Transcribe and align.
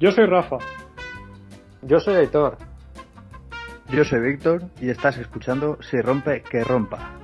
Yo 0.00 0.12
soy 0.12 0.26
Rafa. 0.26 0.58
Yo 1.82 1.98
soy 1.98 2.14
Aitor. 2.14 2.56
Yo 3.90 4.04
soy 4.04 4.20
Víctor 4.20 4.62
y 4.80 4.90
estás 4.90 5.18
escuchando 5.18 5.76
Si 5.82 6.00
rompe, 6.00 6.42
que 6.42 6.62
rompa. 6.62 7.17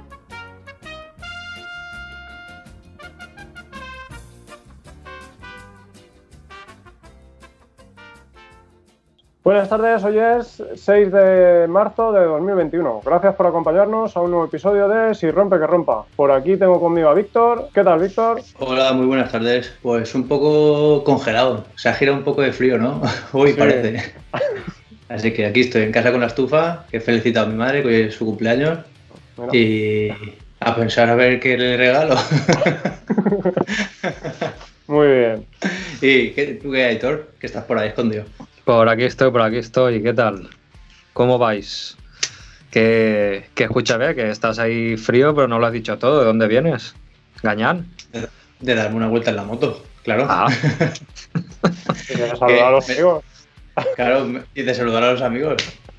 Buenas 9.54 9.68
tardes, 9.70 10.02
hoy 10.02 10.18
es 10.18 10.60
6 10.74 11.12
de 11.12 11.68
marzo 11.68 12.10
de 12.10 12.24
2021. 12.24 13.02
Gracias 13.06 13.36
por 13.36 13.46
acompañarnos 13.46 14.16
a 14.16 14.20
un 14.20 14.32
nuevo 14.32 14.46
episodio 14.46 14.88
de 14.88 15.14
Si 15.14 15.30
rompe 15.30 15.60
que 15.60 15.66
rompa. 15.68 16.04
Por 16.16 16.32
aquí 16.32 16.56
tengo 16.56 16.80
conmigo 16.80 17.08
a 17.08 17.14
Víctor. 17.14 17.68
¿Qué 17.72 17.84
tal, 17.84 18.00
Víctor? 18.00 18.40
Hola, 18.58 18.92
muy 18.94 19.06
buenas 19.06 19.30
tardes. 19.30 19.72
Pues 19.80 20.12
un 20.16 20.26
poco 20.26 21.04
congelado. 21.04 21.62
Se 21.76 21.88
ha 21.88 21.94
girado 21.94 22.18
un 22.18 22.24
poco 22.24 22.42
de 22.42 22.52
frío, 22.52 22.78
¿no? 22.78 23.00
Hoy 23.32 23.52
Sí. 23.52 23.56
parece. 23.56 24.12
Así 25.08 25.32
que 25.32 25.46
aquí 25.46 25.60
estoy 25.60 25.82
en 25.82 25.92
casa 25.92 26.10
con 26.10 26.20
la 26.20 26.26
estufa, 26.26 26.86
que 26.90 26.96
he 26.96 27.00
felicitado 27.00 27.46
a 27.46 27.48
mi 27.48 27.54
madre, 27.54 27.82
que 27.82 27.88
hoy 27.88 28.00
es 28.08 28.14
su 28.16 28.24
cumpleaños. 28.24 28.80
Mira. 29.36 29.50
Y 29.54 30.10
a 30.58 30.74
pensar 30.74 31.08
a 31.10 31.14
ver 31.14 31.38
qué 31.38 31.56
le 31.56 31.76
regalo. 31.76 32.16
Muy 34.88 35.06
bien. 35.06 35.46
¿Y 36.02 36.30
qué, 36.30 36.58
tú 36.60 36.72
qué, 36.72 36.86
Aitor? 36.86 37.28
Que 37.38 37.46
estás 37.46 37.62
por 37.62 37.78
ahí 37.78 37.90
escondido. 37.90 38.24
Por 38.64 38.88
aquí 38.88 39.04
estoy, 39.04 39.30
por 39.30 39.42
aquí 39.42 39.58
estoy. 39.58 40.02
¿Qué 40.02 40.12
tal? 40.14 40.48
¿Cómo 41.12 41.38
vais? 41.38 41.96
Que, 42.70 43.46
que 43.54 43.64
escúchame, 43.64 44.14
que 44.14 44.30
estás 44.30 44.58
ahí 44.58 44.96
frío, 44.96 45.34
pero 45.34 45.46
no 45.48 45.58
lo 45.58 45.66
has 45.66 45.72
dicho 45.72 45.98
todo. 45.98 46.20
¿De 46.20 46.24
dónde 46.26 46.48
vienes? 46.48 46.94
¿Gañán? 47.42 47.86
De 48.60 48.74
darme 48.74 48.96
una 48.96 49.08
vuelta 49.08 49.30
en 49.30 49.36
la 49.36 49.44
moto, 49.44 49.84
claro. 50.02 50.26
Ah, 50.28 50.48
Y 52.10 52.14
de 52.14 52.28
saludar 52.36 52.64
a 52.64 52.70
los 52.70 52.88
Me- 52.88 52.94
amigos. 52.94 53.24
Claro, 53.96 54.26
y 54.54 54.62
de 54.62 54.74
saludar 54.74 55.02
a 55.02 55.12
los 55.12 55.22
amigos. 55.22 55.56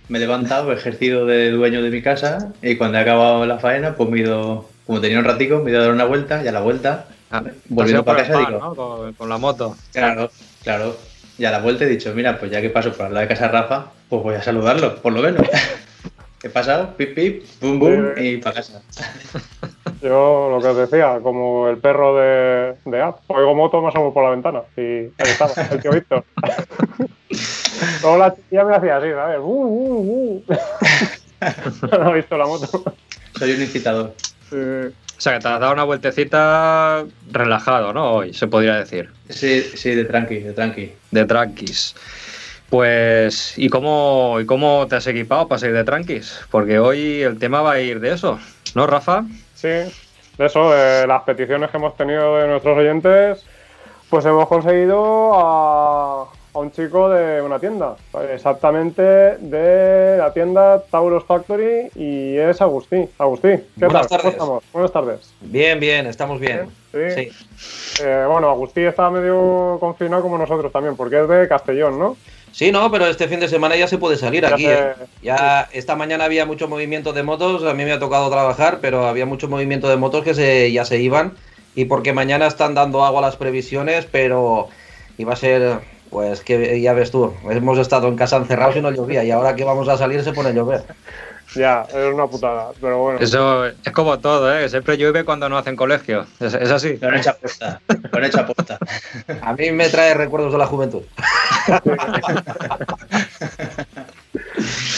Me 0.07 0.17
he 0.17 0.21
levantado, 0.21 0.71
he 0.71 0.75
ejercido 0.75 1.25
de 1.25 1.51
dueño 1.51 1.81
de 1.81 1.89
mi 1.89 2.01
casa 2.01 2.51
y 2.61 2.75
cuando 2.77 2.97
he 2.97 3.01
acabado 3.01 3.45
la 3.45 3.59
faena, 3.59 3.95
pues 3.95 4.09
me 4.09 4.17
he 4.19 4.21
ido, 4.21 4.69
como 4.85 5.01
tenía 5.01 5.19
un 5.19 5.25
ratico, 5.25 5.59
me 5.59 5.69
he 5.69 5.73
ido 5.73 5.81
a 5.81 5.85
dar 5.85 5.93
una 5.93 6.05
vuelta 6.05 6.43
y 6.43 6.47
a 6.47 6.51
la 6.51 6.61
vuelta, 6.61 7.07
ah, 7.31 7.43
volviendo 7.69 8.05
para 8.05 8.19
casa, 8.19 8.33
pan, 8.33 8.45
digo, 8.47 8.59
¿no? 8.59 8.75
con, 8.75 9.13
con 9.13 9.29
la 9.29 9.37
moto. 9.37 9.75
claro, 9.91 10.29
claro. 10.63 10.95
Y 11.37 11.45
a 11.45 11.51
la 11.51 11.59
vuelta 11.59 11.83
he 11.83 11.87
dicho, 11.87 12.13
mira, 12.13 12.39
pues 12.39 12.51
ya 12.51 12.61
que 12.61 12.69
paso 12.69 12.93
por 12.93 13.11
lado 13.11 13.19
de 13.19 13.27
casa 13.27 13.47
Rafa, 13.49 13.87
pues 14.09 14.23
voy 14.23 14.35
a 14.35 14.41
saludarlo, 14.41 14.95
por 15.01 15.13
lo 15.13 15.21
menos. 15.21 15.47
He 16.43 16.49
pasado, 16.49 16.95
pip, 16.95 17.15
pip, 17.15 17.43
bum, 17.59 17.79
bum, 17.79 18.05
y 18.17 18.37
para 18.37 18.57
casa. 18.57 18.81
Yo 20.01 20.49
lo 20.51 20.61
que 20.61 20.67
os 20.67 20.77
decía, 20.77 21.19
como 21.23 21.67
el 21.67 21.77
perro 21.77 22.15
de, 22.15 22.75
de 22.85 23.01
App. 23.01 23.19
Oigo 23.27 23.55
moto, 23.55 23.81
me 23.81 23.87
asomo 23.87 24.13
por 24.13 24.23
la 24.23 24.29
ventana. 24.29 24.61
Y 24.77 24.81
ahí 24.81 25.11
estaba, 25.17 25.51
el 25.71 25.81
tío 25.81 25.91
Víctor. 25.91 26.23
Luego 28.03 28.17
la 28.17 28.35
chiquilla 28.35 28.63
me 28.63 28.75
hacía 28.75 28.97
así, 28.97 29.09
¿sabes? 29.09 29.39
Uh, 29.39 29.43
uh, 29.43 30.43
uh. 30.47 31.97
no 31.99 32.09
ha 32.09 32.13
visto 32.13 32.37
la 32.37 32.45
moto. 32.45 32.83
Soy 33.39 33.51
un 33.53 33.61
incitador. 33.61 34.13
Sí. 34.47 34.57
O 35.17 35.21
sea, 35.21 35.33
que 35.33 35.39
te 35.39 35.47
has 35.47 35.59
dado 35.59 35.73
una 35.73 35.83
vueltecita 35.83 37.05
relajado, 37.31 37.93
¿no? 37.93 38.11
Hoy, 38.13 38.33
se 38.33 38.47
podría 38.47 38.75
decir. 38.75 39.09
Sí, 39.29 39.61
sí, 39.61 39.95
de 39.95 40.05
tranqui, 40.05 40.39
de 40.39 40.53
tranqui. 40.53 40.91
De 41.11 41.25
tranquis. 41.25 41.95
Pues, 42.69 43.57
¿y 43.57 43.69
cómo, 43.69 44.37
¿y 44.41 44.45
cómo 44.45 44.87
te 44.87 44.97
has 44.97 45.07
equipado 45.07 45.47
para 45.47 45.59
seguir 45.59 45.75
de 45.75 45.83
tranquis? 45.83 46.39
Porque 46.51 46.79
hoy 46.79 47.21
el 47.21 47.39
tema 47.39 47.61
va 47.61 47.73
a 47.73 47.79
ir 47.79 47.99
de 47.99 48.13
eso, 48.13 48.39
¿no, 48.73 48.87
Rafa? 48.87 49.23
Sí, 49.53 49.67
de 49.67 50.45
eso, 50.45 50.71
de 50.71 51.07
las 51.07 51.23
peticiones 51.23 51.69
que 51.69 51.77
hemos 51.77 51.95
tenido 51.95 52.37
de 52.37 52.47
nuestros 52.47 52.77
oyentes, 52.77 53.45
pues 54.09 54.25
hemos 54.25 54.47
conseguido 54.47 55.31
a, 55.33 56.27
a 56.55 56.59
un 56.59 56.71
chico 56.71 57.09
de 57.09 57.41
una 57.41 57.59
tienda, 57.59 57.95
exactamente 58.33 59.01
de 59.01 60.17
la 60.17 60.31
tienda 60.33 60.81
Taurus 60.89 61.25
Factory 61.25 61.89
y 61.95 62.37
es 62.37 62.61
Agustí. 62.61 63.07
Agustí, 63.19 63.49
¿qué 63.49 63.85
Buenas 63.85 64.07
tal? 64.07 64.07
¿Cómo 64.07 64.21
tardes. 64.21 64.33
estamos? 64.33 64.63
Buenas 64.71 64.91
tardes. 64.93 65.33
Bien, 65.41 65.79
bien, 65.79 66.07
estamos 66.07 66.39
bien. 66.39 66.69
Sí. 66.93 67.29
Sí. 67.29 68.03
Eh, 68.03 68.25
bueno, 68.29 68.49
Agustí 68.49 68.81
está 68.81 69.09
medio 69.09 69.77
confinado 69.81 70.21
como 70.21 70.37
nosotros 70.37 70.71
también, 70.71 70.95
porque 70.95 71.21
es 71.21 71.27
de 71.27 71.47
Castellón, 71.49 71.99
¿no? 71.99 72.15
Sí, 72.53 72.71
no, 72.71 72.89
pero 72.89 73.05
este 73.07 73.27
fin 73.27 73.41
de 73.41 73.49
semana 73.49 73.75
ya 73.75 73.85
se 73.89 73.97
puede 73.97 74.15
salir 74.15 74.43
Ya 74.43 74.53
aquí. 74.53 74.63
se- 74.63 74.73
¿eh? 74.73 74.93
Ya 75.21 75.67
esta 75.73 75.97
mañana 75.97 76.23
había 76.23 76.45
mucho 76.45 76.69
movimiento 76.69 77.11
de 77.11 77.21
motos, 77.23 77.65
a 77.65 77.73
mí 77.73 77.83
me 77.83 77.91
ha 77.91 77.99
tocado 77.99 78.29
trabajar, 78.29 78.79
pero 78.81 79.05
había 79.07 79.25
mucho 79.25 79.49
movimiento 79.49 79.89
de 79.89 79.97
motos 79.97 80.23
que 80.23 80.33
se, 80.33 80.71
ya 80.71 80.85
se 80.85 80.99
iban. 80.99 81.33
Y 81.75 81.83
porque 81.85 82.13
mañana 82.13 82.47
están 82.47 82.73
dando 82.73 83.03
agua 83.03 83.19
las 83.21 83.35
previsiones, 83.35 84.07
pero 84.09 84.69
iba 85.17 85.33
a 85.33 85.35
ser, 85.35 85.79
pues 86.15 86.39
que 86.39 86.79
ya 86.79 86.93
ves 86.93 87.11
tú, 87.11 87.33
hemos 87.49 87.77
estado 87.77 88.07
en 88.07 88.15
casa 88.15 88.37
encerrados 88.37 88.77
y 88.77 88.81
no 88.81 88.89
llovía, 88.89 89.25
y 89.25 89.31
ahora 89.31 89.53
que 89.53 89.65
vamos 89.65 89.89
a 89.89 89.97
salir 89.97 90.23
se 90.23 90.31
pone 90.31 90.47
a 90.47 90.51
llover. 90.53 90.85
Ya, 91.53 91.85
es 91.89 92.13
una 92.13 92.25
putada, 92.25 92.71
pero 92.79 92.99
bueno. 92.99 93.19
Eso 93.19 93.65
es 93.65 93.91
como 93.93 94.17
todo, 94.19 94.57
¿eh? 94.57 94.69
Siempre 94.69 94.95
llueve 94.95 95.25
cuando 95.25 95.49
no 95.49 95.57
hacen 95.57 95.75
colegio. 95.75 96.25
Es, 96.39 96.53
es 96.53 96.71
así. 96.71 96.97
Con 96.99 97.15
hecha 97.15 97.31
apuesta, 97.31 97.81
con 98.13 98.23
hecha 98.23 98.43
apuesta. 98.43 98.77
A 99.41 99.51
mí 99.55 99.71
me 99.71 99.89
trae 99.89 100.13
recuerdos 100.13 100.53
de 100.53 100.57
la 100.57 100.67
juventud. 100.67 101.03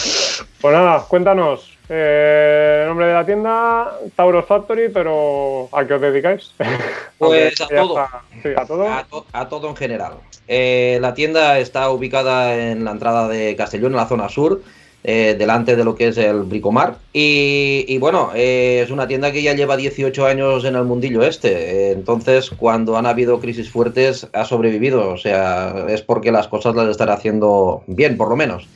Pues 0.67 0.75
nada, 0.79 1.05
cuéntanos. 1.07 1.77
Eh, 1.87 2.83
nombre 2.87 3.05
de 3.07 3.13
la 3.13 3.25
tienda, 3.25 3.97
Taurus 4.17 4.43
Factory, 4.43 4.89
pero 4.89 5.69
¿a 5.71 5.85
qué 5.87 5.93
os 5.93 6.01
dedicáis? 6.01 6.51
Pues 7.17 7.61
a 7.61 7.67
todo. 7.69 8.05
Sí, 8.43 8.49
a 8.53 8.65
todo. 8.65 8.85
A, 8.89 9.03
to- 9.09 9.25
a 9.31 9.47
todo 9.47 9.69
en 9.69 9.77
general. 9.77 10.15
Eh, 10.49 10.97
la 11.01 11.13
tienda 11.13 11.57
está 11.59 11.89
ubicada 11.89 12.53
en 12.53 12.83
la 12.83 12.91
entrada 12.91 13.29
de 13.29 13.55
Castellón, 13.55 13.93
en 13.93 13.95
la 13.97 14.07
zona 14.09 14.27
sur, 14.27 14.61
eh, 15.05 15.35
delante 15.39 15.77
de 15.77 15.85
lo 15.85 15.95
que 15.95 16.09
es 16.09 16.17
el 16.17 16.41
Bricomar. 16.43 16.97
Y, 17.13 17.85
y 17.87 17.97
bueno, 17.97 18.31
eh, 18.35 18.81
es 18.83 18.91
una 18.91 19.07
tienda 19.07 19.31
que 19.31 19.41
ya 19.41 19.53
lleva 19.53 19.77
18 19.77 20.25
años 20.25 20.65
en 20.65 20.75
el 20.75 20.83
mundillo 20.83 21.23
este. 21.23 21.51
Eh, 21.53 21.91
entonces, 21.93 22.49
cuando 22.49 22.97
han 22.97 23.05
habido 23.05 23.39
crisis 23.39 23.71
fuertes, 23.71 24.27
ha 24.33 24.43
sobrevivido. 24.43 25.07
O 25.11 25.17
sea, 25.17 25.85
es 25.87 26.01
porque 26.01 26.33
las 26.33 26.49
cosas 26.49 26.75
las 26.75 26.89
están 26.89 27.07
haciendo 27.09 27.83
bien, 27.87 28.17
por 28.17 28.27
lo 28.27 28.35
menos. 28.35 28.67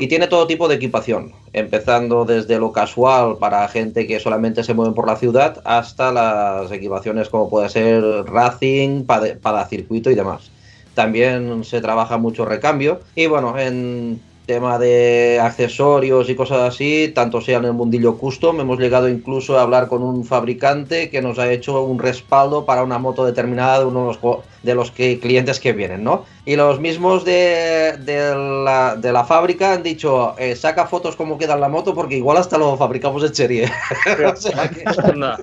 Y 0.00 0.06
tiene 0.06 0.28
todo 0.28 0.46
tipo 0.46 0.68
de 0.68 0.76
equipación, 0.76 1.32
empezando 1.52 2.24
desde 2.24 2.58
lo 2.58 2.70
casual 2.70 3.36
para 3.38 3.66
gente 3.66 4.06
que 4.06 4.20
solamente 4.20 4.62
se 4.62 4.72
mueve 4.72 4.94
por 4.94 5.08
la 5.08 5.16
ciudad 5.16 5.60
hasta 5.64 6.12
las 6.12 6.70
equipaciones 6.70 7.28
como 7.28 7.50
puede 7.50 7.68
ser 7.68 8.02
racing, 8.26 9.04
para, 9.04 9.34
para 9.36 9.66
circuito 9.66 10.08
y 10.10 10.14
demás. 10.14 10.52
También 10.94 11.64
se 11.64 11.80
trabaja 11.80 12.16
mucho 12.16 12.44
recambio 12.44 13.00
y 13.16 13.26
bueno, 13.26 13.58
en 13.58 14.20
tema 14.48 14.78
de 14.78 15.38
accesorios 15.42 16.30
y 16.30 16.34
cosas 16.34 16.60
así, 16.60 17.12
tanto 17.14 17.42
sea 17.42 17.58
en 17.58 17.66
el 17.66 17.74
mundillo 17.74 18.16
custom, 18.16 18.58
hemos 18.60 18.78
llegado 18.78 19.06
incluso 19.06 19.58
a 19.58 19.62
hablar 19.62 19.88
con 19.88 20.02
un 20.02 20.24
fabricante 20.24 21.10
que 21.10 21.20
nos 21.20 21.38
ha 21.38 21.52
hecho 21.52 21.82
un 21.82 21.98
respaldo 21.98 22.64
para 22.64 22.82
una 22.82 22.98
moto 22.98 23.26
determinada 23.26 23.80
de 23.80 23.84
uno 23.84 24.00
de 24.00 24.06
los, 24.06 24.16
co- 24.16 24.42
de 24.62 24.74
los 24.74 24.90
que, 24.90 25.20
clientes 25.20 25.60
que 25.60 25.74
vienen, 25.74 26.02
¿no? 26.02 26.24
Y 26.46 26.56
los 26.56 26.80
mismos 26.80 27.26
de, 27.26 27.98
de 28.00 28.34
la, 28.64 28.96
de 28.96 29.12
la 29.12 29.24
fábrica 29.24 29.74
han 29.74 29.82
dicho, 29.82 30.34
eh, 30.38 30.56
saca 30.56 30.86
fotos 30.86 31.14
cómo 31.14 31.36
queda 31.36 31.54
la 31.58 31.68
moto 31.68 31.94
porque 31.94 32.16
igual 32.16 32.38
hasta 32.38 32.56
lo 32.56 32.74
fabricamos 32.78 33.22
en 33.24 33.34
serie. 33.34 33.70
O 34.32 34.34
sea 34.34 34.68
que- 34.70 34.84
Anda. 35.04 35.38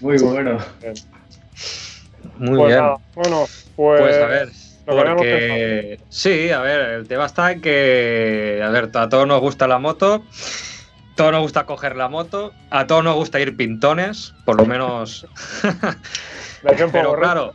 Muy 0.00 0.16
bueno. 0.22 0.58
Muy 2.38 2.56
Pues 2.56 2.68
bien. 2.68 2.80
nada, 2.80 2.96
bueno, 3.14 3.44
pues, 3.76 4.00
Pues 4.00 4.16
a 4.16 4.26
ver, 4.26 4.48
porque 4.88 6.00
sí, 6.08 6.50
a 6.50 6.60
ver, 6.60 6.80
el 6.80 7.08
tema 7.08 7.26
está 7.26 7.52
en 7.52 7.60
que, 7.60 8.62
a 8.64 8.70
ver, 8.70 8.90
a 8.94 9.08
todos 9.08 9.26
nos 9.26 9.40
gusta 9.40 9.68
la 9.68 9.78
moto, 9.78 10.24
a 11.12 11.14
todos 11.14 11.32
nos 11.32 11.42
gusta 11.42 11.66
coger 11.66 11.96
la 11.96 12.08
moto, 12.08 12.52
a 12.70 12.86
todos 12.86 13.04
nos 13.04 13.14
gusta 13.14 13.38
ir 13.40 13.56
pintones, 13.56 14.34
por 14.46 14.56
lo 14.56 14.66
menos, 14.66 15.26
pero 16.92 17.14
claro, 17.14 17.52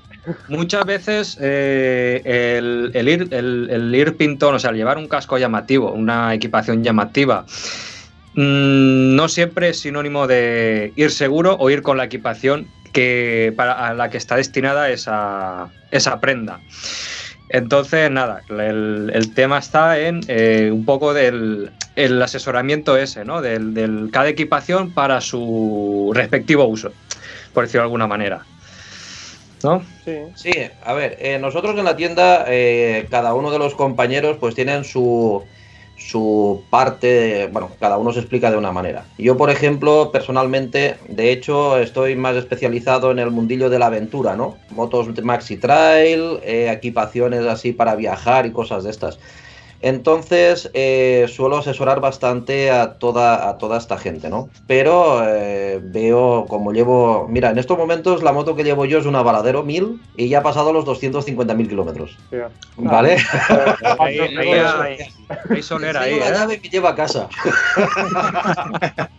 muchas 0.48 0.86
veces 0.86 1.38
eh, 1.42 2.22
el, 2.58 2.92
el 2.94 3.10
ir, 3.10 3.28
el, 3.31 3.68
el 3.72 3.96
ir 3.96 4.16
pintón, 4.16 4.54
o 4.56 4.60
sea, 4.60 4.69
el 4.69 4.78
llevar 4.78 4.98
un 4.98 5.08
casco 5.08 5.38
llamativo, 5.38 5.92
una 5.92 6.36
equipación 6.36 6.84
llamativa, 6.84 7.46
mm, 8.36 9.16
no 9.16 9.28
siempre 9.28 9.69
es 9.69 9.80
sinónimo 9.80 10.28
de 10.28 10.94
ir 10.96 11.10
seguro 11.10 11.58
o 11.60 11.69
ir 11.72 11.81
con 11.81 11.98
la 11.98 12.06
equipación 12.06 12.68
que 12.94 13.52
para 13.58 13.74
a 13.88 13.94
la 13.94 14.10
que 14.10 14.18
está 14.18 14.36
destinada 14.38 14.90
esa, 14.90 15.69
esa 15.92 16.22
prenda. 16.22 16.62
Entonces, 17.54 18.10
nada, 18.10 18.42
el, 18.50 19.12
el 19.14 19.34
tema 19.36 19.60
está 19.60 20.00
en 20.00 20.22
eh, 20.28 20.72
un 20.74 20.86
poco 20.86 21.14
del 21.14 21.72
el 21.96 22.20
asesoramiento 22.20 22.98
ese, 22.98 23.26
¿no? 23.26 23.44
Del, 23.44 23.76
del 23.76 24.10
cada 24.12 24.28
equipación 24.28 24.92
para 24.92 25.22
su 25.22 26.12
respectivo 26.16 26.66
uso, 26.66 26.92
por 27.54 27.66
decirlo 27.66 27.82
de 27.82 27.86
alguna 27.86 28.08
manera. 28.08 28.44
¿No? 29.62 29.84
Sí, 30.04 30.18
Sí, 30.34 30.52
a 30.84 30.94
ver, 30.94 31.16
eh, 31.20 31.38
nosotros 31.38 31.78
en 31.78 31.86
la 31.86 31.96
tienda, 31.96 32.44
eh, 32.48 33.06
cada 33.12 33.36
uno 33.36 33.52
de 33.52 33.60
los 33.60 33.76
compañeros 33.76 34.38
pues 34.40 34.56
tienen 34.56 34.84
su, 34.84 35.44
su 36.08 36.64
parte, 36.70 37.50
bueno, 37.52 37.70
cada 37.80 37.98
uno 37.98 38.12
se 38.12 38.20
explica 38.20 38.52
de 38.52 38.58
una 38.58 38.72
manera. 38.72 39.06
Yo, 39.18 39.38
por 39.38 39.50
ejemplo, 39.50 40.12
personalmente, 40.12 40.96
de 41.08 41.32
hecho, 41.32 41.78
estoy 41.78 42.16
más 42.16 42.36
especializado 42.36 43.12
en 43.12 43.20
el 43.20 43.32
mundillo 43.32 43.70
de 43.70 43.80
la 43.80 43.88
aventura, 43.88 44.36
¿no? 44.36 44.58
Motos 44.72 45.08
maxi 45.24 45.58
trail, 45.58 46.40
eh, 46.44 46.72
equipaciones 46.72 47.46
así 47.46 47.72
para 47.72 47.96
viajar 47.96 48.46
y 48.46 48.52
cosas 48.52 48.84
de 48.84 48.92
estas. 48.92 49.20
Entonces, 49.84 50.72
eh, 50.74 51.26
suelo 51.28 51.58
asesorar 51.58 52.00
bastante 52.00 52.72
a 52.72 52.94
toda, 52.94 53.50
a 53.50 53.58
toda 53.58 53.78
esta 53.78 53.98
gente, 53.98 54.30
¿no? 54.30 54.48
Pero 54.66 55.28
eh, 55.28 55.82
veo 55.84 56.46
como 56.48 56.72
llevo. 56.72 57.28
Mira, 57.30 57.50
en 57.50 57.58
estos 57.58 57.78
momentos 57.78 58.24
la 58.24 58.32
moto 58.32 58.56
que 58.56 58.64
llevo 58.64 58.86
yo 58.86 59.00
es 59.00 59.06
una 59.06 59.22
Varadero 59.22 59.62
1000 59.64 60.00
y 60.16 60.30
ya 60.30 60.40
ha 60.40 60.42
pasado 60.44 60.72
los 60.72 60.86
250.000 60.86 61.68
kilómetros. 61.68 62.18
Tío. 62.30 62.48
¿Vale? 62.78 63.18
Ahí, 64.00 64.20
ahí, 64.20 64.38
ahí, 64.38 64.98
ahí 65.50 65.62
solera 65.62 66.00
ahí, 66.00 66.18
la 66.18 66.30
¿eh? 66.30 66.32
llave 66.32 66.62
que 66.62 66.70
lleva 66.70 66.92
a 66.92 66.96
casa. 66.96 67.28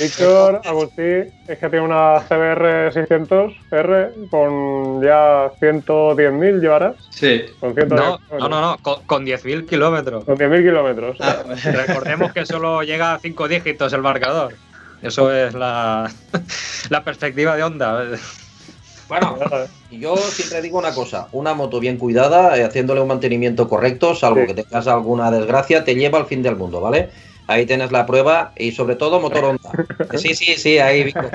Víctor, 0.00 0.60
Agustín, 0.64 1.30
es 1.46 1.58
que 1.58 1.68
tiene 1.68 1.80
una 1.84 2.20
CBR 2.28 2.92
600R 2.92 4.28
con 4.30 5.02
ya 5.02 5.50
110.000 5.60 6.60
llevarás. 6.60 6.94
Sí. 7.10 7.42
Con 7.60 7.74
110 7.74 7.88
No, 8.00 8.18
kilómetros. 8.18 8.40
no, 8.40 8.48
no, 8.48 8.60
no, 8.60 8.78
con, 8.82 9.02
con 9.04 9.26
10.000 9.26 9.66
kilómetros. 9.66 10.24
Con 10.24 10.36
10.000 10.36 10.62
kilómetros. 10.62 11.16
Ah, 11.20 11.42
Recordemos 11.64 12.32
que 12.32 12.46
solo 12.46 12.82
llega 12.82 13.14
a 13.14 13.18
5 13.18 13.48
dígitos 13.48 13.92
el 13.92 14.02
marcador. 14.02 14.54
Eso 15.02 15.32
es 15.32 15.54
la, 15.54 16.10
la 16.90 17.04
perspectiva 17.04 17.56
de 17.56 17.62
onda. 17.64 18.04
Bueno, 19.08 19.36
yo 19.92 20.16
siempre 20.16 20.60
digo 20.62 20.78
una 20.78 20.92
cosa, 20.92 21.28
una 21.30 21.54
moto 21.54 21.78
bien 21.78 21.96
cuidada, 21.96 22.56
eh, 22.58 22.64
haciéndole 22.64 23.00
un 23.00 23.06
mantenimiento 23.06 23.68
correcto, 23.68 24.16
salvo 24.16 24.40
Sí. 24.40 24.46
que 24.48 24.62
tengas 24.64 24.88
alguna 24.88 25.30
desgracia, 25.30 25.84
te 25.84 25.94
lleva 25.94 26.18
al 26.18 26.26
fin 26.26 26.42
del 26.42 26.56
mundo, 26.56 26.80
¿vale? 26.80 27.10
Ahí 27.46 27.66
tienes 27.66 27.92
la 27.92 28.06
prueba 28.06 28.52
y 28.56 28.72
sobre 28.72 28.96
todo 28.96 29.20
motor 29.20 29.44
Honda. 29.56 29.70
Sí, 30.16 30.34
sí, 30.34 30.54
sí, 30.56 30.78
ahí, 30.78 31.04
Vico. 31.04 31.28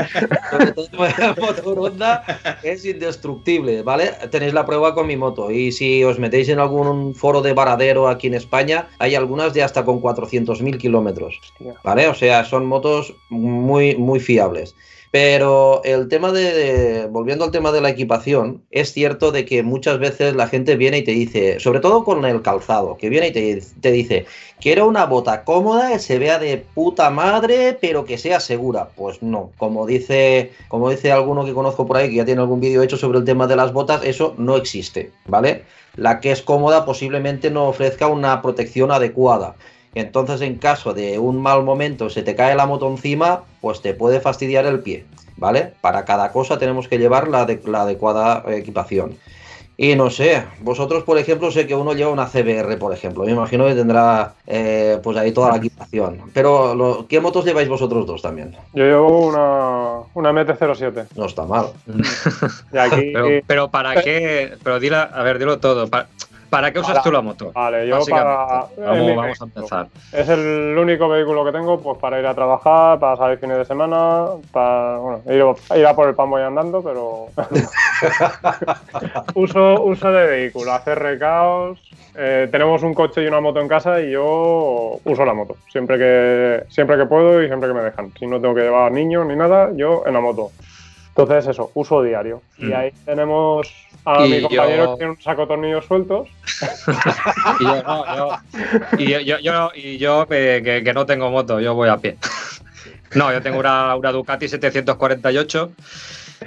Sobre 0.52 0.72
todo 0.72 0.88
motor 1.42 1.80
Honda 1.80 2.60
es 2.64 2.86
indestructible, 2.86 3.82
¿vale? 3.82 4.12
Tenéis 4.30 4.54
la 4.54 4.66
prueba 4.66 4.94
con 4.94 5.08
mi 5.08 5.18
moto 5.18 5.52
y 5.52 5.72
si 5.72 6.04
os 6.04 6.20
metéis 6.20 6.50
en 6.50 6.60
algún 6.60 7.16
foro 7.16 7.42
de 7.42 7.54
varadero 7.54 8.08
aquí 8.08 8.28
en 8.28 8.34
España, 8.34 8.90
hay 9.00 9.16
algunas 9.16 9.54
de 9.54 9.64
hasta 9.64 9.86
con 9.86 10.02
400.000 10.02 10.78
kilómetros. 10.78 11.40
¿vale? 11.84 12.08
O 12.08 12.14
sea, 12.14 12.44
son 12.46 12.66
motos 12.66 13.16
muy, 13.30 13.96
muy 13.96 14.20
fiables. 14.20 14.76
Pero 15.12 15.84
el 15.84 16.08
tema 16.08 16.32
de, 16.32 17.06
volviendo 17.12 17.44
al 17.44 17.52
tema 17.52 17.74
de 17.74 17.82
la 17.82 17.90
equipación, 17.90 18.64
es 18.72 18.94
cierto 18.94 19.34
de 19.34 19.44
que 19.44 19.62
muchas 19.62 20.00
veces 20.00 20.36
la 20.38 20.48
gente 20.48 20.78
viene 20.78 21.00
y 21.00 21.04
te 21.04 21.12
dice, 21.12 21.60
sobre 21.60 21.82
todo 21.82 22.06
con 22.06 22.24
el 22.24 22.42
calzado, 22.42 22.96
que 22.96 23.10
viene 23.10 23.28
y 23.28 23.32
te, 23.34 23.62
te 23.82 23.92
dice, 23.92 24.26
quiero 24.62 24.88
una 24.88 25.06
bota 25.06 25.44
cómoda 25.44 25.90
que 25.92 26.00
se 26.00 26.18
vea 26.18 26.40
de 26.40 26.64
puta 26.74 27.10
madre, 27.10 27.78
pero 27.82 28.06
que 28.06 28.18
sea 28.18 28.40
segura. 28.40 28.88
Pues 28.96 29.22
no, 29.22 29.52
como 29.58 29.86
dice, 29.86 30.54
como 30.70 30.90
dice 30.90 31.12
alguno 31.12 31.44
que 31.44 31.54
conozco 31.54 31.86
por 31.86 31.98
ahí, 31.98 32.10
que 32.10 32.16
ya 32.16 32.26
tiene 32.26 32.40
algún 32.40 32.62
vídeo 32.62 32.82
hecho 32.82 32.96
sobre 32.96 33.20
el 33.20 33.26
tema 33.26 33.48
de 33.48 33.58
las 33.58 33.74
botas, 33.74 34.06
eso 34.06 34.34
no 34.38 34.56
existe, 34.56 35.12
¿vale? 35.26 35.66
La 35.98 36.22
que 36.22 36.32
es 36.32 36.42
cómoda 36.42 36.86
posiblemente 36.86 37.52
no 37.52 37.68
ofrezca 37.68 38.08
una 38.08 38.42
protección 38.42 38.92
adecuada. 38.92 39.56
Entonces, 39.96 40.42
en 40.42 40.56
caso 40.56 40.94
de 40.94 41.20
un 41.20 41.42
mal 41.42 41.64
momento, 41.64 42.10
se 42.10 42.24
te 42.24 42.36
cae 42.36 42.56
la 42.56 42.66
moto 42.66 42.88
encima, 42.90 43.44
pues 43.60 43.82
te 43.82 43.94
puede 43.94 44.22
fastidiar 44.22 44.66
el 44.66 44.80
pie, 44.80 45.06
¿vale? 45.38 45.74
Para 45.82 46.06
cada 46.06 46.32
cosa 46.32 46.58
tenemos 46.58 46.88
que 46.88 46.98
llevar 46.98 47.28
la, 47.28 47.46
ade- 47.46 47.62
la 47.66 47.82
adecuada 47.82 48.44
equipación. 48.48 49.18
Y 49.78 49.96
no 49.96 50.12
sé, 50.12 50.44
vosotros, 50.60 51.04
por 51.04 51.18
ejemplo, 51.18 51.50
sé 51.50 51.66
que 51.66 51.74
uno 51.74 51.94
lleva 51.94 52.12
una 52.12 52.28
CBR, 52.28 52.78
por 52.78 52.94
ejemplo. 52.94 53.24
Me 53.24 53.32
imagino 53.32 53.66
que 53.66 53.74
tendrá, 53.74 54.36
eh, 54.46 55.00
pues 55.02 55.18
ahí 55.18 55.32
toda 55.32 55.50
la 55.50 55.58
equipación. 55.58 56.22
Pero, 56.34 56.76
lo- 56.76 57.08
¿qué 57.08 57.20
motos 57.20 57.46
lleváis 57.46 57.68
vosotros 57.68 58.06
dos 58.06 58.22
también? 58.22 58.56
Yo 58.74 58.84
llevo 58.84 59.28
una, 59.28 60.02
una 60.14 60.32
MT-07. 60.32 61.08
No 61.16 61.26
está 61.26 61.46
mal. 61.46 61.68
Y 62.74 62.78
aquí. 62.78 63.10
Pero, 63.12 63.28
pero 63.48 63.72
¿para 63.72 63.96
qué? 63.96 64.54
Pero 64.64 64.80
dila, 64.80 65.04
a 65.04 65.24
ver, 65.24 65.40
dilo 65.40 65.60
todo. 65.60 65.88
¿Para, 65.90 66.08
para 66.52 66.72
qué 66.72 66.80
usas 66.80 66.92
Para- 66.92 67.02
tú 67.04 67.12
la 67.14 67.22
moto? 67.22 67.52
Vale, 67.54 67.88
yo 67.88 68.00
para. 68.08 68.66
es 68.78 69.16
Vamos, 69.16 69.42
a 69.42 69.46
empezar. 69.46 69.88
Es 70.12 70.28
el 70.30 70.78
único 70.78 71.08
vehículo 71.08 71.46
que 71.46 71.52
tengo 71.54 71.80
pues 71.80 71.98
para 71.98 72.20
ir 72.20 72.26
a 72.28 72.36
trabajar, 72.36 73.00
para 73.00 73.16
salir 73.16 73.40
fines 73.40 73.58
de 73.58 73.66
semana, 73.66 74.26
para 74.52 74.98
bueno, 74.98 75.22
ir, 75.28 75.78
ir 75.80 75.86
a 75.88 75.96
por 75.96 76.10
el 76.10 76.14
pan 76.16 76.30
voy 76.30 76.42
andando, 76.42 76.84
pero 76.84 77.28
uso, 79.36 79.82
uso 79.84 80.12
de 80.12 80.28
vehículo, 80.28 80.74
hacer 80.74 81.00
recaos. 81.00 81.80
eh, 82.16 82.50
tenemos 82.52 82.84
un 82.84 82.94
coche 82.94 83.24
y 83.24 83.28
una 83.28 83.40
moto 83.40 83.62
en 83.62 83.70
casa 83.70 84.02
y 84.02 84.12
yo 84.12 85.00
uso 85.06 85.26
la 85.26 85.34
moto, 85.34 85.56
siempre 85.72 85.98
que, 85.98 86.64
siempre 86.70 86.98
que 86.98 87.06
puedo 87.06 87.42
y 87.42 87.48
siempre 87.48 87.70
que 87.70 87.76
me 87.76 87.84
dejan. 87.84 88.12
Si 88.20 88.28
no 88.28 88.42
tengo 88.42 88.54
que 88.54 88.62
llevar 88.62 88.92
niños 88.92 89.26
ni 89.26 89.36
nada, 89.38 89.70
yo 89.76 90.04
en 90.06 90.14
la 90.14 90.20
moto. 90.20 90.52
Entonces 91.16 91.48
eso, 91.48 91.72
uso 91.74 92.02
diario. 92.02 92.42
Y 92.58 92.66
Mm. 92.66 92.74
ahí 92.74 92.92
tenemos 93.06 93.68
a 94.06 94.26
Y 94.26 94.30
mi 94.30 94.42
compañero 94.42 94.86
yo- 94.86 94.92
que 94.94 94.98
tiene 94.98 95.12
un 95.12 95.22
saco 95.22 95.42
de 95.42 95.48
tornillos 95.48 95.86
sueltos. 95.86 96.30
Y 97.60 97.64
yo, 97.66 97.84
no, 97.84 98.16
yo- 98.16 98.38
y 98.98 99.06
yo, 99.12 99.20
yo- 99.20 99.40
yo- 99.40 99.72
y 99.76 99.98
yo, 99.98 100.26
eh, 100.30 100.62
que, 100.64 100.84
que 100.84 100.94
no 100.94 101.06
tengo 101.06 101.30
moto, 101.30 101.60
yo 101.60 101.74
voy 101.76 101.90
a 101.90 101.98
pie. 101.98 102.18
No, 103.14 103.30
yo 103.34 103.42
tengo 103.42 103.60
una, 103.60 103.94
una 103.98 104.10
Ducati 104.14 104.48
748 104.48 105.72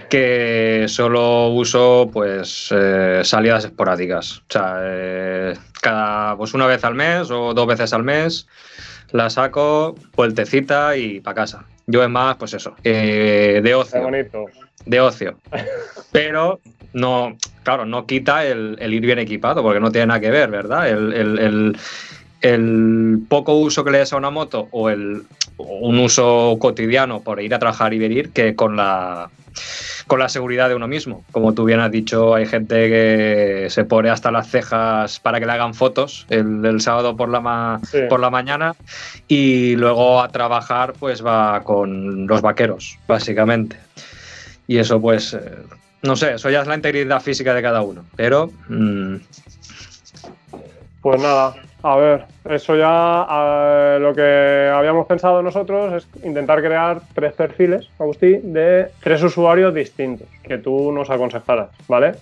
que 0.08 0.86
solo 0.88 1.48
uso 1.48 2.08
pues 2.10 2.68
eh, 2.74 3.20
salidas 3.22 3.66
esporádicas. 3.66 4.38
O 4.38 4.42
sea, 4.48 4.76
eh, 4.80 5.54
cada 5.82 6.36
pues 6.38 6.54
una 6.54 6.66
vez 6.66 6.82
al 6.84 6.94
mes 6.94 7.30
o 7.30 7.52
dos 7.52 7.66
veces 7.66 7.92
al 7.92 8.02
mes 8.02 8.46
la 9.10 9.28
saco, 9.28 9.94
vueltecita 10.16 10.96
y 10.96 11.20
para 11.20 11.34
casa. 11.34 11.64
Yo 11.86 12.02
es 12.02 12.08
más, 12.08 12.36
pues 12.36 12.54
eso, 12.54 12.76
eh, 12.82 13.60
de 13.62 13.68
Qué 13.70 13.74
ocio 13.74 14.02
bonito. 14.02 14.46
de 14.86 15.00
ocio. 15.00 15.38
Pero 16.12 16.60
no, 16.92 17.36
claro, 17.62 17.84
no 17.84 18.06
quita 18.06 18.46
el, 18.46 18.76
el 18.80 18.94
ir 18.94 19.02
bien 19.04 19.18
equipado, 19.18 19.62
porque 19.62 19.80
no 19.80 19.90
tiene 19.92 20.06
nada 20.06 20.20
que 20.20 20.30
ver, 20.30 20.50
¿verdad? 20.50 20.88
El, 20.88 21.12
el- 21.12 21.38
el- 21.38 21.76
el 22.40 23.18
poco 23.28 23.54
uso 23.54 23.84
que 23.84 23.90
le 23.90 23.98
des 23.98 24.12
a 24.12 24.16
una 24.18 24.30
moto 24.30 24.68
o 24.70 24.90
el 24.90 25.22
o 25.56 25.78
un 25.88 25.98
uso 25.98 26.56
cotidiano 26.60 27.22
por 27.22 27.40
ir 27.40 27.54
a 27.54 27.58
trabajar 27.58 27.94
y 27.94 27.98
venir 27.98 28.32
que 28.32 28.54
con 28.54 28.76
la 28.76 29.30
con 30.06 30.18
la 30.18 30.28
seguridad 30.28 30.68
de 30.68 30.74
uno 30.74 30.86
mismo. 30.88 31.24
Como 31.32 31.54
tú 31.54 31.64
bien 31.64 31.80
has 31.80 31.90
dicho, 31.90 32.34
hay 32.34 32.46
gente 32.46 32.88
que 32.88 33.66
se 33.70 33.84
pone 33.84 34.10
hasta 34.10 34.30
las 34.30 34.48
cejas 34.48 35.20
para 35.20 35.40
que 35.40 35.46
le 35.46 35.52
hagan 35.52 35.74
fotos 35.74 36.26
el, 36.28 36.64
el 36.64 36.80
sábado 36.80 37.16
por 37.16 37.28
la, 37.28 37.40
ma- 37.40 37.80
Sí. 37.84 37.98
por 38.08 38.20
la 38.20 38.30
mañana 38.30 38.74
y 39.28 39.76
luego 39.76 40.20
a 40.20 40.28
trabajar 40.28 40.92
pues 40.98 41.24
va 41.24 41.62
con 41.62 42.26
los 42.26 42.40
vaqueros, 42.42 42.98
básicamente. 43.08 43.78
Y 44.66 44.78
eso 44.78 45.00
pues, 45.00 45.34
eh, 45.34 45.40
no 46.02 46.16
sé, 46.16 46.34
eso 46.34 46.50
ya 46.50 46.60
es 46.62 46.66
la 46.66 46.74
integridad 46.74 47.20
física 47.20 47.54
de 47.54 47.62
cada 47.62 47.82
uno. 47.82 48.04
Pero 48.16 48.50
mm, 48.68 49.16
Pues 51.00 51.20
nada, 51.20 51.54
a 51.84 51.96
ver, 51.96 52.24
eso 52.48 52.76
ya 52.76 53.98
lo 54.00 54.14
que 54.14 54.72
habíamos 54.74 55.06
pensado 55.06 55.42
nosotros 55.42 55.92
es 55.92 56.24
intentar 56.24 56.62
crear 56.62 57.02
tres 57.14 57.34
perfiles, 57.34 57.90
Agustín, 57.98 58.54
de 58.54 58.88
tres 59.02 59.22
usuarios 59.22 59.74
distintos 59.74 60.26
que 60.42 60.56
tú 60.56 60.90
nos 60.92 61.10
aconsejaras, 61.10 61.68
¿vale? 61.86 62.14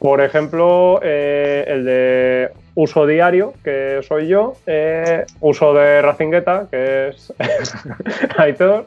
Por 0.00 0.20
ejemplo, 0.20 0.98
eh, 1.04 1.66
el 1.68 1.84
de 1.84 2.50
uso 2.74 3.06
diario, 3.06 3.54
que 3.62 4.00
soy 4.02 4.26
yo, 4.26 4.54
eh, 4.66 5.24
uso 5.38 5.72
de 5.74 6.02
Racingueta, 6.02 6.66
que 6.68 7.10
es 7.10 7.32
Aitor, 8.38 8.84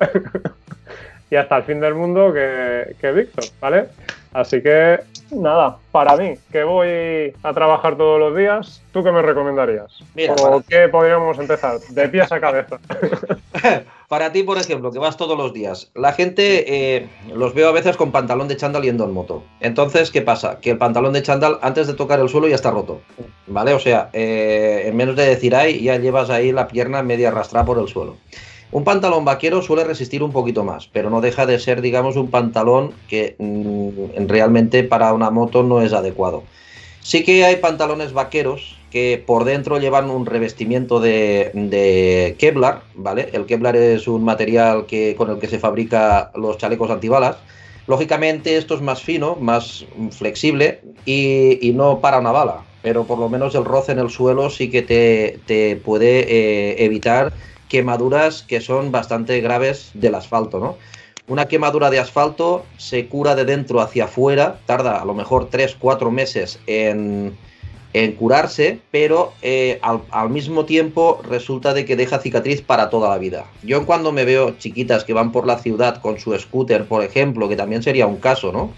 y 1.31 1.37
hasta 1.37 1.55
el 1.55 1.63
fin 1.63 1.79
del 1.79 1.95
mundo, 1.95 2.33
que, 2.33 2.95
que 2.99 3.11
Víctor, 3.13 3.45
¿vale? 3.61 3.85
Así 4.33 4.61
que, 4.61 4.99
nada, 5.31 5.77
para 5.91 6.15
mí, 6.15 6.35
que 6.51 6.63
voy 6.63 7.33
a 7.43 7.53
trabajar 7.53 7.97
todos 7.97 8.19
los 8.19 8.35
días, 8.35 8.81
¿tú 8.91 9.03
qué 9.03 9.11
me 9.11 9.21
recomendarías? 9.21 10.03
Mira, 10.15 10.35
¿O 10.35 10.61
qué 10.67 10.87
podríamos 10.89 11.37
empezar? 11.39 11.79
De 11.89 12.09
pies 12.09 12.31
a 12.31 12.39
cabeza. 12.39 12.79
Para 14.07 14.33
ti, 14.33 14.43
por 14.43 14.57
ejemplo, 14.57 14.91
que 14.91 14.99
vas 14.99 15.15
todos 15.15 15.37
los 15.37 15.53
días, 15.53 15.89
la 15.95 16.11
gente 16.11 16.95
eh, 16.97 17.07
los 17.33 17.53
veo 17.53 17.69
a 17.69 17.71
veces 17.71 17.95
con 17.95 18.11
pantalón 18.11 18.49
de 18.49 18.57
chándal 18.57 18.83
yendo 18.83 19.05
en 19.05 19.13
moto. 19.13 19.41
Entonces, 19.61 20.11
¿qué 20.11 20.21
pasa? 20.21 20.59
Que 20.59 20.71
el 20.71 20.77
pantalón 20.77 21.13
de 21.13 21.23
chándal 21.23 21.59
antes 21.61 21.87
de 21.87 21.93
tocar 21.93 22.19
el 22.19 22.27
suelo 22.27 22.49
ya 22.49 22.55
está 22.55 22.71
roto. 22.71 22.99
¿Vale? 23.47 23.73
O 23.73 23.79
sea, 23.79 24.09
eh, 24.11 24.83
en 24.85 24.97
menos 24.97 25.15
de 25.15 25.25
decir 25.27 25.55
ay, 25.55 25.81
ya 25.81 25.95
llevas 25.95 26.29
ahí 26.29 26.51
la 26.51 26.67
pierna 26.67 27.03
media 27.03 27.29
arrastrada 27.29 27.65
por 27.65 27.79
el 27.79 27.87
suelo. 27.87 28.17
Un 28.71 28.85
pantalón 28.85 29.25
vaquero 29.25 29.61
suele 29.61 29.83
resistir 29.83 30.23
un 30.23 30.31
poquito 30.31 30.63
más, 30.63 30.87
pero 30.87 31.09
no 31.09 31.19
deja 31.19 31.45
de 31.45 31.59
ser, 31.59 31.81
digamos, 31.81 32.15
un 32.15 32.29
pantalón 32.29 32.93
que 33.09 33.35
mm, 33.37 34.27
realmente 34.27 34.83
para 34.83 35.13
una 35.13 35.29
moto 35.29 35.61
no 35.61 35.81
es 35.81 35.91
adecuado. 35.91 36.43
Sí 37.01 37.23
que 37.23 37.43
hay 37.43 37.57
pantalones 37.57 38.13
vaqueros 38.13 38.77
que 38.91 39.21
por 39.25 39.43
dentro 39.43 39.79
llevan 39.79 40.09
un 40.09 40.25
revestimiento 40.25 40.99
de, 40.99 42.35
Kevlar, 42.37 42.83
¿vale? 42.95 43.29
El 43.33 43.45
Kevlar 43.45 43.75
es 43.75 44.07
un 44.07 44.23
material 44.23 44.85
que, 44.85 45.15
con 45.17 45.29
el 45.29 45.39
que 45.39 45.47
se 45.47 45.59
fabrica 45.59 46.31
los 46.35 46.57
chalecos 46.57 46.91
antibalas. 46.91 47.37
Lógicamente 47.87 48.57
esto 48.57 48.75
es 48.75 48.81
más 48.81 49.01
fino, 49.01 49.35
más 49.35 49.85
flexible 50.11 50.81
y, 51.05 51.57
y 51.67 51.73
no 51.73 51.99
para 51.99 52.19
una 52.19 52.31
bala. 52.31 52.63
pero 52.81 53.03
por 53.05 53.19
lo 53.19 53.29
menos 53.29 53.55
el 53.55 53.65
roce 53.65 53.91
en 53.91 53.99
el 53.99 54.09
suelo 54.09 54.49
sí 54.49 54.69
que 54.69 54.81
te, 54.81 55.39
te 55.45 55.75
puede 55.77 56.19
eh, 56.21 56.85
evitar 56.85 57.33
quemaduras 57.71 58.43
que 58.43 58.59
son 58.59 58.91
bastante 58.91 59.39
graves 59.39 59.91
del 59.93 60.15
asfalto, 60.15 60.59
¿no? 60.59 60.75
Una 61.29 61.45
quemadura 61.45 61.89
de 61.89 61.99
asfalto 61.99 62.65
se 62.77 63.07
cura 63.07 63.33
de 63.33 63.45
dentro 63.45 63.79
hacia 63.79 64.03
afuera, 64.03 64.59
tarda 64.65 65.01
a 65.01 65.05
lo 65.05 65.13
mejor 65.13 65.49
3-4 65.49 66.11
meses 66.11 66.59
en, 66.67 67.37
en 67.93 68.11
curarse, 68.11 68.79
pero 68.91 69.31
eh, 69.41 69.79
al, 69.83 70.01
al 70.11 70.29
mismo 70.29 70.65
tiempo 70.65 71.21
resulta 71.23 71.73
de 71.73 71.85
que 71.85 71.95
deja 71.95 72.19
cicatriz 72.19 72.61
para 72.61 72.89
toda 72.89 73.07
la 73.07 73.17
vida. 73.17 73.45
Yo 73.63 73.85
cuando 73.85 74.11
me 74.11 74.25
veo 74.25 74.57
chiquitas 74.57 75.05
que 75.05 75.13
van 75.13 75.31
por 75.31 75.47
la 75.47 75.57
ciudad 75.57 76.01
con 76.01 76.19
su 76.19 76.37
scooter, 76.37 76.85
por 76.85 77.05
ejemplo, 77.05 77.47
que 77.47 77.55
también 77.55 77.83
sería 77.83 78.05
un 78.05 78.17
caso, 78.17 78.51
¿no? 78.51 78.73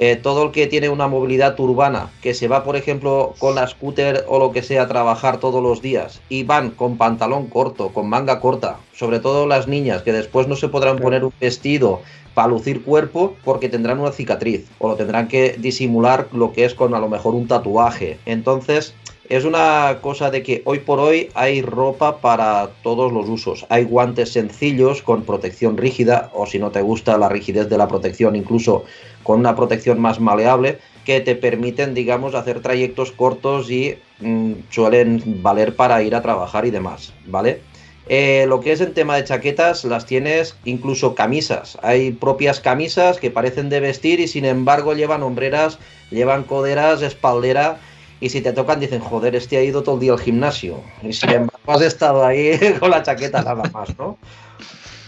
Eh, 0.00 0.14
todo 0.14 0.44
el 0.44 0.52
que 0.52 0.68
tiene 0.68 0.88
una 0.88 1.08
movilidad 1.08 1.58
urbana, 1.58 2.10
que 2.22 2.32
se 2.32 2.46
va, 2.46 2.62
por 2.62 2.76
ejemplo, 2.76 3.34
con 3.40 3.56
la 3.56 3.66
scooter 3.66 4.24
o 4.28 4.38
lo 4.38 4.52
que 4.52 4.62
sea 4.62 4.82
a 4.82 4.88
trabajar 4.88 5.38
todos 5.40 5.60
los 5.60 5.82
días 5.82 6.20
y 6.28 6.44
van 6.44 6.70
con 6.70 6.96
pantalón 6.96 7.48
corto, 7.48 7.88
con 7.88 8.08
manga 8.08 8.38
corta, 8.38 8.78
sobre 8.94 9.18
todo 9.18 9.46
las 9.48 9.66
niñas, 9.66 10.02
que 10.02 10.12
después 10.12 10.46
no 10.46 10.54
se 10.54 10.68
podrán 10.68 10.98
poner 10.98 11.24
un 11.24 11.32
vestido 11.40 12.00
para 12.34 12.46
lucir 12.46 12.84
cuerpo 12.84 13.34
porque 13.42 13.68
tendrán 13.68 13.98
una 13.98 14.12
cicatriz 14.12 14.68
o 14.78 14.86
lo 14.86 14.94
tendrán 14.94 15.26
que 15.26 15.56
disimular 15.58 16.28
lo 16.32 16.52
que 16.52 16.64
es 16.64 16.74
con 16.74 16.94
a 16.94 17.00
lo 17.00 17.08
mejor 17.08 17.34
un 17.34 17.48
tatuaje. 17.48 18.20
Entonces, 18.24 18.94
es 19.28 19.44
una 19.44 19.98
cosa 20.00 20.30
de 20.30 20.42
que 20.42 20.62
hoy 20.64 20.78
por 20.78 21.00
hoy 21.00 21.28
hay 21.34 21.60
ropa 21.60 22.20
para 22.22 22.70
todos 22.82 23.12
los 23.12 23.28
usos. 23.28 23.66
Hay 23.68 23.84
guantes 23.84 24.32
sencillos 24.32 25.02
con 25.02 25.24
protección 25.24 25.76
rígida 25.76 26.30
o 26.32 26.46
si 26.46 26.58
no 26.58 26.70
te 26.70 26.80
gusta 26.80 27.18
la 27.18 27.28
rigidez 27.28 27.68
de 27.68 27.76
la 27.76 27.88
protección, 27.88 28.36
incluso 28.36 28.84
con 29.28 29.40
una 29.40 29.54
protección 29.54 30.00
más 30.00 30.20
maleable 30.20 30.78
que 31.04 31.20
te 31.20 31.34
permiten, 31.36 31.92
digamos, 31.92 32.34
hacer 32.34 32.62
trayectos 32.62 33.12
cortos 33.12 33.70
y 33.70 33.98
mmm, 34.20 34.52
suelen 34.70 35.22
valer 35.42 35.76
para 35.76 36.02
ir 36.02 36.14
a 36.14 36.22
trabajar 36.22 36.64
y 36.64 36.70
demás, 36.70 37.12
¿vale? 37.26 37.60
Eh, 38.08 38.46
lo 38.48 38.60
que 38.60 38.72
es 38.72 38.80
en 38.80 38.94
tema 38.94 39.16
de 39.16 39.24
chaquetas, 39.24 39.84
las 39.84 40.06
tienes 40.06 40.56
incluso 40.64 41.14
camisas. 41.14 41.76
Hay 41.82 42.12
propias 42.12 42.60
camisas 42.60 43.18
que 43.18 43.30
parecen 43.30 43.68
de 43.68 43.80
vestir 43.80 44.18
y 44.18 44.28
sin 44.28 44.46
embargo 44.46 44.94
llevan 44.94 45.22
hombreras, 45.22 45.78
llevan 46.10 46.44
coderas, 46.44 47.02
espaldera 47.02 47.76
y 48.20 48.30
si 48.30 48.40
te 48.40 48.54
tocan 48.54 48.80
dicen, 48.80 49.00
joder, 49.00 49.36
este 49.36 49.58
ha 49.58 49.62
ido 49.62 49.82
todo 49.82 49.96
el 49.96 50.00
día 50.00 50.12
al 50.12 50.20
gimnasio. 50.20 50.80
Y 51.02 51.12
sin 51.12 51.28
embargo 51.40 51.70
has 51.70 51.82
estado 51.82 52.24
ahí 52.24 52.58
con 52.80 52.90
la 52.90 53.02
chaqueta 53.02 53.42
nada 53.42 53.62
más, 53.74 53.90
¿no? 53.98 54.16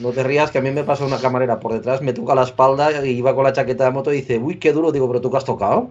No 0.00 0.10
te 0.12 0.22
rías 0.22 0.50
que 0.50 0.58
a 0.58 0.62
mí 0.62 0.70
me 0.70 0.84
pasa 0.84 1.04
una 1.04 1.18
camarera 1.18 1.60
por 1.60 1.72
detrás, 1.72 2.00
me 2.00 2.12
toca 2.12 2.34
la 2.34 2.44
espalda 2.44 3.04
y 3.06 3.10
iba 3.10 3.34
con 3.34 3.44
la 3.44 3.52
chaqueta 3.52 3.84
de 3.84 3.90
moto 3.90 4.12
y 4.12 4.16
dice, 4.16 4.38
uy, 4.38 4.58
qué 4.58 4.72
duro. 4.72 4.92
Digo, 4.92 5.06
pero 5.08 5.20
tú 5.20 5.30
qué 5.30 5.36
has 5.36 5.44
tocado. 5.44 5.90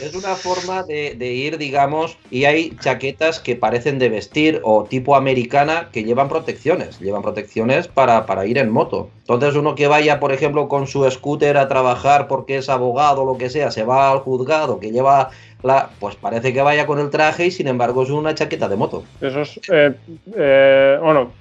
es 0.00 0.14
una 0.14 0.34
forma 0.34 0.82
de, 0.82 1.14
de, 1.14 1.32
ir, 1.32 1.58
digamos, 1.58 2.16
y 2.30 2.44
hay 2.44 2.76
chaquetas 2.80 3.40
que 3.40 3.56
parecen 3.56 3.98
de 3.98 4.08
vestir 4.08 4.60
o 4.64 4.84
tipo 4.84 5.16
americana 5.16 5.88
que 5.92 6.04
llevan 6.04 6.28
protecciones, 6.28 7.00
llevan 7.00 7.22
protecciones 7.22 7.88
para, 7.88 8.26
para 8.26 8.46
ir 8.46 8.58
en 8.58 8.70
moto. 8.70 9.10
Entonces 9.20 9.54
uno 9.54 9.74
que 9.74 9.86
vaya, 9.86 10.18
por 10.20 10.32
ejemplo, 10.32 10.68
con 10.68 10.86
su 10.86 11.08
scooter 11.10 11.56
a 11.56 11.68
trabajar 11.68 12.26
porque 12.28 12.56
es 12.56 12.68
abogado 12.68 13.22
o 13.22 13.26
lo 13.26 13.38
que 13.38 13.50
sea, 13.50 13.70
se 13.70 13.84
va 13.84 14.10
al 14.10 14.18
juzgado, 14.18 14.80
que 14.80 14.90
lleva 14.90 15.30
la, 15.62 15.90
pues 16.00 16.16
parece 16.16 16.52
que 16.52 16.62
vaya 16.62 16.86
con 16.86 16.98
el 16.98 17.10
traje 17.10 17.46
y 17.46 17.50
sin 17.50 17.68
embargo 17.68 18.02
es 18.02 18.10
una 18.10 18.34
chaqueta 18.34 18.68
de 18.68 18.76
moto. 18.76 19.04
Eso 19.20 19.42
es, 19.42 19.60
eh, 19.70 19.94
eh, 20.36 20.98
bueno, 21.00 21.32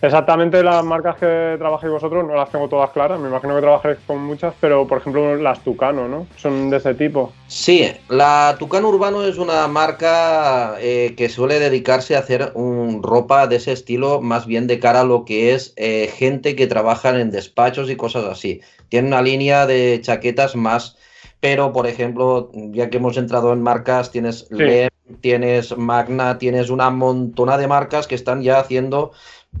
exactamente 0.00 0.62
las 0.62 0.84
marcas 0.84 1.16
que 1.16 1.56
trabajáis 1.58 1.92
vosotros 1.92 2.24
no 2.24 2.34
las 2.34 2.50
tengo 2.50 2.68
todas 2.68 2.90
claras, 2.90 3.18
me 3.18 3.28
imagino 3.28 3.56
que 3.56 3.62
trabajáis 3.62 3.98
con 4.06 4.22
muchas, 4.22 4.54
pero 4.60 4.86
por 4.86 4.98
ejemplo 4.98 5.34
las 5.36 5.58
Tucano, 5.64 6.06
¿no? 6.06 6.28
Son 6.36 6.70
de 6.70 6.76
ese 6.76 6.94
tipo. 6.94 7.32
Sí, 7.48 7.90
la 8.08 8.54
Tucano 8.60 8.88
Urbano 8.88 9.24
es 9.24 9.38
una 9.38 9.66
marca 9.66 10.76
eh, 10.78 11.14
que 11.16 11.28
suele 11.28 11.58
dedicarse 11.58 12.14
a 12.14 12.20
hacer 12.20 12.52
un, 12.54 13.02
ropa 13.02 13.48
de 13.48 13.56
ese 13.56 13.72
estilo, 13.72 14.20
más 14.20 14.46
bien 14.46 14.68
de 14.68 14.78
cara 14.78 15.00
a 15.00 15.04
lo 15.04 15.24
que 15.24 15.52
es 15.54 15.74
gente 16.14 16.54
que 16.54 16.68
trabaja 16.68 17.18
en 17.18 17.32
despachos 17.32 17.90
y 17.90 17.96
cosas 17.96 18.24
así. 18.24 18.60
Tiene 18.88 19.08
una 19.08 19.22
línea 19.22 19.66
de 19.66 20.00
chaquetas 20.00 20.54
más 20.54 20.96
pero 21.40 21.72
por 21.72 21.86
ejemplo, 21.86 22.50
ya 22.52 22.90
que 22.90 22.98
hemos 22.98 23.16
entrado 23.16 23.52
en 23.52 23.62
marcas, 23.62 24.10
tienes 24.10 24.46
sí. 24.48 24.54
Lem, 24.54 24.90
tienes 25.20 25.76
Magna, 25.76 26.38
tienes 26.38 26.70
una 26.70 26.90
montona 26.90 27.58
de 27.58 27.66
marcas 27.66 28.06
que 28.06 28.14
están 28.14 28.42
ya 28.42 28.60
haciendo, 28.60 29.12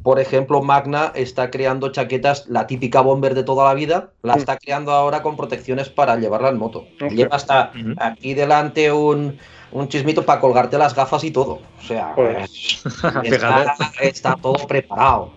por 0.02 0.20
ejemplo, 0.20 0.62
Magna 0.62 1.12
está 1.14 1.50
creando 1.50 1.90
chaquetas, 1.90 2.48
la 2.48 2.66
típica 2.66 3.00
bomber 3.00 3.34
de 3.34 3.42
toda 3.42 3.64
la 3.64 3.74
vida, 3.74 4.12
la 4.22 4.34
está 4.34 4.56
creando 4.56 4.92
ahora 4.92 5.22
con 5.22 5.36
protecciones 5.36 5.88
para 5.88 6.16
llevarla 6.16 6.50
en 6.50 6.58
moto. 6.58 6.86
Okay. 6.94 7.16
Lleva 7.16 7.36
hasta 7.36 7.72
uh 7.74 7.78
-huh. 7.78 7.96
aquí 7.98 8.34
delante 8.34 8.92
un, 8.92 9.38
un 9.72 9.88
chismito 9.88 10.24
para 10.24 10.40
colgarte 10.40 10.78
las 10.78 10.94
gafas 10.94 11.24
y 11.24 11.30
todo. 11.30 11.60
O 11.78 11.86
sea, 11.86 12.14
pues, 12.14 12.82
está, 13.24 13.76
está, 14.00 14.36
todo 14.36 14.66
preparado. 14.66 15.32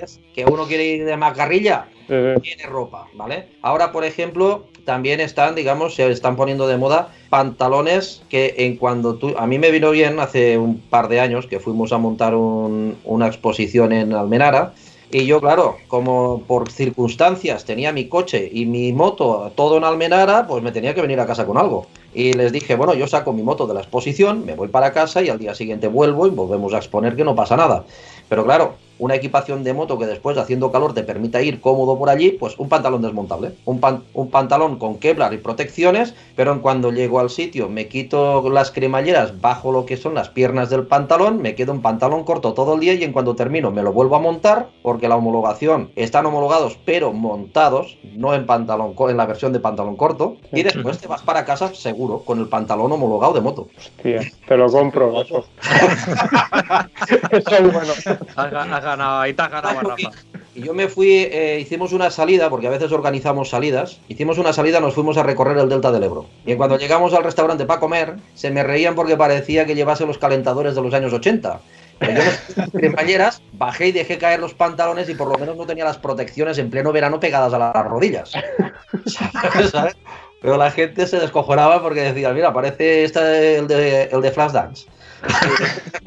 ¿Ves? 0.00 0.20
Que 0.34 0.44
uno 0.44 0.66
quiere 0.66 0.84
ir 0.84 1.04
de 1.04 1.16
macarrilla, 1.16 1.86
uh 2.08 2.12
-huh. 2.12 2.42
tiene 2.42 2.64
ropa, 2.64 3.06
¿vale? 3.14 3.48
Ahora, 3.62 3.92
por 3.92 4.04
ejemplo, 4.04 4.66
también 4.84 5.20
están, 5.20 5.54
digamos, 5.54 5.94
se 5.94 6.10
están 6.10 6.36
poniendo 6.36 6.66
de 6.66 6.76
moda 6.76 7.12
pantalones 7.28 8.22
que 8.28 8.54
en 8.58 8.76
cuando 8.76 9.16
tú... 9.16 9.34
A 9.38 9.46
mí 9.46 9.58
me 9.58 9.70
vino 9.70 9.90
bien 9.90 10.18
hace 10.18 10.58
un 10.58 10.80
par 10.80 11.08
de 11.08 11.20
años 11.20 11.46
que 11.46 11.60
fuimos 11.60 11.92
a 11.92 11.98
montar 11.98 12.34
un, 12.34 12.98
una 13.04 13.26
exposición 13.26 13.92
en 13.92 14.12
Almenara 14.14 14.72
y 15.12 15.26
yo, 15.26 15.40
claro, 15.40 15.76
como 15.88 16.42
por 16.46 16.70
circunstancias 16.70 17.64
tenía 17.64 17.92
mi 17.92 18.08
coche 18.08 18.48
y 18.52 18.66
mi 18.66 18.92
moto 18.92 19.50
todo 19.56 19.76
en 19.76 19.84
Almenara, 19.84 20.46
pues 20.46 20.62
me 20.62 20.70
tenía 20.70 20.94
que 20.94 21.02
venir 21.02 21.18
a 21.18 21.26
casa 21.26 21.46
con 21.46 21.58
algo. 21.58 21.86
Y 22.14 22.32
les 22.32 22.52
dije, 22.52 22.76
bueno, 22.76 22.94
yo 22.94 23.06
saco 23.06 23.32
mi 23.32 23.42
moto 23.42 23.66
de 23.66 23.74
la 23.74 23.80
exposición, 23.80 24.44
me 24.46 24.54
voy 24.54 24.68
para 24.68 24.92
casa 24.92 25.22
y 25.22 25.28
al 25.28 25.38
día 25.38 25.54
siguiente 25.54 25.88
vuelvo 25.88 26.26
y 26.26 26.30
volvemos 26.30 26.74
a 26.74 26.78
exponer 26.78 27.16
que 27.16 27.24
no 27.24 27.34
pasa 27.34 27.56
nada. 27.56 27.84
Pero 28.28 28.44
claro, 28.44 28.74
una 29.00 29.16
equipación 29.16 29.64
de 29.64 29.74
moto 29.74 29.98
que 29.98 30.06
después 30.06 30.38
haciendo 30.38 30.70
calor 30.70 30.94
te 30.94 31.02
permita 31.02 31.42
ir 31.42 31.60
cómodo 31.60 31.98
por 31.98 32.10
allí, 32.10 32.30
pues 32.30 32.56
un 32.58 32.68
pantalón 32.68 33.02
desmontable, 33.02 33.54
un, 33.64 33.80
pan, 33.80 34.04
un 34.14 34.30
pantalón 34.30 34.78
con 34.78 34.98
Kevlar 34.98 35.34
y 35.34 35.38
protecciones, 35.38 36.14
pero 36.36 36.52
en 36.52 36.60
cuando 36.60 36.92
llego 36.92 37.18
al 37.18 37.30
sitio 37.30 37.68
me 37.68 37.88
quito 37.88 38.48
las 38.50 38.70
cremalleras 38.70 39.40
bajo 39.40 39.72
lo 39.72 39.86
que 39.86 39.96
son 39.96 40.14
las 40.14 40.28
piernas 40.28 40.70
del 40.70 40.86
pantalón, 40.86 41.42
me 41.42 41.54
quedo 41.54 41.72
un 41.72 41.82
pantalón 41.82 42.24
corto 42.24 42.52
todo 42.54 42.74
el 42.74 42.80
día 42.80 42.94
y 42.94 43.02
en 43.02 43.12
cuando 43.12 43.34
termino 43.34 43.70
me 43.70 43.82
lo 43.82 43.92
vuelvo 43.92 44.16
a 44.16 44.20
montar 44.20 44.68
porque 44.82 45.08
la 45.08 45.16
homologación 45.16 45.90
están 45.96 46.26
homologados 46.26 46.78
pero 46.84 47.12
montados, 47.12 47.98
no 48.14 48.34
en 48.34 48.46
pantalón 48.46 48.94
en 49.08 49.16
la 49.16 49.26
versión 49.26 49.52
de 49.52 49.60
pantalón 49.60 49.96
corto 49.96 50.36
y 50.52 50.62
después 50.62 50.98
te 50.98 51.06
vas 51.06 51.22
para 51.22 51.44
casa 51.44 51.72
seguro 51.74 52.20
con 52.20 52.38
el 52.38 52.48
pantalón 52.48 52.92
homologado 52.92 53.32
de 53.32 53.40
moto. 53.40 53.68
Hostia, 53.76 54.20
te 54.46 54.56
lo 54.56 54.70
compro. 54.70 55.20
Eso, 55.22 55.44
eso 57.30 57.56
es 57.56 57.72
bueno. 57.72 57.92
Has, 58.36 58.84
ganado, 58.96 59.20
ahí 59.20 59.34
te 59.34 59.42
has 59.42 59.50
ganado, 59.50 59.80
Rafa. 59.80 60.10
Y 60.54 60.62
yo 60.62 60.74
me 60.74 60.88
fui, 60.88 61.12
eh, 61.12 61.58
hicimos 61.60 61.92
una 61.92 62.10
salida, 62.10 62.50
porque 62.50 62.66
a 62.66 62.70
veces 62.70 62.90
organizamos 62.90 63.50
salidas. 63.50 64.00
Hicimos 64.08 64.38
una 64.38 64.52
salida, 64.52 64.80
nos 64.80 64.94
fuimos 64.94 65.16
a 65.16 65.22
recorrer 65.22 65.56
el 65.58 65.68
delta 65.68 65.92
del 65.92 66.02
Ebro. 66.02 66.26
Y 66.44 66.56
cuando 66.56 66.76
llegamos 66.76 67.14
al 67.14 67.22
restaurante 67.22 67.66
para 67.66 67.80
comer, 67.80 68.16
se 68.34 68.50
me 68.50 68.64
reían 68.64 68.94
porque 68.94 69.16
parecía 69.16 69.64
que 69.64 69.74
llevase 69.74 70.06
los 70.06 70.18
calentadores 70.18 70.74
de 70.74 70.82
los 70.82 70.92
años 70.92 71.12
80. 71.12 71.60
Pero 72.00 72.22
yo 72.22 73.28
bajé 73.52 73.88
y 73.88 73.92
dejé 73.92 74.18
caer 74.18 74.40
los 74.40 74.54
pantalones 74.54 75.08
y 75.08 75.14
por 75.14 75.28
lo 75.28 75.38
menos 75.38 75.56
no 75.56 75.66
tenía 75.66 75.84
las 75.84 75.98
protecciones 75.98 76.58
en 76.58 76.70
pleno 76.70 76.92
verano 76.92 77.20
pegadas 77.20 77.52
a 77.52 77.58
las 77.58 77.86
rodillas. 77.86 78.32
¿Sabes? 79.70 79.96
Pero 80.40 80.56
la 80.56 80.70
gente 80.70 81.06
se 81.06 81.20
descojonaba 81.20 81.82
porque 81.82 82.00
decía, 82.00 82.32
mira, 82.32 82.52
parece 82.52 83.04
este 83.04 83.56
el 83.58 83.68
de, 83.68 84.04
el 84.04 84.22
de 84.22 84.30
Flashdance. 84.30 84.86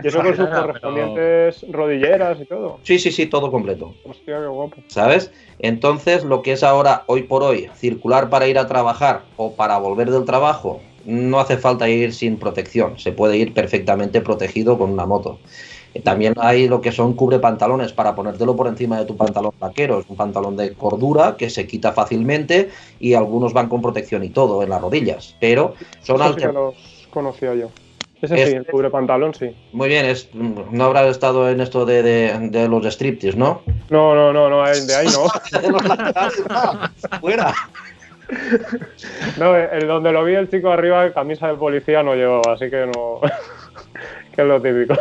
Y 0.03 0.07
eso 0.07 0.21
con 0.21 0.35
sus 0.35 0.49
correspondientes 0.49 1.65
rodilleras 1.71 2.39
y 2.41 2.45
todo. 2.45 2.79
Sí, 2.83 2.99
sí, 2.99 3.11
sí, 3.11 3.25
todo 3.27 3.51
completo. 3.51 3.93
Hostia, 4.03 4.39
qué 4.39 4.47
guapo. 4.47 4.77
¿Sabes? 4.87 5.31
Entonces, 5.59 6.23
lo 6.23 6.41
que 6.41 6.53
es 6.53 6.63
ahora, 6.63 7.03
hoy 7.07 7.23
por 7.23 7.43
hoy, 7.43 7.69
circular 7.75 8.29
para 8.29 8.47
ir 8.47 8.57
a 8.57 8.67
trabajar 8.67 9.21
o 9.37 9.53
para 9.53 9.77
volver 9.77 10.11
del 10.11 10.25
trabajo, 10.25 10.81
no 11.05 11.39
hace 11.39 11.57
falta 11.57 11.89
ir 11.89 12.13
sin 12.13 12.37
protección. 12.37 12.99
Se 12.99 13.11
puede 13.11 13.37
ir 13.37 13.53
perfectamente 13.53 14.21
protegido 14.21 14.77
con 14.77 14.91
una 14.91 15.05
moto. 15.05 15.39
También 16.01 16.33
hay 16.37 16.67
lo 16.67 16.81
que 16.81 16.91
son 16.91 17.13
cubre 17.13 17.37
pantalones 17.37 17.93
para 17.93 18.15
ponértelo 18.15 18.55
por 18.55 18.67
encima 18.67 18.97
de 18.97 19.05
tu 19.05 19.15
pantalón 19.15 19.53
vaquero. 19.59 19.99
Es 19.99 20.05
un 20.09 20.15
pantalón 20.15 20.57
de 20.57 20.73
cordura 20.73 21.35
que 21.37 21.51
se 21.51 21.67
quita 21.67 21.93
fácilmente 21.93 22.71
y 22.99 23.13
algunos 23.13 23.53
van 23.53 23.69
con 23.69 23.81
protección 23.81 24.23
y 24.23 24.29
todo 24.29 24.63
en 24.63 24.69
las 24.69 24.81
rodillas. 24.81 25.35
Pero 25.39 25.75
son 26.01 26.19
sí 26.33 26.41
que 26.41 26.51
los 26.51 26.75
conocía 27.11 27.53
yo. 27.53 27.69
Ese 28.23 28.37
sí, 28.37 28.55
el 28.55 28.65
cubre 28.65 28.89
pantalón, 28.89 29.33
sí. 29.33 29.53
Muy 29.73 29.89
bien, 29.89 30.05
es, 30.05 30.29
no 30.33 30.85
habrás 30.85 31.07
estado 31.07 31.49
en 31.49 31.59
esto 31.59 31.85
de, 31.85 32.01
de, 32.01 32.49
de 32.49 32.69
los 32.69 32.85
striptease, 32.85 33.37
¿no? 33.37 33.63
No, 33.89 34.15
no, 34.15 34.31
no, 34.31 34.49
no, 34.49 34.63
de 34.63 34.95
ahí 34.95 35.07
no. 35.07 35.27
Fuera. 37.19 37.53
No, 39.37 39.57
el 39.57 39.87
donde 39.87 40.13
lo 40.13 40.23
vi 40.23 40.35
el 40.35 40.49
chico 40.49 40.71
arriba, 40.71 41.11
camisa 41.11 41.49
de 41.49 41.55
policía 41.55 42.01
no 42.01 42.15
llevaba, 42.15 42.53
así 42.53 42.69
que 42.69 42.85
no. 42.85 43.19
que 44.33 44.41
es 44.41 44.47
lo 44.47 44.61
típico. 44.61 44.95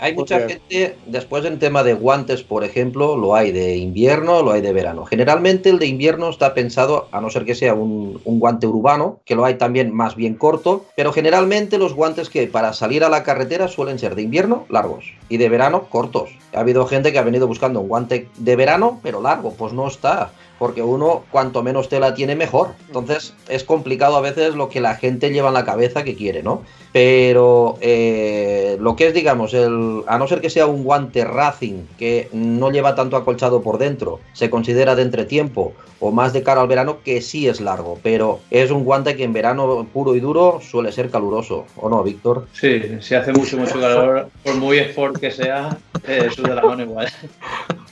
Hay 0.00 0.14
mucha 0.14 0.40
gente, 0.40 0.96
después 1.06 1.44
en 1.44 1.58
tema 1.58 1.82
de 1.82 1.92
guantes, 1.92 2.42
por 2.42 2.64
ejemplo, 2.64 3.16
lo 3.16 3.34
hay 3.34 3.52
de 3.52 3.76
invierno, 3.76 4.42
lo 4.42 4.52
hay 4.52 4.62
de 4.62 4.72
verano. 4.72 5.04
Generalmente 5.04 5.68
el 5.68 5.78
de 5.78 5.86
invierno 5.86 6.30
está 6.30 6.54
pensado, 6.54 7.08
a 7.12 7.20
no 7.20 7.28
ser 7.28 7.44
que 7.44 7.54
sea 7.54 7.74
un, 7.74 8.20
un 8.24 8.40
guante 8.40 8.66
urbano, 8.66 9.20
que 9.26 9.34
lo 9.34 9.44
hay 9.44 9.54
también 9.54 9.94
más 9.94 10.16
bien 10.16 10.34
corto, 10.34 10.86
pero 10.96 11.12
generalmente 11.12 11.76
los 11.76 11.94
guantes 11.94 12.30
que 12.30 12.46
para 12.46 12.72
salir 12.72 13.04
a 13.04 13.10
la 13.10 13.22
carretera 13.22 13.68
suelen 13.68 13.98
ser 13.98 14.14
de 14.14 14.22
invierno 14.22 14.64
largos 14.70 15.04
y 15.28 15.36
de 15.36 15.48
verano 15.48 15.84
cortos. 15.90 16.30
Ha 16.54 16.60
habido 16.60 16.86
gente 16.86 17.12
que 17.12 17.18
ha 17.18 17.22
venido 17.22 17.46
buscando 17.46 17.80
un 17.80 17.88
guante 17.88 18.28
de 18.36 18.56
verano, 18.56 19.00
pero 19.02 19.20
largo, 19.20 19.52
pues 19.52 19.72
no 19.72 19.86
está. 19.86 20.32
Porque 20.58 20.82
uno, 20.82 21.24
cuanto 21.30 21.62
menos 21.62 21.88
tela 21.88 22.12
tiene, 22.12 22.36
mejor. 22.36 22.74
Entonces, 22.88 23.34
es 23.48 23.64
complicado 23.64 24.16
a 24.16 24.20
veces 24.20 24.54
lo 24.54 24.68
que 24.68 24.80
la 24.80 24.94
gente 24.94 25.30
lleva 25.30 25.48
en 25.48 25.54
la 25.54 25.64
cabeza 25.64 26.04
que 26.04 26.16
quiere, 26.16 26.42
¿no? 26.42 26.62
Pero 26.92 27.76
eh, 27.80 28.76
lo 28.80 28.96
que 28.96 29.08
es, 29.08 29.14
digamos, 29.14 29.54
el, 29.54 30.02
a 30.06 30.18
no 30.18 30.26
ser 30.26 30.40
que 30.40 30.50
sea 30.50 30.66
un 30.66 30.82
guante 30.82 31.24
racing 31.24 31.84
que 31.98 32.28
no 32.32 32.70
lleva 32.70 32.94
tanto 32.94 33.16
acolchado 33.16 33.62
por 33.62 33.78
dentro, 33.78 34.20
se 34.32 34.50
considera 34.50 34.96
de 34.96 35.02
entretiempo 35.02 35.72
o 36.00 36.10
más 36.10 36.32
de 36.32 36.42
cara 36.42 36.62
al 36.62 36.66
verano, 36.68 36.98
que 37.04 37.20
sí 37.20 37.46
es 37.46 37.60
largo, 37.60 37.98
pero 38.02 38.40
es 38.50 38.70
un 38.70 38.84
guante 38.84 39.16
que 39.16 39.24
en 39.24 39.32
verano 39.32 39.86
puro 39.92 40.16
y 40.16 40.20
duro 40.20 40.60
suele 40.62 40.92
ser 40.92 41.10
caluroso, 41.10 41.66
¿o 41.76 41.88
no, 41.88 42.02
Víctor? 42.02 42.46
Sí, 42.52 42.80
si 43.00 43.14
hace 43.14 43.32
mucho, 43.32 43.58
mucho 43.58 43.78
calor, 43.78 44.28
por 44.42 44.54
muy 44.56 44.78
sport 44.78 45.18
que 45.18 45.30
sea, 45.30 45.76
eh, 46.08 46.28
la 46.38 46.62
mano 46.62 46.82
igual. 46.82 47.08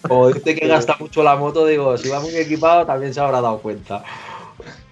Como 0.02 0.28
dice 0.28 0.54
que 0.54 0.66
gasta 0.66 0.96
mucho 0.98 1.22
la 1.22 1.36
moto, 1.36 1.66
digo, 1.66 1.96
si 1.98 2.08
va 2.08 2.20
muy 2.20 2.34
equipado 2.34 2.86
también 2.86 3.12
se 3.12 3.20
habrá 3.20 3.40
dado 3.40 3.58
cuenta. 3.58 4.02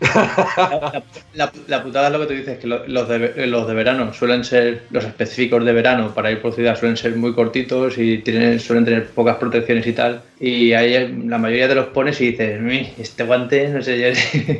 La, 0.00 1.02
la- 1.34 1.52
la 1.66 1.82
putada 1.82 2.06
es 2.08 2.12
lo 2.12 2.20
que 2.20 2.26
tú 2.26 2.32
dices, 2.34 2.58
que 2.58 2.66
lo- 2.66 2.86
los, 2.86 3.08
de, 3.08 3.46
los 3.46 3.66
de 3.66 3.74
verano 3.74 4.12
suelen 4.12 4.44
ser, 4.44 4.82
los 4.90 5.04
específicos 5.04 5.64
de 5.64 5.72
verano 5.72 6.12
para 6.14 6.30
ir 6.30 6.40
por 6.40 6.52
ciudad 6.54 6.78
suelen 6.78 6.96
ser 6.96 7.16
muy 7.16 7.34
cortitos 7.34 7.96
y 7.98 8.18
tienen, 8.18 8.60
suelen 8.60 8.84
tener 8.84 9.06
pocas 9.08 9.36
protecciones 9.36 9.86
y 9.86 9.92
tal. 9.92 10.22
Y 10.38 10.72
ahí 10.74 11.22
la 11.26 11.38
mayoría 11.38 11.68
de 11.68 11.74
los 11.74 11.86
pones 11.86 12.20
y 12.20 12.32
dices, 12.32 12.60
"Mi, 12.60 12.92
este 12.98 13.24
guante, 13.24 13.68
no 13.68 13.82
sé 13.82 13.98
yo. 14.00 14.52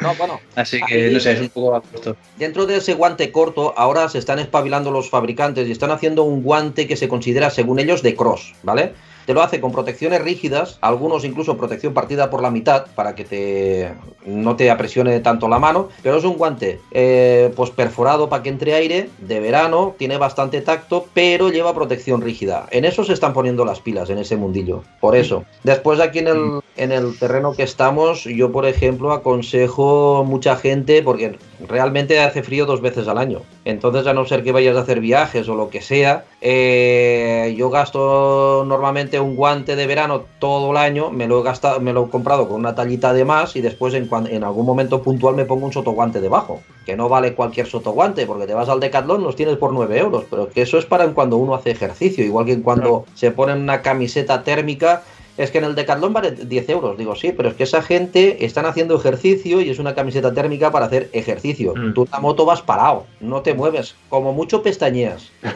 No, 0.00 0.14
bueno, 0.14 0.40
Así 0.56 0.80
que, 0.86 1.10
no 1.10 1.20
sé, 1.20 1.32
es 1.32 1.40
un 1.40 1.48
poco 1.48 1.74
a 1.74 1.80
gusto. 1.80 2.16
Dentro 2.38 2.66
de 2.66 2.76
ese 2.76 2.94
guante 2.94 3.32
corto, 3.32 3.74
ahora 3.76 4.08
se 4.08 4.18
están 4.18 4.38
espabilando 4.38 4.90
los 4.90 5.10
fabricantes 5.10 5.66
y 5.68 5.72
están 5.72 5.90
haciendo 5.90 6.22
un 6.24 6.42
guante 6.42 6.86
que 6.86 6.96
se 6.96 7.08
considera, 7.08 7.50
según 7.50 7.78
ellos, 7.80 8.02
de 8.02 8.14
cross, 8.14 8.54
¿vale? 8.62 8.92
Te 9.26 9.34
lo 9.34 9.42
hace 9.42 9.60
con 9.60 9.72
protecciones 9.72 10.22
rígidas, 10.22 10.78
algunos 10.80 11.24
incluso 11.24 11.56
protección 11.56 11.94
partida 11.94 12.30
por 12.30 12.42
la 12.42 12.50
mitad 12.50 12.86
para 12.94 13.14
que 13.14 13.24
te 13.24 13.92
no 14.24 14.56
te 14.56 14.70
apresione 14.70 15.20
tanto 15.20 15.48
la 15.48 15.58
mano, 15.58 15.88
pero 16.02 16.16
es 16.16 16.24
un 16.24 16.36
guante 16.36 16.80
eh, 16.90 17.52
pues 17.56 17.70
perforado 17.70 18.28
para 18.28 18.42
que 18.42 18.48
entre 18.48 18.74
aire, 18.74 19.10
de 19.18 19.40
verano, 19.40 19.94
tiene 19.98 20.16
bastante 20.16 20.60
tacto, 20.60 21.06
pero 21.12 21.50
lleva 21.50 21.74
protección 21.74 22.22
rígida. 22.22 22.66
En 22.70 22.84
eso 22.84 23.04
se 23.04 23.12
están 23.12 23.32
poniendo 23.32 23.64
las 23.64 23.80
pilas 23.80 24.10
en 24.10 24.18
ese 24.18 24.36
mundillo, 24.36 24.82
por 25.00 25.16
eso. 25.16 25.44
Después 25.62 26.00
aquí 26.00 26.20
en 26.20 26.28
el, 26.28 26.60
en 26.76 26.92
el 26.92 27.18
terreno 27.18 27.52
que 27.52 27.62
estamos, 27.62 28.24
yo 28.24 28.50
por 28.52 28.66
ejemplo 28.66 29.12
aconsejo 29.12 30.24
mucha 30.26 30.56
gente, 30.56 31.02
porque 31.02 31.38
realmente 31.68 32.20
hace 32.20 32.42
frío 32.42 32.66
dos 32.66 32.80
veces 32.80 33.08
al 33.08 33.18
año. 33.18 33.42
Entonces, 33.64 34.06
a 34.06 34.12
no 34.12 34.26
ser 34.26 34.42
que 34.42 34.52
vayas 34.52 34.76
a 34.76 34.80
hacer 34.80 35.00
viajes 35.00 35.48
o 35.48 35.54
lo 35.54 35.70
que 35.70 35.80
sea, 35.80 36.24
eh, 36.40 37.54
yo 37.56 37.70
gasto 37.70 38.64
normalmente 38.66 39.18
un 39.20 39.36
guante 39.36 39.74
de 39.74 39.86
verano 39.86 40.24
todo 40.38 40.72
el 40.72 40.76
año, 40.76 41.10
me 41.10 41.26
lo 41.26 41.40
he 41.40 41.42
gastado, 41.42 41.80
me 41.80 41.94
lo 41.94 42.06
he 42.06 42.10
comprado 42.10 42.46
con 42.46 42.60
una 42.60 42.74
tallita 42.74 43.14
de 43.14 43.24
más 43.24 43.56
y 43.56 43.62
después 43.62 43.94
en, 43.94 44.08
en 44.28 44.44
algún 44.44 44.66
momento 44.66 45.02
puntual 45.02 45.34
me 45.34 45.46
pongo 45.46 45.64
un 45.64 45.72
sotoguante 45.72 46.20
debajo, 46.20 46.60
que 46.84 46.96
no 46.96 47.08
vale 47.08 47.34
cualquier 47.34 47.66
sotoguante, 47.66 48.26
porque 48.26 48.46
te 48.46 48.52
vas 48.52 48.68
al 48.68 48.80
Decathlon, 48.80 49.22
los 49.22 49.36
tienes 49.36 49.56
por 49.56 49.72
9 49.72 49.98
euros, 49.98 50.24
pero 50.28 50.50
que 50.50 50.62
eso 50.62 50.76
es 50.76 50.84
para 50.84 51.04
en 51.04 51.14
cuando 51.14 51.38
uno 51.38 51.54
hace 51.54 51.70
ejercicio, 51.70 52.22
igual 52.22 52.44
que 52.44 52.52
en 52.52 52.62
cuando 52.62 53.06
se 53.14 53.30
ponen 53.30 53.62
una 53.62 53.80
camiseta 53.80 54.42
térmica 54.42 55.02
es 55.36 55.50
que 55.50 55.58
en 55.58 55.64
el 55.64 55.74
Decathlon 55.74 56.12
vale 56.12 56.30
10 56.32 56.68
euros. 56.68 56.96
Digo, 56.98 57.14
sí, 57.16 57.32
pero 57.36 57.48
es 57.48 57.54
que 57.54 57.64
esa 57.64 57.82
gente 57.82 58.44
están 58.44 58.66
haciendo 58.66 58.96
ejercicio 58.96 59.60
y 59.60 59.70
es 59.70 59.78
una 59.78 59.94
camiseta 59.94 60.32
térmica 60.32 60.70
para 60.70 60.86
hacer 60.86 61.10
ejercicio. 61.12 61.74
Mm. 61.74 61.94
Tú 61.94 62.04
en 62.04 62.10
la 62.12 62.20
moto 62.20 62.44
vas 62.44 62.62
parado, 62.62 63.06
no 63.20 63.42
te 63.42 63.54
mueves, 63.54 63.94
como 64.08 64.32
mucho 64.32 64.62
pestañeas. 64.62 65.30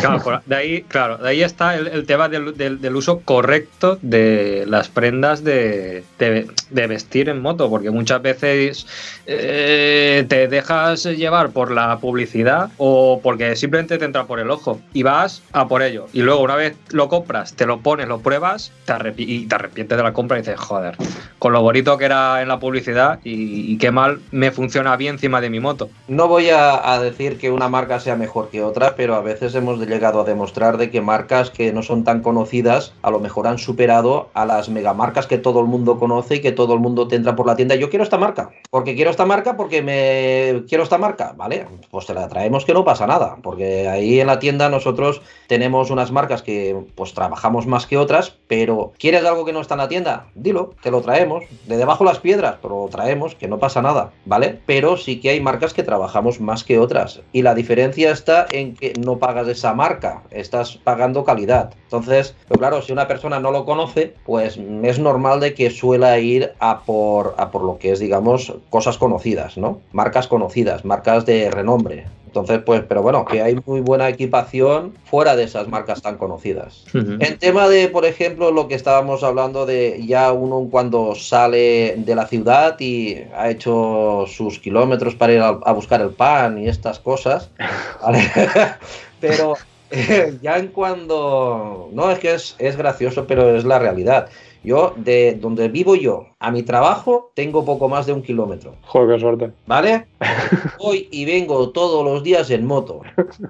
Claro, 0.00 0.40
de 0.46 0.54
ahí, 0.54 0.82
claro, 0.82 1.16
de 1.18 1.28
ahí 1.28 1.42
está 1.42 1.76
el, 1.76 1.88
el 1.88 2.06
tema 2.06 2.28
del, 2.28 2.56
del- 2.56 2.80
del 2.80 2.94
uso 2.94 3.20
correcto 3.24 3.98
de 4.00 4.64
las 4.68 4.88
prendas 4.88 5.42
de, 5.42 6.04
de- 6.20 6.46
de 6.70 6.86
vestir 6.86 7.28
en 7.28 7.42
moto, 7.42 7.68
porque 7.68 7.90
muchas 7.90 8.22
veces 8.22 8.86
eh, 9.26 10.24
te 10.28 10.46
dejas 10.48 11.04
llevar 11.04 11.50
por 11.50 11.70
la 11.72 11.98
publicidad 11.98 12.70
o 12.78 13.20
porque 13.22 13.56
simplemente 13.56 13.98
te 13.98 14.04
entra 14.04 14.26
por 14.26 14.38
el 14.38 14.50
ojo 14.50 14.80
y 14.92 15.02
vas 15.02 15.42
a 15.52 15.66
por 15.66 15.82
ello. 15.82 16.06
Y 16.12 16.22
luego 16.22 16.42
una 16.42 16.54
vez 16.56 16.76
lo 16.90 17.08
compras, 17.08 17.54
te 17.54 17.66
lo 17.66 17.80
pones, 17.80 18.06
lo 18.06 18.20
pruebas 18.20 18.70
y 19.16 19.46
te 19.46 19.54
arrepientes 19.54 19.96
de 19.96 20.02
la 20.02 20.12
compra 20.12 20.38
y 20.38 20.40
dices, 20.40 20.58
joder, 20.58 20.96
con 21.38 21.52
lo 21.52 21.62
bonito 21.62 21.98
que 21.98 22.04
era 22.04 22.42
en 22.42 22.48
la 22.48 22.58
publicidad 22.58 23.20
y, 23.24 23.72
y 23.72 23.78
qué 23.78 23.90
mal 23.90 24.20
me 24.30 24.50
funciona 24.50 24.96
bien 24.96 25.18
encima 25.18 25.40
de 25.40 25.50
mi 25.50 25.60
moto. 25.60 25.90
No 26.06 26.28
voy 26.28 26.50
a, 26.50 26.98
decir 27.00 27.38
que 27.38 27.50
una 27.50 27.68
marca 27.68 28.00
sea 28.00 28.16
mejor 28.16 28.50
que 28.50 28.62
otra, 28.62 28.94
pero 28.96 29.14
a 29.14 29.20
veces 29.20 29.54
hemos 29.54 29.78
llegado 29.78 30.20
a 30.20 30.24
demostrar 30.24 30.76
de 30.76 30.90
que 30.90 31.00
marcas 31.00 31.50
que 31.50 31.72
no 31.72 31.82
son 31.82 32.04
tan 32.04 32.22
conocidas 32.22 32.92
a 33.02 33.10
lo 33.10 33.20
mejor 33.20 33.46
han 33.46 33.58
superado 33.58 34.28
a 34.34 34.44
las 34.46 34.68
megamarcas 34.68 35.26
que 35.26 35.38
todo 35.38 35.60
el 35.60 35.66
mundo 35.66 35.98
conoce 35.98 36.36
y 36.36 36.40
que 36.40 36.52
todo 36.52 36.74
el 36.74 36.80
mundo 36.80 37.08
te 37.08 37.16
entra 37.16 37.36
por 37.36 37.46
la 37.46 37.56
tienda. 37.56 37.74
Yo 37.74 37.90
quiero 37.90 38.04
esta 38.04 38.18
marca, 38.18 38.50
porque 38.70 38.94
quiero 38.94 39.10
esta 39.10 39.26
marca, 39.26 39.56
porque 39.56 39.82
me 39.82 40.64
quiero 40.68 40.84
esta 40.84 40.98
marca, 40.98 41.34
¿vale? 41.36 41.66
Pues 41.90 42.06
te 42.06 42.14
la 42.14 42.28
traemos 42.28 42.64
que 42.64 42.74
no 42.74 42.84
pasa 42.84 43.06
nada, 43.06 43.36
porque 43.42 43.88
ahí 43.88 44.20
en 44.20 44.26
la 44.26 44.38
tienda 44.38 44.68
nosotros 44.68 45.22
tenemos 45.46 45.90
unas 45.90 46.12
marcas 46.12 46.42
que 46.42 46.76
pues 46.94 47.14
trabajamos 47.14 47.66
más 47.66 47.86
que 47.86 47.96
otras, 47.96 48.36
pero 48.48 48.77
¿quieres 48.98 49.24
algo 49.24 49.44
que 49.44 49.52
no 49.52 49.60
está 49.60 49.74
en 49.74 49.78
la 49.78 49.88
tienda? 49.88 50.26
Dilo, 50.34 50.74
te 50.82 50.90
lo 50.90 51.00
traemos, 51.00 51.44
de 51.66 51.76
debajo 51.76 52.04
las 52.04 52.18
piedras, 52.18 52.56
pero 52.60 52.84
lo 52.84 52.88
traemos, 52.88 53.34
que 53.34 53.48
no 53.48 53.58
pasa 53.58 53.82
nada, 53.82 54.10
¿vale? 54.24 54.58
Pero 54.66 54.96
sí 54.96 55.20
que 55.20 55.30
hay 55.30 55.40
marcas 55.40 55.74
que 55.74 55.82
trabajamos 55.82 56.40
más 56.40 56.64
que 56.64 56.78
otras, 56.78 57.20
y 57.32 57.42
la 57.42 57.54
diferencia 57.54 58.10
está 58.10 58.48
en 58.50 58.74
que 58.74 58.94
no 58.94 59.18
pagas 59.18 59.48
esa 59.48 59.74
marca, 59.74 60.22
estás 60.30 60.76
pagando 60.76 61.24
calidad. 61.24 61.72
Entonces, 61.84 62.34
pero 62.46 62.58
claro, 62.58 62.82
si 62.82 62.92
una 62.92 63.08
persona 63.08 63.40
no 63.40 63.50
lo 63.50 63.64
conoce, 63.64 64.14
pues 64.24 64.58
es 64.82 64.98
normal 64.98 65.40
de 65.40 65.54
que 65.54 65.70
suela 65.70 66.18
ir 66.18 66.52
a 66.58 66.80
por, 66.80 67.34
a 67.38 67.50
por 67.50 67.62
lo 67.62 67.78
que 67.78 67.92
es, 67.92 67.98
digamos, 67.98 68.52
cosas 68.70 68.98
conocidas, 68.98 69.56
¿no? 69.56 69.80
Marcas 69.92 70.28
conocidas, 70.28 70.84
marcas 70.84 71.26
de 71.26 71.50
renombre. 71.50 72.06
Entonces, 72.28 72.60
pues, 72.64 72.82
pero 72.86 73.00
bueno, 73.00 73.24
que 73.24 73.40
hay 73.40 73.58
muy 73.64 73.80
buena 73.80 74.06
equipación 74.06 74.92
fuera 75.06 75.34
de 75.34 75.44
esas 75.44 75.66
marcas 75.66 76.02
tan 76.02 76.18
conocidas. 76.18 76.84
En 76.92 77.38
tema 77.38 77.70
de, 77.70 77.88
por 77.88 78.04
ejemplo, 78.04 78.50
lo 78.50 78.68
que 78.68 78.74
estábamos 78.74 79.24
hablando 79.24 79.64
de 79.64 80.04
ya 80.06 80.30
uno 80.32 80.68
cuando 80.70 81.14
sale 81.14 81.94
de 81.96 82.14
la 82.14 82.26
ciudad 82.26 82.78
y 82.80 83.16
ha 83.34 83.48
hecho 83.48 84.26
sus 84.26 84.58
kilómetros 84.58 85.14
para 85.14 85.32
ir 85.32 85.40
a, 85.40 85.48
a 85.48 85.72
buscar 85.72 86.02
el 86.02 86.10
pan 86.10 86.58
y 86.58 86.68
estas 86.68 86.98
cosas, 86.98 87.50
¿vale? 88.02 88.30
pero 89.20 89.54
eh, 89.90 90.36
ya 90.42 90.58
en 90.58 90.68
cuando... 90.68 91.88
No, 91.92 92.10
es 92.10 92.18
que 92.18 92.34
es, 92.34 92.56
es 92.58 92.76
gracioso, 92.76 93.26
pero 93.26 93.56
es 93.56 93.64
la 93.64 93.78
realidad. 93.78 94.28
Yo, 94.64 94.92
de 94.96 95.34
donde 95.40 95.68
vivo 95.68 95.94
yo 95.94 96.26
a 96.38 96.50
mi 96.50 96.62
trabajo, 96.62 97.30
tengo 97.34 97.64
poco 97.64 97.88
más 97.88 98.06
de 98.06 98.12
un 98.12 98.22
kilómetro. 98.22 98.74
Joder, 98.82 99.16
qué 99.16 99.20
suerte. 99.20 99.50
¿Vale? 99.66 100.06
Voy 100.78 101.08
y 101.10 101.24
vengo 101.24 101.70
todos 101.70 102.04
los 102.04 102.22
días 102.22 102.50
en 102.50 102.66
moto. 102.66 103.00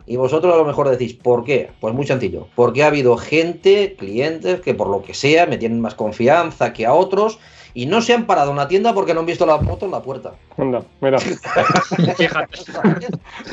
Y 0.07 0.17
vosotros 0.17 0.55
a 0.55 0.59
lo 0.59 0.65
mejor 0.65 0.89
decís, 0.89 1.15
¿por 1.15 1.45
qué? 1.45 1.71
Pues 1.81 1.95
muy 1.95 2.07
sencillo. 2.07 2.49
Porque 2.55 2.83
ha 2.83 2.89
habido 2.89 3.17
gente, 3.17 3.95
clientes, 3.99 4.61
que 4.61 4.75
por 4.75 4.89
lo 4.89 5.03
que 5.03 5.15
sea 5.15 5.47
me 5.47 5.59
tienen 5.59 5.81
más 5.81 5.95
confianza 5.95 6.73
que 6.73 6.87
a 6.87 6.95
otros 6.95 7.39
y 7.75 7.87
no 7.87 8.01
se 8.03 8.15
han 8.15 8.27
parado 8.27 8.49
en 8.51 8.55
una 8.55 8.69
tienda 8.69 8.93
porque 8.95 9.15
no 9.15 9.21
han 9.21 9.27
visto 9.27 9.47
la 9.47 9.59
moto 9.59 9.85
en 9.87 9.93
la 9.93 10.03
puerta. 10.03 10.33
Anda, 10.57 10.83
mira. 11.01 11.19
Fíjate. 11.19 12.59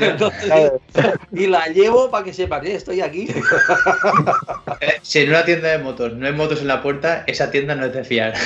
Entonces, 0.00 0.72
y 1.32 1.46
la 1.46 1.66
llevo 1.68 2.10
para 2.10 2.24
que 2.24 2.32
sepan, 2.32 2.66
"Eh, 2.66 2.74
estoy 2.74 3.00
aquí. 3.00 3.28
Eh, 4.80 4.94
si 5.02 5.20
en 5.20 5.28
una 5.30 5.44
tienda 5.44 5.68
de 5.68 5.78
motos 5.78 6.12
no 6.14 6.26
hay 6.26 6.32
motos 6.32 6.60
en 6.60 6.66
la 6.68 6.82
puerta, 6.82 7.24
esa 7.26 7.50
tienda 7.50 7.74
no 7.74 7.86
es 7.86 7.92
de 7.92 8.04
fiar. 8.04 8.34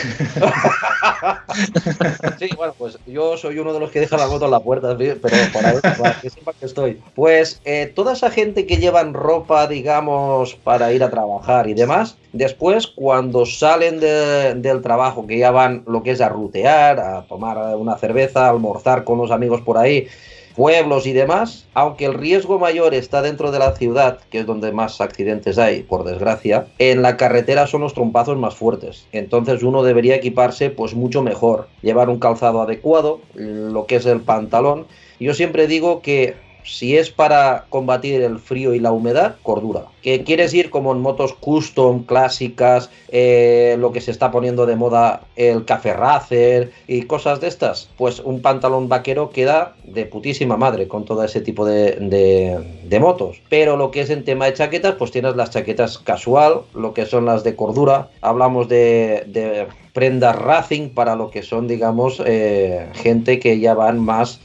Sí, 2.39 2.49
bueno, 2.57 2.75
pues 2.79 2.99
yo 3.07 3.37
soy 3.37 3.59
uno 3.59 3.73
de 3.73 3.81
los 3.81 3.91
que 3.91 4.01
deja 4.01 4.17
la 4.17 4.27
moto 4.27 4.45
en 4.47 4.51
la 4.53 4.61
puerta, 4.61 4.97
pero 4.97 5.19
por 5.53 5.65
ahí, 5.67 5.77
para 5.99 6.21
que 6.21 6.31
sepan 6.31 6.55
que 6.59 6.67
estoy. 6.67 7.01
Pues 7.15 7.61
eh, 7.65 7.93
toda 7.95 8.13
esa 8.15 8.31
gente 8.31 8.67
que 8.67 8.77
llevan 8.79 9.13
ropa, 9.15 9.67
digamos, 9.67 10.55
para 10.55 10.93
ir 10.93 11.03
a 11.03 11.11
trabajar 11.11 11.69
y 11.69 11.75
demás, 11.75 12.17
después 12.33 12.87
cuando 12.87 13.45
salen 13.47 14.01
de- 14.01 14.55
del 14.55 14.81
trabajo, 14.81 15.27
que 15.27 15.39
ya 15.39 15.51
van 15.51 15.60
lo 15.69 16.03
que 16.03 16.13
es 16.13 16.21
a 16.21 16.29
rutear, 16.29 17.01
a 17.01 17.23
tomar 17.23 17.77
una 17.77 17.97
cerveza, 17.97 18.47
a 18.47 18.51
almorzar 18.51 19.05
con 19.05 19.19
los 19.19 19.31
amigos 19.31 19.61
por 19.61 19.79
ahí, 19.79 20.07
pueblos 20.57 21.07
y 21.07 21.13
demás, 21.13 21.67
aunque 21.75 22.05
el 22.05 22.15
riesgo 22.15 22.59
mayor 22.59 22.95
está 22.95 23.23
dentro 23.23 23.51
de 23.51 23.59
la 23.59 23.77
ciudad, 23.77 24.19
que 24.31 24.41
es 24.41 24.47
donde 24.47 24.73
más 24.73 25.01
accidentes 25.01 25.59
hay, 25.59 25.83
por 25.83 26.05
desgracia, 26.05 26.67
en 26.79 27.03
la 27.03 27.17
carretera 27.17 27.67
son 27.67 27.83
los 27.83 27.95
trompazos 27.95 28.37
más 28.37 28.55
fuertes. 28.55 29.07
Entonces 29.13 29.63
uno 29.63 29.83
debería 29.83 30.17
equiparse 30.17 30.71
pues 30.71 30.95
mucho 30.95 31.23
mejor, 31.23 31.69
llevar 31.83 32.09
un 32.09 32.19
calzado 32.19 32.61
adecuado, 32.61 33.21
lo 33.35 33.87
que 33.87 33.97
es 33.97 34.07
el 34.07 34.21
pantalón. 34.21 34.87
Yo 35.19 35.35
siempre 35.35 35.67
digo 35.67 36.03
que 36.03 36.35
Si 36.65 36.97
es 36.97 37.11
para 37.11 37.67
combatir 37.69 38.23
el 38.23 38.39
frío 38.39 38.75
y 38.75 38.81
la 38.81 38.93
humedad, 38.93 39.37
cordura. 39.43 39.87
Que 40.03 40.25
quieres 40.25 40.53
ir 40.55 40.71
como 40.71 40.93
en 40.93 41.01
motos 41.01 41.35
custom, 41.35 42.05
clásicas, 42.05 42.91
eh, 43.09 43.77
lo 43.79 43.93
que 43.93 44.01
se 44.01 44.11
está 44.11 44.31
poniendo 44.31 44.67
de 44.67 44.77
moda, 44.77 45.31
el 45.37 45.65
café 45.65 45.93
racer 45.93 46.73
y 46.87 47.03
cosas 47.03 47.41
de 47.41 47.49
estas, 47.49 47.93
pues 47.97 48.21
un 48.21 48.43
pantalón 48.43 48.89
vaquero 48.89 49.31
queda 49.31 49.77
de 49.83 50.07
putísima 50.07 50.57
madre 50.57 50.89
con 50.89 51.05
todo 51.05 51.25
ese 51.25 51.41
tipo 51.41 51.65
de, 51.67 51.97
de- 52.01 53.01
motos. 53.01 53.43
Pero 53.49 53.77
lo 53.77 53.91
que 53.91 54.03
es 54.03 54.11
en 54.11 54.25
tema 54.25 54.45
de 54.47 54.53
chaquetas, 54.55 54.95
pues 54.97 55.11
tienes 55.11 55.35
las 55.37 55.51
chaquetas 55.51 55.99
casual, 55.99 56.63
lo 56.75 56.93
que 56.93 57.07
son 57.07 57.25
las 57.25 57.45
de 57.45 57.57
cordura. 57.57 58.11
Hablamos 58.21 58.69
de, 58.69 59.25
de 59.27 59.67
prendas 59.93 60.37
racing 60.37 60.91
para 60.91 61.17
lo 61.17 61.31
que 61.31 61.43
son, 61.43 61.67
digamos, 61.67 62.23
eh, 62.27 62.91
gente 62.95 63.39
que 63.41 63.59
ya 63.59 63.75
van 63.75 63.99
más 63.99 64.43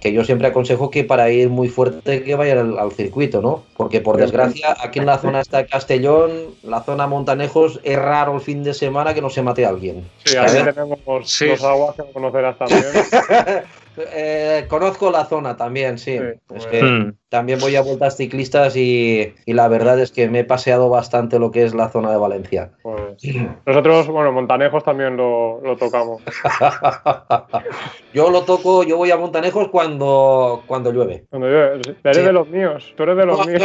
que 0.00 0.12
yo 0.12 0.24
siempre 0.24 0.48
aconsejo 0.48 0.90
que 0.90 1.04
para 1.04 1.30
ir 1.30 1.48
muy 1.48 1.68
fuerte 1.68 2.22
que 2.22 2.34
vayan 2.34 2.58
al, 2.58 2.78
al 2.78 2.92
circuito, 2.92 3.42
¿no? 3.42 3.64
Porque 3.76 4.00
por 4.00 4.16
desgracia 4.16 4.76
aquí 4.82 4.98
en 5.00 5.06
la 5.06 5.18
zona 5.18 5.40
está 5.40 5.66
Castellón, 5.66 6.30
la 6.62 6.82
zona 6.82 7.06
Montanejos, 7.06 7.80
es 7.82 7.98
raro 7.98 8.34
el 8.34 8.40
fin 8.40 8.62
de 8.62 8.74
semana 8.74 9.14
que 9.14 9.20
no 9.20 9.30
se 9.30 9.42
mate 9.42 9.64
a 9.64 9.70
alguien. 9.70 10.08
Sí, 10.24 10.36
ahí 10.36 10.48
¿Sabes? 10.48 10.74
tenemos 10.74 10.98
Sí. 11.24 11.46
los 11.46 11.64
aguas 11.64 11.96
que 11.96 12.02
conocerás 12.12 12.56
también. 12.58 12.82
Eh, 14.12 14.66
conozco 14.68 15.10
la 15.10 15.24
zona 15.26 15.56
también, 15.56 15.98
sí. 15.98 16.18
Sí, 16.18 16.54
Es 16.54 16.66
que 16.66 16.82
Mm. 16.82 17.14
también 17.28 17.58
voy 17.60 17.76
a 17.76 17.82
vueltas 17.82 18.16
ciclistas 18.16 18.74
y, 18.76 19.34
y 19.44 19.52
la 19.52 19.68
verdad 19.68 19.98
es 20.00 20.10
que 20.12 20.28
me 20.28 20.40
he 20.40 20.44
paseado 20.44 20.88
bastante 20.88 21.38
lo 21.38 21.50
que 21.50 21.64
es 21.64 21.74
la 21.74 21.90
zona 21.90 22.10
de 22.10 22.16
Valencia. 22.16 22.70
Pues, 22.82 23.22
nosotros, 23.66 24.06
bueno, 24.08 24.32
Montanejos 24.32 24.82
también 24.84 25.16
lo, 25.16 25.60
lo 25.62 25.76
tocamos. 25.76 26.22
yo 28.14 28.30
lo 28.30 28.42
toco, 28.44 28.82
yo 28.84 28.96
voy 28.96 29.10
a 29.10 29.16
Montanejos 29.16 29.68
cuando, 29.68 30.62
cuando 30.66 30.92
llueve. 30.92 31.24
Cuando 31.30 31.48
yo, 31.50 31.58
eres 31.58 31.86
Sí. 32.16 32.22
de 32.22 32.32
los 32.32 32.48
míos, 32.48 32.92
tú 32.96 33.02
eres 33.02 33.16
de 33.16 33.26
los 33.26 33.38
No, 33.38 33.44
míos. 33.46 33.62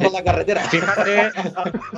no 0.00 0.10
la 0.10 0.22
carretera. 0.22 0.60
Fíjate, 0.62 1.30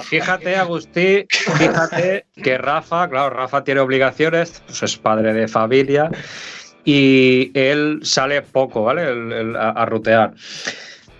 fíjate, 0.04 0.56
Agustí, 0.56 1.26
fíjate 1.30 2.26
que 2.42 2.58
Rafa, 2.58 3.08
claro, 3.08 3.30
Rafa 3.34 3.64
tiene 3.64 3.80
obligaciones, 3.80 4.62
pues 4.66 4.82
es 4.82 4.96
padre 4.96 5.32
de 5.32 5.48
familia 5.48 6.10
y 6.92 7.50
él 7.54 8.00
sale 8.02 8.42
poco, 8.42 8.82
¿vale? 8.84 9.02
El- 9.10 9.32
el- 9.32 9.56
a, 9.56 9.70
a 9.70 9.86
rutear. 9.86 10.32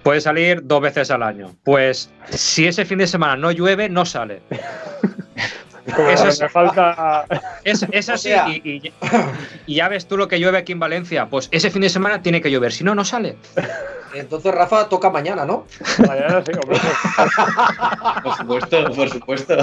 Puede 0.03 0.21
salir 0.21 0.63
dos 0.65 0.81
veces 0.81 1.11
al 1.11 1.23
año. 1.23 1.55
Pues 1.63 2.11
si 2.31 2.67
ese 2.67 2.85
fin 2.85 2.99
de 2.99 3.07
semana 3.07 3.37
no 3.37 3.51
llueve, 3.53 3.89
no 3.89 4.05
sale. 4.05 4.43
Eso 6.13 6.29
es- 6.29 6.43
falta. 6.53 7.25
Es, 7.65 7.85
es 7.91 8.09
O 8.11 8.13
así. 8.15 8.29
sea- 8.31 8.49
Y, 8.49 8.63
y- 8.65 8.93
y 9.67 9.75
ya 9.75 9.89
ves 9.89 10.07
tú 10.09 10.17
lo 10.17 10.27
que 10.29 10.39
llueve 10.41 10.59
aquí 10.59 10.73
en 10.73 10.79
Valencia. 10.81 11.27
Pues 11.27 11.49
ese 11.53 11.71
fin 11.71 11.83
de 11.83 11.89
semana 11.89 12.23
tiene 12.23 12.41
que 12.41 12.51
llover. 12.51 12.73
Si 12.73 12.83
no, 12.85 12.95
no 12.95 13.05
sale. 13.05 13.37
Entonces 14.15 14.53
Rafa 14.55 14.89
toca 14.89 15.11
mañana, 15.11 15.45
¿no? 15.45 15.67
Mañana 16.07 16.43
sí, 16.45 16.53
hombre. 16.53 16.79
Por 18.23 18.37
supuesto, 18.37 18.85
por 18.95 19.09
supuesto. 19.09 19.55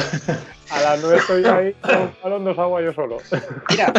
a 0.71 0.81
las 0.81 1.01
nueve 1.01 1.17
estoy 1.17 1.45
ahí 1.45 1.73
con 1.81 1.95
un 1.95 2.11
balón, 2.23 2.45
dos 2.45 2.57
aguas 2.59 2.83
yo 2.83 2.93
solo. 2.93 3.17
Mira, 3.69 3.93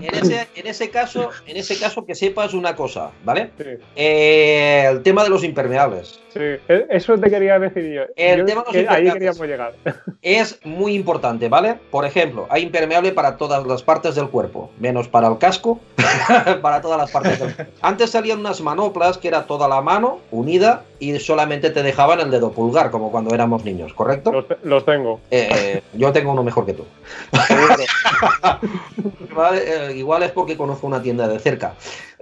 en 0.00 0.14
ese, 0.14 0.48
en 0.54 0.66
ese 0.66 0.90
caso, 0.90 1.30
en 1.46 1.56
ese 1.56 1.78
caso 1.78 2.04
que 2.04 2.14
sepas 2.14 2.54
una 2.54 2.74
cosa, 2.74 3.10
¿vale? 3.24 3.50
Sí, 3.58 3.64
Eh, 3.96 4.86
el 4.90 5.02
tema 5.02 5.22
de 5.22 5.30
los 5.30 5.44
impermeables 5.44 6.20
sí. 6.32 6.40
E- 6.68 6.86
Eso 6.90 7.18
te 7.18 7.30
quería 7.30 7.58
decir 7.58 7.92
yo. 7.92 8.02
El 8.16 8.40
Yo- 8.40 8.44
tema 8.46 8.64
de 8.72 8.82
los 8.82 8.92
ahí 8.92 9.10
queríamos 9.12 9.40
llegar. 9.42 9.72
es 10.22 10.58
muy 10.64 10.94
importante, 10.94 11.48
¿vale? 11.48 11.76
Por 11.90 12.04
ejemplo, 12.04 12.46
hay 12.50 12.62
impermeable 12.62 13.12
para 13.12 13.36
todas 13.36 13.66
las 13.66 13.82
partes 13.82 14.14
del 14.14 14.28
cuerpo, 14.28 14.70
menos 14.78 15.08
para 15.08 15.28
el 15.28 15.38
casco, 15.38 15.80
para 16.62 16.80
todas 16.80 16.98
las 16.98 17.10
partes 17.10 17.38
del 17.38 17.54
cuerpo. 17.54 17.72
Antes 17.82 18.10
salían 18.10 18.40
unas 18.40 18.60
manoplas 18.60 19.18
que 19.18 19.28
era 19.28 19.44
toda 19.46 19.68
la 19.68 19.80
mano 19.80 20.20
unida 20.30 20.84
y 20.98 21.18
solamente 21.18 21.70
te 21.70 21.82
dejaban 21.82 22.20
el 22.20 22.30
dedo 22.30 22.52
pulgar, 22.52 22.90
como 22.90 23.10
cuando 23.10 23.34
éramos 23.34 23.64
niños, 23.64 23.92
¿correcto? 23.94 24.32
Los, 24.32 24.48
te- 24.48 24.56
los 24.64 24.84
tengo. 24.84 25.20
Eh, 25.30 25.82
yo 25.94 26.12
tengo 26.12 26.32
uno 26.32 26.42
mejor 26.42 26.66
que 26.66 26.74
tú. 26.74 26.84
Vale, 29.34 29.62
eh, 29.90 29.96
igual 29.96 30.22
es 30.22 30.32
porque 30.32 30.56
conozco 30.56 30.86
una 30.86 31.02
tienda 31.02 31.28
de 31.28 31.38
cerca. 31.38 31.74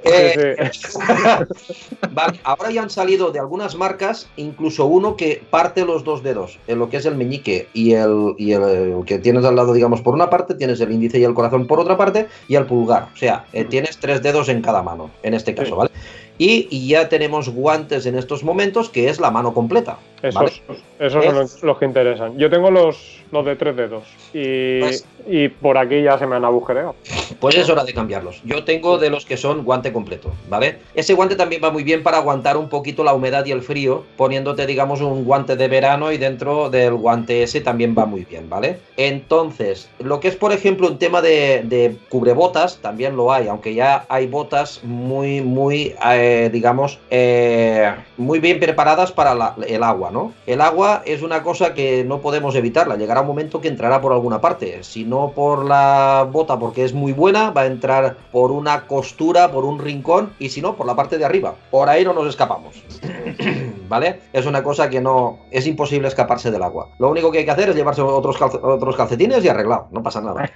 Eh. 0.04 0.56
Vale, 2.12 2.40
ahora 2.44 2.70
ya 2.70 2.82
han 2.82 2.90
salido 2.90 3.30
de 3.30 3.38
algunas 3.38 3.74
marcas, 3.76 4.28
incluso 4.36 4.86
uno 4.86 5.16
que 5.16 5.42
parte 5.50 5.84
los 5.84 6.04
dos 6.04 6.22
dedos, 6.22 6.58
en 6.66 6.78
lo 6.78 6.88
que 6.88 6.98
es 6.98 7.06
el 7.06 7.16
meñique 7.16 7.68
y 7.72 7.92
el, 7.92 8.34
y 8.38 8.52
el, 8.52 8.62
el 8.62 9.04
que 9.04 9.18
tienes 9.18 9.44
al 9.44 9.56
lado, 9.56 9.72
digamos, 9.72 10.00
por 10.00 10.14
una 10.14 10.30
parte, 10.30 10.54
tienes 10.54 10.80
el 10.80 10.92
índice 10.92 11.18
y 11.18 11.24
el 11.24 11.34
corazón 11.34 11.66
por 11.66 11.80
otra 11.80 11.96
parte, 11.96 12.28
y 12.46 12.54
el 12.54 12.66
pulgar. 12.66 13.08
O 13.12 13.16
sea, 13.16 13.44
eh, 13.52 13.64
tienes 13.64 13.98
tres 13.98 14.22
dedos 14.22 14.48
en 14.48 14.62
cada 14.62 14.82
mano, 14.82 15.10
en 15.22 15.34
este 15.34 15.54
caso, 15.54 15.70
Sí. 15.70 15.74
¿vale? 15.76 15.90
Y, 16.38 16.68
y 16.70 16.88
ya 16.88 17.08
tenemos 17.08 17.48
guantes 17.48 18.06
en 18.06 18.16
estos 18.16 18.44
momentos, 18.44 18.88
que 18.88 19.08
es 19.08 19.18
la 19.18 19.32
mano 19.32 19.52
completa. 19.52 19.98
Esos, 20.22 20.62
esos 20.98 21.24
son 21.24 21.34
los, 21.34 21.62
los 21.62 21.78
que 21.78 21.84
interesan. 21.84 22.36
Yo 22.38 22.50
tengo 22.50 22.70
los, 22.70 23.20
los 23.32 23.44
de 23.44 23.56
tres 23.56 23.76
dedos. 23.76 24.04
Y, 24.32 24.80
Pues- 24.80 25.04
y 25.30 25.48
por 25.48 25.76
aquí 25.78 26.02
ya 26.02 26.18
se 26.18 26.26
me 26.26 26.36
han 26.36 26.44
agujereado. 26.44 26.94
Pues 27.40 27.54
es 27.56 27.68
hora 27.68 27.84
de 27.84 27.92
cambiarlos. 27.92 28.40
Yo 28.44 28.64
tengo 28.64 28.96
de 28.98 29.10
los 29.10 29.26
que 29.26 29.36
son 29.36 29.62
guante 29.64 29.92
completo, 29.92 30.32
¿vale? 30.48 30.78
Ese 30.94 31.14
guante 31.14 31.36
también 31.36 31.62
va 31.62 31.70
muy 31.70 31.82
bien 31.84 32.02
para 32.02 32.16
aguantar 32.18 32.56
un 32.56 32.68
poquito 32.68 33.04
la 33.04 33.12
humedad 33.14 33.44
y 33.46 33.52
el 33.52 33.62
frío, 33.62 34.04
poniéndote, 34.16 34.66
digamos, 34.66 35.00
un 35.02 35.24
guante 35.24 35.54
de 35.56 35.68
verano 35.68 36.10
y 36.12 36.18
dentro 36.18 36.70
del 36.70 36.94
guante 36.94 37.42
ese 37.42 37.60
también 37.60 37.94
va 37.96 38.06
muy 38.06 38.24
bien, 38.24 38.48
¿vale? 38.48 38.78
Entonces, 38.96 39.88
lo 39.98 40.20
que 40.20 40.28
es, 40.28 40.36
por 40.36 40.52
ejemplo, 40.52 40.88
un 40.88 40.98
tema 40.98 41.20
de, 41.20 41.62
de 41.64 41.96
cubrebotas, 42.08 42.78
también 42.78 43.14
lo 43.16 43.32
hay, 43.32 43.48
aunque 43.48 43.74
ya 43.74 44.06
hay 44.08 44.26
botas 44.26 44.82
muy, 44.84 45.40
muy, 45.42 45.94
eh, 46.10 46.48
digamos, 46.52 46.98
eh, 47.10 47.92
muy 48.16 48.38
bien 48.38 48.58
preparadas 48.58 49.12
para 49.12 49.34
la- 49.34 49.54
el 49.66 49.82
agua, 49.82 50.10
¿no? 50.10 50.32
El 50.46 50.60
agua 50.62 50.87
es 51.04 51.22
una 51.22 51.42
cosa 51.42 51.74
que 51.74 52.04
no 52.04 52.20
podemos 52.20 52.54
evitarla, 52.54 52.96
llegará 52.96 53.20
un 53.20 53.26
momento 53.26 53.60
que 53.60 53.68
entrará 53.68 54.00
por 54.00 54.12
alguna 54.12 54.40
parte, 54.40 54.82
si 54.82 55.04
no 55.04 55.32
por 55.34 55.64
la 55.64 56.28
bota 56.30 56.58
porque 56.58 56.84
es 56.84 56.92
muy 56.92 57.12
buena, 57.12 57.50
va 57.50 57.62
a 57.62 57.66
entrar 57.66 58.16
por 58.32 58.50
una 58.50 58.86
costura, 58.86 59.50
por 59.50 59.64
un 59.64 59.78
rincón, 59.78 60.32
y 60.38 60.48
si 60.48 60.60
no, 60.60 60.76
por 60.76 60.86
la 60.86 60.96
parte 60.96 61.18
de 61.18 61.24
arriba. 61.24 61.54
Por 61.70 61.88
ahí 61.88 62.04
no 62.04 62.12
nos 62.12 62.28
escapamos. 62.28 62.82
¿Vale? 63.88 64.20
Es 64.34 64.44
una 64.44 64.62
cosa 64.62 64.90
que 64.90 65.00
no 65.00 65.38
es 65.50 65.66
imposible 65.66 66.08
escaparse 66.08 66.50
del 66.50 66.62
agua. 66.62 66.90
Lo 66.98 67.10
único 67.10 67.30
que 67.30 67.38
hay 67.38 67.44
que 67.46 67.50
hacer 67.50 67.70
es 67.70 67.76
llevarse 67.76 68.02
otros, 68.02 68.36
otros 68.40 68.96
calcetines 68.96 69.42
y 69.42 69.48
arreglado, 69.48 69.88
no 69.92 70.02
pasa 70.02 70.20
nada. 70.20 70.50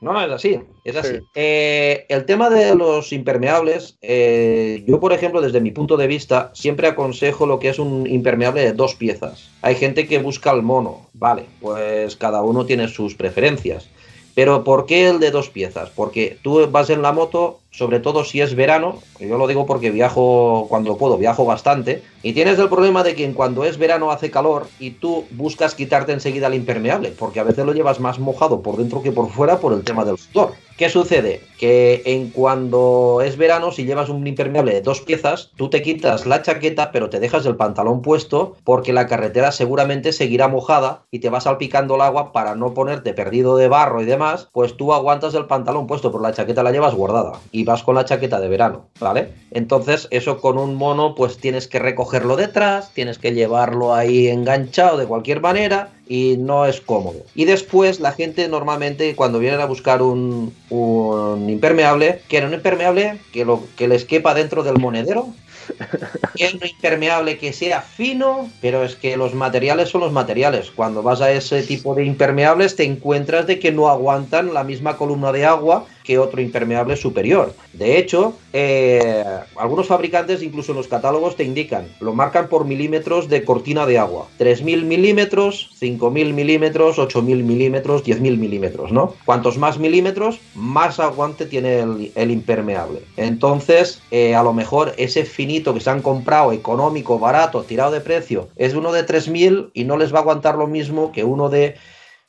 no, 0.00 0.12
no, 0.12 0.22
es 0.22 0.30
así, 0.30 0.60
es 0.84 0.96
así. 0.96 1.16
Sí. 1.16 1.26
Eh, 1.34 2.06
el 2.08 2.24
tema 2.26 2.48
de 2.48 2.74
los 2.76 3.12
impermeables, 3.12 3.98
eh, 4.02 4.84
yo 4.86 5.00
por 5.00 5.12
ejemplo, 5.12 5.40
desde 5.40 5.60
mi 5.60 5.72
punto 5.72 5.96
de 5.96 6.06
vista, 6.06 6.50
siempre 6.54 6.86
aconsejo 6.86 7.46
lo 7.46 7.58
que 7.58 7.70
es 7.70 7.78
un 7.78 8.06
impermeable 8.06 8.62
de 8.62 8.72
dos 8.72 8.94
piezas. 8.94 9.27
Hay 9.62 9.74
gente 9.74 10.06
que 10.06 10.18
busca 10.18 10.50
el 10.52 10.62
mono, 10.62 11.06
vale, 11.14 11.46
pues 11.60 12.16
cada 12.16 12.42
uno 12.42 12.64
tiene 12.64 12.88
sus 12.88 13.14
preferencias. 13.14 13.88
Pero 14.34 14.62
¿por 14.62 14.86
qué 14.86 15.08
el 15.08 15.18
de 15.18 15.32
dos 15.32 15.48
piezas? 15.50 15.90
Porque 15.90 16.38
tú 16.42 16.64
vas 16.70 16.90
en 16.90 17.02
la 17.02 17.10
moto, 17.10 17.58
sobre 17.72 17.98
todo 17.98 18.24
si 18.24 18.40
es 18.40 18.54
verano, 18.54 19.02
yo 19.18 19.36
lo 19.36 19.48
digo 19.48 19.66
porque 19.66 19.90
viajo 19.90 20.66
cuando 20.68 20.96
puedo, 20.96 21.18
viajo 21.18 21.44
bastante, 21.44 22.04
y 22.22 22.34
tienes 22.34 22.56
el 22.60 22.68
problema 22.68 23.02
de 23.02 23.16
que 23.16 23.32
cuando 23.32 23.64
es 23.64 23.78
verano 23.78 24.12
hace 24.12 24.30
calor 24.30 24.68
y 24.78 24.92
tú 24.92 25.24
buscas 25.32 25.74
quitarte 25.74 26.12
enseguida 26.12 26.46
el 26.46 26.54
impermeable, 26.54 27.12
porque 27.18 27.40
a 27.40 27.44
veces 27.44 27.66
lo 27.66 27.72
llevas 27.72 27.98
más 27.98 28.20
mojado 28.20 28.62
por 28.62 28.76
dentro 28.76 29.02
que 29.02 29.10
por 29.10 29.28
fuera 29.28 29.58
por 29.58 29.72
el 29.72 29.82
tema 29.82 30.04
del 30.04 30.18
sudor. 30.18 30.52
¿Qué 30.78 30.88
sucede? 30.88 31.40
Que 31.58 32.02
en 32.04 32.30
cuando 32.30 33.20
es 33.24 33.36
verano, 33.36 33.72
si 33.72 33.84
llevas 33.84 34.10
un 34.10 34.24
impermeable 34.24 34.72
de 34.74 34.80
dos 34.80 35.00
piezas, 35.00 35.50
tú 35.56 35.68
te 35.70 35.82
quitas 35.82 36.24
la 36.24 36.40
chaqueta, 36.40 36.92
pero 36.92 37.10
te 37.10 37.18
dejas 37.18 37.44
el 37.46 37.56
pantalón 37.56 38.00
puesto, 38.00 38.54
porque 38.62 38.92
la 38.92 39.08
carretera 39.08 39.50
seguramente 39.50 40.12
seguirá 40.12 40.46
mojada 40.46 41.02
y 41.10 41.18
te 41.18 41.30
va 41.30 41.40
salpicando 41.40 41.96
el 41.96 42.02
agua 42.02 42.30
para 42.30 42.54
no 42.54 42.74
ponerte 42.74 43.12
perdido 43.12 43.56
de 43.56 43.66
barro 43.66 44.02
y 44.02 44.04
demás, 44.04 44.50
pues 44.52 44.76
tú 44.76 44.92
aguantas 44.92 45.34
el 45.34 45.46
pantalón 45.46 45.88
puesto, 45.88 46.12
pero 46.12 46.22
la 46.22 46.32
chaqueta 46.32 46.62
la 46.62 46.70
llevas 46.70 46.94
guardada 46.94 47.40
y 47.50 47.64
vas 47.64 47.82
con 47.82 47.96
la 47.96 48.04
chaqueta 48.04 48.38
de 48.38 48.46
verano, 48.46 48.86
¿vale? 49.00 49.32
Entonces, 49.50 50.06
eso 50.12 50.40
con 50.40 50.58
un 50.58 50.76
mono, 50.76 51.16
pues 51.16 51.38
tienes 51.38 51.66
que 51.66 51.80
recogerlo 51.80 52.36
detrás, 52.36 52.92
tienes 52.94 53.18
que 53.18 53.32
llevarlo 53.32 53.96
ahí 53.96 54.28
enganchado 54.28 54.96
de 54.96 55.06
cualquier 55.06 55.40
manera 55.40 55.88
y 56.08 56.36
no 56.38 56.64
es 56.66 56.80
cómodo. 56.80 57.22
Y 57.34 57.44
después 57.44 58.00
la 58.00 58.12
gente 58.12 58.48
normalmente 58.48 59.14
cuando 59.14 59.38
vienen 59.38 59.60
a 59.60 59.66
buscar 59.66 60.02
un, 60.02 60.54
un 60.70 61.50
impermeable, 61.50 62.22
quieren 62.28 62.48
un 62.48 62.54
impermeable 62.54 63.18
que, 63.32 63.44
lo, 63.44 63.62
que 63.76 63.88
les 63.88 64.04
quepa 64.04 64.34
dentro 64.34 64.62
del 64.62 64.78
monedero. 64.78 65.28
Quieren 66.34 66.60
un 66.62 66.68
impermeable 66.68 67.36
que 67.36 67.52
sea 67.52 67.82
fino, 67.82 68.48
pero 68.62 68.84
es 68.84 68.96
que 68.96 69.18
los 69.18 69.34
materiales 69.34 69.90
son 69.90 70.00
los 70.00 70.12
materiales. 70.12 70.70
Cuando 70.70 71.02
vas 71.02 71.20
a 71.20 71.30
ese 71.30 71.62
tipo 71.62 71.94
de 71.94 72.04
impermeables 72.04 72.74
te 72.74 72.84
encuentras 72.84 73.46
de 73.46 73.58
que 73.58 73.70
no 73.70 73.88
aguantan 73.90 74.54
la 74.54 74.64
misma 74.64 74.96
columna 74.96 75.30
de 75.30 75.44
agua 75.44 75.84
que 76.08 76.18
otro 76.18 76.40
impermeable 76.40 76.96
superior. 76.96 77.52
De 77.74 77.98
hecho, 77.98 78.32
eh, 78.54 79.22
algunos 79.56 79.88
fabricantes 79.88 80.42
incluso 80.42 80.72
en 80.72 80.78
los 80.78 80.88
catálogos 80.88 81.36
te 81.36 81.44
indican, 81.44 81.86
lo 82.00 82.14
marcan 82.14 82.48
por 82.48 82.64
milímetros 82.64 83.28
de 83.28 83.44
cortina 83.44 83.84
de 83.84 83.98
agua. 83.98 84.26
3.000 84.38 84.84
milímetros, 84.84 85.70
5.000 85.78 86.32
milímetros, 86.32 86.96
8.000 86.96 87.42
milímetros, 87.42 88.04
10.000 88.04 88.38
milímetros, 88.38 88.90
¿no? 88.90 89.12
Cuantos 89.26 89.58
más 89.58 89.78
milímetros, 89.78 90.40
más 90.54 90.98
aguante 90.98 91.44
tiene 91.44 91.80
el, 92.14 92.30
impermeable. 92.30 93.02
Entonces, 93.18 94.00
eh, 94.10 94.34
a 94.34 94.42
lo 94.42 94.54
mejor 94.54 94.94
ese 94.96 95.26
finito 95.26 95.74
que 95.74 95.80
se 95.80 95.90
han 95.90 96.00
comprado, 96.00 96.52
económico, 96.52 97.18
barato, 97.18 97.64
tirado 97.64 97.90
de 97.90 98.00
precio, 98.00 98.48
es 98.56 98.72
uno 98.72 98.92
de 98.92 99.06
3.000 99.06 99.72
y 99.74 99.84
no 99.84 99.98
les 99.98 100.14
va 100.14 100.20
a 100.20 100.22
aguantar 100.22 100.56
lo 100.56 100.68
mismo 100.68 101.12
que 101.12 101.24
uno 101.24 101.50
de 101.50 101.74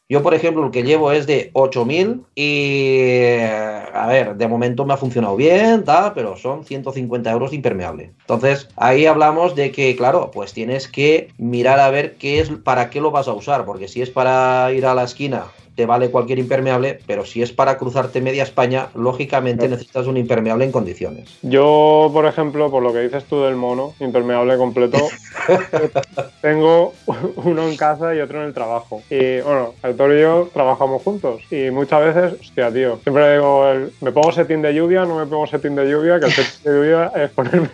yo, 0.10 0.24
por 0.24 0.34
ejemplo, 0.34 0.66
el 0.66 0.72
que 0.72 0.82
llevo 0.82 1.12
es 1.12 1.28
de 1.28 1.52
8000 1.54 2.24
y, 2.34 3.36
a 3.94 4.08
ver, 4.08 4.36
de 4.36 4.48
momento 4.48 4.84
me 4.84 4.96
ha 4.96 4.98
funcionado 4.98 5.36
bien, 5.36 5.84
tal, 5.84 6.14
pero 6.14 6.36
son 6.36 6.66
150 6.66 7.32
euros 7.32 7.54
impermeable. 7.54 8.12
Entonces, 8.22 8.68
ahí 8.76 9.06
hablamos 9.06 9.56
de 9.56 9.72
que, 9.72 9.96
claro, 9.96 10.32
pues 10.32 10.52
tienes 10.54 10.88
que 10.88 11.30
mirar 11.38 11.80
a 11.80 11.92
ver 11.92 12.16
qué 12.16 12.40
es, 12.40 12.50
para 12.50 12.90
qué 12.90 13.02
lo 13.02 13.12
vas 13.12 13.28
a 13.28 13.34
usar, 13.34 13.66
porque 13.66 13.88
si 13.88 14.02
es 14.02 14.10
para 14.10 14.74
ir 14.74 14.88
a 14.88 14.96
la 14.96 15.04
esquina 15.04 15.46
te 15.80 15.86
vale 15.86 16.12
cualquier 16.12 16.40
impermeable, 16.40 17.00
pero 17.08 17.24
si 17.24 17.42
es 17.42 17.54
para 17.54 17.78
cruzarte 17.78 18.20
media 18.20 18.44
España, 18.44 18.90
lógicamente 18.96 19.70
necesitas 19.70 20.08
un 20.08 20.18
impermeable 20.18 20.66
en 20.66 20.74
condiciones. 20.74 21.38
Yo, 21.42 22.10
por 22.12 22.26
ejemplo, 22.26 22.70
por 22.70 22.84
lo 22.84 22.92
que 22.92 23.00
dices 23.00 23.24
tú 23.24 23.44
del 23.44 23.56
mono, 23.56 23.94
impermeable 24.02 24.58
completo, 24.58 24.98
tengo 26.42 26.92
uno 27.38 27.66
en 27.66 27.78
casa 27.78 28.14
y 28.14 28.20
otro 28.20 28.42
en 28.42 28.48
el 28.48 28.54
trabajo. 28.54 29.02
Y 29.10 29.40
bueno, 29.40 29.74
Héctor 29.82 30.16
y 30.16 30.20
yo 30.20 30.50
trabajamos 30.52 31.02
juntos 31.02 31.44
y 31.50 31.72
muchas 31.72 32.14
veces, 32.14 32.42
hostia, 32.42 32.74
tío, 32.74 33.00
siempre 33.02 33.36
digo, 33.36 33.64
me 34.02 34.12
pongo 34.12 34.34
setín 34.34 34.62
de 34.62 34.74
lluvia, 34.74 35.06
no 35.06 35.16
me 35.16 35.28
pongo 35.28 35.48
setín 35.48 35.76
de 35.76 35.90
lluvia, 35.90 36.20
que 36.20 36.26
el 36.26 36.32
setín 36.34 36.74
de 36.74 36.78
lluvia 36.78 37.12
es 37.16 37.30
ponerme, 37.30 37.70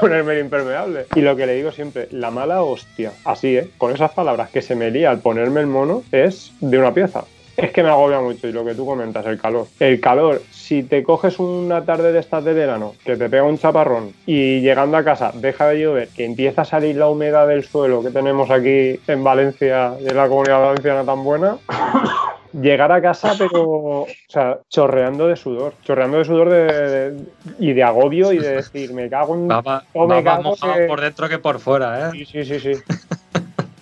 ponerme 0.00 0.32
el 0.32 0.40
impermeable. 0.46 1.04
Y 1.14 1.20
lo 1.20 1.36
que 1.36 1.44
le 1.44 1.56
digo 1.56 1.72
siempre, 1.72 2.08
la 2.10 2.30
mala 2.30 2.62
hostia, 2.62 3.12
así, 3.26 3.58
¿eh? 3.58 3.68
Con 3.76 3.92
esas 3.92 4.12
palabras 4.12 4.48
que 4.48 4.62
se 4.62 4.74
me 4.74 4.90
lía 4.90 5.10
al 5.10 5.18
ponerme 5.18 5.60
el 5.60 5.66
mono 5.66 6.04
es 6.10 6.52
de 6.62 6.78
una 6.78 6.94
pieza. 6.94 7.17
Es 7.58 7.72
que 7.72 7.82
me 7.82 7.88
agobia 7.88 8.20
mucho 8.20 8.46
y 8.46 8.52
lo 8.52 8.64
que 8.64 8.72
tú 8.76 8.86
comentas, 8.86 9.26
el 9.26 9.36
calor. 9.40 9.66
El 9.80 10.00
calor, 10.00 10.40
si 10.48 10.84
te 10.84 11.02
coges 11.02 11.40
una 11.40 11.84
tarde 11.84 12.12
de 12.12 12.20
estas 12.20 12.44
de 12.44 12.54
verano, 12.54 12.94
que 13.04 13.16
te 13.16 13.28
pega 13.28 13.42
un 13.42 13.58
chaparrón 13.58 14.12
y 14.26 14.60
llegando 14.60 14.96
a 14.96 15.02
casa 15.02 15.32
deja 15.34 15.66
de 15.66 15.80
llover, 15.80 16.08
que 16.10 16.24
empieza 16.24 16.62
a 16.62 16.64
salir 16.64 16.94
la 16.94 17.08
humedad 17.08 17.48
del 17.48 17.64
suelo 17.64 18.00
que 18.00 18.10
tenemos 18.10 18.48
aquí 18.48 19.00
en 19.08 19.24
Valencia 19.24 19.92
en 19.98 20.16
la 20.16 20.28
comunidad 20.28 20.60
valenciana 20.60 21.04
tan 21.04 21.24
buena, 21.24 21.58
llegar 22.52 22.92
a 22.92 23.02
casa, 23.02 23.32
pero, 23.36 23.62
o 23.64 24.06
sea, 24.28 24.60
chorreando 24.68 25.26
de 25.26 25.34
sudor, 25.34 25.74
chorreando 25.82 26.18
de 26.18 26.24
sudor 26.24 26.50
de, 26.50 27.16
y 27.58 27.72
de 27.72 27.82
agobio 27.82 28.32
y 28.32 28.38
de 28.38 28.50
decir, 28.50 28.92
me 28.92 29.08
cago 29.08 29.34
en. 29.34 29.48
Va, 29.48 29.82
me 30.06 30.22
cago 30.22 30.54
por 30.86 31.00
dentro 31.00 31.28
que 31.28 31.40
por 31.40 31.58
fuera, 31.58 32.08
¿eh? 32.08 32.10
Sí, 32.12 32.24
sí, 32.24 32.44
sí, 32.44 32.60
sí. 32.60 32.82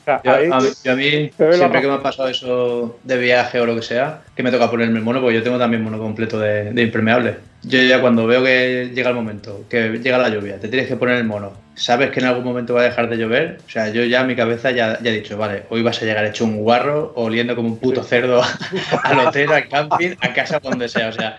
a, 0.24 0.94
mí, 0.94 1.30
siempre 1.36 1.80
que 1.80 1.88
me 1.88 1.94
ha 1.94 2.02
pasado 2.02 2.28
eso 2.28 2.98
de 3.02 3.18
viaje 3.18 3.58
o 3.60 3.66
lo 3.66 3.74
que 3.74 3.82
sea, 3.82 4.22
que 4.36 4.42
me 4.42 4.52
toca 4.52 4.70
ponerme 4.70 4.98
el 4.98 5.04
mono, 5.04 5.20
porque 5.20 5.36
yo 5.36 5.42
tengo 5.42 5.58
también 5.58 5.82
mono 5.82 5.98
completo 5.98 6.38
de, 6.38 6.72
de 6.72 6.82
impermeable. 6.82 7.36
Yo 7.62 7.82
ya 7.82 8.00
cuando 8.00 8.26
veo 8.26 8.44
que 8.44 8.92
llega 8.94 9.10
el 9.10 9.16
momento, 9.16 9.64
que 9.68 9.98
llega 9.98 10.18
la 10.18 10.28
lluvia, 10.28 10.60
te 10.60 10.68
tienes 10.68 10.86
que 10.86 10.96
poner 10.96 11.16
el 11.16 11.24
mono, 11.24 11.52
sabes 11.76 12.10
que 12.10 12.20
en 12.20 12.26
algún 12.26 12.44
momento 12.44 12.74
va 12.74 12.80
a 12.80 12.84
dejar 12.84 13.08
de 13.08 13.16
llover, 13.18 13.58
o 13.64 13.70
sea, 13.70 13.90
yo 13.90 14.02
ya 14.04 14.24
mi 14.24 14.34
cabeza 14.34 14.70
ya, 14.70 14.98
ya 15.00 15.10
he 15.10 15.14
dicho, 15.14 15.36
vale, 15.36 15.64
hoy 15.68 15.82
vas 15.82 16.02
a 16.02 16.06
llegar 16.06 16.24
hecho 16.24 16.44
un 16.44 16.56
guarro, 16.56 17.12
oliendo 17.14 17.54
como 17.54 17.68
un 17.68 17.78
puto 17.78 18.02
cerdo 18.02 18.42
al 19.04 19.20
hotel, 19.20 19.52
al 19.52 19.68
camping, 19.68 20.16
a 20.20 20.32
casa, 20.32 20.58
donde 20.58 20.88
sea, 20.88 21.08
o 21.08 21.12
sea, 21.12 21.38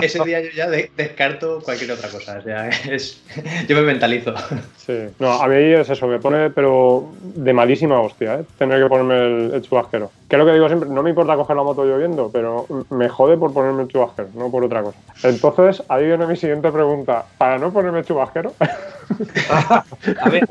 ese 0.00 0.24
día 0.24 0.40
yo 0.40 0.50
ya 0.50 0.68
descarto 0.68 1.60
cualquier 1.62 1.92
otra 1.92 2.08
cosa, 2.08 2.38
o 2.38 2.42
sea, 2.42 2.68
es, 2.68 3.22
yo 3.68 3.76
me 3.76 3.82
mentalizo. 3.82 4.34
Sí, 4.76 4.94
no, 5.18 5.32
a 5.32 5.46
mí 5.48 5.56
es 5.56 5.88
eso, 5.88 6.06
me 6.06 6.18
pone, 6.18 6.50
pero 6.50 7.12
de 7.22 7.52
malísima 7.52 8.00
hostia, 8.00 8.36
¿eh? 8.36 8.44
tener 8.58 8.82
que 8.82 8.88
ponerme 8.88 9.14
el, 9.14 9.54
el 9.54 9.62
chubasquero. 9.62 10.10
Que 10.34 10.40
es 10.40 10.44
lo 10.44 10.46
que 10.46 10.54
digo 10.54 10.66
siempre, 10.66 10.88
no 10.88 11.00
me 11.04 11.10
importa 11.10 11.36
coger 11.36 11.54
la 11.54 11.62
moto 11.62 11.84
lloviendo, 11.84 12.28
pero 12.32 12.66
me 12.90 13.08
jode 13.08 13.36
por 13.36 13.52
ponerme 13.52 13.86
chubasquero, 13.86 14.30
no 14.34 14.50
por 14.50 14.64
otra 14.64 14.82
cosa. 14.82 14.98
Entonces, 15.22 15.80
ahí 15.88 16.06
viene 16.06 16.26
mi 16.26 16.34
siguiente 16.34 16.72
pregunta. 16.72 17.24
¿Para 17.38 17.56
no 17.56 17.72
ponerme 17.72 18.02
chubasquero? 18.02 18.52
A 18.60 20.28
ver, 20.28 20.48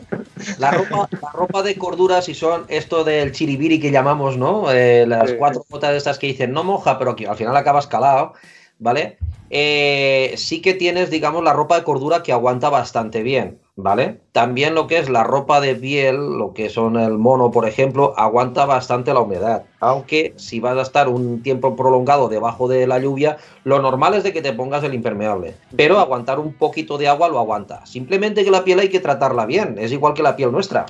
la 0.58 0.72
ropa, 0.72 1.10
la 1.22 1.32
ropa 1.34 1.64
de 1.64 1.76
cordura, 1.76 2.22
si 2.22 2.34
son 2.34 2.64
esto 2.70 3.04
del 3.04 3.34
chiribiri 3.34 3.82
que 3.82 3.92
llamamos, 3.92 4.38
¿no? 4.38 4.72
Eh, 4.72 5.04
las 5.06 5.34
cuatro 5.34 5.66
botas 5.70 5.92
de 5.92 5.98
estas 5.98 6.18
que 6.18 6.28
dicen 6.28 6.54
no 6.54 6.64
moja, 6.64 6.98
pero 6.98 7.18
que 7.18 7.28
al 7.28 7.36
final 7.36 7.58
acabas 7.58 7.86
calado, 7.86 8.36
¿vale? 8.80 9.18
Eh, 9.50 10.34
sí 10.38 10.62
que 10.62 10.76
tienes, 10.76 11.10
digamos, 11.10 11.44
la 11.44 11.52
ropa 11.52 11.76
de 11.76 11.84
cordura 11.84 12.24
que 12.24 12.32
aguanta 12.32 12.70
bastante 12.70 13.22
bien, 13.22 13.60
¿vale? 13.76 14.20
También 14.32 14.76
lo 14.76 14.88
que 14.88 15.00
es 15.00 15.10
la 15.10 15.24
ropa 15.24 15.60
de 15.60 15.76
piel, 15.76 16.16
lo 16.16 16.54
que 16.54 16.70
son 16.70 16.98
el 16.98 17.18
mono, 17.18 17.52
por 17.52 17.68
ejemplo, 17.68 18.14
aguanta 18.18 18.66
bastante 18.66 19.14
la 19.14 19.22
humedad. 19.22 19.64
Aunque 19.80 20.34
si 20.38 20.60
vas 20.60 20.78
a 20.78 20.82
estar 20.82 21.10
un 21.10 21.42
tiempo 21.42 21.76
prolongado 21.76 22.30
debajo 22.30 22.68
de 22.68 22.86
la 22.88 23.00
lluvia, 23.00 23.38
lo 23.64 23.82
normal 23.82 24.14
es 24.14 24.24
de 24.24 24.34
que 24.34 24.42
te 24.42 24.54
pongas 24.54 24.84
el 24.84 24.94
impermeable. 24.94 25.56
Pero 25.76 26.00
aguantar 26.00 26.40
un 26.40 26.54
poquito 26.54 26.98
de 26.98 27.08
agua 27.08 27.30
lo 27.30 27.40
aguanta. 27.40 27.86
Simplemente 27.86 28.44
que 28.44 28.52
la 28.52 28.64
piel 28.64 28.80
hay 28.80 28.90
que 28.90 29.00
tratarla 29.00 29.46
bien, 29.46 29.76
es 29.80 29.92
igual 29.92 30.14
que 30.14 30.24
la 30.24 30.36
piel 30.36 30.52
nuestra. 30.52 30.86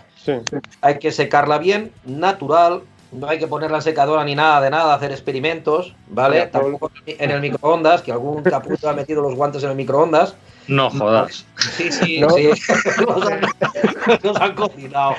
Hay 0.81 0.99
que 0.99 1.11
secarla 1.11 1.57
bien, 1.57 1.91
natural, 2.05 2.81
no 3.11 3.27
hay 3.27 3.37
que 3.37 3.47
poner 3.47 3.71
la 3.71 3.81
secadora 3.81 4.23
ni 4.23 4.35
nada 4.35 4.59
de 4.59 4.69
nada, 4.69 4.93
hacer 4.93 5.11
experimentos, 5.11 5.95
¿vale? 6.09 6.47
Tampoco 6.47 6.91
en 7.05 7.31
el 7.31 7.41
microondas, 7.41 8.01
que 8.01 8.11
algún 8.11 8.41
caputo 8.41 8.89
ha 8.89 8.93
metido 8.93 9.21
los 9.21 9.35
guantes 9.35 9.63
en 9.63 9.69
el 9.69 9.75
microondas. 9.75 10.35
No 10.67 10.89
jodas. 10.89 11.45
Sí, 11.57 11.91
sí, 11.91 12.21
sí. 12.35 12.49
Nos 14.23 14.41
han, 14.41 14.55
cocinado. 14.55 15.15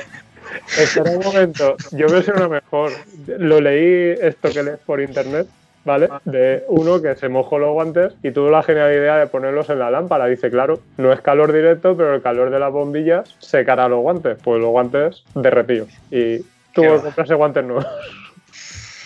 Espera 0.79 1.11
un 1.11 1.25
momento, 1.25 1.77
yo 1.93 2.07
veo 2.09 2.23
ser 2.23 2.37
una 2.37 2.49
mejor. 2.49 2.93
Lo 3.27 3.61
leí 3.61 4.17
esto 4.21 4.51
que 4.51 4.63
lees 4.63 4.79
por 4.85 5.01
internet, 5.01 5.47
¿vale? 5.85 6.09
De 6.25 6.65
uno 6.69 7.01
que 7.01 7.15
se 7.17 7.29
mojó 7.29 7.59
los 7.59 7.73
guantes 7.73 8.15
y 8.23 8.31
tuvo 8.31 8.51
la 8.51 8.63
genial 8.63 8.93
idea 8.93 9.17
de 9.17 9.27
ponerlos 9.27 9.71
en 9.71 9.79
la 9.79 9.91
lámpara. 9.91 10.27
Dice, 10.27 10.51
claro, 10.51 10.81
no 10.97 11.13
es 11.13 11.21
calor 11.21 11.53
directo, 11.53 11.97
pero 11.97 12.15
el 12.15 12.23
calor 12.23 12.51
de 12.51 12.59
las 12.59 12.73
bombillas 12.73 13.35
secará 13.39 13.89
los 13.89 14.01
guantes. 14.01 14.39
Pues 14.43 14.61
los 14.61 14.71
guantes 14.71 15.25
derretidos. 15.35 15.89
Y 16.11 16.39
tuvo 16.73 16.97
que 16.97 17.03
comprarse 17.03 17.35
guantes 17.35 17.65
nuevos. 17.65 17.87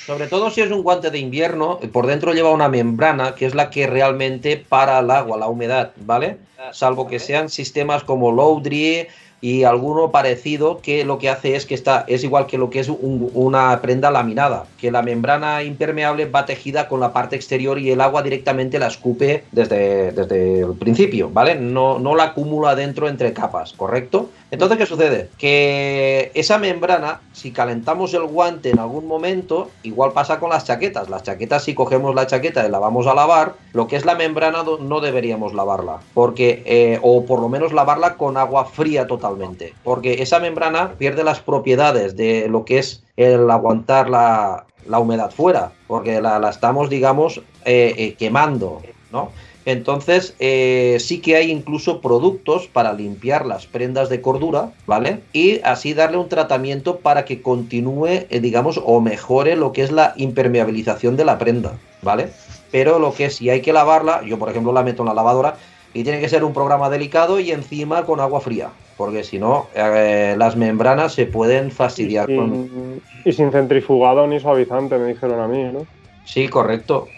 Sobre 0.09 0.27
todo 0.27 0.49
si 0.49 0.63
es 0.63 0.71
un 0.71 0.83
guante 0.83 1.11
de 1.11 1.19
invierno, 1.19 1.81
por 1.93 2.07
dentro 2.07 2.33
lleva 2.33 2.51
una 2.51 2.71
membrana 2.71 3.35
que 3.35 3.45
es 3.45 3.55
la 3.55 3.69
que 3.69 3.87
realmente 3.87 4.57
para 4.57 5.01
el 5.01 5.11
agua, 5.11 5.37
la 5.37 5.49
humedad, 5.49 5.91
¿vale? 5.97 6.39
Salvo 6.73 7.07
que 7.07 7.19
sean 7.19 7.51
sistemas 7.51 8.05
como 8.05 8.33
Loudry 8.33 9.07
y 9.43 9.65
alguno 9.65 10.11
parecido 10.11 10.81
que 10.81 11.05
lo 11.05 11.19
que 11.19 11.29
hace 11.29 11.57
es 11.57 11.67
que 11.67 11.75
está, 11.75 12.07
es 12.09 12.25
igual 12.25 12.47
que 12.47 12.57
lo 12.57 12.71
que 12.71 12.81
es 12.81 12.89
una 12.89 13.79
prenda 13.83 14.11
laminada, 14.11 14.65
que 14.81 14.91
la 14.91 15.03
membrana 15.03 15.63
impermeable 15.63 16.25
va 16.25 16.47
tejida 16.47 16.89
con 16.89 17.01
la 17.01 17.13
parte 17.13 17.37
exterior 17.37 17.79
y 17.79 17.91
el 17.91 18.01
agua 18.01 18.23
directamente 18.23 18.79
la 18.79 18.87
escupe 18.87 19.45
desde, 19.53 20.13
desde 20.13 20.61
el 20.61 20.73
principio, 20.73 21.29
¿vale? 21.29 21.55
No, 21.55 21.99
no 21.99 22.17
la 22.17 22.25
acumula 22.25 22.75
dentro 22.75 23.11
entre 23.11 23.35
capas, 23.35 23.75
¿correcto? 23.75 24.31
Entonces, 24.51 24.79
¿qué 24.79 24.87
sucede? 24.87 25.29
Que 25.37 26.31
esa 26.35 26.59
membrana, 26.59 27.21
si 27.33 27.53
calentamos 27.53 28.15
el 28.15 28.25
guante 28.25 28.71
en 28.71 28.79
algún 28.79 29.07
momento, 29.07 29.71
igual 29.83 30.13
pasa 30.13 30.41
con 30.41 30.49
las 30.49 30.65
chaquetas. 30.65 31.11
Las 31.11 31.23
chaquetas, 31.23 31.65
si 31.65 31.75
cogemos 31.75 32.15
la 32.15 32.27
chaqueta 32.27 32.67
y 32.67 32.71
la 32.71 32.79
vamos 32.79 33.07
a 33.07 33.15
lavar, 33.15 33.57
lo 33.75 33.87
que 33.87 33.97
es 33.97 34.07
la 34.07 34.15
membrana 34.15 34.65
no 34.81 35.01
deberíamos 35.01 35.53
lavarla, 35.53 36.01
porque, 36.15 36.63
eh, 36.65 36.99
o 37.03 37.27
por 37.27 37.41
lo 37.41 37.49
menos 37.49 37.73
lavarla 37.73 38.17
con 38.17 38.37
agua 38.39 38.65
fría 38.65 39.07
totalmente, 39.07 39.75
porque 39.85 40.23
esa 40.23 40.41
membrana 40.41 40.95
pierde 40.99 41.25
las 41.25 41.41
propiedades 41.41 42.17
de 42.17 42.49
lo 42.49 42.65
que 42.65 42.79
es 42.79 43.03
el 43.17 43.51
aguantar 43.51 44.09
la, 44.09 44.65
humedad 44.99 45.31
fuera, 45.31 45.73
porque 45.87 46.23
la, 46.23 46.49
estamos, 46.49 46.89
digamos, 46.89 47.39
eh, 47.65 47.95
eh, 47.99 48.15
quemando, 48.19 48.81
¿no? 49.13 49.31
Entonces, 49.69 50.35
eh, 50.39 50.97
sí 50.99 51.21
que 51.21 51.37
hay 51.37 51.51
incluso 51.51 52.01
productos 52.01 52.69
para 52.69 52.95
limpiar 52.95 53.45
las 53.45 53.67
prendas 53.67 54.09
de 54.09 54.23
cordura, 54.23 54.73
¿vale? 54.87 55.21
Y 55.35 55.61
así 55.63 55.93
darle 55.93 56.17
un 56.17 56.31
tratamiento 56.31 57.01
para 57.01 57.27
que 57.27 57.43
continúe, 57.43 58.07
eh, 58.31 58.41
digamos, 58.41 58.81
o 58.83 59.03
mejore 59.03 59.57
lo 59.57 59.75
que 59.75 59.83
es 59.83 59.93
la 59.93 60.15
impermeabilización 60.17 61.19
de 61.19 61.27
la 61.27 61.37
prenda, 61.37 61.79
¿vale? 62.01 62.31
Pero 62.73 62.99
lo 62.99 63.13
que 63.13 63.29
si 63.29 63.51
hay 63.51 63.61
que 63.61 63.75
lavarla, 63.75 64.23
yo 64.25 64.39
por 64.39 64.49
ejemplo 64.49 64.73
la 64.73 64.83
meto 64.83 65.03
en 65.03 65.09
la 65.09 65.15
lavadora 65.15 65.57
y 65.93 66.03
tiene 66.03 66.23
que 66.23 66.31
ser 66.31 66.45
un 66.45 66.55
programa 66.55 66.89
delicado 66.89 67.39
y 67.39 67.51
encima 67.51 68.07
con 68.07 68.21
agua 68.21 68.41
fría, 68.41 68.71
porque 68.97 69.23
si 69.23 69.39
no, 69.39 69.67
eh, 69.75 70.35
las 70.39 70.57
membranas 70.57 71.13
se 71.13 71.27
pueden 71.27 71.71
fastidiar. 71.71 72.31
Y 72.31 73.03
y 73.23 73.33
sin 73.35 73.53
centrifugado 73.53 74.27
ni 74.27 74.41
suavizante, 74.41 74.97
me 74.97 75.09
dijeron 75.09 75.41
a 75.41 75.47
mí, 75.47 75.63
¿no? 75.65 75.87
Sí, 76.25 76.49
correcto. 76.49 77.09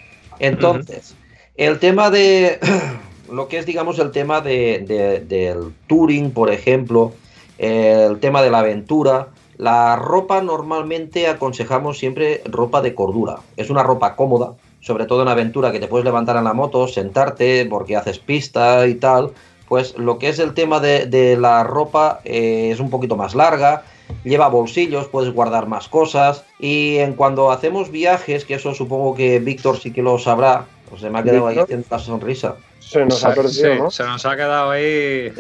Entonces, 0.40 1.14
el 1.60 1.78
tema 1.78 2.08
de 2.08 2.58
lo 3.30 3.46
que 3.46 3.58
es, 3.58 3.66
digamos, 3.66 3.98
el 3.98 4.12
tema 4.12 4.40
de, 4.40 5.22
del 5.28 5.74
touring, 5.86 6.30
por 6.30 6.50
ejemplo, 6.50 7.12
el 7.58 8.18
tema 8.18 8.40
de 8.40 8.50
la 8.50 8.60
aventura, 8.60 9.28
la 9.58 9.94
ropa 9.96 10.40
normalmente 10.40 11.28
aconsejamos 11.28 11.98
siempre 11.98 12.40
ropa 12.46 12.80
de 12.80 12.94
cordura. 12.94 13.40
Es 13.58 13.68
una 13.68 13.82
ropa 13.82 14.16
cómoda, 14.16 14.54
sobre 14.80 15.04
todo 15.04 15.20
en 15.20 15.28
aventura, 15.28 15.70
que 15.70 15.80
te 15.80 15.86
puedes 15.86 16.06
levantar 16.06 16.36
en 16.38 16.44
la 16.44 16.54
moto, 16.54 16.88
sentarte, 16.88 17.66
porque 17.66 17.94
haces 17.94 18.18
pista 18.18 18.86
y 18.86 18.94
tal, 18.94 19.32
pues 19.68 19.98
lo 19.98 20.18
que 20.18 20.30
es 20.30 20.38
el 20.38 20.54
tema 20.54 20.80
de, 20.80 21.04
de 21.04 21.36
la 21.36 21.62
ropa 21.62 22.20
eh, 22.24 22.70
es 22.72 22.80
un 22.80 22.88
poquito 22.88 23.16
más 23.16 23.34
larga, 23.34 23.82
lleva 24.24 24.48
bolsillos, 24.48 25.08
puedes 25.08 25.34
guardar 25.34 25.66
más 25.66 25.88
cosas, 25.88 26.42
y 26.58 26.96
en 26.96 27.12
cuando 27.12 27.50
hacemos 27.50 27.90
viajes, 27.90 28.46
que 28.46 28.54
eso 28.54 28.72
supongo 28.72 29.14
que 29.14 29.40
Víctor 29.40 29.76
sí 29.76 29.92
que 29.92 30.00
lo 30.00 30.18
sabrá, 30.18 30.64
pues 30.90 31.00
se 31.00 31.08
me 31.08 31.18
ha 31.18 31.22
quedado 31.22 31.46
ahí 31.46 31.54
¿Víctor? 31.56 31.64
haciendo 31.64 31.86
la 31.90 31.98
sonrisa. 31.98 32.56
Se 32.80 33.04
nos 33.06 33.24
ha 33.24 33.32
perdido, 33.34 33.72
Sí, 33.72 33.78
¿no? 33.78 33.90
se 33.90 34.02
nos 34.02 34.26
ha 34.26 34.36
quedado 34.36 34.70
ahí. 34.70 34.82
Eh, 34.84 35.32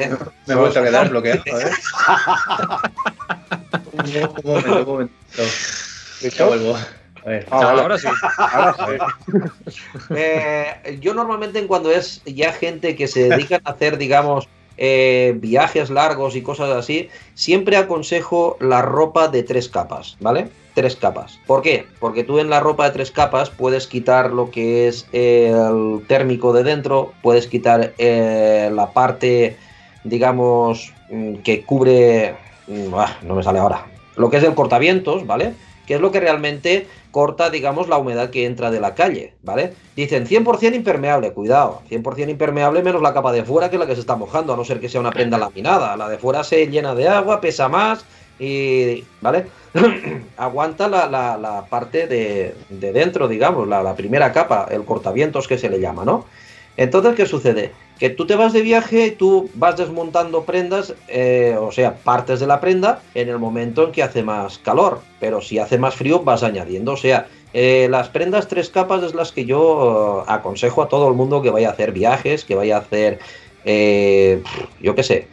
Me 0.46 0.54
he 0.54 0.56
vuelto 0.56 0.78
a 0.78 0.84
quedar 0.84 1.08
bloqueado, 1.10 1.42
¿eh? 1.46 1.70
un 3.92 4.44
momento, 4.44 4.78
un 4.80 4.86
momento. 4.86 5.14
Ya 6.36 6.46
vuelvo. 6.46 6.76
A 7.24 7.28
ver. 7.28 7.46
Ah, 7.50 7.56
vale. 7.64 7.82
Ahora 7.82 7.98
sí. 7.98 8.08
Ahora 8.38 9.06
sí. 9.68 9.76
Eh, 10.14 10.98
yo 11.00 11.12
normalmente 11.14 11.66
cuando 11.66 11.90
es 11.90 12.22
ya 12.24 12.52
gente 12.52 12.94
que 12.96 13.08
se 13.08 13.28
dedica 13.28 13.60
a 13.64 13.70
hacer, 13.72 13.98
digamos, 13.98 14.48
eh, 14.82 15.34
viajes 15.36 15.90
largos 15.90 16.34
y 16.36 16.42
cosas 16.42 16.70
así, 16.70 17.10
siempre 17.34 17.76
aconsejo 17.76 18.56
la 18.60 18.80
ropa 18.80 19.28
de 19.28 19.42
tres 19.42 19.68
capas, 19.68 20.16
¿vale? 20.20 20.48
Tres 20.72 20.96
capas. 20.96 21.38
¿Por 21.46 21.60
qué? 21.60 21.84
Porque 21.98 22.24
tú 22.24 22.38
en 22.38 22.48
la 22.48 22.60
ropa 22.60 22.86
de 22.86 22.92
tres 22.92 23.10
capas 23.10 23.50
puedes 23.50 23.86
quitar 23.86 24.32
lo 24.32 24.50
que 24.50 24.88
es 24.88 25.06
el 25.12 26.00
térmico 26.08 26.54
de 26.54 26.62
dentro, 26.64 27.12
puedes 27.22 27.46
quitar 27.46 27.92
eh, 27.98 28.70
la 28.72 28.94
parte, 28.94 29.58
digamos, 30.02 30.94
mm, 31.10 31.34
que 31.36 31.62
cubre... 31.62 32.34
mm, 32.66 32.94
ah, 32.94 33.18
no 33.20 33.34
me 33.34 33.42
sale 33.42 33.58
ahora. 33.58 33.84
Lo 34.16 34.30
que 34.30 34.38
es 34.38 34.44
el 34.44 34.54
cortavientos, 34.54 35.26
¿vale? 35.26 35.52
Que 35.86 35.96
es 35.96 36.00
lo 36.00 36.10
que 36.10 36.20
realmente 36.20 36.86
corta, 37.10 37.50
digamos, 37.50 37.88
la 37.88 37.98
humedad 37.98 38.30
que 38.30 38.46
entra 38.46 38.70
de 38.70 38.80
la 38.80 38.94
calle, 38.94 39.34
¿vale? 39.42 39.74
Dicen 39.96 40.26
100% 40.26 40.74
impermeable, 40.74 41.32
cuidado, 41.32 41.82
100% 41.88 42.30
impermeable 42.30 42.82
menos 42.82 43.02
la 43.02 43.12
capa 43.14 43.32
de 43.32 43.44
fuera 43.44 43.70
que 43.70 43.78
la 43.78 43.86
que 43.86 43.94
se 43.94 44.00
está 44.00 44.16
mojando, 44.16 44.52
a 44.52 44.56
no 44.56 44.64
ser 44.64 44.80
que 44.80 44.88
sea 44.88 45.00
una 45.00 45.12
prenda 45.12 45.38
laminada. 45.38 45.96
La 45.96 46.08
de 46.08 46.18
fuera 46.18 46.44
se 46.44 46.66
llena 46.68 46.94
de 46.94 47.08
agua, 47.08 47.40
pesa 47.40 47.68
más 47.68 48.04
y, 48.38 49.04
¿vale? 49.20 49.46
Aguanta 50.36 50.88
la, 50.88 51.06
la- 51.08 51.36
la 51.36 51.66
parte 51.66 52.06
de, 52.06 52.54
de 52.68 52.92
dentro, 52.92 53.28
digamos, 53.28 53.68
la, 53.68 53.82
la 53.82 53.94
primera 53.96 54.32
capa, 54.32 54.66
el 54.70 54.84
cortavientos 54.84 55.46
que 55.48 55.58
se 55.58 55.68
le 55.70 55.80
llama, 55.80 56.04
¿no? 56.04 56.26
Entonces, 56.76 57.14
¿qué 57.14 57.26
sucede? 57.26 57.72
Que 58.00 58.10
tú 58.10 58.26
te 58.26 58.34
vas 58.34 58.52
de 58.52 58.62
viaje 58.62 59.06
y 59.06 59.10
tú 59.12 59.50
vas 59.54 59.76
desmontando 59.76 60.44
prendas, 60.44 60.94
eh, 61.06 61.56
o 61.60 61.70
sea, 61.70 61.96
partes 61.96 62.40
de 62.40 62.46
la 62.46 62.58
prenda 62.58 63.02
en 63.14 63.28
el 63.28 63.38
momento 63.38 63.84
en 63.84 63.92
que 63.92 64.02
hace 64.02 64.22
más 64.22 64.58
calor. 64.58 65.00
Pero 65.20 65.40
si 65.40 65.58
hace 65.58 65.78
más 65.78 65.94
frío, 65.94 66.20
vas 66.20 66.42
añadiendo. 66.42 66.92
O 66.92 66.96
sea, 66.96 67.28
eh, 67.52 67.88
las 67.90 68.08
prendas 68.08 68.48
tres 68.48 68.70
capas 68.70 69.02
es 69.02 69.14
las 69.14 69.32
que 69.32 69.44
yo 69.44 70.24
eh, 70.26 70.32
aconsejo 70.32 70.82
a 70.82 70.88
todo 70.88 71.08
el 71.08 71.14
mundo 71.14 71.42
que 71.42 71.50
vaya 71.50 71.68
a 71.68 71.72
hacer 71.72 71.92
viajes, 71.92 72.44
que 72.44 72.54
vaya 72.54 72.76
a 72.76 72.80
hacer, 72.80 73.18
yo 74.80 74.94
qué 74.94 75.02
sé, 75.02 75.28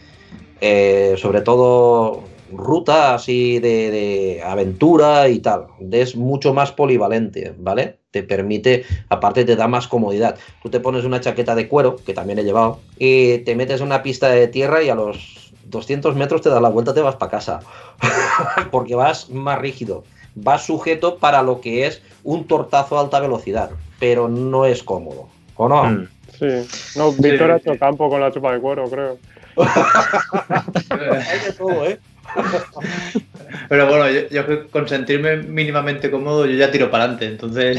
sobre 1.18 1.42
todo 1.42 2.24
ruta 2.52 3.14
así 3.14 3.60
de, 3.60 3.92
de 3.92 4.42
aventura 4.44 5.28
y 5.30 5.40
tal. 5.40 5.68
Es 5.92 6.16
mucho 6.16 6.54
más 6.54 6.72
polivalente, 6.72 7.54
¿vale? 7.58 8.00
Te 8.12 8.24
permite, 8.24 8.86
aparte 9.10 9.46
te 9.46 9.56
da 9.56 9.68
más 9.68 9.88
comodidad. 9.88 10.38
Tú 10.64 10.70
te 10.70 10.80
pones 10.80 11.06
una 11.06 11.22
chaqueta 11.22 11.56
de 11.56 11.68
cuero, 11.68 11.98
que 11.98 12.14
también 12.14 12.40
he 12.40 12.44
llevado, 12.44 12.80
y 12.98 13.40
te 13.40 13.56
metes 13.56 13.82
en 13.82 13.88
una 13.88 14.04
pista 14.04 14.30
de 14.30 14.48
tierra 14.48 14.84
y 14.84 14.90
a 14.90 14.96
los 14.96 15.54
200 15.66 16.16
metros 16.16 16.42
te 16.42 16.50
das 16.50 16.62
la 16.62 16.70
vuelta, 16.70 16.94
te 16.94 17.02
vas 17.02 17.16
para 17.16 17.32
casa. 17.32 17.60
Porque 18.72 18.96
vas 18.96 19.30
más 19.30 19.60
rígido. 19.60 20.04
Vas 20.36 20.66
sujeto 20.66 21.18
para 21.18 21.42
lo 21.42 21.62
que 21.62 21.88
es 21.88 22.02
un 22.24 22.46
tortazo 22.48 22.98
a 22.98 23.02
alta 23.02 23.20
velocidad, 23.20 23.72
pero 24.00 24.30
no 24.30 24.66
es 24.66 24.84
cómodo. 24.84 25.28
¿O 25.56 25.68
no? 25.68 25.84
Mm. 25.84 26.08
Sí. 26.38 26.98
No, 26.98 27.12
Víctor 27.12 27.52
ha 27.52 27.58
hecho 27.58 27.78
campo 27.80 28.10
con 28.10 28.22
la 28.22 28.32
chupa 28.32 28.54
de 28.54 28.60
cuero, 28.60 28.88
creo. 28.90 29.18
Hay 29.58 31.40
de 31.46 31.54
todo, 31.58 31.86
¿eh? 31.86 32.00
Pero 33.70 33.88
bueno, 33.88 34.10
yo, 34.30 34.70
con 34.70 34.88
sentirme 34.88 35.38
mínimamente 35.38 36.12
cómodo, 36.12 36.46
yo 36.46 36.56
ya 36.56 36.72
tiro 36.72 36.90
para 36.90 37.06
adelante. 37.06 37.26
Entonces, 37.26 37.78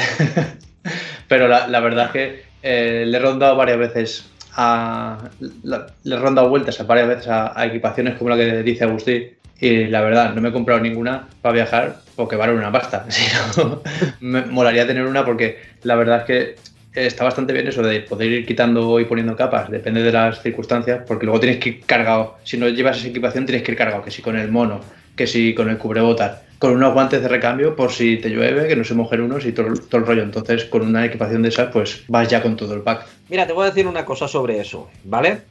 pero 1.28 1.48
la, 1.48 1.80
verdad 1.80 2.06
es 2.06 2.12
que 2.12 2.42
eh, 2.62 3.04
le 3.06 3.16
he 3.16 3.20
rondado 3.20 3.56
varias 3.56 3.78
veces 3.78 4.30
a. 4.54 5.18
le 5.40 6.14
he 6.14 6.18
rondado 6.18 6.48
vueltas 6.48 6.80
a 6.80 6.84
varias 6.84 7.08
veces 7.08 7.28
a, 7.28 7.66
equipaciones 7.66 8.16
como 8.16 8.30
la 8.30 8.36
que 8.36 8.62
dice 8.62 8.84
Agustín. 8.84 9.30
Y 9.60 9.86
la 9.86 10.02
verdad, 10.02 10.34
no 10.34 10.40
me 10.40 10.50
he 10.50 10.52
comprado 10.52 10.80
ninguna 10.80 11.26
para 11.42 11.54
viajar 11.54 11.96
porque 12.14 12.36
vale 12.36 12.52
una 12.52 12.72
pasta. 12.72 13.06
Si 13.10 13.26
no, 13.58 13.82
me 14.20 14.42
molaría 14.42 14.86
tener 14.86 15.04
una 15.04 15.24
porque 15.24 15.58
la 15.82 15.96
verdad 15.96 16.20
es 16.20 16.24
que 16.24 16.56
está 16.94 17.24
bastante 17.24 17.52
bien 17.52 17.66
eso 17.68 17.82
de 17.82 18.00
poder 18.00 18.30
ir 18.30 18.46
quitando 18.46 18.98
y 19.00 19.04
poniendo 19.04 19.36
capas, 19.36 19.70
depende 19.70 20.02
de 20.02 20.12
las 20.12 20.42
circunstancias, 20.42 21.02
porque 21.06 21.26
luego 21.26 21.40
tienes 21.40 21.58
que 21.58 21.68
ir 21.68 21.80
cargado. 21.84 22.36
Si 22.44 22.56
no 22.56 22.68
llevas 22.68 22.98
esa 22.98 23.08
equipación, 23.08 23.46
tienes 23.46 23.62
que 23.62 23.72
ir 23.72 23.78
cargado, 23.78 24.02
que 24.02 24.10
si 24.10 24.22
con 24.22 24.36
el 24.36 24.50
mono, 24.50 24.80
que 25.16 25.26
si 25.26 25.54
con 25.54 25.68
el 25.68 25.78
cubrebotas, 25.78 26.42
con 26.58 26.72
unos 26.72 26.92
guantes 26.92 27.22
de 27.22 27.28
recambio 27.28 27.76
por 27.76 27.92
si 27.92 28.16
te 28.16 28.30
llueve, 28.30 28.66
que 28.66 28.76
no 28.76 28.84
se 28.84 28.94
mojen 28.94 29.20
unos 29.20 29.46
y 29.46 29.52
todo, 29.52 29.68
todo 29.88 30.00
el 30.00 30.06
rollo. 30.06 30.22
Entonces, 30.22 30.64
con 30.64 30.82
una 30.82 31.04
equipación 31.04 31.42
de 31.42 31.50
esas, 31.50 31.70
pues 31.72 32.04
vas 32.08 32.28
ya 32.28 32.42
con 32.42 32.56
todo 32.56 32.74
el 32.74 32.82
pack. 32.82 33.06
Mira, 33.28 33.46
te 33.46 33.52
voy 33.52 33.64
a 33.64 33.68
decir 33.68 33.86
una 33.86 34.04
cosa 34.04 34.26
sobre 34.26 34.60
eso, 34.60 34.88
¿vale? 35.04 35.42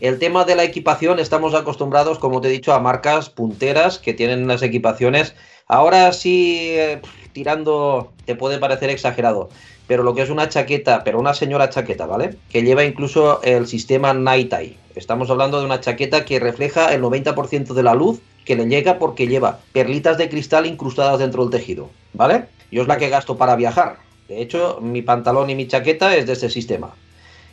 El 0.00 0.18
tema 0.18 0.44
de 0.44 0.56
la 0.56 0.64
equipación, 0.64 1.18
estamos 1.18 1.54
acostumbrados, 1.54 2.18
como 2.18 2.40
te 2.40 2.48
he 2.48 2.50
dicho, 2.50 2.72
a 2.72 2.80
marcas 2.80 3.30
punteras 3.30 3.98
que 3.98 4.12
tienen 4.12 4.42
unas 4.42 4.62
equipaciones. 4.62 5.34
Ahora 5.66 6.12
sí, 6.12 6.70
eh, 6.72 7.00
tirando, 7.32 8.12
te 8.24 8.34
puede 8.34 8.58
parecer 8.58 8.90
exagerado, 8.90 9.50
pero 9.86 10.02
lo 10.02 10.14
que 10.14 10.22
es 10.22 10.30
una 10.30 10.48
chaqueta, 10.48 11.04
pero 11.04 11.18
una 11.18 11.34
señora 11.34 11.70
chaqueta, 11.70 12.06
¿vale? 12.06 12.36
Que 12.50 12.62
lleva 12.62 12.84
incluso 12.84 13.42
el 13.42 13.66
sistema 13.66 14.12
Night 14.14 14.52
Eye. 14.52 14.76
Estamos 14.94 15.30
hablando 15.30 15.58
de 15.58 15.66
una 15.66 15.80
chaqueta 15.80 16.24
que 16.24 16.40
refleja 16.40 16.94
el 16.94 17.02
90% 17.02 17.74
de 17.74 17.82
la 17.82 17.94
luz 17.94 18.20
que 18.44 18.56
le 18.56 18.66
llega 18.66 18.98
porque 18.98 19.26
lleva 19.26 19.60
perlitas 19.72 20.18
de 20.18 20.28
cristal 20.28 20.66
incrustadas 20.66 21.18
dentro 21.18 21.42
del 21.44 21.58
tejido, 21.58 21.90
¿vale? 22.12 22.46
Yo 22.70 22.82
es 22.82 22.88
la 22.88 22.98
que 22.98 23.08
gasto 23.08 23.36
para 23.36 23.56
viajar. 23.56 23.98
De 24.28 24.40
hecho, 24.40 24.78
mi 24.80 25.02
pantalón 25.02 25.50
y 25.50 25.54
mi 25.54 25.66
chaqueta 25.66 26.16
es 26.16 26.26
de 26.26 26.32
ese 26.32 26.48
sistema. 26.48 26.94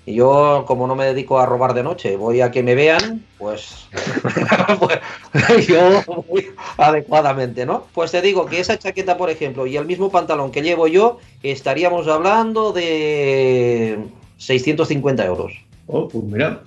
Y 0.06 0.16
yo, 0.16 0.66
como 0.68 0.88
no 0.88 0.96
me 0.96 1.06
dedico 1.06 1.40
a 1.40 1.46
robar 1.46 1.74
de 1.76 1.84
noche, 1.84 2.16
voy 2.16 2.42
a 2.42 2.50
que 2.50 2.64
me 2.64 2.74
vean, 2.74 3.24
pues, 3.38 3.88
pues 5.48 5.68
yo 5.68 6.02
voy 6.28 6.48
adecuadamente, 6.78 7.66
¿no? 7.68 7.86
Pues 7.94 8.12
te 8.12 8.22
digo 8.22 8.48
que 8.48 8.60
esa 8.60 8.80
chaqueta, 8.80 9.16
por 9.18 9.30
ejemplo, 9.30 9.68
y 9.68 9.78
el 9.78 9.86
mismo 9.86 10.10
pantalón 10.10 10.52
que 10.52 10.64
llevo 10.64 10.88
yo, 10.88 11.20
estaríamos 11.44 12.08
hablando 12.08 12.74
de 12.74 14.00
650 14.38 15.24
euros. 15.26 15.54
Oh, 15.86 16.08
pues 16.08 16.24
mira, 16.24 16.62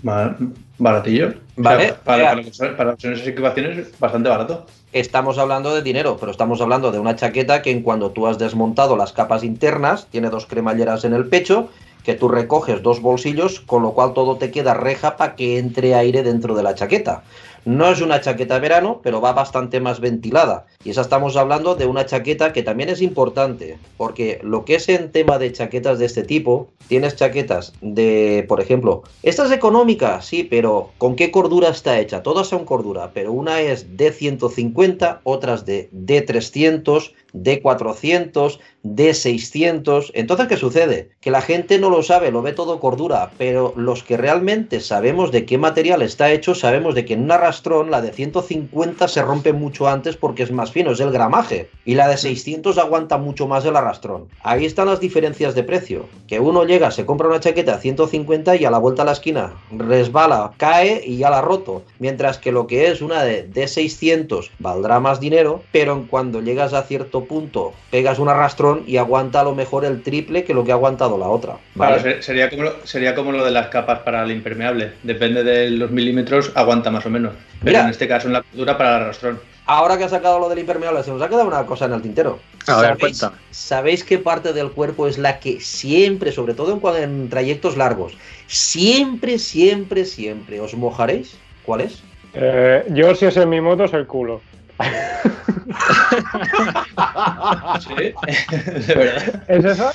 baratillo. 0.78 1.34
Vale, 1.56 1.84
O 1.84 1.86
sea, 1.86 2.04
para, 2.04 2.42
para, 2.42 2.76
para 2.76 2.92
esas 2.92 3.26
equipaciones, 3.26 3.98
bastante 3.98 4.28
barato. 4.28 4.66
Estamos 4.92 5.38
hablando 5.38 5.74
de 5.74 5.82
dinero, 5.82 6.16
pero 6.20 6.30
estamos 6.30 6.60
hablando 6.60 6.92
de 6.92 6.98
una 6.98 7.16
chaqueta 7.16 7.62
que 7.62 7.70
en 7.70 7.82
cuando 7.82 8.10
tú 8.10 8.26
has 8.26 8.38
desmontado 8.38 8.96
las 8.96 9.12
capas 9.12 9.42
internas, 9.42 10.06
tiene 10.10 10.30
dos 10.30 10.46
cremalleras 10.46 11.04
en 11.04 11.14
el 11.14 11.26
pecho, 11.26 11.70
que 12.04 12.14
tú 12.14 12.28
recoges 12.28 12.82
dos 12.82 13.00
bolsillos, 13.00 13.60
con 13.60 13.82
lo 13.82 13.92
cual 13.92 14.12
todo 14.12 14.36
te 14.36 14.50
queda 14.50 14.74
reja 14.74 15.16
para 15.16 15.34
que 15.34 15.58
entre 15.58 15.94
aire 15.94 16.22
dentro 16.22 16.54
de 16.54 16.62
la 16.62 16.74
chaqueta. 16.74 17.24
No 17.64 17.88
es 17.88 18.02
una 18.02 18.20
chaqueta 18.20 18.58
verano, 18.58 19.00
pero 19.02 19.22
va 19.22 19.32
bastante 19.32 19.80
más 19.80 19.98
ventilada. 19.98 20.66
Y 20.84 20.90
esa 20.90 21.00
estamos 21.00 21.34
hablando 21.34 21.74
de 21.74 21.86
una 21.86 22.04
chaqueta 22.04 22.52
que 22.52 22.62
también 22.62 22.90
es 22.90 23.00
importante, 23.00 23.78
porque 23.96 24.38
lo 24.42 24.66
que 24.66 24.74
es 24.74 24.86
en 24.90 25.10
tema 25.10 25.38
de 25.38 25.50
chaquetas 25.50 25.98
de 25.98 26.04
este 26.04 26.24
tipo, 26.24 26.68
tienes 26.88 27.16
chaquetas 27.16 27.72
de, 27.80 28.44
por 28.48 28.60
ejemplo, 28.60 29.02
esta 29.22 29.46
es 29.46 29.50
económica, 29.50 30.20
sí, 30.20 30.44
pero 30.44 30.90
¿con 30.98 31.16
qué 31.16 31.30
cordura 31.30 31.70
está 31.70 31.98
hecha? 31.98 32.22
Todas 32.22 32.48
son 32.48 32.66
cordura, 32.66 33.12
pero 33.14 33.32
una 33.32 33.62
es 33.62 33.96
D150, 33.96 35.20
otras 35.24 35.64
de 35.64 35.88
D300, 35.90 37.12
D400, 37.34 38.58
D600. 38.84 40.10
Entonces, 40.14 40.46
¿qué 40.46 40.56
sucede? 40.56 41.10
Que 41.20 41.30
la 41.30 41.42
gente 41.42 41.78
no 41.78 41.90
lo 41.90 42.02
sabe, 42.02 42.30
lo 42.30 42.42
ve 42.42 42.52
todo 42.52 42.80
cordura, 42.80 43.30
pero 43.38 43.72
los 43.76 44.02
que 44.02 44.16
realmente 44.16 44.80
sabemos 44.80 45.32
de 45.32 45.44
qué 45.44 45.58
material 45.58 46.02
está 46.02 46.30
hecho, 46.30 46.54
sabemos 46.54 46.94
de 46.94 47.04
que 47.04 47.14
en 47.14 47.24
un 47.24 47.32
arrastrón 47.32 47.90
la 47.90 48.00
de 48.00 48.12
150 48.12 49.08
se 49.08 49.22
rompe 49.22 49.52
mucho 49.52 49.88
antes 49.88 50.16
porque 50.16 50.42
es 50.42 50.52
más 50.52 50.70
fino, 50.70 50.92
es 50.92 51.00
el 51.00 51.10
gramaje, 51.10 51.70
y 51.84 51.94
la 51.94 52.08
de 52.08 52.16
600 52.16 52.78
aguanta 52.78 53.18
mucho 53.18 53.48
más 53.48 53.64
el 53.64 53.76
arrastrón. 53.76 54.28
Ahí 54.42 54.64
están 54.64 54.86
las 54.86 55.00
diferencias 55.00 55.54
de 55.54 55.64
precio, 55.64 56.06
que 56.28 56.40
uno 56.40 56.64
llega, 56.64 56.90
se 56.90 57.06
compra 57.06 57.28
una 57.28 57.40
chaqueta 57.40 57.74
a 57.74 57.78
150 57.78 58.56
y 58.56 58.64
a 58.64 58.70
la 58.70 58.78
vuelta 58.78 59.02
a 59.02 59.06
la 59.06 59.12
esquina 59.12 59.54
resbala, 59.70 60.52
cae 60.56 61.02
y 61.04 61.18
ya 61.18 61.30
la 61.30 61.38
ha 61.38 61.42
roto, 61.42 61.82
mientras 61.98 62.38
que 62.38 62.52
lo 62.52 62.66
que 62.66 62.88
es 62.88 63.00
una 63.00 63.24
de 63.24 63.50
D600 63.50 64.50
valdrá 64.58 65.00
más 65.00 65.20
dinero, 65.20 65.62
pero 65.72 66.06
cuando 66.08 66.40
llegas 66.40 66.74
a 66.74 66.82
cierto 66.82 67.23
punto 67.24 67.72
pegas 67.90 68.18
un 68.18 68.28
arrastrón 68.28 68.84
y 68.86 68.96
aguanta 68.96 69.40
a 69.40 69.44
lo 69.44 69.54
mejor 69.54 69.84
el 69.84 70.02
triple 70.02 70.44
que 70.44 70.54
lo 70.54 70.64
que 70.64 70.72
ha 70.72 70.74
aguantado 70.74 71.18
la 71.18 71.28
otra. 71.28 71.56
¿vale? 71.74 71.96
Claro, 71.96 72.02
ser- 72.02 72.22
sería 72.22 72.50
como, 72.50 72.62
lo, 72.62 72.86
sería 72.86 73.14
como 73.14 73.32
lo 73.32 73.44
de 73.44 73.50
las 73.50 73.68
capas 73.68 74.00
para 74.00 74.22
el 74.24 74.30
impermeable. 74.30 74.92
Depende 75.02 75.42
de 75.44 75.70
los 75.70 75.90
milímetros, 75.90 76.52
aguanta 76.54 76.90
más 76.90 77.04
o 77.06 77.10
menos. 77.10 77.32
Pero 77.60 77.70
Mira. 77.72 77.80
en 77.84 77.90
este 77.90 78.06
caso, 78.08 78.26
en 78.28 78.34
la 78.34 78.42
cordura 78.42 78.76
para 78.78 78.96
el 78.96 79.02
arrastrón. 79.04 79.40
ahora 79.66 79.96
que 79.96 80.04
ha 80.04 80.08
sacado 80.08 80.38
lo 80.38 80.48
del 80.48 80.58
impermeable, 80.58 81.02
se 81.02 81.10
nos 81.10 81.22
ha 81.22 81.28
quedado 81.28 81.46
una 81.48 81.64
cosa 81.66 81.86
en 81.86 81.92
el 81.94 82.02
tintero. 82.02 82.38
A 82.66 82.76
ver, 82.80 82.96
¿Sabéis, 82.96 83.20
cuenta. 83.20 83.38
¿Sabéis 83.50 84.04
qué 84.04 84.18
parte 84.18 84.52
del 84.52 84.70
cuerpo 84.70 85.06
es 85.06 85.18
la 85.18 85.38
que 85.38 85.60
siempre, 85.60 86.32
sobre 86.32 86.54
todo 86.54 86.78
en 86.96 87.28
trayectos 87.28 87.76
largos, 87.76 88.14
siempre, 88.46 89.38
siempre, 89.38 90.04
siempre 90.04 90.60
os 90.60 90.74
mojaréis? 90.74 91.36
¿Cuál 91.64 91.82
es? 91.82 92.02
Eh, 92.34 92.84
yo, 92.90 93.14
si 93.14 93.26
es 93.26 93.36
en 93.36 93.48
mi 93.48 93.60
moto, 93.60 93.84
es 93.84 93.92
el 93.92 94.06
culo. 94.06 94.40
Sí, 97.80 97.94
de 98.86 98.94
verdad. 98.94 99.44
¿Es 99.48 99.64
esa? 99.64 99.92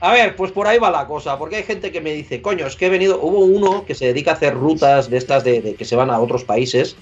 A 0.00 0.12
ver, 0.12 0.36
pues 0.36 0.52
por 0.52 0.66
ahí 0.66 0.78
va 0.78 0.90
la 0.90 1.06
cosa, 1.06 1.38
porque 1.38 1.56
hay 1.56 1.62
gente 1.64 1.90
que 1.90 2.00
me 2.00 2.12
dice, 2.12 2.40
coño, 2.40 2.66
es 2.66 2.76
que 2.76 2.86
he 2.86 2.90
venido, 2.90 3.20
hubo 3.20 3.40
uno 3.40 3.84
que 3.84 3.94
se 3.94 4.06
dedica 4.06 4.32
a 4.32 4.34
hacer 4.34 4.54
rutas 4.54 5.10
de 5.10 5.16
estas 5.16 5.42
de, 5.44 5.60
de 5.60 5.76
que 5.76 5.84
se 5.84 5.96
van 5.96 6.10
a 6.10 6.20
otros 6.20 6.44
países 6.44 6.96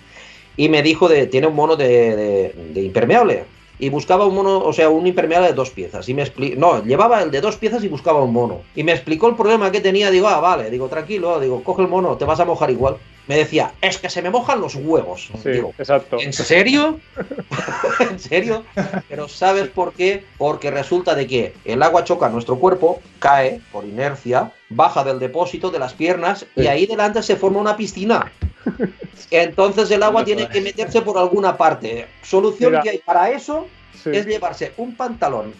y 0.56 0.68
me 0.70 0.82
dijo 0.82 1.08
de, 1.08 1.26
tiene 1.26 1.46
un 1.48 1.54
mono 1.54 1.76
de, 1.76 2.16
de- 2.16 2.52
de 2.56 2.82
impermeable 2.82 3.50
y 3.78 3.90
buscaba 3.90 4.24
un 4.26 4.34
mono, 4.34 4.58
o 4.60 4.72
sea, 4.72 4.88
un 4.88 5.06
impermeable 5.06 5.48
de 5.48 5.54
dos 5.54 5.70
piezas 5.70 6.08
y 6.08 6.14
me 6.14 6.22
explicó, 6.22 6.58
no, 6.58 6.82
llevaba 6.84 7.22
el 7.22 7.30
de 7.30 7.42
dos 7.42 7.58
piezas 7.58 7.84
y 7.84 7.88
buscaba 7.88 8.22
un 8.22 8.32
mono 8.32 8.62
y 8.74 8.82
me 8.84 8.92
explicó 8.92 9.28
el 9.28 9.36
problema 9.36 9.70
que 9.70 9.80
tenía, 9.82 10.10
digo, 10.10 10.28
ah, 10.28 10.40
vale, 10.40 10.70
digo, 10.70 10.88
tranquilo, 10.88 11.38
digo, 11.40 11.62
coge 11.64 11.82
el 11.82 11.88
mono, 11.88 12.16
te 12.16 12.24
vas 12.24 12.40
a 12.40 12.46
mojar 12.46 12.70
igual. 12.70 12.96
Me 13.28 13.36
decía, 13.36 13.72
es 13.80 13.98
que 13.98 14.08
se 14.08 14.22
me 14.22 14.30
mojan 14.30 14.60
los 14.60 14.76
huevos. 14.76 15.30
Sí, 15.42 15.50
Digo, 15.50 15.74
exacto. 15.78 16.18
¿En 16.20 16.32
serio? 16.32 17.00
¿En 18.00 18.18
serio? 18.20 18.64
Pero 19.08 19.28
¿sabes 19.28 19.68
por 19.68 19.92
qué? 19.94 20.24
Porque 20.38 20.70
resulta 20.70 21.14
de 21.14 21.26
que 21.26 21.54
el 21.64 21.82
agua 21.82 22.04
choca 22.04 22.28
nuestro 22.28 22.56
cuerpo, 22.58 23.00
cae 23.18 23.60
por 23.72 23.84
inercia, 23.84 24.52
baja 24.68 25.02
del 25.02 25.18
depósito 25.18 25.70
de 25.70 25.78
las 25.80 25.92
piernas 25.94 26.46
y 26.54 26.68
ahí 26.68 26.86
delante 26.86 27.22
se 27.22 27.34
forma 27.36 27.58
una 27.60 27.76
piscina. 27.76 28.30
Entonces 29.30 29.90
el 29.90 30.02
agua 30.02 30.24
tiene 30.24 30.48
que 30.48 30.60
meterse 30.60 31.02
por 31.02 31.18
alguna 31.18 31.56
parte. 31.56 32.06
Solución 32.22 32.70
Mira. 32.72 32.82
que 32.82 32.90
hay 32.90 32.98
para 32.98 33.30
eso 33.30 33.66
Sí. 34.04 34.10
es 34.12 34.26
llevarse 34.26 34.72
un 34.76 34.94
pantalón 34.94 35.52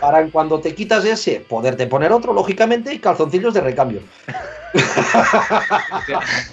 para 0.00 0.26
cuando 0.28 0.60
te 0.60 0.74
quitas 0.74 1.04
ese 1.04 1.40
poderte 1.48 1.86
poner 1.86 2.12
otro, 2.12 2.32
lógicamente, 2.32 2.92
y 2.94 2.98
calzoncillos 2.98 3.54
de 3.54 3.60
recambio. 3.60 4.00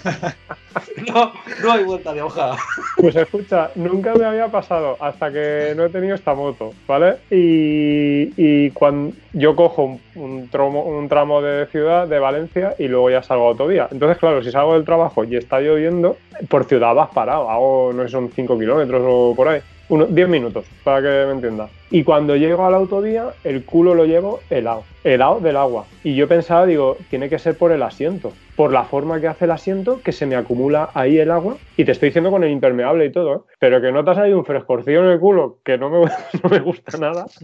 no, 1.12 1.32
no 1.62 1.72
hay 1.72 1.84
vuelta 1.84 2.12
de 2.12 2.22
hoja. 2.22 2.56
Pues 2.96 3.16
escucha, 3.16 3.70
nunca 3.74 4.14
me 4.14 4.24
había 4.24 4.48
pasado 4.48 4.96
hasta 5.00 5.32
que 5.32 5.72
no 5.76 5.84
he 5.84 5.88
tenido 5.90 6.14
esta 6.14 6.34
moto, 6.34 6.72
¿vale? 6.86 7.16
Y, 7.30 8.32
y 8.36 8.70
cuando 8.70 9.14
yo 9.32 9.56
cojo 9.56 9.84
un, 9.84 10.00
un 10.14 10.50
tromo- 10.50 10.84
un 10.84 11.08
tramo 11.08 11.42
de 11.42 11.66
ciudad 11.66 12.06
de 12.06 12.18
Valencia 12.18 12.74
y 12.78 12.88
luego 12.88 13.10
ya 13.10 13.22
salgo 13.22 13.46
a 13.46 13.50
autovía. 13.50 13.88
Entonces, 13.90 14.18
claro, 14.18 14.42
si 14.42 14.50
salgo 14.50 14.74
del 14.74 14.84
trabajo 14.84 15.24
y 15.24 15.36
está 15.36 15.60
lloviendo, 15.60 16.16
por 16.48 16.64
ciudad 16.64 16.94
vas 16.94 17.10
parado, 17.12 17.50
hago, 17.50 17.92
no 17.92 18.02
sé, 18.04 18.08
son 18.10 18.30
5 18.34 18.58
kilómetros 18.58 19.02
o 19.04 19.34
por 19.34 19.48
ahí. 19.48 19.60
Uno, 19.88 20.06
10 20.06 20.28
minutos, 20.28 20.64
para 20.84 21.02
que 21.02 21.26
me 21.26 21.32
entiendas. 21.32 21.70
Y 21.92 22.04
cuando 22.04 22.36
llego 22.36 22.64
a 22.64 22.70
la 22.70 22.78
autovía, 22.78 23.34
el 23.44 23.66
culo 23.66 23.94
lo 23.94 24.06
llevo 24.06 24.40
helado, 24.48 24.84
helado 25.04 25.40
del 25.40 25.58
agua. 25.58 25.84
Y 26.02 26.14
yo 26.14 26.26
pensaba, 26.26 26.64
digo, 26.64 26.96
tiene 27.10 27.28
que 27.28 27.38
ser 27.38 27.58
por 27.58 27.70
el 27.70 27.82
asiento, 27.82 28.32
por 28.56 28.72
la 28.72 28.84
forma 28.84 29.20
que 29.20 29.28
hace 29.28 29.44
el 29.44 29.50
asiento, 29.50 30.00
que 30.02 30.12
se 30.12 30.24
me 30.24 30.34
acumula 30.34 30.88
ahí 30.94 31.18
el 31.18 31.30
agua. 31.30 31.58
Y 31.76 31.84
te 31.84 31.92
estoy 31.92 32.08
diciendo 32.08 32.30
con 32.30 32.44
el 32.44 32.50
impermeable 32.50 33.04
y 33.04 33.12
todo, 33.12 33.34
¿eh? 33.34 33.40
Pero 33.58 33.82
que 33.82 33.92
no 33.92 34.02
te 34.02 34.10
ha 34.10 34.14
salido 34.14 34.38
un 34.38 34.46
frescorcillo 34.46 35.04
en 35.04 35.10
el 35.10 35.20
culo, 35.20 35.58
que 35.62 35.76
no 35.76 35.90
me, 35.90 36.00
no 36.42 36.50
me 36.50 36.60
gusta 36.60 36.96
nada. 36.96 37.26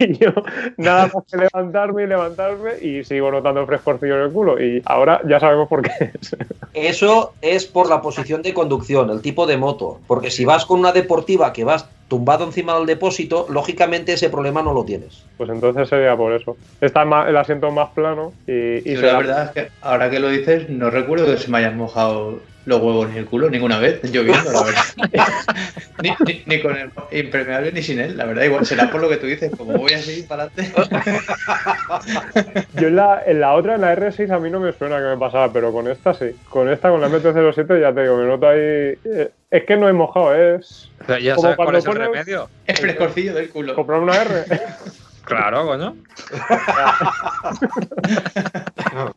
y 0.00 0.16
yo, 0.16 0.30
nada 0.78 1.10
más 1.12 1.24
que 1.30 1.36
levantarme 1.36 2.04
y 2.04 2.06
levantarme, 2.06 2.70
y 2.80 3.04
sigo 3.04 3.30
notando 3.30 3.66
frescorcillo 3.66 4.16
en 4.16 4.22
el 4.22 4.32
culo. 4.32 4.62
Y 4.62 4.80
ahora 4.86 5.20
ya 5.28 5.38
sabemos 5.38 5.68
por 5.68 5.82
qué 5.82 6.12
es. 6.14 6.36
Eso 6.72 7.34
es 7.42 7.66
por 7.66 7.88
la 7.88 8.00
posición 8.00 8.40
de 8.40 8.54
conducción, 8.54 9.10
el 9.10 9.20
tipo 9.20 9.46
de 9.46 9.58
moto. 9.58 10.00
Porque 10.06 10.30
si 10.30 10.46
vas 10.46 10.64
con 10.64 10.80
una 10.80 10.92
deportiva 10.92 11.52
que 11.52 11.64
vas 11.64 11.81
tumbado 12.08 12.44
encima 12.44 12.76
del 12.76 12.86
depósito, 12.86 13.46
lógicamente 13.48 14.12
ese 14.12 14.28
problema 14.28 14.62
no 14.62 14.74
lo 14.74 14.84
tienes. 14.84 15.24
Pues 15.38 15.48
entonces 15.50 15.88
sería 15.88 16.16
por 16.16 16.32
eso. 16.34 16.58
Está 16.80 17.04
más, 17.06 17.28
el 17.28 17.36
asiento 17.36 17.70
más 17.70 17.90
plano 17.90 18.34
y, 18.46 18.78
y 18.90 18.94
Yo 18.94 19.00
será- 19.00 19.12
la 19.14 19.18
verdad 19.18 19.44
es 19.44 19.50
que 19.52 19.70
ahora 19.80 20.10
que 20.10 20.20
lo 20.20 20.28
dices, 20.28 20.68
no 20.68 20.90
recuerdo 20.90 21.24
que 21.26 21.38
se 21.38 21.50
me 21.50 21.58
hayan 21.58 21.76
mojado 21.78 22.42
los 22.64 22.80
huevos 22.80 23.08
ni 23.10 23.18
el 23.18 23.24
culo 23.26 23.50
ninguna 23.50 23.78
vez 23.80 24.00
lloviendo, 24.04 24.52
la 24.52 24.62
verdad. 24.62 24.82
ni, 26.02 26.10
ni- 26.26 26.42
ni 26.46 26.62
con 26.62 26.76
el 26.76 26.90
impermeable 27.10 27.72
ni 27.72 27.82
sin 27.82 27.98
él, 27.98 28.16
la 28.16 28.24
verdad. 28.26 28.44
Igual 28.44 28.64
será 28.66 28.90
por 28.90 29.00
lo 29.00 29.08
que 29.08 29.16
tú 29.16 29.26
dices, 29.26 29.50
como 29.56 29.72
voy 29.78 29.92
así 29.94 30.22
para 30.28 30.44
adelante. 30.44 30.72
Yo 32.74 32.88
en 32.88 32.96
la, 32.96 33.22
en 33.26 33.40
la 33.40 33.54
otra, 33.54 33.74
en 33.74 33.80
la 33.80 33.94
R6, 33.96 34.30
a 34.30 34.38
mí 34.38 34.50
no 34.50 34.60
me 34.60 34.72
suena 34.72 34.98
que 34.98 35.04
me 35.04 35.18
pasaba, 35.18 35.52
pero 35.52 35.72
con 35.72 35.88
esta 35.88 36.14
sí. 36.14 36.26
Con 36.44 36.68
esta, 36.68 36.90
con 36.90 37.00
la 37.00 37.08
MT-07, 37.08 37.80
ya 37.80 37.92
te 37.92 38.02
digo, 38.02 38.16
me 38.16 38.26
noto 38.26 38.48
ahí. 38.48 38.58
eh, 38.60 39.30
es 39.50 39.64
que 39.64 39.76
no 39.76 39.88
he 39.88 39.92
mojado, 39.92 40.34
es 40.34 40.91
Pero 41.06 41.18
ya 41.18 41.34
Como 41.34 41.42
sabes 41.42 41.56
cuál 41.56 41.66
cuando 41.66 41.78
es 41.78 41.86
el 41.86 41.94
remedio. 41.94 42.48
El 42.66 42.76
frescorcillo 42.76 43.34
del 43.34 43.50
culo. 43.50 43.74
comprar 43.74 44.00
una 44.00 44.16
R. 44.22 44.44
Claro, 45.24 45.66
coño. 45.66 45.96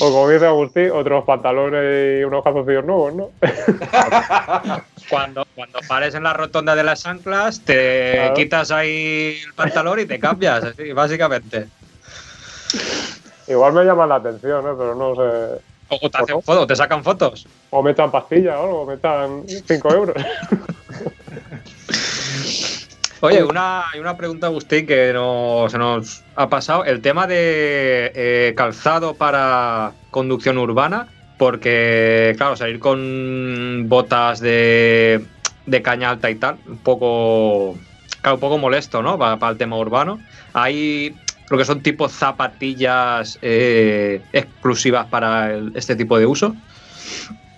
o 0.00 0.12
como 0.12 0.28
dice 0.28 0.46
Agustín, 0.46 0.90
otros 0.92 1.24
pantalones 1.24 2.20
y 2.20 2.24
unos 2.24 2.44
calzoncillos 2.44 2.84
nuevos, 2.84 3.14
¿no? 3.14 3.30
Cuando, 5.08 5.46
cuando 5.54 5.78
pares 5.86 6.16
en 6.16 6.24
la 6.24 6.32
rotonda 6.32 6.74
de 6.74 6.82
las 6.82 7.06
anclas, 7.06 7.60
te 7.60 8.14
Claro. 8.16 8.34
quitas 8.34 8.72
ahí 8.72 9.38
el 9.46 9.54
pantalón 9.54 10.00
y 10.00 10.06
te 10.06 10.18
cambias, 10.18 10.64
así, 10.64 10.92
básicamente. 10.92 11.68
Igual 13.46 13.72
me 13.72 13.84
llama 13.84 14.04
la 14.08 14.16
atención, 14.16 14.66
¿eh? 14.66 14.72
pero 14.76 14.96
no 14.96 15.14
sé. 15.14 15.60
O 15.88 15.98
o 16.02 16.10
te 16.10 16.18
hacen 16.18 16.42
fotos, 16.42 16.66
te 16.66 16.76
sacan 16.76 17.04
fotos. 17.04 17.46
O 17.70 17.82
me 17.82 17.92
echan 17.92 18.10
pastillas 18.10 18.56
o 18.56 18.62
algo, 18.62 18.86
me 18.86 18.94
echan 18.94 19.44
5 19.46 19.94
euros. 19.94 20.16
Oye, 23.20 23.42
una, 23.42 23.88
hay 23.90 24.00
una 24.00 24.16
pregunta, 24.16 24.48
Agustín, 24.48 24.86
que 24.86 25.12
no, 25.12 25.66
se 25.68 25.78
nos 25.78 26.22
ha 26.34 26.48
pasado. 26.48 26.84
El 26.84 27.00
tema 27.00 27.26
de 27.26 28.12
eh, 28.14 28.54
calzado 28.56 29.14
para 29.14 29.92
conducción 30.10 30.58
urbana, 30.58 31.08
porque, 31.38 32.34
claro, 32.36 32.56
salir 32.56 32.78
con 32.78 33.84
botas 33.88 34.40
de, 34.40 35.24
de 35.64 35.82
caña 35.82 36.10
alta 36.10 36.30
y 36.30 36.34
tal, 36.34 36.58
un 36.66 36.78
poco, 36.78 37.76
claro, 38.20 38.36
un 38.36 38.40
poco 38.40 38.58
molesto, 38.58 39.02
¿no? 39.02 39.18
Para, 39.18 39.38
para 39.38 39.52
el 39.52 39.58
tema 39.58 39.78
urbano. 39.78 40.20
Hay 40.52 41.16
lo 41.48 41.58
que 41.58 41.64
son 41.64 41.82
tipo 41.82 42.08
zapatillas 42.08 43.38
eh, 43.42 44.20
exclusivas 44.32 45.06
para 45.06 45.54
este 45.74 45.96
tipo 45.96 46.18
de 46.18 46.26
uso. 46.26 46.54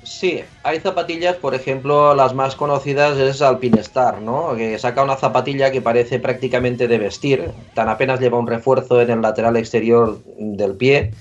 Sí, 0.03 0.43
hay 0.63 0.81
zapatillas, 0.81 1.37
por 1.37 1.55
ejemplo, 1.55 2.15
las 2.15 2.35
más 2.35 2.57
conocidas 2.57 3.19
es 3.19 3.43
Alpinestar, 3.43 4.21
¿no? 4.21 4.57
Que 4.57 4.79
saca 4.79 5.03
una 5.03 5.17
zapatilla 5.17 5.71
que 5.71 5.83
parece 5.83 6.19
prácticamente 6.19 6.89
de 6.89 6.99
vestir, 6.99 7.51
tan 7.75 7.89
apenas 7.89 8.19
lleva 8.19 8.39
un 8.39 8.47
refuerzo 8.47 9.01
en 9.01 9.11
el 9.11 9.21
lateral 9.21 9.57
exterior 9.57 10.19
del 10.39 10.77
pie, 10.77 11.13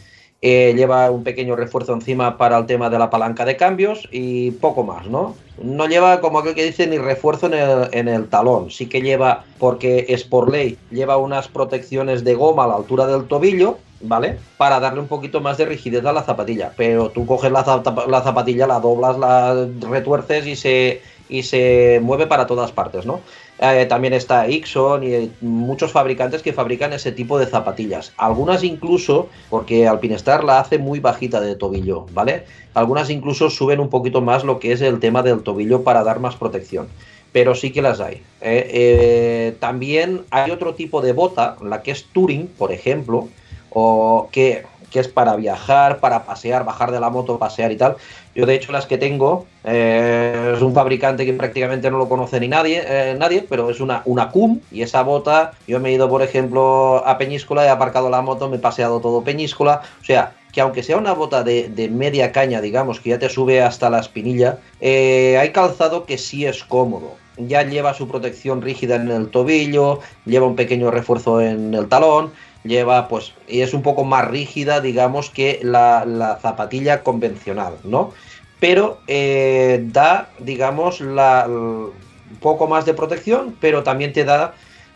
eh, 0.42 0.74
lleva 0.76 1.10
un 1.10 1.24
pequeño 1.24 1.56
refuerzo 1.56 1.94
encima 1.94 2.38
para 2.38 2.58
el 2.58 2.66
tema 2.68 2.90
de 2.90 3.00
la 3.00 3.10
palanca 3.10 3.44
de 3.46 3.58
cambios 3.58 4.08
y 4.12 4.52
poco 4.52 4.84
más, 4.84 5.08
¿no? 5.08 5.36
No 5.62 5.88
lleva, 5.88 6.22
como 6.22 6.40
aquel 6.40 6.54
que 6.54 6.66
dice, 6.66 6.86
ni 6.86 7.00
refuerzo 7.00 7.48
en 7.48 7.56
el, 7.56 7.90
en 7.92 8.08
el 8.08 8.28
talón, 8.28 8.70
sí 8.70 8.88
que 8.88 9.02
lleva, 9.02 9.44
porque 9.58 10.06
es 10.10 10.24
por 10.24 10.52
ley, 10.52 10.78
lleva 10.92 11.18
unas 11.18 11.48
protecciones 11.48 12.24
de 12.24 12.36
goma 12.36 12.66
a 12.66 12.68
la 12.68 12.76
altura 12.76 13.08
del 13.08 13.26
tobillo, 13.28 13.80
¿vale? 14.02 14.38
Para 14.58 14.80
darle 14.80 15.00
un 15.00 15.08
poquito 15.08 15.42
más 15.42 15.58
de 15.58 15.66
rigidez 15.66 16.06
a 16.06 16.14
la 16.14 16.22
zapatilla. 16.22 16.72
Pero 16.78 17.10
tú 17.10 17.26
coges 17.26 17.52
la, 17.52 17.64
la 18.08 18.22
zapatilla, 18.22 18.68
la 18.68 18.80
doblas, 18.80 19.18
la 19.18 19.68
retuerces 19.90 20.46
y 20.46 20.56
se, 20.56 21.02
y 21.30 21.42
se 21.42 22.00
mueve 22.04 22.28
para 22.28 22.46
todas 22.46 22.72
partes, 22.72 23.08
¿no? 23.08 23.22
Eh, 23.60 23.88
también 23.88 24.14
está 24.14 24.48
Ixon 24.48 25.04
y 25.04 25.14
eh, 25.14 25.30
muchos 25.42 25.92
fabricantes 25.92 26.44
que 26.44 26.54
fabrican 26.54 26.94
ese 26.94 27.12
tipo 27.12 27.40
de 27.40 27.48
zapatillas. 27.48 28.14
Algunas 28.18 28.64
incluso, 28.64 29.30
porque 29.50 29.88
Alpinestar 29.88 30.44
la 30.44 30.60
hace 30.60 30.78
muy 30.78 31.00
bajita 31.00 31.42
de 31.42 31.56
tobillo, 31.56 32.06
¿vale? 32.14 32.46
Algunas 32.76 33.10
incluso 33.10 33.50
suben 33.50 33.80
un 33.80 33.90
poquito 33.90 34.22
más 34.22 34.44
lo 34.44 34.60
que 34.60 34.74
es 34.74 34.82
el 34.82 35.00
tema 35.00 35.24
del 35.24 35.42
tobillo 35.42 35.84
para 35.84 36.04
dar 36.04 36.20
más 36.20 36.36
protección. 36.36 36.88
Pero 37.32 37.56
sí 37.56 37.72
que 37.72 37.82
las 37.82 38.00
hay. 38.00 38.22
Eh, 38.42 39.56
también 39.60 40.22
hay 40.30 40.52
otro 40.52 40.76
tipo 40.76 41.02
de 41.02 41.14
bota, 41.14 41.58
la 41.62 41.82
que 41.82 41.92
es 41.92 42.06
Touring, 42.14 42.48
por 42.48 42.72
ejemplo, 42.72 43.28
o 43.72 44.30
que, 44.32 44.64
que 44.92 45.00
es 45.00 45.08
para 45.08 45.36
viajar, 45.36 46.00
para 46.00 46.24
pasear, 46.26 46.66
bajar 46.66 46.92
de 46.92 47.00
la 47.00 47.10
moto, 47.10 47.38
pasear 47.38 47.72
y 47.72 47.78
tal. 47.78 47.98
Yo 48.36 48.46
de 48.46 48.56
hecho 48.56 48.72
las 48.72 48.86
que 48.86 48.98
tengo 48.98 49.46
eh, 49.64 50.54
es 50.56 50.62
un 50.62 50.74
fabricante 50.74 51.26
que 51.26 51.34
prácticamente 51.34 51.90
no 51.90 51.98
lo 51.98 52.08
conoce 52.08 52.40
ni 52.40 52.48
nadie, 52.48 52.84
eh, 52.86 53.16
nadie, 53.18 53.46
pero 53.50 53.70
es 53.70 53.80
una, 53.80 54.02
una 54.06 54.30
CUM 54.30 54.60
y 54.72 54.84
esa 54.84 55.02
bota, 55.04 55.54
yo 55.68 55.80
me 55.80 55.90
he 55.90 55.94
ido 55.94 56.08
por 56.08 56.22
ejemplo 56.22 57.04
a 57.06 57.18
Peñíscola, 57.18 57.66
he 57.66 57.70
aparcado 57.70 58.10
la 58.10 58.22
moto, 58.22 58.50
me 58.50 58.58
he 58.58 58.60
paseado 58.60 59.00
todo 59.00 59.24
Peñíscola, 59.24 59.82
o 60.02 60.04
sea, 60.06 60.34
que 60.58 60.62
aunque 60.62 60.84
sea 60.84 60.98
una 60.98 61.14
bota 61.14 61.44
de, 61.44 61.90
media 61.92 62.32
caña, 62.32 62.62
digamos, 62.62 63.00
que 63.00 63.12
ya 63.12 63.20
te 63.20 63.30
sube 63.30 63.62
hasta 63.62 63.90
la 63.90 64.00
espinilla, 64.00 64.58
eh, 64.82 65.38
hay 65.40 65.52
calzado 65.52 66.06
que 66.06 66.18
sí 66.18 66.46
es 66.46 66.64
cómodo. 66.64 67.16
Ya 67.38 67.62
lleva 67.62 67.94
su 67.94 68.08
protección 68.08 68.64
rígida 68.64 68.96
en 68.96 69.10
el 69.12 69.30
tobillo, 69.30 70.00
lleva 70.26 70.48
un 70.48 70.56
pequeño 70.56 70.90
refuerzo 70.90 71.42
en 71.42 71.76
el 71.76 71.88
talón, 71.88 72.32
lleva 72.68 73.08
pues 73.08 73.34
y 73.48 73.62
es 73.62 73.74
un 73.74 73.82
poco 73.82 74.04
más 74.04 74.28
rígida 74.28 74.82
digamos 74.82 75.30
que 75.30 75.60
la, 75.64 76.06
la 76.06 76.38
zapatilla 76.38 77.04
convencional 77.04 77.76
no 77.84 78.14
pero 78.60 79.00
eh, 79.08 79.84
da, 79.86 80.30
digamos, 80.40 81.00
la, 81.02 81.46
un 81.48 81.94
poco 82.42 82.68
más 82.68 82.86
de 82.86 82.94
protección, 82.94 83.56
pero 83.60 83.84
también 83.84 84.14
te 84.14 84.24
da 84.24 84.54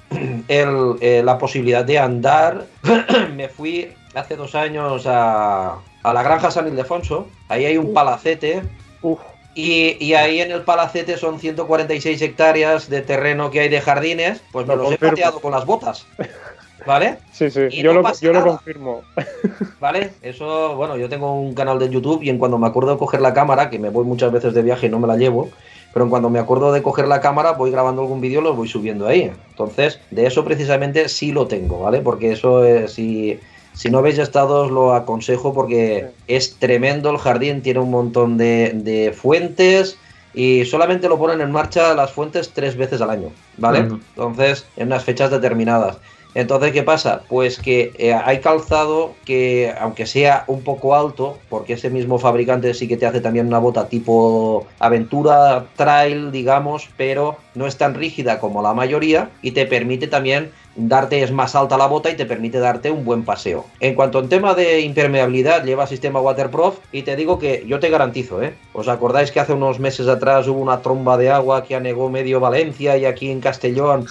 el, 0.47 0.95
eh, 1.01 1.21
la 1.23 1.37
posibilidad 1.37 1.85
de 1.85 1.99
andar. 1.99 2.65
Me 3.35 3.49
fui 3.49 3.93
hace 4.15 4.35
dos 4.35 4.55
años 4.55 5.05
a, 5.05 5.77
a 6.03 6.13
la 6.13 6.23
granja 6.23 6.51
San 6.51 6.67
Ildefonso, 6.67 7.27
ahí 7.49 7.65
hay 7.65 7.77
un 7.77 7.93
palacete. 7.93 8.63
Uf, 9.01 9.19
Y, 9.53 9.97
y 10.03 10.13
ahí 10.13 10.41
en 10.41 10.51
el 10.51 10.61
palacete 10.61 11.17
son 11.17 11.39
146 11.39 12.21
hectáreas 12.21 12.89
de 12.89 13.01
terreno 13.01 13.51
que 13.51 13.59
hay 13.59 13.69
de 13.69 13.81
jardines, 13.81 14.41
pues 14.51 14.65
me 14.65 14.75
Lo 14.75 14.83
los 14.83 14.93
he 14.93 14.97
pateado 14.97 15.39
con 15.39 15.51
las 15.51 15.65
botas. 15.65 16.07
¿Vale? 16.85 17.17
sí, 17.31 17.49
sí, 17.51 17.61
Y 17.71 17.83
yo, 17.83 17.91
no 17.91 17.99
lo, 17.99 18.03
pasa 18.03 18.21
yo 18.25 18.33
lo 18.33 18.39
nada. 18.39 18.51
confirmo. 18.51 19.01
¿Vale? 19.79 20.11
Eso, 20.21 20.75
bueno, 20.75 20.97
yo 20.97 21.09
tengo 21.09 21.33
un 21.39 21.53
canal 21.53 21.77
de 21.79 21.89
YouTube 21.89 22.23
y 22.23 22.29
en 22.29 22.37
cuando 22.37 22.57
me 22.57 22.67
acuerdo 22.67 22.91
de 22.93 22.97
coger 22.97 23.21
la 23.21 23.33
cámara, 23.33 23.69
que 23.69 23.79
me 23.79 23.89
voy 23.89 24.05
muchas 24.05 24.31
veces 24.31 24.53
de 24.53 24.61
viaje 24.61 24.87
y 24.87 24.89
no 24.89 24.99
me 24.99 25.07
la 25.07 25.15
llevo, 25.17 25.49
pero 25.93 26.05
en 26.05 26.09
cuando 26.09 26.29
me 26.29 26.39
acuerdo 26.39 26.71
de 26.71 26.81
coger 26.81 27.07
la 27.07 27.21
cámara, 27.21 27.51
voy 27.53 27.69
grabando 27.71 28.01
algún 28.01 28.21
vídeo 28.21 28.41
y 28.41 28.43
lo 28.43 28.53
voy 28.55 28.67
subiendo 28.67 29.07
ahí. 29.07 29.31
Entonces, 29.49 29.99
de 30.09 30.25
eso 30.25 30.43
precisamente 30.45 31.07
sí 31.09 31.31
lo 31.31 31.47
tengo, 31.47 31.81
¿vale? 31.81 32.01
Porque 32.01 32.31
eso, 32.31 32.63
eh, 32.65 32.87
si, 32.87 33.39
si 33.73 33.89
no 33.89 33.99
habéis 33.99 34.17
estado, 34.17 34.63
os 34.63 34.71
lo 34.71 34.93
aconsejo 34.95 35.53
porque 35.53 36.07
es 36.27 36.55
tremendo 36.57 37.09
el 37.11 37.17
jardín, 37.17 37.61
tiene 37.61 37.79
un 37.79 37.91
montón 37.91 38.37
de, 38.37 38.71
de 38.73 39.11
fuentes 39.13 39.97
y 40.33 40.63
solamente 40.63 41.09
lo 41.09 41.19
ponen 41.19 41.41
en 41.41 41.51
marcha 41.51 41.93
las 41.93 42.11
fuentes 42.11 42.51
tres 42.53 42.77
veces 42.77 43.01
al 43.01 43.09
año, 43.09 43.29
¿vale? 43.57 43.79
Entonces, 43.79 44.65
en 44.77 44.87
unas 44.87 45.03
fechas 45.03 45.29
determinadas. 45.29 45.97
Entonces, 46.33 46.71
¿qué 46.71 46.83
pasa? 46.83 47.23
Pues 47.27 47.59
que 47.59 47.91
eh, 47.97 48.13
hay 48.13 48.39
calzado 48.39 49.13
que, 49.25 49.73
aunque 49.79 50.05
sea 50.05 50.45
un 50.47 50.61
poco 50.61 50.95
alto, 50.95 51.37
porque 51.49 51.73
ese 51.73 51.89
mismo 51.89 52.19
fabricante 52.19 52.73
sí 52.73 52.87
que 52.87 52.95
te 52.95 53.05
hace 53.05 53.19
también 53.19 53.47
una 53.47 53.59
bota 53.59 53.89
tipo 53.89 54.65
aventura 54.79 55.65
trail, 55.75 56.31
digamos, 56.31 56.89
pero 56.95 57.37
no 57.53 57.67
es 57.67 57.77
tan 57.77 57.95
rígida 57.95 58.39
como 58.39 58.61
la 58.61 58.73
mayoría 58.73 59.29
y 59.41 59.51
te 59.51 59.65
permite 59.65 60.07
también 60.07 60.51
darte, 60.75 61.23
es 61.23 61.31
más 61.31 61.55
alta 61.55 61.77
la 61.77 61.87
bota 61.87 62.09
y 62.09 62.15
te 62.15 62.25
permite 62.25 62.59
darte 62.59 62.91
un 62.91 63.03
buen 63.03 63.23
paseo. 63.23 63.65
En 63.79 63.95
cuanto 63.95 64.19
al 64.19 64.29
tema 64.29 64.53
de 64.53 64.81
impermeabilidad, 64.81 65.63
lleva 65.63 65.87
sistema 65.87 66.21
waterproof 66.21 66.77
y 66.91 67.03
te 67.03 67.15
digo 67.15 67.39
que 67.39 67.63
yo 67.67 67.79
te 67.79 67.89
garantizo, 67.89 68.41
¿eh? 68.41 68.55
¿Os 68.73 68.87
acordáis 68.87 69.31
que 69.31 69.39
hace 69.39 69.53
unos 69.53 69.79
meses 69.79 70.07
atrás 70.07 70.47
hubo 70.47 70.59
una 70.59 70.81
tromba 70.81 71.17
de 71.17 71.29
agua 71.29 71.63
que 71.63 71.75
anegó 71.75 72.09
medio 72.09 72.39
Valencia 72.39 72.97
y 72.97 73.05
aquí 73.05 73.29
en 73.29 73.41
Castellón 73.41 74.05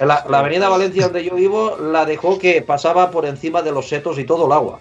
la, 0.00 0.24
la 0.28 0.38
avenida 0.40 0.68
Valencia 0.68 1.04
donde 1.04 1.24
yo 1.24 1.34
vivo 1.34 1.76
la 1.76 2.04
dejó 2.04 2.38
que 2.38 2.62
pasaba 2.62 3.10
por 3.10 3.26
encima 3.26 3.62
de 3.62 3.72
los 3.72 3.88
setos 3.88 4.18
y 4.18 4.24
todo 4.24 4.46
el 4.46 4.52
agua. 4.52 4.80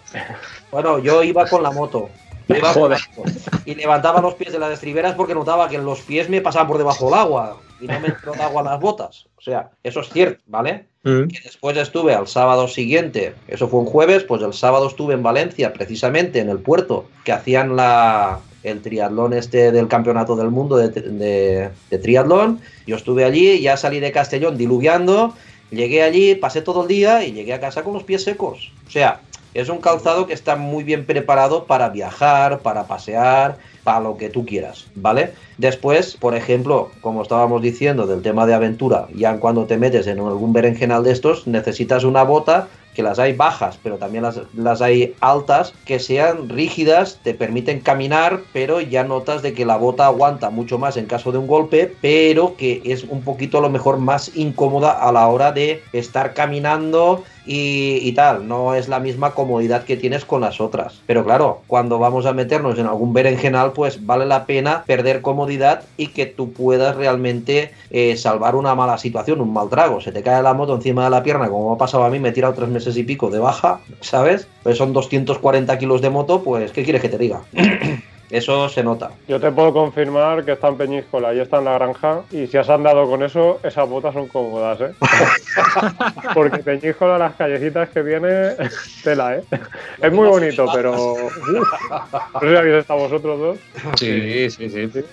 Bueno, 0.72 1.00
yo 1.00 1.24
iba 1.24 1.46
con 1.48 1.64
la 1.64 1.72
moto. 1.72 2.10
yo 2.48 2.56
iba 2.58 2.74
con 2.74 2.92
la 2.92 2.98
moto, 3.16 3.32
y 3.66 3.76
levantaba 3.76 4.22
los 4.22 4.36
pies 4.36 4.52
de 4.52 4.60
las 4.60 4.72
estriberas 4.72 5.16
porque 5.16 5.34
notaba 5.34 5.70
que 5.70 5.78
los 5.78 6.02
pies 6.02 6.30
me 6.30 6.42
pasaban 6.42 6.68
por 6.68 6.78
debajo 6.78 7.06
del 7.06 7.14
agua 7.16 7.58
y 7.80 7.88
no 7.88 8.00
me 8.00 8.08
entró 8.10 8.34
agua 8.36 8.62
en 8.62 8.68
las 8.68 8.80
botas. 8.80 9.28
O 9.38 9.42
sea, 9.42 9.72
eso 9.84 10.02
es 10.02 10.10
cierto, 10.10 10.44
¿vale? 10.48 10.88
Mm. 11.06 11.28
que 11.28 11.40
después 11.44 11.78
estuve 11.78 12.14
al 12.16 12.28
sábado 12.28 12.68
siguiente, 12.68 13.36
eso 13.48 13.68
fue 13.68 13.80
un 13.80 13.86
jueves, 13.86 14.24
pues 14.24 14.42
el 14.42 14.54
sábado 14.54 14.88
estuve 14.88 15.14
en 15.14 15.22
Valencia, 15.24 15.72
precisamente 15.72 16.40
en 16.40 16.50
el 16.50 16.58
puerto, 16.58 17.06
que 17.24 17.32
hacían 17.32 17.76
la, 17.76 18.40
el 18.64 18.82
triatlón 18.82 19.34
este 19.34 19.72
del 19.72 19.88
campeonato 19.88 20.36
del 20.36 20.50
mundo 20.50 20.78
de, 20.78 20.90
de- 20.90 21.70
de 21.92 21.98
triatlón. 22.00 22.60
Yo 22.88 22.96
estuve 22.96 23.24
allí, 23.24 23.62
ya 23.62 23.78
salí 23.78 24.00
de 24.00 24.12
Castellón 24.12 24.58
diluviando, 24.58 25.36
llegué 25.70 26.02
allí, 26.02 26.34
pasé 26.36 26.62
todo 26.64 26.82
el 26.82 26.88
día 26.88 27.24
y 27.24 27.34
llegué 27.34 27.54
a 27.54 27.60
casa 27.60 27.84
con 27.84 27.94
los 27.94 28.04
pies 28.04 28.24
secos. 28.24 28.72
O 28.88 28.90
sea, 28.90 29.22
es 29.54 29.70
un 29.70 29.78
calzado 29.78 30.26
que 30.28 30.34
está 30.34 30.56
muy 30.56 30.84
bien 30.84 31.06
preparado 31.06 31.66
para 31.66 31.90
viajar, 31.90 32.60
para 32.60 32.88
pasear, 32.88 33.58
para 33.86 34.02
lo 34.02 34.18
que 34.18 34.30
tú 34.30 34.46
quieras, 34.46 34.88
¿vale? 34.96 35.32
Después, 35.60 36.18
por 36.18 36.36
ejemplo, 36.36 36.90
como 37.02 37.22
estábamos 37.22 37.62
diciendo 37.62 38.08
del 38.08 38.24
tema 38.24 38.46
de 38.48 38.56
aventura, 38.56 39.08
ya 39.16 39.38
cuando 39.38 39.66
te 39.66 39.78
metes 39.78 40.08
en 40.08 40.20
algún 40.20 40.52
berenjenal 40.52 41.04
de 41.04 41.12
estos, 41.12 41.46
necesitas 41.46 42.04
una 42.04 42.24
bota 42.24 42.68
que 42.96 43.04
las 43.04 43.20
hay 43.20 43.34
bajas, 43.34 43.78
pero 43.84 43.98
también 43.98 44.24
las, 44.24 44.40
las 44.56 44.82
hay 44.82 45.14
altas, 45.20 45.74
que 45.86 46.00
sean 46.00 46.50
rígidas, 46.50 47.20
te 47.22 47.36
permiten 47.36 47.82
caminar, 47.82 48.40
pero 48.54 48.82
ya 48.82 49.04
notas 49.04 49.44
de 49.44 49.54
que 49.54 49.66
la 49.66 49.78
bota 49.78 50.06
aguanta 50.06 50.50
mucho 50.50 50.80
más 50.80 50.98
en 50.98 51.06
caso 51.06 51.32
de 51.32 51.38
un 51.38 51.46
golpe, 51.46 51.94
pero 52.02 52.56
que 52.56 52.82
es 52.86 53.04
un 53.04 53.22
poquito 53.22 53.60
a 53.60 53.62
lo 53.62 53.70
mejor 53.70 54.00
más 54.00 54.36
incómoda 54.36 54.94
a 54.94 55.12
la 55.12 55.28
hora 55.28 55.52
de 55.52 55.84
estar 55.94 56.34
caminando 56.34 57.24
y, 57.46 58.12
tal, 58.14 58.48
no 58.48 58.76
es 58.76 58.88
la 58.88 59.00
misma 59.00 59.32
comodidad 59.32 59.84
que 59.84 59.98
tienes 59.98 60.26
con 60.26 60.42
las 60.42 60.60
otras. 60.60 61.02
Pero 61.06 61.24
claro, 61.24 61.62
cuando 61.68 62.00
vamos 62.00 62.26
a 62.26 62.34
meternos 62.34 62.80
en 62.80 62.88
algún 62.88 63.14
berenjenal, 63.14 63.74
pues 63.74 64.06
vale 64.06 64.26
la 64.26 64.46
pena 64.46 64.84
perder 64.86 65.22
comodidad 65.22 65.84
y 65.98 66.08
que 66.08 66.26
tú 66.26 66.52
puedas 66.52 66.96
realmente 66.96 67.72
eh, 67.90 68.18
salvar 68.18 68.56
una 68.56 68.76
mala 68.76 68.98
situación, 68.98 69.42
un 69.42 69.54
mal 69.54 69.70
trago. 69.70 70.02
Se 70.02 70.12
te 70.12 70.24
cae 70.24 70.42
la 70.42 70.54
moto 70.54 70.76
encima 70.76 71.04
de 71.04 71.10
la 71.10 71.24
pierna, 71.24 71.50
como 71.50 71.70
me 71.70 71.76
ha 71.76 71.78
pasado 71.78 72.04
a 72.04 72.10
mí, 72.10 72.20
me 72.20 72.30
he 72.30 72.34
tirado 72.34 72.54
tres 72.54 72.70
meses 72.70 72.98
y 72.98 73.04
pico 73.04 73.30
de 73.30 73.40
baja, 73.40 73.80
¿sabes? 74.02 74.48
Pues 74.64 74.78
son 74.78 74.94
240 74.94 75.78
kilos 75.78 76.02
de 76.02 76.10
moto, 76.10 76.44
pues 76.44 76.72
¿qué 76.72 76.84
quieres 76.84 77.02
que 77.02 77.10
te 77.10 77.18
diga? 77.18 77.42
Eso 78.30 78.68
se 78.70 78.84
nota. 78.84 79.12
Yo 79.28 79.40
te 79.40 79.52
puedo 79.52 79.72
confirmar 79.72 80.44
que 80.46 80.54
está 80.54 80.70
en 80.70 80.78
Peñíscola 80.78 81.34
y 81.34 81.40
está 81.40 81.60
en 81.60 81.66
la 81.66 81.74
granja. 81.74 82.22
Y 82.32 82.48
si 82.48 82.58
has 82.58 82.70
andado 82.70 83.08
con 83.08 83.24
eso, 83.24 83.60
esas 83.64 83.88
botas 83.88 84.14
son 84.14 84.28
cómodas, 84.28 84.82
¿eh? 84.82 84.94
Porque 86.34 86.60
Peñíscola, 86.60 87.18
las 87.18 87.36
callecitas 87.36 87.90
que 87.90 88.02
viene, 88.02 88.56
tela, 89.04 89.36
¿eh? 89.36 89.44
Es 90.02 90.12
muy 90.12 90.28
bonito, 90.28 90.66
pero. 90.74 90.92
no 90.96 92.40
sé 92.40 92.50
si 92.50 92.56
habéis 92.56 92.76
estado 92.76 93.00
vosotros 93.00 93.40
dos. 93.40 93.58
Sí, 94.00 94.50
sí, 94.50 94.70
sí. 94.70 94.90
Sí. 94.92 95.06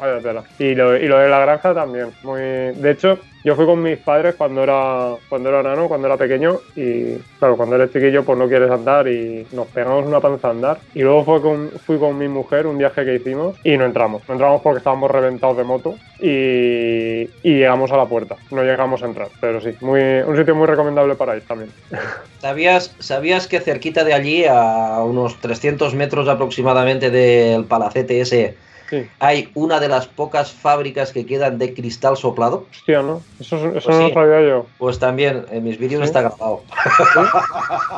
Vaya 0.00 0.20
tela. 0.20 0.44
Y 0.58 0.74
lo, 0.74 0.96
y 0.96 1.06
lo 1.06 1.18
de 1.18 1.28
la 1.28 1.40
granja 1.40 1.74
también. 1.74 2.08
Muy... 2.22 2.40
De 2.40 2.90
hecho, 2.90 3.18
yo 3.42 3.56
fui 3.56 3.64
con 3.64 3.82
mis 3.82 3.98
padres 3.98 4.34
cuando 4.34 4.62
era, 4.62 5.14
cuando 5.28 5.48
era 5.48 5.62
nano, 5.62 5.88
cuando 5.88 6.06
era 6.06 6.16
pequeño. 6.16 6.58
Y 6.76 7.14
claro, 7.38 7.56
cuando 7.56 7.76
eres 7.76 7.92
chiquillo, 7.92 8.22
pues 8.22 8.38
no 8.38 8.48
quieres 8.48 8.70
andar 8.70 9.08
y 9.08 9.46
nos 9.52 9.66
pegamos 9.68 10.06
una 10.06 10.20
panza 10.20 10.48
a 10.48 10.50
andar. 10.50 10.78
Y 10.94 11.02
luego 11.02 11.24
fue 11.24 11.40
con, 11.40 11.70
fui 11.86 11.98
con 11.98 12.18
mi 12.18 12.28
mujer 12.28 12.66
un 12.66 12.76
viaje 12.76 13.04
que 13.04 13.14
hicimos 13.14 13.56
y 13.64 13.76
no 13.76 13.86
entramos. 13.86 14.22
No 14.28 14.34
entramos 14.34 14.60
porque 14.60 14.78
estábamos 14.78 15.10
reventados 15.10 15.56
de 15.56 15.64
moto 15.64 15.94
y, 16.20 17.30
y 17.42 17.54
llegamos 17.54 17.90
a 17.92 17.96
la 17.96 18.06
puerta. 18.06 18.36
No 18.50 18.62
llegamos 18.62 19.02
a 19.02 19.06
entrar, 19.06 19.28
pero 19.40 19.60
sí, 19.60 19.74
muy, 19.80 20.00
un 20.26 20.36
sitio 20.36 20.54
muy 20.54 20.66
recomendable 20.66 21.14
para 21.14 21.36
ir 21.36 21.42
también. 21.42 21.70
¿Sabías, 22.40 22.94
¿Sabías 22.98 23.46
que 23.46 23.60
cerquita 23.60 24.04
de 24.04 24.12
allí, 24.12 24.44
a 24.44 25.02
unos 25.02 25.40
300 25.40 25.94
metros 25.94 26.28
aproximadamente 26.28 27.10
del 27.10 27.64
palacete 27.64 28.20
ese, 28.20 28.56
Sí, 28.90 29.06
hay 29.20 29.48
una 29.54 29.78
de 29.78 29.88
las 29.88 30.06
pocas 30.08 30.50
fábricas 30.52 31.12
que 31.12 31.24
quedan 31.24 31.58
de 31.58 31.72
cristal 31.74 32.16
soplado? 32.16 32.66
hostia, 32.70 33.02
¿no? 33.02 33.20
Eso, 33.38 33.56
eso 33.56 33.70
Pues 33.72 33.86
no 33.86 34.08
sí. 34.08 34.08
lo 34.08 34.14
sabía 34.14 34.48
yo. 34.48 34.66
Pues 34.78 34.98
también 34.98 35.46
en 35.52 35.62
mis 35.62 35.78
vídeos 35.78 36.00
Sí. 36.00 36.06
está 36.06 36.22
grabado. 36.22 36.62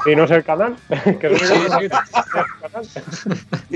¿Y 0.07 0.14
no 0.16 0.24
es 0.24 0.30
el 0.30 0.45
canal? 0.45 0.76
Que 1.20 1.28
no 1.30 1.36
es 1.36 1.51
el 1.51 1.59
Sí, 1.59 1.88
canal. 2.61 2.84
sí. 2.84 3.01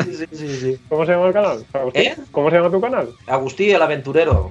sí, 0.03 0.27
sí, 0.33 0.49
sí. 0.61 0.81
¿Cómo 0.89 1.07
se 1.07 1.13
llama 1.13 1.27
el 1.29 1.33
canal? 1.33 1.65
¿Eh? 1.95 2.15
¿Cómo 2.33 2.51
se 2.51 2.57
llama 2.57 2.71
tu 2.71 2.81
canal? 2.81 3.09
Agustí, 3.27 3.71
el 3.71 3.83
aventurero. 3.83 4.51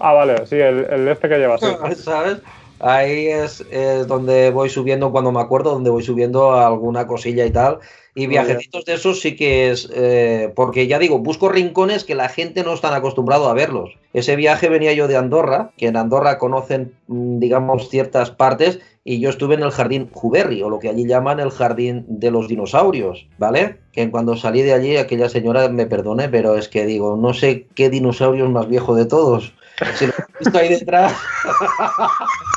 Ah, 0.00 0.12
vale, 0.12 0.46
sí, 0.46 0.56
el, 0.56 0.86
el 0.90 1.08
este 1.08 1.28
que 1.28 1.38
llevas. 1.38 1.60
¿Sabes? 1.96 2.38
Ahí 2.82 3.28
es, 3.28 3.64
es 3.70 4.08
donde 4.08 4.50
voy 4.50 4.68
subiendo, 4.68 5.12
cuando 5.12 5.30
me 5.30 5.40
acuerdo, 5.40 5.70
donde 5.70 5.90
voy 5.90 6.02
subiendo 6.02 6.52
alguna 6.52 7.06
cosilla 7.06 7.46
y 7.46 7.50
tal. 7.50 7.78
Y 8.14 8.26
bien. 8.26 8.44
viajecitos 8.44 8.84
de 8.84 8.94
esos 8.94 9.20
sí 9.20 9.36
que 9.36 9.70
es, 9.70 9.88
eh, 9.94 10.52
porque 10.54 10.86
ya 10.86 10.98
digo, 10.98 11.20
busco 11.20 11.48
rincones 11.48 12.04
que 12.04 12.14
la 12.14 12.28
gente 12.28 12.64
no 12.64 12.74
están 12.74 12.92
acostumbrado 12.92 13.48
a 13.48 13.54
verlos. 13.54 13.96
Ese 14.12 14.36
viaje 14.36 14.68
venía 14.68 14.92
yo 14.92 15.08
de 15.08 15.16
Andorra, 15.16 15.70
que 15.78 15.86
en 15.86 15.96
Andorra 15.96 16.38
conocen, 16.38 16.92
mm, 17.06 17.38
digamos, 17.38 17.88
ciertas 17.88 18.30
partes, 18.32 18.80
y 19.04 19.20
yo 19.20 19.30
estuve 19.30 19.54
en 19.54 19.62
el 19.62 19.70
jardín 19.70 20.10
Juberri, 20.12 20.62
o 20.62 20.68
lo 20.68 20.78
que 20.78 20.88
allí 20.88 21.06
llaman 21.06 21.40
el 21.40 21.50
jardín 21.50 22.04
de 22.08 22.30
los 22.30 22.48
dinosaurios, 22.48 23.28
¿vale? 23.38 23.78
Que 23.92 24.10
cuando 24.10 24.36
salí 24.36 24.62
de 24.62 24.72
allí, 24.72 24.96
aquella 24.96 25.28
señora 25.28 25.68
me 25.68 25.86
perdone, 25.86 26.28
pero 26.28 26.56
es 26.56 26.68
que 26.68 26.84
digo, 26.84 27.16
no 27.16 27.32
sé 27.32 27.68
qué 27.74 27.88
dinosaurio 27.90 28.44
es 28.44 28.50
más 28.50 28.68
viejo 28.68 28.94
de 28.94 29.06
todos. 29.06 29.54
Si 29.94 30.06
lo 30.06 30.12
he 30.12 30.38
visto 30.38 30.58
ahí 30.58 30.68
detrás. 30.68 31.14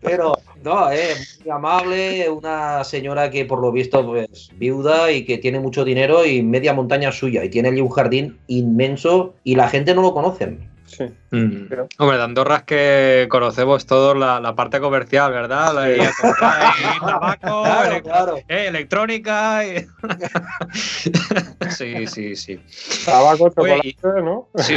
Pero, 0.00 0.34
no, 0.62 0.90
eh, 0.90 1.14
muy 1.42 1.50
amable, 1.50 2.28
una 2.30 2.84
señora 2.84 3.30
que 3.30 3.44
por 3.44 3.60
lo 3.60 3.72
visto 3.72 4.04
pues 4.06 4.50
viuda 4.56 5.10
y 5.10 5.24
que 5.24 5.38
tiene 5.38 5.60
mucho 5.60 5.84
dinero 5.84 6.24
y 6.24 6.42
media 6.42 6.72
montaña 6.72 7.12
suya 7.12 7.44
y 7.44 7.50
tiene 7.50 7.68
allí 7.68 7.80
un 7.80 7.90
jardín 7.90 8.38
inmenso 8.46 9.34
y 9.44 9.54
la 9.54 9.68
gente 9.68 9.94
no 9.94 10.02
lo 10.02 10.12
conocen. 10.12 10.70
Sí. 10.86 11.04
Mm. 11.32 11.66
Pero- 11.68 11.88
Hombre, 11.98 12.18
de 12.18 12.22
Andorra 12.24 12.56
es 12.58 12.62
que 12.64 13.26
conocemos 13.30 13.86
todos 13.86 14.16
la, 14.16 14.38
la 14.38 14.54
parte 14.54 14.78
comercial, 14.80 15.32
¿verdad? 15.32 15.74
La 15.74 16.12
comprar, 16.20 16.72
tabaco, 17.00 17.62
Claro, 17.64 17.90
elec- 17.96 18.02
claro. 18.02 18.36
eh, 18.48 18.66
electrónica. 18.68 19.64
y- 19.66 19.86
sí, 21.70 22.06
sí, 22.06 22.36
sí. 22.36 22.60
Tabaco, 23.06 23.44
Oye, 23.56 23.94
chocolate, 23.94 24.22
¿no? 24.22 24.48
Sí. 24.56 24.76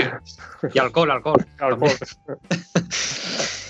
Y 0.73 0.79
alcohol, 0.79 1.11
alcohol. 1.11 1.45
Alcohol. 1.59 1.91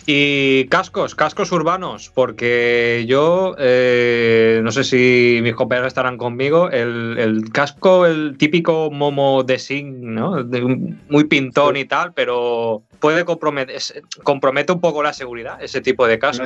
Y 0.07 0.65
cascos, 0.67 1.15
cascos 1.15 1.51
urbanos, 1.51 2.11
porque 2.13 3.05
yo, 3.07 3.55
eh, 3.57 4.59
no 4.63 4.71
sé 4.71 4.83
si 4.83 5.39
mis 5.41 5.55
compañeros 5.55 5.87
estarán 5.87 6.17
conmigo, 6.17 6.69
el, 6.69 7.17
el 7.17 7.49
casco, 7.51 8.05
el 8.05 8.37
típico 8.37 8.91
momo 8.91 9.41
de 9.43 9.57
Sing, 9.57 10.13
¿no? 10.13 10.43
De 10.43 10.61
muy 10.61 11.23
pintón 11.23 11.75
y 11.77 11.85
tal, 11.85 12.13
pero 12.13 12.74
puede 12.99 13.25
comprometer, 13.25 13.81
compromete 14.23 14.71
un 14.71 14.81
poco 14.81 15.03
la 15.03 15.13
seguridad, 15.13 15.61
ese 15.61 15.81
tipo 15.81 16.07
de 16.07 16.19
casco. 16.19 16.45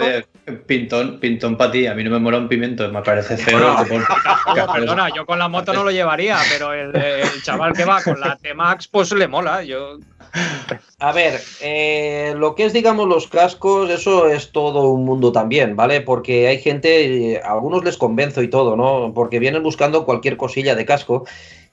Pintón, 0.66 1.20
pintón 1.20 1.58
para 1.58 1.72
ti. 1.72 1.88
A 1.88 1.94
mí 1.94 2.04
no 2.04 2.12
me 2.12 2.20
mola 2.20 2.38
un 2.38 2.48
pimiento, 2.48 2.90
me 2.92 3.02
parece 3.02 3.38
feo. 3.38 3.60
Perdona, 4.74 5.10
yo 5.16 5.26
con 5.26 5.40
la 5.40 5.48
moto 5.48 5.74
no 5.74 5.84
lo 5.84 5.92
llevaría, 5.92 6.38
pero 6.52 6.74
el, 6.74 6.96
el 6.96 7.42
chaval 7.44 7.74
que 7.74 7.86
va 7.86 8.02
con 8.02 8.20
la 8.20 8.36
T-Max, 8.36 8.88
pues 8.88 9.12
le 9.12 9.28
mola. 9.28 9.64
Yo, 9.64 9.98
A 11.00 11.12
ver, 11.12 11.40
eh, 11.62 12.34
lo 12.38 12.56
que 12.56 12.66
es, 12.66 12.74
digamos, 12.74 13.08
los 13.08 13.28
cascos, 13.28 13.90
eso 13.90 14.28
es 14.28 14.52
todo 14.52 14.90
un 14.90 15.06
mundo 15.06 15.32
también, 15.32 15.76
¿vale? 15.76 16.02
Porque 16.02 16.48
hay 16.48 16.60
gente, 16.60 17.34
eh, 17.34 17.42
a 17.44 17.54
algunos 17.54 17.84
les 17.84 17.98
convenzo 17.98 18.42
y 18.42 18.50
todo, 18.50 18.76
¿no? 18.76 19.14
Porque 19.14 19.40
vienen 19.40 19.64
buscando 19.64 20.06
cualquier 20.06 20.38
cosilla 20.38 20.76
de 20.76 20.86
casco 20.86 21.26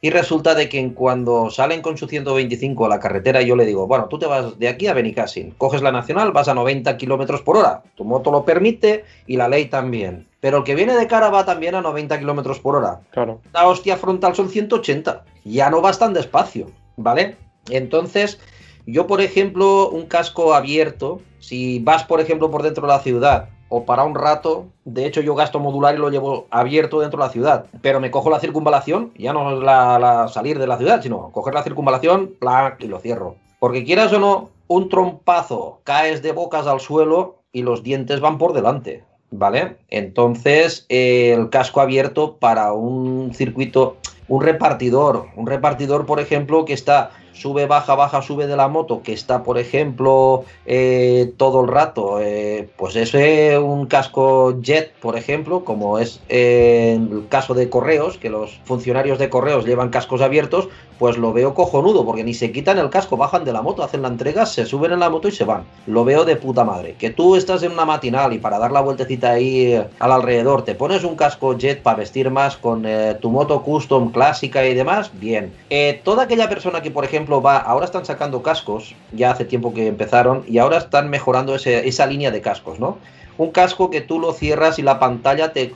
y 0.06 0.10
resulta 0.10 0.54
de 0.54 0.68
que 0.68 0.78
en 0.78 0.90
cuando 0.90 1.50
salen 1.50 1.82
con 1.82 1.96
su 1.98 2.06
125 2.06 2.86
a 2.86 2.88
la 2.88 3.00
carretera, 3.00 3.42
yo 3.42 3.56
le 3.56 3.66
digo, 3.66 3.88
bueno, 3.88 4.06
tú 4.06 4.20
te 4.20 4.26
vas 4.26 4.56
de 4.56 4.68
aquí 4.68 4.86
a 4.86 4.94
Benicassin, 4.94 5.50
coges 5.58 5.82
la 5.82 5.90
nacional, 5.90 6.30
vas 6.30 6.46
a 6.46 6.54
90 6.54 6.96
kilómetros 6.96 7.42
por 7.42 7.56
hora, 7.56 7.82
tu 7.96 8.04
moto 8.04 8.30
lo 8.30 8.44
permite 8.44 9.04
y 9.26 9.36
la 9.36 9.48
ley 9.48 9.64
también. 9.64 10.28
Pero 10.38 10.58
el 10.58 10.62
que 10.62 10.76
viene 10.76 10.94
de 10.94 11.08
cara 11.08 11.28
va 11.28 11.44
también 11.44 11.74
a 11.74 11.80
90 11.80 12.20
kilómetros 12.20 12.60
por 12.60 12.76
hora 12.76 13.00
Claro. 13.10 13.40
la 13.52 13.66
hostia 13.66 13.96
frontal 13.96 14.36
son 14.36 14.48
180. 14.48 15.24
Ya 15.44 15.70
no 15.70 15.80
vas 15.80 15.98
tan 15.98 16.14
despacio, 16.14 16.70
¿vale? 16.96 17.34
Entonces, 17.68 18.38
yo, 18.86 19.08
por 19.08 19.20
ejemplo, 19.20 19.88
un 19.90 20.06
casco 20.06 20.54
abierto, 20.54 21.20
si 21.40 21.80
vas, 21.80 22.04
por 22.04 22.20
ejemplo, 22.20 22.48
por 22.48 22.62
dentro 22.62 22.86
de 22.86 22.92
la 22.92 23.00
ciudad 23.00 23.48
o 23.68 23.84
para 23.84 24.04
un 24.04 24.14
rato, 24.14 24.66
de 24.84 25.06
hecho 25.06 25.20
yo 25.20 25.34
gasto 25.34 25.58
modular 25.58 25.94
y 25.94 25.98
lo 25.98 26.10
llevo 26.10 26.46
abierto 26.50 27.00
dentro 27.00 27.20
de 27.20 27.26
la 27.26 27.32
ciudad, 27.32 27.66
pero 27.82 28.00
me 28.00 28.10
cojo 28.10 28.30
la 28.30 28.40
circunvalación, 28.40 29.12
ya 29.16 29.32
no 29.32 29.56
es 29.56 29.62
la, 29.62 29.98
la 29.98 30.28
salir 30.28 30.58
de 30.58 30.66
la 30.66 30.78
ciudad, 30.78 31.02
sino 31.02 31.30
coger 31.32 31.54
la 31.54 31.62
circunvalación, 31.62 32.32
plac, 32.38 32.82
y 32.82 32.86
lo 32.86 33.00
cierro. 33.00 33.36
Porque 33.58 33.84
quieras 33.84 34.12
o 34.12 34.18
no, 34.18 34.50
un 34.68 34.88
trompazo, 34.88 35.80
caes 35.84 36.22
de 36.22 36.32
bocas 36.32 36.66
al 36.66 36.80
suelo 36.80 37.42
y 37.52 37.62
los 37.62 37.82
dientes 37.82 38.20
van 38.20 38.38
por 38.38 38.52
delante. 38.52 39.04
¿Vale? 39.32 39.78
Entonces, 39.88 40.86
el 40.88 41.50
casco 41.50 41.80
abierto 41.80 42.36
para 42.36 42.72
un 42.72 43.34
circuito, 43.34 43.96
un 44.28 44.40
repartidor, 44.40 45.26
un 45.34 45.48
repartidor, 45.48 46.06
por 46.06 46.20
ejemplo, 46.20 46.64
que 46.64 46.72
está 46.72 47.10
sube, 47.36 47.66
baja, 47.66 47.94
baja, 47.94 48.22
sube 48.22 48.46
de 48.46 48.56
la 48.56 48.68
moto, 48.68 49.02
que 49.02 49.12
está, 49.12 49.42
por 49.42 49.58
ejemplo, 49.58 50.44
eh, 50.64 51.32
todo 51.36 51.62
el 51.62 51.68
rato, 51.68 52.20
eh, 52.20 52.68
pues 52.76 52.96
ese 52.96 53.58
un 53.58 53.86
casco 53.86 54.60
jet, 54.62 54.92
por 54.94 55.16
ejemplo, 55.16 55.64
como 55.64 55.98
es 55.98 56.20
eh, 56.28 56.94
en 56.96 57.12
el 57.12 57.28
caso 57.28 57.54
de 57.54 57.68
correos, 57.68 58.18
que 58.18 58.30
los 58.30 58.58
funcionarios 58.64 59.18
de 59.18 59.28
correos 59.28 59.66
llevan 59.66 59.90
cascos 59.90 60.22
abiertos, 60.22 60.68
pues 60.98 61.18
lo 61.18 61.32
veo 61.32 61.54
cojonudo, 61.54 62.04
porque 62.04 62.24
ni 62.24 62.34
se 62.34 62.52
quitan 62.52 62.78
el 62.78 62.90
casco, 62.90 63.16
bajan 63.16 63.44
de 63.44 63.52
la 63.52 63.62
moto, 63.62 63.82
hacen 63.82 64.02
la 64.02 64.08
entrega, 64.08 64.46
se 64.46 64.64
suben 64.64 64.92
en 64.92 65.00
la 65.00 65.10
moto 65.10 65.28
y 65.28 65.32
se 65.32 65.44
van. 65.44 65.64
Lo 65.86 66.04
veo 66.04 66.24
de 66.24 66.36
puta 66.36 66.64
madre. 66.64 66.94
Que 66.98 67.10
tú 67.10 67.36
estás 67.36 67.62
en 67.62 67.72
una 67.72 67.84
matinal 67.84 68.32
y 68.32 68.38
para 68.38 68.58
dar 68.58 68.72
la 68.72 68.80
vueltecita 68.80 69.30
ahí 69.30 69.72
eh, 69.72 69.86
al 69.98 70.12
alrededor 70.12 70.62
te 70.62 70.74
pones 70.74 71.04
un 71.04 71.16
casco 71.16 71.56
jet 71.56 71.82
para 71.82 71.98
vestir 71.98 72.30
más 72.30 72.56
con 72.56 72.84
eh, 72.86 73.16
tu 73.20 73.30
moto 73.30 73.62
custom 73.62 74.10
clásica 74.10 74.66
y 74.66 74.74
demás, 74.74 75.10
bien. 75.14 75.52
Eh, 75.70 76.00
toda 76.04 76.24
aquella 76.24 76.48
persona 76.48 76.82
que, 76.82 76.90
por 76.90 77.04
ejemplo, 77.04 77.42
va, 77.42 77.58
ahora 77.58 77.84
están 77.84 78.04
sacando 78.04 78.42
cascos, 78.42 78.94
ya 79.12 79.30
hace 79.30 79.44
tiempo 79.44 79.74
que 79.74 79.86
empezaron, 79.86 80.44
y 80.46 80.58
ahora 80.58 80.78
están 80.78 81.10
mejorando 81.10 81.54
esa 81.56 82.06
línea 82.06 82.30
de 82.30 82.40
cascos, 82.40 82.78
¿no? 82.78 82.98
Un 83.38 83.50
casco 83.50 83.90
que 83.90 84.00
tú 84.00 84.18
lo 84.18 84.32
cierras 84.32 84.78
y 84.78 84.82
la 84.82 84.98
pantalla 84.98 85.52
te, 85.52 85.72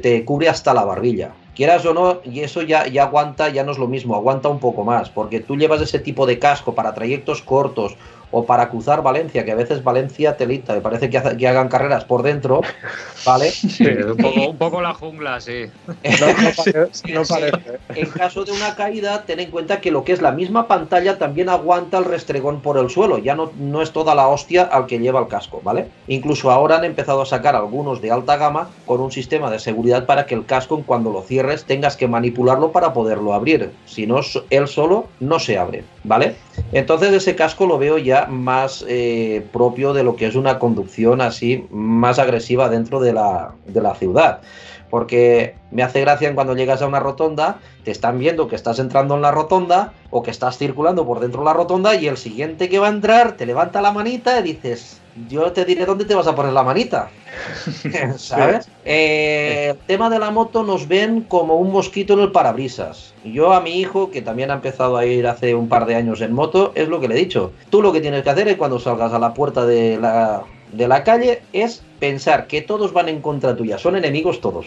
te 0.00 0.24
cubre 0.24 0.48
hasta 0.48 0.72
la 0.72 0.84
barbilla. 0.84 1.32
Quieras 1.54 1.84
o 1.84 1.92
no, 1.92 2.20
y 2.24 2.40
eso 2.40 2.62
ya, 2.62 2.86
ya 2.86 3.04
aguanta, 3.04 3.50
ya 3.50 3.62
no 3.62 3.72
es 3.72 3.78
lo 3.78 3.86
mismo, 3.86 4.14
aguanta 4.14 4.48
un 4.48 4.58
poco 4.58 4.84
más, 4.84 5.10
porque 5.10 5.40
tú 5.40 5.56
llevas 5.56 5.82
ese 5.82 5.98
tipo 5.98 6.24
de 6.24 6.38
casco 6.38 6.74
para 6.74 6.94
trayectos 6.94 7.42
cortos 7.42 7.96
o 8.32 8.44
para 8.46 8.68
cruzar 8.70 9.02
Valencia, 9.02 9.44
que 9.44 9.52
a 9.52 9.56
veces 9.56 9.84
Valencia 9.84 10.36
telita, 10.36 10.74
me 10.74 10.80
parece 10.80 11.08
que, 11.10 11.18
hace- 11.18 11.36
que 11.36 11.46
hagan 11.46 11.68
carreras 11.68 12.04
por 12.04 12.22
dentro, 12.22 12.60
¿vale? 13.24 13.50
sí, 13.52 13.86
un, 13.86 14.16
poco, 14.16 14.50
un 14.50 14.58
poco 14.58 14.80
la 14.80 14.94
jungla, 14.94 15.40
sí. 15.40 15.66
No, 15.86 16.26
no 16.42 16.52
parece. 16.56 17.12
no 17.12 17.24
Sí. 17.24 17.32
parece. 17.32 17.80
En 17.94 18.10
caso 18.10 18.44
de 18.44 18.52
una 18.52 18.74
caída, 18.74 19.24
ten 19.26 19.38
en 19.40 19.50
cuenta 19.50 19.80
que 19.80 19.90
lo 19.90 20.02
que 20.04 20.12
es 20.12 20.22
la 20.22 20.32
misma 20.32 20.66
pantalla 20.66 21.18
también 21.18 21.48
aguanta 21.48 21.98
el 21.98 22.04
restregón 22.06 22.62
por 22.62 22.78
el 22.78 22.90
suelo. 22.90 23.18
Ya 23.18 23.34
no, 23.34 23.52
no 23.56 23.82
es 23.82 23.92
toda 23.92 24.14
la 24.14 24.28
hostia 24.28 24.62
al 24.62 24.86
que 24.86 24.98
lleva 24.98 25.20
el 25.20 25.28
casco, 25.28 25.60
¿vale? 25.62 25.88
Incluso 26.06 26.50
ahora 26.50 26.76
han 26.76 26.84
empezado 26.84 27.22
a 27.22 27.26
sacar 27.26 27.54
algunos 27.54 28.00
de 28.00 28.10
alta 28.10 28.36
gama 28.38 28.70
con 28.86 29.00
un 29.00 29.12
sistema 29.12 29.50
de 29.50 29.58
seguridad 29.58 30.06
para 30.06 30.24
que 30.26 30.34
el 30.34 30.46
casco, 30.46 30.76
en 30.76 30.84
cuando 30.84 31.10
lo 31.10 31.22
cierres, 31.22 31.66
tengas 31.66 31.96
que 31.96 32.08
manipularlo 32.08 32.72
para 32.72 32.94
poderlo 32.94 33.34
abrir. 33.34 33.72
Si 33.84 34.06
no, 34.06 34.20
él 34.50 34.68
solo 34.68 35.08
no 35.20 35.38
se 35.38 35.58
abre, 35.58 35.84
¿vale? 36.02 36.36
Entonces 36.72 37.12
ese 37.12 37.36
casco 37.36 37.66
lo 37.66 37.78
veo 37.78 37.98
ya 37.98 38.26
más 38.26 38.84
eh, 38.88 39.46
propio 39.52 39.92
de 39.92 40.04
lo 40.04 40.16
que 40.16 40.26
es 40.26 40.34
una 40.34 40.58
conducción 40.58 41.20
así 41.20 41.66
más 41.70 42.18
agresiva 42.18 42.68
dentro 42.68 43.00
de 43.00 43.12
la, 43.12 43.52
de 43.66 43.80
la 43.80 43.94
ciudad. 43.94 44.40
Porque 44.88 45.54
me 45.70 45.82
hace 45.82 46.00
gracia 46.00 46.34
cuando 46.34 46.54
llegas 46.54 46.82
a 46.82 46.86
una 46.86 47.00
rotonda, 47.00 47.60
te 47.84 47.90
están 47.90 48.18
viendo 48.18 48.48
que 48.48 48.56
estás 48.56 48.78
entrando 48.78 49.14
en 49.16 49.22
la 49.22 49.30
rotonda 49.30 49.92
o 50.10 50.22
que 50.22 50.30
estás 50.30 50.58
circulando 50.58 51.06
por 51.06 51.20
dentro 51.20 51.40
de 51.40 51.46
la 51.46 51.54
rotonda 51.54 51.94
y 51.94 52.06
el 52.06 52.16
siguiente 52.16 52.68
que 52.68 52.78
va 52.78 52.88
a 52.88 52.90
entrar 52.90 53.32
te 53.32 53.46
levanta 53.46 53.80
la 53.80 53.92
manita 53.92 54.38
y 54.40 54.42
dices, 54.42 55.01
yo 55.28 55.52
te 55.52 55.64
diré 55.64 55.84
dónde 55.84 56.04
te 56.04 56.14
vas 56.14 56.26
a 56.26 56.34
poner 56.34 56.52
la 56.52 56.62
manita. 56.62 57.10
¿Sabes? 58.16 58.68
Eh, 58.84 59.68
el 59.70 59.78
tema 59.86 60.10
de 60.10 60.18
la 60.18 60.30
moto 60.30 60.62
nos 60.62 60.88
ven 60.88 61.22
como 61.22 61.56
un 61.56 61.72
mosquito 61.72 62.14
en 62.14 62.20
el 62.20 62.32
parabrisas. 62.32 63.14
Yo 63.24 63.52
a 63.52 63.60
mi 63.60 63.80
hijo, 63.80 64.10
que 64.10 64.22
también 64.22 64.50
ha 64.50 64.54
empezado 64.54 64.96
a 64.96 65.06
ir 65.06 65.26
hace 65.26 65.54
un 65.54 65.68
par 65.68 65.86
de 65.86 65.94
años 65.94 66.20
en 66.20 66.32
moto, 66.32 66.72
es 66.74 66.88
lo 66.88 67.00
que 67.00 67.08
le 67.08 67.14
he 67.14 67.18
dicho. 67.18 67.52
Tú 67.70 67.82
lo 67.82 67.92
que 67.92 68.00
tienes 68.00 68.22
que 68.22 68.30
hacer 68.30 68.48
es 68.48 68.56
cuando 68.56 68.78
salgas 68.78 69.12
a 69.12 69.18
la 69.18 69.34
puerta 69.34 69.66
de 69.66 69.98
la, 69.98 70.42
de 70.72 70.88
la 70.88 71.04
calle 71.04 71.42
es 71.52 71.82
pensar 72.00 72.46
que 72.46 72.62
todos 72.62 72.92
van 72.92 73.08
en 73.08 73.20
contra 73.20 73.54
tuya, 73.56 73.78
son 73.78 73.96
enemigos 73.96 74.40
todos. 74.40 74.66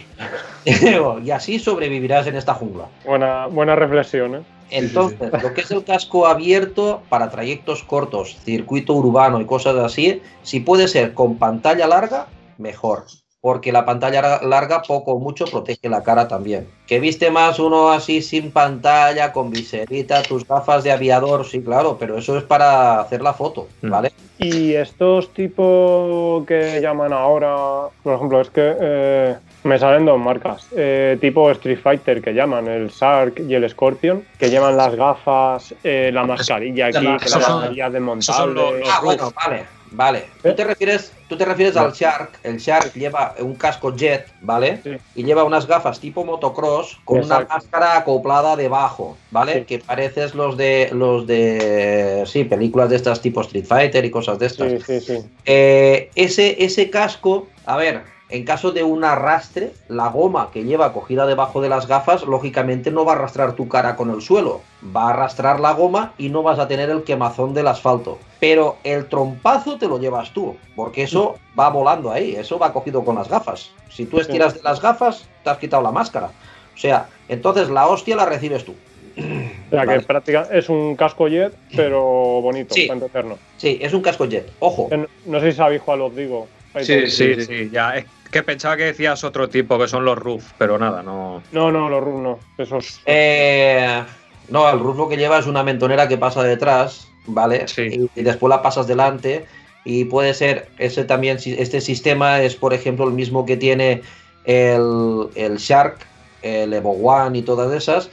y 1.24 1.32
así 1.32 1.60
sobrevivirás 1.60 2.28
en 2.28 2.36
esta 2.36 2.54
jungla. 2.54 2.86
Buena, 3.06 3.48
buena 3.48 3.76
reflexión, 3.76 4.36
¿eh? 4.36 4.42
Entonces, 4.72 5.32
lo 5.42 5.54
que 5.54 5.62
es 5.62 5.72
el 5.72 5.84
casco 5.84 6.26
abierto 6.28 7.02
para 7.10 7.30
trayectos 7.30 7.84
cortos, 7.84 8.38
circuito 8.44 8.94
urbano 8.94 9.40
y 9.40 9.46
cosas 9.46 9.76
así, 9.78 10.22
si 10.44 10.60
puede 10.60 10.88
ser 10.88 11.14
con 11.14 11.38
pantalla 11.38 11.88
larga, 11.88 12.28
mejor. 12.58 13.06
Porque 13.42 13.72
la 13.72 13.86
pantalla 13.86 14.42
larga 14.42 14.82
poco 14.82 15.12
o 15.12 15.20
mucho 15.20 15.46
protege 15.46 15.88
la 15.88 16.02
cara 16.02 16.28
también. 16.28 16.68
Que 16.88 17.00
viste 17.00 17.30
más 17.30 17.60
uno 17.60 17.92
así 17.92 18.24
sin 18.24 18.50
pantalla, 18.52 19.32
con 19.32 19.52
viserita, 19.52 20.24
tus 20.24 20.48
gafas 20.48 20.84
de 20.84 20.92
aviador, 20.92 21.46
sí, 21.46 21.62
claro, 21.62 21.96
pero 22.00 22.18
eso 22.18 22.36
es 22.40 22.44
para 22.44 23.00
hacer 23.02 23.22
la 23.22 23.34
foto, 23.34 23.68
Mm. 23.84 23.90
¿vale? 23.92 24.12
Y 24.40 24.74
estos 24.74 25.32
tipos 25.34 26.44
que 26.48 26.80
llaman 26.82 27.14
ahora, 27.14 27.88
por 28.02 28.16
ejemplo, 28.16 28.42
es 28.42 28.50
que 28.50 28.76
eh, 28.82 29.36
me 29.66 29.78
salen 29.80 30.06
dos 30.06 30.20
marcas, 30.20 30.68
eh, 30.76 31.18
tipo 31.20 31.50
Street 31.52 31.80
Fighter 31.82 32.22
que 32.22 32.34
llaman 32.34 32.68
el 32.68 32.90
Shark 32.90 33.40
y 33.40 33.54
el 33.56 33.70
Scorpion, 33.70 34.24
que 34.40 34.50
llevan 34.50 34.78
las 34.78 34.96
gafas, 34.96 35.74
eh, 35.84 36.12
la 36.14 36.24
mascarilla 36.24 36.88
aquí, 36.88 37.00
que 37.00 37.04
la 37.04 37.70
los- 37.70 37.92
desmontable. 37.92 38.54
los 38.54 38.90
Ah, 38.90 38.96
Roof. 39.02 39.04
bueno, 39.06 39.34
vale, 39.36 39.66
vale. 39.92 40.26
Tú 40.42 40.50
¿Eh? 40.50 40.54
te 40.54 40.64
refieres, 40.66 41.14
tú 41.28 41.36
te 41.38 41.46
refieres 41.46 41.76
al 41.78 41.92
Shark. 41.94 42.40
El 42.44 42.58
Shark 42.58 42.94
lleva 42.94 43.34
un 43.40 43.56
casco 43.56 43.96
jet, 43.96 44.28
¿vale? 44.42 44.82
Sí. 44.84 44.98
Y 45.16 45.24
lleva 45.24 45.44
unas 45.44 45.66
gafas 45.68 46.00
tipo 46.00 46.24
motocross 46.24 47.00
con 47.04 47.24
una 47.24 47.40
máscara 47.50 47.98
acoplada 47.98 48.56
debajo, 48.56 49.18
¿vale? 49.32 49.54
Sí. 49.60 49.66
Que 49.66 49.80
pareces 49.80 50.36
los 50.36 50.58
de 50.58 50.90
los 50.94 51.26
de 51.28 52.24
sí, 52.28 52.44
películas 52.44 52.90
de 52.90 52.98
estas 52.98 53.20
tipo 53.22 53.42
Street 53.42 53.66
Fighter 53.66 54.06
y 54.06 54.12
cosas 54.12 54.38
de 54.40 54.46
estas. 54.46 54.72
Sí, 54.72 54.80
sí, 54.86 55.00
sí. 55.02 55.18
Eh, 55.46 56.10
ese, 56.16 56.64
ese 56.64 56.90
casco, 56.90 57.48
a 57.66 57.78
ver, 57.78 58.04
en 58.36 58.44
caso 58.44 58.72
de 58.72 58.84
un 58.84 59.06
arrastre, 59.06 59.72
la 59.88 60.10
goma 60.10 60.50
que 60.52 60.66
lleva 60.66 60.92
cogida 60.92 61.26
debajo 61.26 61.62
de 61.62 61.70
las 61.70 61.88
gafas, 61.88 62.24
lógicamente 62.24 62.92
no 62.92 63.06
va 63.06 63.14
a 63.14 63.16
arrastrar 63.16 63.54
tu 63.54 63.70
cara 63.70 63.96
con 63.96 64.10
el 64.10 64.22
suelo, 64.22 64.60
va 64.96 65.04
a 65.08 65.10
arrastrar 65.12 65.62
la 65.62 65.72
goma 65.72 66.12
y 66.18 66.28
no 66.28 66.44
vas 66.44 66.60
a 66.60 66.68
tener 66.68 66.90
el 66.90 67.04
quemazón 67.04 67.54
del 67.54 67.68
asfalto. 67.68 68.18
Pero 68.42 68.76
el 68.84 69.06
trompazo 69.08 69.78
te 69.78 69.88
lo 69.88 70.00
llevas 70.00 70.32
tú, 70.34 70.58
porque 70.76 71.04
eso 71.04 71.36
va 71.58 71.70
volando 71.70 72.12
ahí, 72.12 72.36
eso 72.36 72.60
va 72.60 72.74
cogido 72.74 73.06
con 73.06 73.16
las 73.16 73.30
gafas. 73.30 73.72
Si 73.90 74.06
tú 74.06 74.20
estiras 74.20 74.54
de 74.56 74.62
las 74.64 74.82
gafas, 74.82 75.26
te 75.44 75.50
has 75.50 75.58
quitado 75.58 75.82
la 75.82 75.92
máscara. 75.92 76.28
O 76.74 76.78
sea, 76.78 77.08
entonces 77.30 77.70
la 77.70 77.88
hostia 77.88 78.18
la 78.18 78.26
recibes 78.26 78.66
tú. 78.66 78.76
O 79.18 79.70
sea 79.70 79.86
Vale. 79.86 80.00
que 80.02 80.06
práctica, 80.06 80.50
es 80.52 80.68
un 80.68 80.98
casco 80.98 81.30
jet, 81.30 81.56
pero 81.74 82.04
bonito, 82.42 82.76
Sí. 82.76 82.86
para 82.88 83.00
entendernos. 83.00 83.40
Sí, 83.56 83.80
es 83.82 83.94
un 83.94 84.02
casco 84.02 84.26
jet. 84.26 84.52
Ojo. 84.60 84.90
No 85.26 85.40
sé 85.40 85.52
si 85.52 85.58
sabéis 85.58 85.82
cuál 85.82 86.02
os 86.02 86.14
digo. 86.14 86.50
Sí. 86.82 87.08
Sí, 87.08 87.42
sí, 87.46 87.70
ya. 87.72 87.98
Es 87.98 88.06
que 88.32 88.44
pensaba 88.44 88.76
que 88.78 88.84
decías 88.86 89.24
otro 89.24 89.48
tipo, 89.48 89.80
que 89.80 89.88
son 89.88 90.04
los 90.06 90.18
roof, 90.18 90.44
pero 90.58 90.78
nada, 90.78 91.02
no. 91.04 91.42
No, 91.52 91.72
no, 91.72 91.90
los 91.90 92.04
RUF 92.04 92.22
no. 92.22 92.40
Esos. 92.58 93.02
Eh, 93.06 94.04
no, 94.50 94.70
el 94.70 94.80
roof 94.80 94.98
lo 94.98 95.08
que 95.10 95.18
lleva 95.18 95.40
es 95.40 95.48
una 95.48 95.64
mentonera 95.64 96.08
que 96.08 96.18
pasa 96.18 96.44
detrás, 96.44 97.08
¿vale? 97.28 97.68
Sí. 97.68 98.10
Y, 98.16 98.20
y 98.20 98.24
después 98.24 98.50
la 98.50 98.62
pasas 98.62 98.88
delante. 98.88 99.46
y 99.86 100.06
puede 100.06 100.34
ser 100.34 100.68
ese 100.80 101.06
también, 101.06 101.38
este 101.46 101.80
sistema 101.80 102.42
es 102.42 102.56
por 102.56 102.74
ejemplo 102.74 103.08
el 103.08 103.14
mismo 103.14 103.46
que 103.46 103.56
tiene 103.56 104.02
el, 104.46 105.28
el 105.36 105.58
Shark, 105.58 106.00
el 106.42 106.74
Evo 106.74 106.92
One 106.92 107.38
y 107.38 107.42
todas 107.44 107.72
esas, 107.72 108.10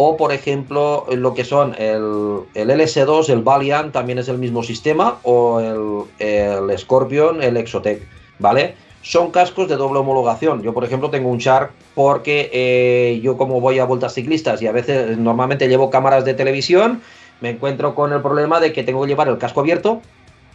o 0.00 0.16
por 0.16 0.32
ejemplo 0.32 1.06
lo 1.10 1.34
que 1.34 1.44
son 1.44 1.74
el, 1.76 2.42
el 2.54 2.70
LS2, 2.70 3.30
el 3.30 3.42
Valiant 3.42 3.92
también 3.92 4.20
es 4.20 4.28
el 4.28 4.38
mismo 4.38 4.62
sistema, 4.62 5.18
o 5.24 5.58
el, 5.58 6.04
el 6.24 6.78
Scorpion, 6.78 7.42
el 7.42 7.56
Exotec, 7.56 8.06
¿vale? 8.38 8.76
Son 9.02 9.32
cascos 9.32 9.68
de 9.68 9.74
doble 9.74 9.98
homologación. 9.98 10.62
Yo, 10.62 10.72
por 10.72 10.84
ejemplo, 10.84 11.10
tengo 11.10 11.28
un 11.28 11.38
Shark 11.38 11.72
porque 11.96 12.48
eh, 12.52 13.18
yo 13.24 13.36
como 13.36 13.60
voy 13.60 13.80
a 13.80 13.86
vueltas 13.86 14.14
ciclistas 14.14 14.62
y 14.62 14.68
a 14.68 14.72
veces 14.72 15.18
normalmente 15.18 15.66
llevo 15.66 15.90
cámaras 15.90 16.24
de 16.24 16.34
televisión, 16.34 17.02
me 17.40 17.50
encuentro 17.50 17.96
con 17.96 18.12
el 18.12 18.22
problema 18.22 18.60
de 18.60 18.72
que 18.72 18.84
tengo 18.84 19.02
que 19.02 19.08
llevar 19.08 19.26
el 19.26 19.38
casco 19.38 19.60
abierto 19.60 20.00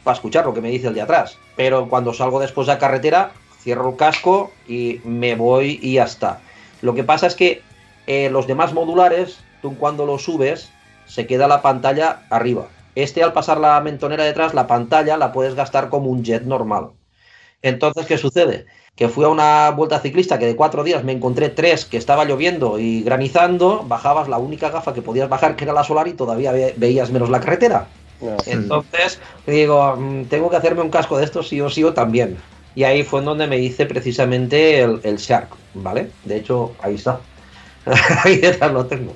para 0.05 0.15
escuchar 0.15 0.45
lo 0.45 0.53
que 0.53 0.61
me 0.61 0.69
dice 0.69 0.87
el 0.87 0.93
de 0.93 1.01
atrás. 1.01 1.37
Pero 1.57 1.89
cuando 1.89 2.13
salgo 2.13 2.39
después 2.39 2.69
a 2.69 2.79
carretera, 2.79 3.33
cierro 3.59 3.89
el 3.89 3.97
casco 3.97 4.51
y 4.69 5.01
me 5.03 5.35
voy 5.35 5.79
y 5.81 5.95
ya 5.95 6.05
está. 6.05 6.39
Lo 6.81 6.93
que 6.93 7.03
pasa 7.03 7.27
es 7.27 7.35
que 7.35 7.61
eh, 8.05 8.29
los 8.29 8.47
demás 8.47 8.73
modulares, 8.73 9.49
tú 9.59 9.77
cuando 9.77 10.05
los 10.05 10.23
subes, 10.23 10.77
se 11.03 11.27
queda 11.27 11.47
la 11.47 11.61
pantalla 11.61 12.25
arriba. 12.29 12.75
Este 12.95 13.23
al 13.23 13.33
pasar 13.33 13.59
la 13.59 13.79
mentonera 13.81 14.23
detrás, 14.23 14.53
la 14.53 14.67
pantalla 14.67 15.17
la 15.17 15.31
puedes 15.31 15.55
gastar 15.55 15.89
como 15.89 16.09
un 16.09 16.23
jet 16.23 16.43
normal. 16.43 16.93
Entonces, 17.61 18.05
¿qué 18.05 18.17
sucede? 18.17 18.65
Que 18.95 19.09
fui 19.09 19.25
a 19.25 19.29
una 19.29 19.71
vuelta 19.71 19.99
ciclista 19.99 20.37
que 20.39 20.45
de 20.45 20.55
cuatro 20.55 20.83
días 20.83 21.03
me 21.03 21.13
encontré 21.13 21.49
tres 21.49 21.85
que 21.85 21.97
estaba 21.97 22.25
lloviendo 22.25 22.79
y 22.79 23.03
granizando, 23.03 23.83
bajabas 23.87 24.27
la 24.27 24.37
única 24.37 24.69
gafa 24.69 24.93
que 24.93 25.01
podías 25.01 25.29
bajar, 25.29 25.55
que 25.55 25.63
era 25.63 25.73
la 25.73 25.83
solar, 25.83 26.07
y 26.07 26.13
todavía 26.13 26.51
ve- 26.51 26.75
veías 26.77 27.11
menos 27.11 27.29
la 27.29 27.39
carretera. 27.39 27.95
Entonces, 28.45 29.21
digo, 29.45 29.95
mm, 29.97 30.27
tengo 30.27 30.49
que 30.49 30.57
hacerme 30.57 30.81
un 30.81 30.89
casco 30.89 31.17
de 31.17 31.23
estos 31.25 31.47
sí 31.47 31.61
o 31.61 31.69
sí 31.69 31.83
o 31.83 31.93
también. 31.93 32.45
Y 32.73 32.83
ahí 32.83 33.03
fue 33.03 33.19
en 33.19 33.25
donde 33.25 33.47
me 33.47 33.59
hice 33.59 33.85
precisamente 33.85 34.81
el, 34.81 34.99
el 35.03 35.17
Shark, 35.17 35.57
¿vale? 35.73 36.17
De 36.23 36.37
hecho, 36.37 36.75
ahí 36.79 36.95
está. 36.95 37.29
detrás 38.25 38.71
lo 38.71 38.85
tengo. 38.85 39.13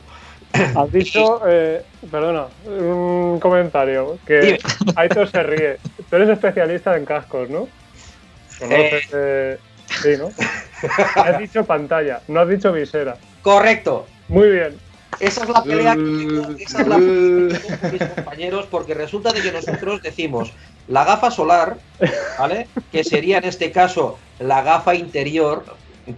Has 0.76 0.92
dicho, 0.92 1.42
eh, 1.48 1.84
perdona, 2.10 2.46
un 2.66 3.40
comentario, 3.40 4.18
que. 4.26 4.58
Aitor 4.96 5.30
se 5.30 5.44
ríe. 5.44 5.78
Tú 6.10 6.16
eres 6.16 6.30
especialista 6.30 6.96
en 6.98 7.06
cascos, 7.06 7.50
¿no? 7.50 7.68
Conoces, 8.60 9.08
eh, 9.14 9.58
sí, 10.02 10.10
¿no? 10.18 10.30
Has 11.16 11.38
dicho 11.38 11.64
pantalla, 11.66 12.22
no 12.28 12.40
has 12.40 12.50
dicho 12.50 12.72
visera. 12.72 13.18
Correcto. 13.42 14.08
Muy 14.30 14.50
bien. 14.50 14.76
Esa 15.20 15.44
es 15.44 15.50
la 15.50 15.64
pelea 15.64 15.96
que 15.96 16.02
tengo, 16.02 16.56
esa 16.60 16.82
es 16.82 16.88
la 16.88 16.96
pelea 16.98 17.60
que 17.60 17.60
tengo 17.60 17.80
con 17.82 17.92
mis 17.94 18.04
compañeros, 18.04 18.66
porque 18.70 18.94
resulta 18.94 19.32
de 19.34 19.42
que 19.42 19.52
nosotros 19.52 20.02
decimos 20.02 20.54
la 20.88 21.04
gafa 21.06 21.30
solar, 21.32 21.78
¿vale? 22.40 22.68
Que 22.92 23.04
sería 23.04 23.38
en 23.40 23.46
este 23.46 23.72
caso 23.72 24.18
la 24.40 24.62
gafa 24.62 24.96
interior. 24.96 25.66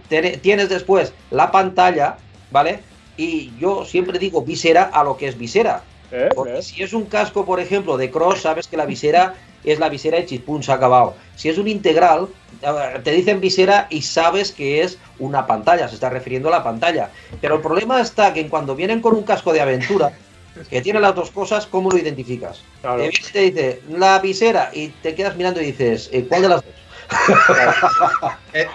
Tiene- 0.08 0.36
Tienes 0.36 0.68
después 0.68 1.12
la 1.30 1.50
pantalla, 1.50 2.16
¿vale? 2.50 2.80
Y 3.16 3.52
yo 3.58 3.84
siempre 3.84 4.18
digo 4.18 4.42
visera 4.42 4.84
a 4.84 5.04
lo 5.04 5.16
que 5.16 5.28
es 5.28 5.38
visera. 5.38 5.82
¿Eh? 6.10 6.28
Porque 6.34 6.54
¿Ves? 6.54 6.66
si 6.66 6.82
es 6.82 6.92
un 6.92 7.04
casco, 7.04 7.44
por 7.44 7.60
ejemplo, 7.60 7.96
de 7.96 8.10
cross, 8.10 8.42
sabes 8.42 8.66
que 8.66 8.76
la 8.76 8.86
visera 8.86 9.34
es 9.64 9.78
la 9.78 9.88
visera 9.88 10.18
de 10.18 10.26
chispún, 10.26 10.62
se 10.62 10.72
ha 10.72 10.76
acabado. 10.76 11.14
Si 11.36 11.48
es 11.48 11.58
un 11.58 11.68
integral, 11.68 12.28
eh, 12.62 13.00
te 13.04 13.12
dicen 13.12 13.40
visera 13.40 13.86
y 13.90 14.02
sabes 14.02 14.52
que 14.52 14.82
es 14.82 14.98
una 15.18 15.46
pantalla, 15.46 15.88
se 15.88 15.94
está 15.94 16.10
refiriendo 16.10 16.48
a 16.48 16.52
la 16.52 16.64
pantalla. 16.64 17.10
Pero 17.40 17.56
el 17.56 17.60
problema 17.60 18.00
está 18.00 18.32
que 18.32 18.48
cuando 18.48 18.74
vienen 18.74 19.00
con 19.00 19.14
un 19.14 19.22
casco 19.22 19.52
de 19.52 19.60
aventura, 19.60 20.12
que 20.68 20.80
tiene 20.80 21.00
las 21.00 21.14
dos 21.14 21.30
cosas, 21.30 21.66
¿cómo 21.66 21.90
lo 21.90 21.98
identificas? 21.98 22.62
Claro. 22.80 23.02
Te, 23.02 23.10
te 23.32 23.40
dice 23.40 23.82
la 23.90 24.18
visera 24.18 24.70
y 24.72 24.88
te 24.88 25.14
quedas 25.14 25.36
mirando 25.36 25.60
y 25.60 25.66
dices, 25.66 26.10
eh, 26.12 26.26
¿cuál 26.28 26.42
de 26.42 26.48
las 26.48 26.62
dos? 26.64 26.74
Eh, 28.52 28.66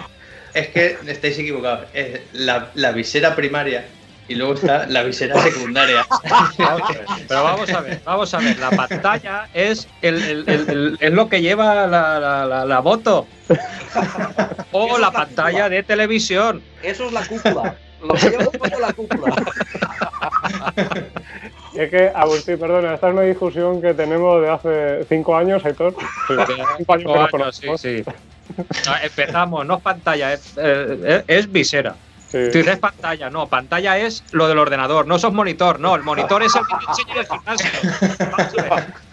es 0.56 0.68
que 0.68 0.96
estáis 1.06 1.38
equivocados. 1.38 1.86
Es 1.94 2.20
la, 2.32 2.70
la 2.74 2.92
visera 2.92 3.34
primaria 3.36 3.84
y 4.28 4.34
luego 4.34 4.54
está 4.54 4.86
la 4.86 5.02
visera 5.04 5.40
secundaria. 5.40 6.04
Pero 7.28 7.42
vamos 7.44 7.70
a 7.70 7.80
ver, 7.80 8.00
vamos 8.04 8.34
a 8.34 8.38
ver. 8.38 8.58
La 8.58 8.70
pantalla 8.70 9.48
es, 9.54 9.86
el, 10.02 10.16
el- 10.22 10.44
el- 10.48 10.68
el- 10.70 10.96
es 11.00 11.12
lo 11.12 11.28
que 11.28 11.40
lleva 11.42 11.86
la, 11.86 12.18
la, 12.18 12.44
la- 12.46 12.64
la 12.64 12.80
moto. 12.82 13.26
O 14.72 14.86
Eso 14.88 14.98
la 14.98 15.10
pantalla 15.12 15.68
de 15.68 15.82
televisión. 15.82 16.62
Eso 16.82 17.06
es 17.06 17.12
la 17.12 17.24
cúpula. 17.26 17.76
Lo 18.02 18.14
que 18.14 18.30
lleva 18.30 18.44
un 18.44 18.58
poco 18.58 18.80
la 18.80 18.92
cúpula. 18.92 19.34
Es 21.76 21.90
que, 21.90 22.10
Agustín, 22.14 22.58
perdona, 22.58 22.94
esta 22.94 23.08
es 23.08 23.12
una 23.14 23.22
discusión 23.22 23.82
que 23.82 23.92
tenemos 23.94 24.40
de 24.40 24.48
hace 24.50 25.04
cinco 25.08 25.36
años, 25.36 25.64
Aitor. 25.64 25.94
Cinco 26.26 26.42
años 26.42 26.46
que 26.48 26.56
nos 26.62 26.76
Cinco 26.76 26.92
años, 27.14 27.30
conocemos. 27.30 27.80
sí, 27.80 28.02
sí. 28.02 28.10
No, 28.86 28.92
empezamos, 29.02 29.66
no 29.66 29.76
es 29.76 29.82
pantalla, 29.82 30.32
es, 30.32 30.54
eh, 30.56 31.24
es 31.26 31.50
visera. 31.50 31.94
Sí. 32.30 32.38
Tú 32.52 32.58
dices 32.58 32.78
pantalla, 32.78 33.28
no, 33.30 33.46
pantalla 33.48 33.98
es 33.98 34.24
lo 34.32 34.48
del 34.48 34.58
ordenador, 34.58 35.06
no 35.06 35.18
sos 35.18 35.32
monitor, 35.32 35.78
no, 35.80 35.94
el 35.94 36.02
monitor 36.02 36.42
es 36.42 36.54
el 36.54 36.62
que 36.62 36.74
te 36.76 36.90
enseña 36.90 37.12
en 37.14 37.18
el 37.20 37.26
gimnasio. 37.26 37.70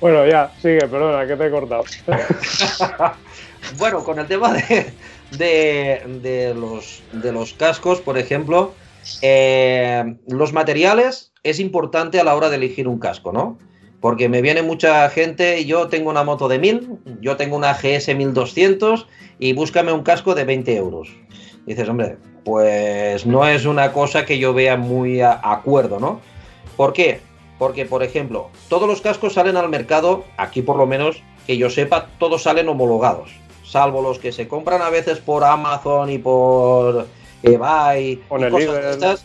Bueno, 0.00 0.24
ya, 0.26 0.52
sigue, 0.62 0.78
perdona, 0.86 1.26
que 1.26 1.34
te 1.36 1.46
he 1.46 1.50
cortado. 1.50 1.84
Bueno, 3.76 4.04
con 4.04 4.18
el 4.18 4.26
tema 4.26 4.52
de, 4.52 4.92
de, 5.32 6.02
de 6.22 6.54
los, 6.54 7.02
de 7.12 7.32
los 7.32 7.52
cascos, 7.52 8.00
por 8.00 8.16
ejemplo, 8.16 8.72
eh, 9.22 10.16
los 10.26 10.52
materiales 10.52 11.32
es 11.42 11.60
importante 11.60 12.20
a 12.20 12.24
la 12.24 12.34
hora 12.34 12.50
de 12.50 12.56
elegir 12.56 12.88
un 12.88 12.98
casco, 12.98 13.32
¿no? 13.32 13.58
Porque 14.00 14.28
me 14.28 14.42
viene 14.42 14.62
mucha 14.62 15.08
gente, 15.10 15.64
yo 15.64 15.88
tengo 15.88 16.10
una 16.10 16.22
moto 16.22 16.48
de 16.48 16.58
1000, 16.58 16.98
yo 17.20 17.36
tengo 17.36 17.56
una 17.56 17.74
GS 17.74 18.14
1200 18.14 19.06
y 19.38 19.52
búscame 19.54 19.92
un 19.92 20.02
casco 20.02 20.34
de 20.34 20.44
20 20.44 20.76
euros. 20.76 21.08
dices, 21.66 21.88
hombre, 21.88 22.16
pues 22.44 23.26
no 23.26 23.46
es 23.46 23.64
una 23.64 23.92
cosa 23.92 24.24
que 24.24 24.38
yo 24.38 24.54
vea 24.54 24.76
muy 24.76 25.20
a 25.20 25.40
acuerdo, 25.42 25.98
¿no? 25.98 26.20
¿Por 26.76 26.92
qué? 26.92 27.20
Porque, 27.58 27.86
por 27.86 28.04
ejemplo, 28.04 28.50
todos 28.68 28.88
los 28.88 29.00
cascos 29.00 29.34
salen 29.34 29.56
al 29.56 29.68
mercado, 29.68 30.24
aquí 30.36 30.62
por 30.62 30.76
lo 30.76 30.86
menos, 30.86 31.22
que 31.46 31.56
yo 31.56 31.70
sepa, 31.70 32.08
todos 32.18 32.44
salen 32.44 32.68
homologados. 32.68 33.30
Salvo 33.64 34.00
los 34.00 34.18
que 34.18 34.32
se 34.32 34.46
compran 34.46 34.80
a 34.80 34.90
veces 34.90 35.18
por 35.18 35.44
Amazon 35.44 36.08
y 36.08 36.18
por 36.18 37.06
eBay 37.42 38.20
cosas 38.50 38.74
de 38.84 38.90
estas, 38.90 39.24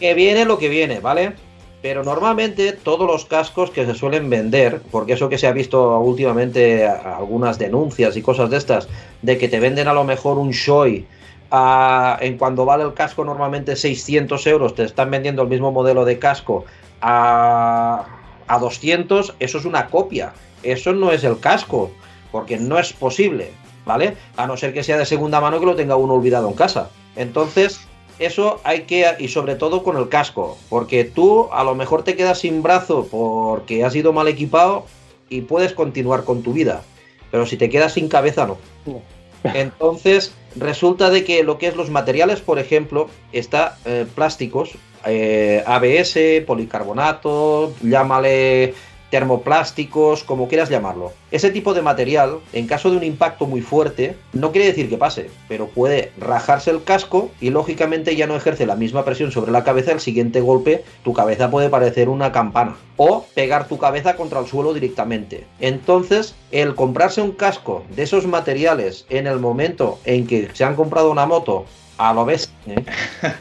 que 0.00 0.14
viene 0.14 0.44
lo 0.44 0.58
que 0.58 0.68
viene, 0.68 1.00
¿vale? 1.00 1.34
Pero 1.82 2.04
normalmente 2.04 2.72
todos 2.72 3.06
los 3.08 3.24
cascos 3.24 3.70
que 3.70 3.84
se 3.84 3.94
suelen 3.94 4.30
vender, 4.30 4.80
porque 4.90 5.14
eso 5.14 5.28
que 5.28 5.36
se 5.38 5.46
ha 5.48 5.52
visto 5.52 5.98
últimamente, 5.98 6.86
algunas 6.86 7.58
denuncias 7.58 8.16
y 8.16 8.22
cosas 8.22 8.50
de 8.50 8.56
estas, 8.56 8.88
de 9.22 9.36
que 9.36 9.48
te 9.48 9.58
venden 9.58 9.88
a 9.88 9.92
lo 9.92 10.04
mejor 10.04 10.38
un 10.38 10.50
Shoei 10.52 11.06
a- 11.50 12.18
en 12.20 12.38
cuando 12.38 12.64
vale 12.64 12.84
el 12.84 12.94
casco 12.94 13.24
normalmente 13.24 13.74
600 13.76 14.46
euros, 14.46 14.74
te 14.76 14.84
están 14.84 15.10
vendiendo 15.10 15.42
el 15.42 15.48
mismo 15.48 15.72
modelo 15.72 16.04
de 16.04 16.18
casco 16.20 16.64
a, 17.00 18.04
a 18.46 18.58
200, 18.58 19.34
eso 19.40 19.58
es 19.58 19.64
una 19.64 19.88
copia, 19.88 20.32
eso 20.62 20.92
no 20.92 21.10
es 21.12 21.24
el 21.24 21.38
casco, 21.40 21.90
porque 22.30 22.56
no 22.58 22.78
es 22.78 22.92
posible, 22.92 23.50
¿vale? 23.84 24.16
A 24.36 24.46
no 24.46 24.56
ser 24.56 24.72
que 24.72 24.82
sea 24.82 24.98
de 24.98 25.06
segunda 25.06 25.40
mano 25.40 25.60
que 25.60 25.66
lo 25.66 25.76
tenga 25.76 25.96
uno 25.96 26.14
olvidado 26.14 26.48
en 26.48 26.54
casa. 26.54 26.90
Entonces, 27.16 27.80
eso 28.18 28.60
hay 28.64 28.82
que, 28.82 29.06
y 29.18 29.28
sobre 29.28 29.56
todo 29.56 29.82
con 29.82 29.96
el 29.96 30.08
casco, 30.08 30.56
porque 30.68 31.04
tú 31.04 31.48
a 31.52 31.64
lo 31.64 31.74
mejor 31.74 32.04
te 32.04 32.16
quedas 32.16 32.40
sin 32.40 32.62
brazo 32.62 33.08
porque 33.10 33.84
has 33.84 33.94
ido 33.94 34.12
mal 34.12 34.28
equipado 34.28 34.86
y 35.28 35.42
puedes 35.42 35.72
continuar 35.72 36.24
con 36.24 36.42
tu 36.42 36.52
vida, 36.52 36.82
pero 37.30 37.46
si 37.46 37.56
te 37.56 37.68
quedas 37.68 37.94
sin 37.94 38.08
cabeza 38.08 38.46
no. 38.46 38.58
Entonces, 39.44 40.32
resulta 40.54 41.10
de 41.10 41.24
que 41.24 41.42
lo 41.42 41.58
que 41.58 41.66
es 41.66 41.76
los 41.76 41.90
materiales, 41.90 42.40
por 42.40 42.58
ejemplo, 42.58 43.08
está 43.32 43.76
eh, 43.84 44.06
plásticos, 44.14 44.76
eh, 45.04 45.64
ABS, 45.66 46.44
policarbonato, 46.46 47.74
llámale 47.82 48.74
termoplásticos, 49.12 50.24
como 50.24 50.48
quieras 50.48 50.70
llamarlo. 50.70 51.12
Ese 51.30 51.50
tipo 51.50 51.74
de 51.74 51.82
material, 51.82 52.38
en 52.54 52.66
caso 52.66 52.90
de 52.90 52.96
un 52.96 53.04
impacto 53.04 53.46
muy 53.46 53.60
fuerte, 53.60 54.16
no 54.32 54.52
quiere 54.52 54.68
decir 54.68 54.88
que 54.88 54.96
pase, 54.96 55.28
pero 55.48 55.66
puede 55.66 56.12
rajarse 56.16 56.70
el 56.70 56.82
casco 56.82 57.30
y 57.38 57.50
lógicamente 57.50 58.16
ya 58.16 58.26
no 58.26 58.36
ejerce 58.36 58.64
la 58.64 58.74
misma 58.74 59.04
presión 59.04 59.30
sobre 59.30 59.52
la 59.52 59.64
cabeza. 59.64 59.92
El 59.92 60.00
siguiente 60.00 60.40
golpe, 60.40 60.82
tu 61.04 61.12
cabeza 61.12 61.50
puede 61.50 61.68
parecer 61.68 62.08
una 62.08 62.32
campana 62.32 62.74
o 62.96 63.26
pegar 63.34 63.68
tu 63.68 63.76
cabeza 63.76 64.16
contra 64.16 64.40
el 64.40 64.46
suelo 64.46 64.72
directamente. 64.72 65.44
Entonces, 65.60 66.34
el 66.50 66.74
comprarse 66.74 67.20
un 67.20 67.32
casco 67.32 67.84
de 67.94 68.04
esos 68.04 68.26
materiales 68.26 69.04
en 69.10 69.26
el 69.26 69.38
momento 69.40 69.98
en 70.06 70.26
que 70.26 70.48
se 70.54 70.64
han 70.64 70.74
comprado 70.74 71.10
una 71.10 71.26
moto, 71.26 71.66
a 71.98 72.14
lo 72.14 72.24
ves, 72.24 72.50
¿eh? 72.66 72.82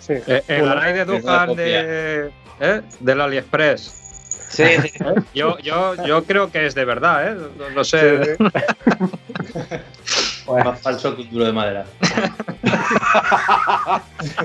Sí. 0.01 0.15
Eh, 0.27 0.67
Arai 0.67 0.91
de 0.91 1.05
Duhan 1.05 1.55
de, 1.55 2.29
¿eh? 2.59 2.81
del 2.99 3.21
AliExpress. 3.21 4.00
Sí, 4.51 4.63
sí. 4.83 4.91
Yo, 5.33 5.57
yo, 5.59 5.95
yo 6.05 6.23
creo 6.25 6.51
que 6.51 6.65
es 6.65 6.75
de 6.75 6.83
verdad, 6.85 7.31
¿eh? 7.31 7.37
No, 7.57 7.69
no 7.69 7.83
sé. 7.83 8.25
Sí, 8.25 8.31
sí. 10.03 10.43
Más 10.47 10.81
falso 10.81 11.15
que 11.15 11.21
un 11.21 11.31
duro 11.31 11.45
de 11.45 11.53
madera. 11.53 11.85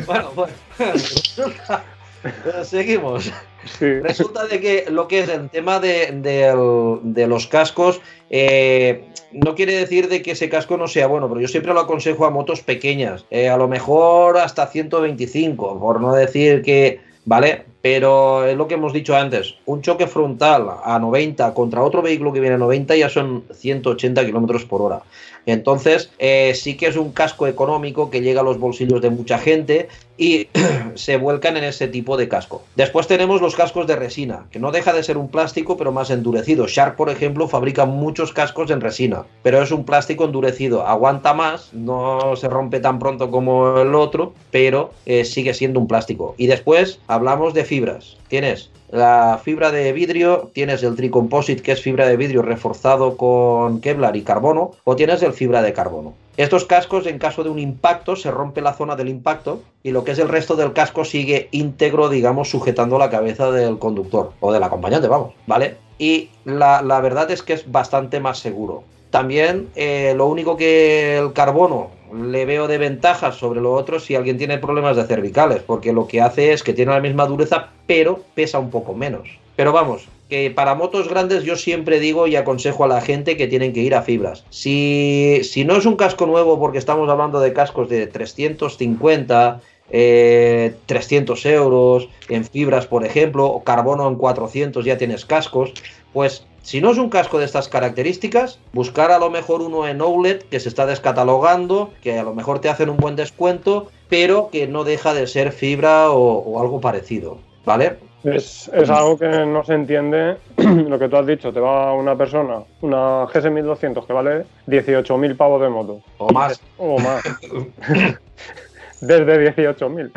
bueno, 0.07 0.31
bueno. 0.35 0.53
Eh, 0.79 2.65
Seguimos. 2.65 3.33
Sí. 3.79 4.01
Resulta 4.01 4.47
de 4.47 4.61
que 4.61 4.87
lo 4.91 5.09
que 5.09 5.21
es 5.21 5.29
el 5.29 5.51
tema 5.51 5.81
de, 5.81 6.13
de 6.13 7.27
los 7.27 7.47
cascos, 7.49 8.01
eh, 8.31 9.05
no 9.33 9.55
quiere 9.55 9.77
decir 9.77 10.09
de 10.09 10.23
que 10.23 10.33
ese 10.33 10.49
casco 10.49 10.77
no 10.77 10.89
sea 10.89 11.07
bueno, 11.07 11.29
pero 11.29 11.41
yo 11.41 11.49
siempre 11.49 11.75
lo 11.75 11.81
aconsejo 11.81 12.27
a 12.27 12.31
motos 12.31 12.63
pequeñas, 12.63 13.25
eh, 13.31 13.49
a 13.49 13.57
lo 13.57 13.69
mejor 13.69 14.39
hasta 14.39 14.67
125, 14.67 15.81
por 15.81 16.01
no 16.01 16.15
decir 16.15 16.63
que, 16.63 17.01
¿vale? 17.27 17.65
Pero 17.83 18.47
es 18.47 18.57
lo 18.57 18.67
que 18.67 18.75
hemos 18.75 18.93
dicho 18.93 19.15
antes, 19.15 19.57
un 19.67 19.83
choque 19.83 20.07
frontal 20.07 20.67
a 20.83 20.99
90 20.99 21.53
contra 21.53 21.83
otro 21.83 22.01
vehículo 22.01 22.33
que 22.33 22.41
viene 22.41 22.55
a 22.55 22.59
90 22.59 22.97
ya 22.97 23.11
son 23.11 23.45
180 23.53 24.25
kilómetros 24.25 24.65
por 24.65 24.81
hora. 24.81 25.03
Entonces, 25.45 26.11
eh, 26.19 26.55
sí 26.55 26.77
que 26.77 26.87
es 26.87 26.97
un 26.97 27.13
casco 27.13 27.47
económico 27.47 28.11
que 28.11 28.21
llega 28.21 28.41
a 28.41 28.45
los 28.45 28.59
bolsillos 28.59 29.01
de 29.03 29.11
mucha 29.11 29.39
gente 29.39 29.89
y 30.19 30.49
se 30.95 31.17
vuelcan 31.17 31.57
en 31.57 31.65
ese 31.65 31.89
tipo 31.89 32.17
de 32.17 32.29
casco. 32.29 32.63
Después 32.75 33.07
tenemos 33.07 33.41
los 33.41 33.55
cascos 33.55 33.87
de 33.87 33.97
resina, 33.97 34.47
que 34.51 34.59
no 34.59 34.73
deja 34.73 34.93
de 34.93 35.03
ser 35.03 35.19
un 35.19 35.29
plástico, 35.29 35.77
pero 35.77 35.93
más 35.93 36.11
endurecido. 36.11 36.67
Shark, 36.67 36.97
por 36.97 37.11
ejemplo, 37.11 37.49
fabrica 37.49 37.87
muchos 37.87 38.33
cascos 38.33 38.71
en 38.71 38.81
resina, 38.81 39.25
pero 39.43 39.63
es 39.63 39.71
un 39.71 39.85
plástico 39.85 40.25
endurecido. 40.25 40.87
Aguanta 40.87 41.35
más, 41.35 41.73
no 41.73 42.37
se 42.37 42.49
rompe 42.49 42.81
tan 42.81 42.99
pronto 42.99 43.31
como 43.31 43.79
el 43.79 43.95
otro, 43.95 44.33
pero 44.51 44.93
eh, 45.05 45.25
sigue 45.25 45.55
siendo 45.55 45.81
un 45.81 45.89
plástico. 45.89 46.35
Y 46.39 46.47
después 46.47 47.01
hablamos 47.07 47.55
de 47.55 47.65
fibras. 47.65 48.17
Tienes 48.29 48.71
la 48.91 49.41
fibra 49.43 49.73
de 49.73 49.93
vidrio, 49.93 50.51
tienes 50.53 50.83
el 50.83 50.97
tricomposite, 50.97 51.63
que 51.63 51.73
es 51.73 51.83
fibra 51.83 52.07
de 52.07 52.17
vidrio 52.17 52.43
reforzado 52.43 53.17
con 53.17 53.81
Kevlar 53.81 54.17
y 54.17 54.23
carbono, 54.23 54.73
o 54.85 54.97
tienes 54.97 55.23
el 55.23 55.33
fibra 55.33 55.63
de 55.63 55.73
carbono. 55.73 56.15
Estos 56.37 56.67
cascos, 56.67 57.07
en 57.07 57.19
caso 57.19 57.45
de 57.45 57.51
un 57.51 57.59
impacto, 57.59 58.15
se 58.15 58.31
rompe 58.31 58.61
la 58.61 58.75
zona 58.75 58.95
del 58.95 59.09
impacto 59.09 59.63
y 59.83 59.91
lo 59.91 60.05
que 60.05 60.13
es 60.13 60.19
el 60.19 60.29
resto 60.29 60.55
del 60.55 60.75
casco 60.75 61.05
sigue 61.07 61.49
íntegro, 61.51 62.11
digamos, 62.11 62.51
sujetando 62.51 62.99
la 62.99 63.09
cabeza 63.09 63.51
del 63.51 63.79
conductor 63.79 64.33
o 64.41 64.53
del 64.53 64.63
acompañante, 64.63 65.09
vamos, 65.09 65.33
¿vale? 65.47 65.79
Y 65.99 66.29
la, 66.45 66.83
verdad 67.01 67.31
es 67.31 67.43
que 67.43 67.55
es 67.55 67.71
bastante 67.73 68.21
más 68.21 68.39
seguro. 68.39 68.85
También 69.09 69.69
eh, 69.77 70.13
lo 70.15 70.27
único 70.27 70.59
que 70.59 71.17
el 71.17 71.33
carbono 71.33 71.89
le 72.13 72.45
veo 72.45 72.69
de 72.69 72.77
ventajas 72.77 73.37
sobre 73.37 73.63
lo 73.63 73.73
otro 73.73 73.99
si 73.99 74.15
alguien 74.15 74.37
tiene 74.37 74.59
problemas 74.59 74.97
de 74.97 75.05
cervicales, 75.05 75.63
porque 75.63 75.95
lo 75.95 76.07
que 76.07 76.21
hace 76.21 76.53
es 76.53 76.63
que 76.63 76.75
tiene 76.75 76.93
la 76.93 77.01
misma 77.01 77.25
dureza, 77.25 77.71
pero 77.87 78.21
pesa 78.35 78.59
un 78.59 78.71
poco 78.71 78.93
menos. 78.93 79.27
Pero 79.57 79.73
vamos, 79.73 80.07
que 80.29 80.51
para 80.51 80.75
motos 80.75 81.09
grandes 81.09 81.45
yo 81.45 81.57
siempre 81.57 82.01
digo 82.01 82.27
y 82.27 82.37
aconsejo 82.37 82.85
a 82.85 82.89
la 82.89 83.01
gente 83.01 83.37
que 83.37 83.47
tienen 83.47 83.73
que 83.73 83.81
ir 83.81 83.95
a 83.95 84.03
fibras. 84.03 84.45
Si, 84.51 85.41
si 85.45 85.65
no 85.65 85.77
es 85.77 85.87
un 85.87 85.97
casco 85.97 86.27
nuevo, 86.27 86.59
porque 86.59 86.79
estamos 86.79 87.09
hablando 87.09 87.41
de 87.41 87.53
cascos 87.53 87.89
de 87.89 88.07
350, 88.07 89.61
eh, 89.91 90.75
300 90.87 91.47
euros 91.47 92.09
en 92.29 92.45
fibras, 92.45 92.87
por 92.87 93.05
ejemplo, 93.05 93.47
o 93.47 93.63
carbono 93.63 94.09
en 94.09 94.17
400 94.17 94.85
ya 94.85 94.99
tienes 94.99 95.25
cascos, 95.25 95.73
pues 96.13 96.45
si 96.63 96.81
no 96.81 96.91
es 96.91 96.99
un 96.99 97.11
casco 97.11 97.39
de 97.39 97.45
estas 97.45 97.69
características, 97.69 98.59
buscar 98.73 99.13
a 99.13 99.21
lo 99.21 99.31
mejor 99.31 99.63
uno 99.63 99.87
en 99.87 100.01
Outlet 100.01 100.49
que 100.49 100.59
se 100.59 100.69
está 100.69 100.85
descatalogando, 100.85 101.93
que 102.03 102.19
a 102.19 102.25
lo 102.25 102.35
mejor 102.35 102.59
te 102.59 102.69
hacen 102.69 102.91
un 102.91 102.97
buen 102.97 103.15
descuento, 103.15 103.89
pero 104.09 104.51
que 104.51 104.67
no 104.67 104.83
deja 104.83 105.15
de 105.15 105.29
ser 105.29 105.53
fibra 105.53 106.11
o, 106.11 106.39
o 106.39 106.61
algo 106.61 106.81
parecido, 106.81 107.39
¿vale? 107.65 107.99
Es, 108.27 108.69
es 108.75 108.91
algo 108.91 109.17
que 109.19 109.29
no 109.29 109.63
se 109.65 109.75
entiende 109.75 110.37
lo 110.57 110.99
que 110.99 111.09
tú 111.09 111.17
has 111.17 111.27
dicho. 111.27 111.53
Te 111.53 111.61
va 111.61 111.93
una 111.93 112.17
persona, 112.17 112.59
una 112.81 113.27
GS 113.27 113.51
1200 113.51 114.05
que 114.05 114.13
vale 114.13 114.45
18.000 114.67 115.37
pavos 115.37 115.61
de 115.63 115.69
moto. 115.69 116.01
O 116.19 116.33
más. 116.33 116.61
O 116.77 116.99
más. 116.99 117.23
Desde 119.01 119.55
18.000. 119.55 120.11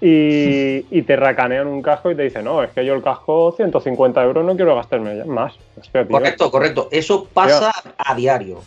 y, 0.00 0.86
y 0.90 1.02
te 1.02 1.14
racanean 1.14 1.68
un 1.68 1.82
casco 1.82 2.10
y 2.10 2.16
te 2.16 2.22
dicen, 2.22 2.44
no, 2.44 2.62
es 2.62 2.70
que 2.72 2.84
yo 2.84 2.94
el 2.94 3.02
casco 3.02 3.52
150 3.52 4.22
euros 4.24 4.44
no 4.44 4.56
quiero 4.56 4.74
gastarme 4.74 5.24
más. 5.24 5.54
Hostia, 5.78 6.06
Correcto, 6.06 6.50
correcto. 6.50 6.88
Eso 6.90 7.28
pasa 7.32 7.72
a 7.96 8.14
diario. 8.16 8.60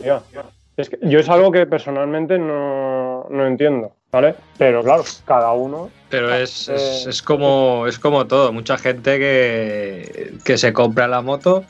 Es 0.78 0.90
que 0.90 1.00
yo 1.02 1.20
es 1.20 1.28
algo 1.28 1.52
que 1.52 1.66
personalmente 1.66 2.40
no, 2.40 3.26
no 3.30 3.46
entiendo, 3.46 3.94
¿vale? 4.12 4.36
Pero 4.58 4.84
claro, 4.84 5.04
cada 5.26 5.52
uno 5.54 5.90
Pero 6.10 6.34
es, 6.34 6.70
es, 6.70 7.06
Eh, 7.06 7.10
es 7.10 7.22
como, 7.22 7.86
es 7.88 8.00
como 8.00 8.28
todo. 8.28 8.54
Mucha 8.54 8.78
gente 8.78 9.20
que, 9.20 10.34
que 10.44 10.58
se 10.58 10.74
compra 10.74 11.08
la 11.08 11.22
moto 11.22 11.64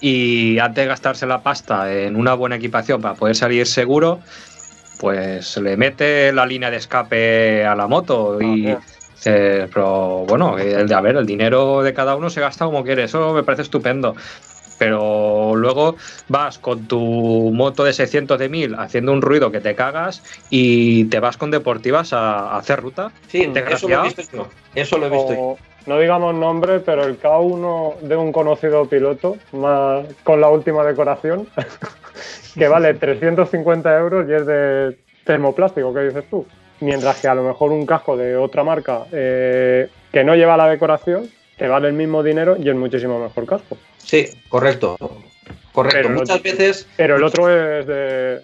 y 0.00 0.58
antes 0.58 0.84
de 0.84 0.88
gastarse 0.88 1.26
la 1.26 1.42
pasta 1.42 1.92
en 1.92 2.16
una 2.16 2.34
buena 2.34 2.56
equipación 2.56 3.00
para 3.00 3.14
poder 3.14 3.36
salir 3.36 3.66
seguro, 3.66 4.20
pues 4.98 5.56
le 5.56 5.76
mete 5.76 6.32
la 6.32 6.46
línea 6.46 6.70
de 6.70 6.76
escape 6.76 7.64
a 7.64 7.74
la 7.74 7.86
moto 7.86 8.40
y 8.40 8.68
Ah, 8.68 8.80
pero 9.72 10.24
bueno, 10.26 10.58
el 10.58 10.88
de 10.88 10.94
a 10.94 11.00
ver, 11.00 11.16
el 11.16 11.26
dinero 11.26 11.82
de 11.82 11.92
cada 11.92 12.16
uno 12.16 12.30
se 12.30 12.40
gasta 12.40 12.64
como 12.64 12.82
quiere, 12.82 13.04
eso 13.04 13.34
me 13.34 13.42
parece 13.42 13.62
estupendo. 13.62 14.16
Pero 14.80 15.54
luego 15.56 15.96
vas 16.28 16.58
con 16.58 16.88
tu 16.88 17.50
moto 17.52 17.84
de 17.84 17.92
600 17.92 18.38
de 18.38 18.48
1000 18.48 18.74
haciendo 18.76 19.12
un 19.12 19.20
ruido 19.20 19.50
que 19.52 19.60
te 19.60 19.74
cagas 19.74 20.22
y 20.48 21.04
te 21.04 21.20
vas 21.20 21.36
con 21.36 21.50
deportivas 21.50 22.14
a, 22.14 22.48
a 22.52 22.56
hacer 22.56 22.80
ruta. 22.80 23.12
Sí, 23.28 23.42
eso 23.74 23.88
lo 23.88 24.00
he 24.00 24.02
visto 24.04 24.22
yo. 24.34 24.48
Eso 24.74 24.96
lo 24.96 25.06
he 25.06 25.10
visto 25.10 25.34
yo. 25.34 25.38
o- 25.40 25.58
no 25.86 25.98
digamos 25.98 26.34
nombre, 26.34 26.80
pero 26.80 27.04
el 27.04 27.18
K1 27.20 28.00
de 28.00 28.16
un 28.16 28.32
conocido 28.32 28.86
piloto, 28.86 29.36
más 29.52 30.06
con 30.24 30.40
la 30.40 30.48
última 30.48 30.82
decoración, 30.84 31.46
que 32.54 32.66
vale 32.68 32.94
350 32.94 33.98
euros 33.98 34.26
y 34.28 34.32
es 34.32 34.46
de 34.46 34.96
termoplástico, 35.24 35.92
¿qué 35.92 36.00
dices 36.04 36.24
tú? 36.30 36.46
Mientras 36.80 37.20
que 37.20 37.28
a 37.28 37.34
lo 37.34 37.42
mejor 37.42 37.70
un 37.72 37.84
casco 37.84 38.16
de 38.16 38.34
otra 38.36 38.64
marca 38.64 39.02
eh, 39.12 39.88
que 40.10 40.24
no 40.24 40.34
lleva 40.34 40.56
la 40.56 40.68
decoración 40.68 41.28
te 41.60 41.68
vale 41.68 41.88
el 41.88 41.92
mismo 41.92 42.22
dinero 42.22 42.56
y 42.58 42.70
es 42.70 42.74
muchísimo 42.74 43.18
mejor 43.20 43.44
casco. 43.44 43.76
Sí, 43.98 44.26
correcto. 44.48 44.96
Correcto. 45.74 45.98
Pero 45.98 46.08
muchas 46.08 46.42
veces, 46.42 46.88
Pero 46.96 47.16
el 47.16 47.22
otro 47.22 47.50
es 47.50 47.86
de... 47.86 48.40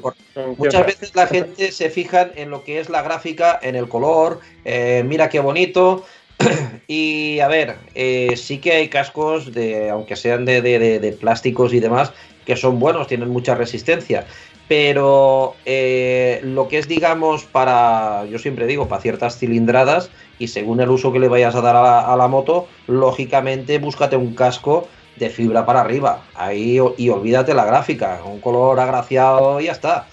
Por- 0.00 0.14
¿Quién 0.34 0.54
muchas 0.56 0.86
veces 0.86 1.16
la 1.16 1.26
gente 1.26 1.72
se 1.72 1.90
fijan 1.90 2.30
en 2.36 2.50
lo 2.50 2.62
que 2.62 2.78
es 2.78 2.88
la 2.88 3.02
gráfica, 3.02 3.58
en 3.60 3.74
el 3.74 3.88
color, 3.88 4.38
eh, 4.64 5.02
mira 5.04 5.28
qué 5.28 5.40
bonito. 5.40 6.04
Y 6.86 7.40
a 7.40 7.48
ver, 7.48 7.76
eh, 7.96 8.34
sí 8.36 8.58
que 8.58 8.72
hay 8.72 8.88
cascos 8.88 9.52
de, 9.52 9.90
aunque 9.90 10.14
sean 10.14 10.44
de, 10.44 10.62
de- 10.62 10.78
de- 10.78 11.00
de 11.00 11.12
plásticos 11.12 11.72
y 11.74 11.80
demás, 11.80 12.12
que 12.46 12.54
son 12.56 12.78
buenos, 12.78 13.08
tienen 13.08 13.28
mucha 13.30 13.54
resistencia. 13.56 14.24
Pero 14.68 15.54
eh, 15.66 16.40
lo 16.44 16.68
que 16.68 16.78
es, 16.78 16.88
digamos, 16.88 17.44
para, 17.44 18.24
yo 18.26 18.38
siempre 18.38 18.66
digo, 18.66 18.88
para 18.88 19.02
ciertas 19.02 19.38
cilindradas 19.38 20.10
y 20.38 20.48
según 20.48 20.80
el 20.80 20.90
uso 20.90 21.12
que 21.12 21.18
le 21.18 21.28
vayas 21.28 21.54
a 21.54 21.60
dar 21.60 21.76
a 21.76 21.82
la, 21.82 22.00
a 22.00 22.16
la 22.16 22.28
moto, 22.28 22.68
lógicamente 22.86 23.78
búscate 23.78 24.16
un 24.16 24.34
casco 24.34 24.88
de 25.16 25.30
fibra 25.30 25.66
para 25.66 25.80
arriba. 25.80 26.22
Ahí 26.34 26.78
y 26.96 27.08
olvídate 27.08 27.54
la 27.54 27.64
gráfica, 27.64 28.20
un 28.24 28.40
color 28.40 28.78
agraciado 28.80 29.60
y 29.60 29.64
ya 29.64 29.72
está. 29.72 30.06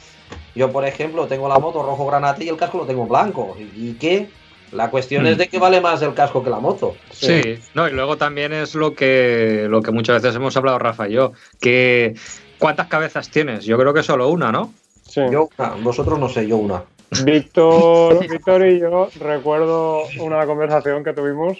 Yo, 0.56 0.72
por 0.72 0.86
ejemplo, 0.86 1.28
tengo 1.28 1.48
la 1.48 1.60
moto 1.60 1.84
rojo 1.84 2.06
granate 2.06 2.44
y 2.44 2.50
el 2.50 2.58
casco 2.58 2.80
lo 2.80 2.86
tengo 2.86 3.06
blanco. 3.06 3.56
¿Y, 3.76 3.94
qué? 3.94 4.30
La 4.72 4.92
cuestión 4.92 5.26
es 5.26 5.38
de 5.38 5.48
que 5.48 5.58
vale 5.58 5.82
más 5.82 6.02
el 6.02 6.14
casco 6.14 6.44
que 6.44 6.50
la 6.50 6.60
moto. 6.60 6.96
Sí, 7.12 7.58
no, 7.74 7.88
y 7.88 7.92
luego 7.92 8.18
también 8.18 8.54
es 8.54 8.76
lo 8.76 8.94
que, 8.94 9.66
lo 9.68 9.82
que 9.82 9.92
muchas 9.92 10.22
veces 10.22 10.36
hemos 10.36 10.56
hablado 10.58 10.78
Rafa 10.78 11.08
y 11.08 11.14
yo, 11.14 11.34
que 11.60 12.14
¿cuántas 12.60 12.88
cabezas 12.88 13.30
tienes? 13.30 13.66
Yo 13.66 13.78
creo 13.78 13.94
que 13.94 14.04
solo 14.04 14.30
una, 14.30 14.52
¿no? 14.52 14.74
Sí. 15.04 15.22
Yo 15.32 15.50
una, 15.58 15.70
vosotros 15.82 16.20
no 16.20 16.30
sé, 16.30 16.48
yo 16.48 16.58
una. 16.58 16.84
Víctor, 17.24 18.20
Víctor 18.30 18.68
y 18.68 18.80
yo 18.80 19.10
recuerdo 19.20 20.04
una 20.20 20.46
conversación 20.46 21.04
que 21.04 21.14
tuvimos 21.14 21.58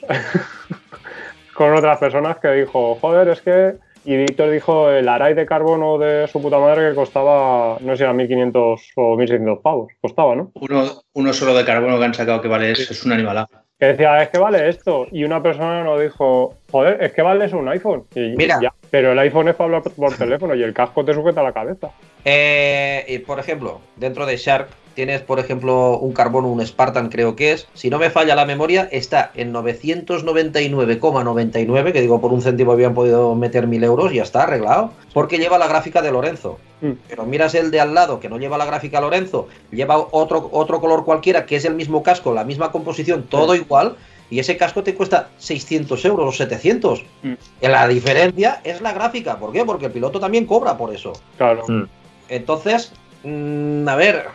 con 1.56 1.74
otras 1.74 1.98
personas 1.98 2.38
que 2.38 2.50
dijo, 2.52 2.96
joder, 3.02 3.30
es 3.30 3.42
que... 3.42 3.76
Y 4.06 4.16
Víctor 4.16 4.50
dijo 4.50 4.90
el 4.90 5.10
aray 5.10 5.34
de 5.34 5.46
carbono 5.46 5.98
de 5.98 6.28
su 6.30 6.42
puta 6.42 6.58
madre 6.58 6.90
que 6.90 6.96
costaba, 6.96 7.78
no 7.82 7.92
sé 7.92 7.98
si 7.98 8.04
era 8.04 8.14
1.500 8.14 8.80
o 8.96 9.18
1.600 9.18 9.62
pavos, 9.62 9.92
costaba, 10.00 10.36
¿no? 10.36 10.52
Uno, 10.56 11.04
uno 11.14 11.34
solo 11.34 11.54
de 11.54 11.66
carbono 11.66 12.00
que 12.00 12.06
han 12.06 12.14
sacado 12.14 12.42
que 12.42 12.48
vale 12.48 12.72
es, 12.72 12.90
es 12.90 13.04
un 13.04 13.12
animalazo. 13.12 13.52
Que 13.80 13.86
decía, 13.86 14.22
es 14.22 14.30
que 14.30 14.38
vale 14.38 14.68
esto. 14.68 15.08
Y 15.10 15.24
una 15.24 15.42
persona 15.42 15.84
nos 15.84 16.02
dijo, 16.02 16.56
joder, 16.70 17.02
es 17.02 17.14
que 17.14 17.22
vale 17.22 17.46
eso 17.46 17.58
un 17.58 17.70
iPhone. 17.70 18.04
Y 18.14 18.36
Mira. 18.36 18.60
ya, 18.62 18.74
pero 18.90 19.14
el 19.14 19.20
iPhone 19.20 19.48
es 19.48 19.56
para 19.56 19.78
hablar 19.78 19.84
por 19.84 20.14
teléfono 20.18 20.54
y 20.54 20.62
el 20.62 20.74
casco 20.74 21.06
te 21.06 21.14
sujeta 21.14 21.42
la 21.42 21.54
cabeza. 21.54 21.90
Eh, 22.26 23.06
y, 23.08 23.20
por 23.20 23.40
ejemplo, 23.40 23.80
dentro 23.96 24.26
de 24.26 24.36
Shark 24.36 24.68
tienes, 25.00 25.22
por 25.22 25.40
ejemplo, 25.40 25.98
un 25.98 26.12
carbono, 26.12 26.50
un 26.50 26.60
Spartan 26.60 27.08
creo 27.08 27.38
que 27.38 27.54
es. 27.54 27.70
Si 27.74 27.90
no 27.90 28.00
me 28.00 28.10
falla 28.10 28.36
la 28.36 28.46
memoria, 28.46 28.90
está 28.92 29.32
en 29.34 29.54
999,99, 29.54 31.94
que 31.94 32.02
digo, 32.02 32.20
por 32.20 32.34
un 32.34 32.42
céntimo 32.42 32.74
habían 32.74 32.94
podido 32.94 33.34
meter 33.34 33.66
mil 33.66 33.82
euros 33.86 34.12
y 34.12 34.16
ya 34.16 34.24
está 34.24 34.44
arreglado. 34.44 34.92
Porque 35.14 35.38
lleva 35.38 35.58
la 35.58 35.70
gráfica 35.70 36.02
de 36.02 36.12
Lorenzo. 36.12 36.60
Mm. 36.82 36.92
Pero 37.08 37.26
miras 37.26 37.56
el 37.56 37.72
de 37.72 37.80
al 37.80 37.94
lado, 37.94 38.20
que 38.20 38.28
no 38.28 38.40
lleva 38.40 38.58
la 38.58 38.66
gráfica 38.66 39.00
Lorenzo, 39.00 39.48
lleva 39.72 40.06
otro, 40.12 40.50
otro 40.52 40.82
color 40.82 41.06
cualquiera, 41.06 41.46
que 41.46 41.56
es 41.56 41.64
el 41.64 41.76
mismo 41.76 42.04
casco, 42.04 42.34
la 42.34 42.44
misma 42.44 42.74
composición, 42.74 43.24
todo 43.24 43.56
igual. 43.56 43.96
Y 44.30 44.40
ese 44.40 44.58
casco 44.58 44.84
te 44.84 44.96
cuesta 44.96 45.30
600 45.38 46.04
euros 46.04 46.28
o 46.28 46.34
700. 46.38 47.06
Mm. 47.24 47.36
La 47.62 47.88
diferencia 47.88 48.60
es 48.66 48.82
la 48.82 48.92
gráfica. 48.92 49.40
¿Por 49.40 49.54
qué? 49.54 49.64
Porque 49.64 49.86
el 49.86 49.94
piloto 49.94 50.20
también 50.20 50.46
cobra 50.46 50.76
por 50.76 50.94
eso. 50.94 51.14
Claro. 51.38 51.64
Mm. 51.70 51.84
Entonces, 52.28 52.92
mm, 53.24 53.88
a 53.88 53.96
ver, 53.96 54.26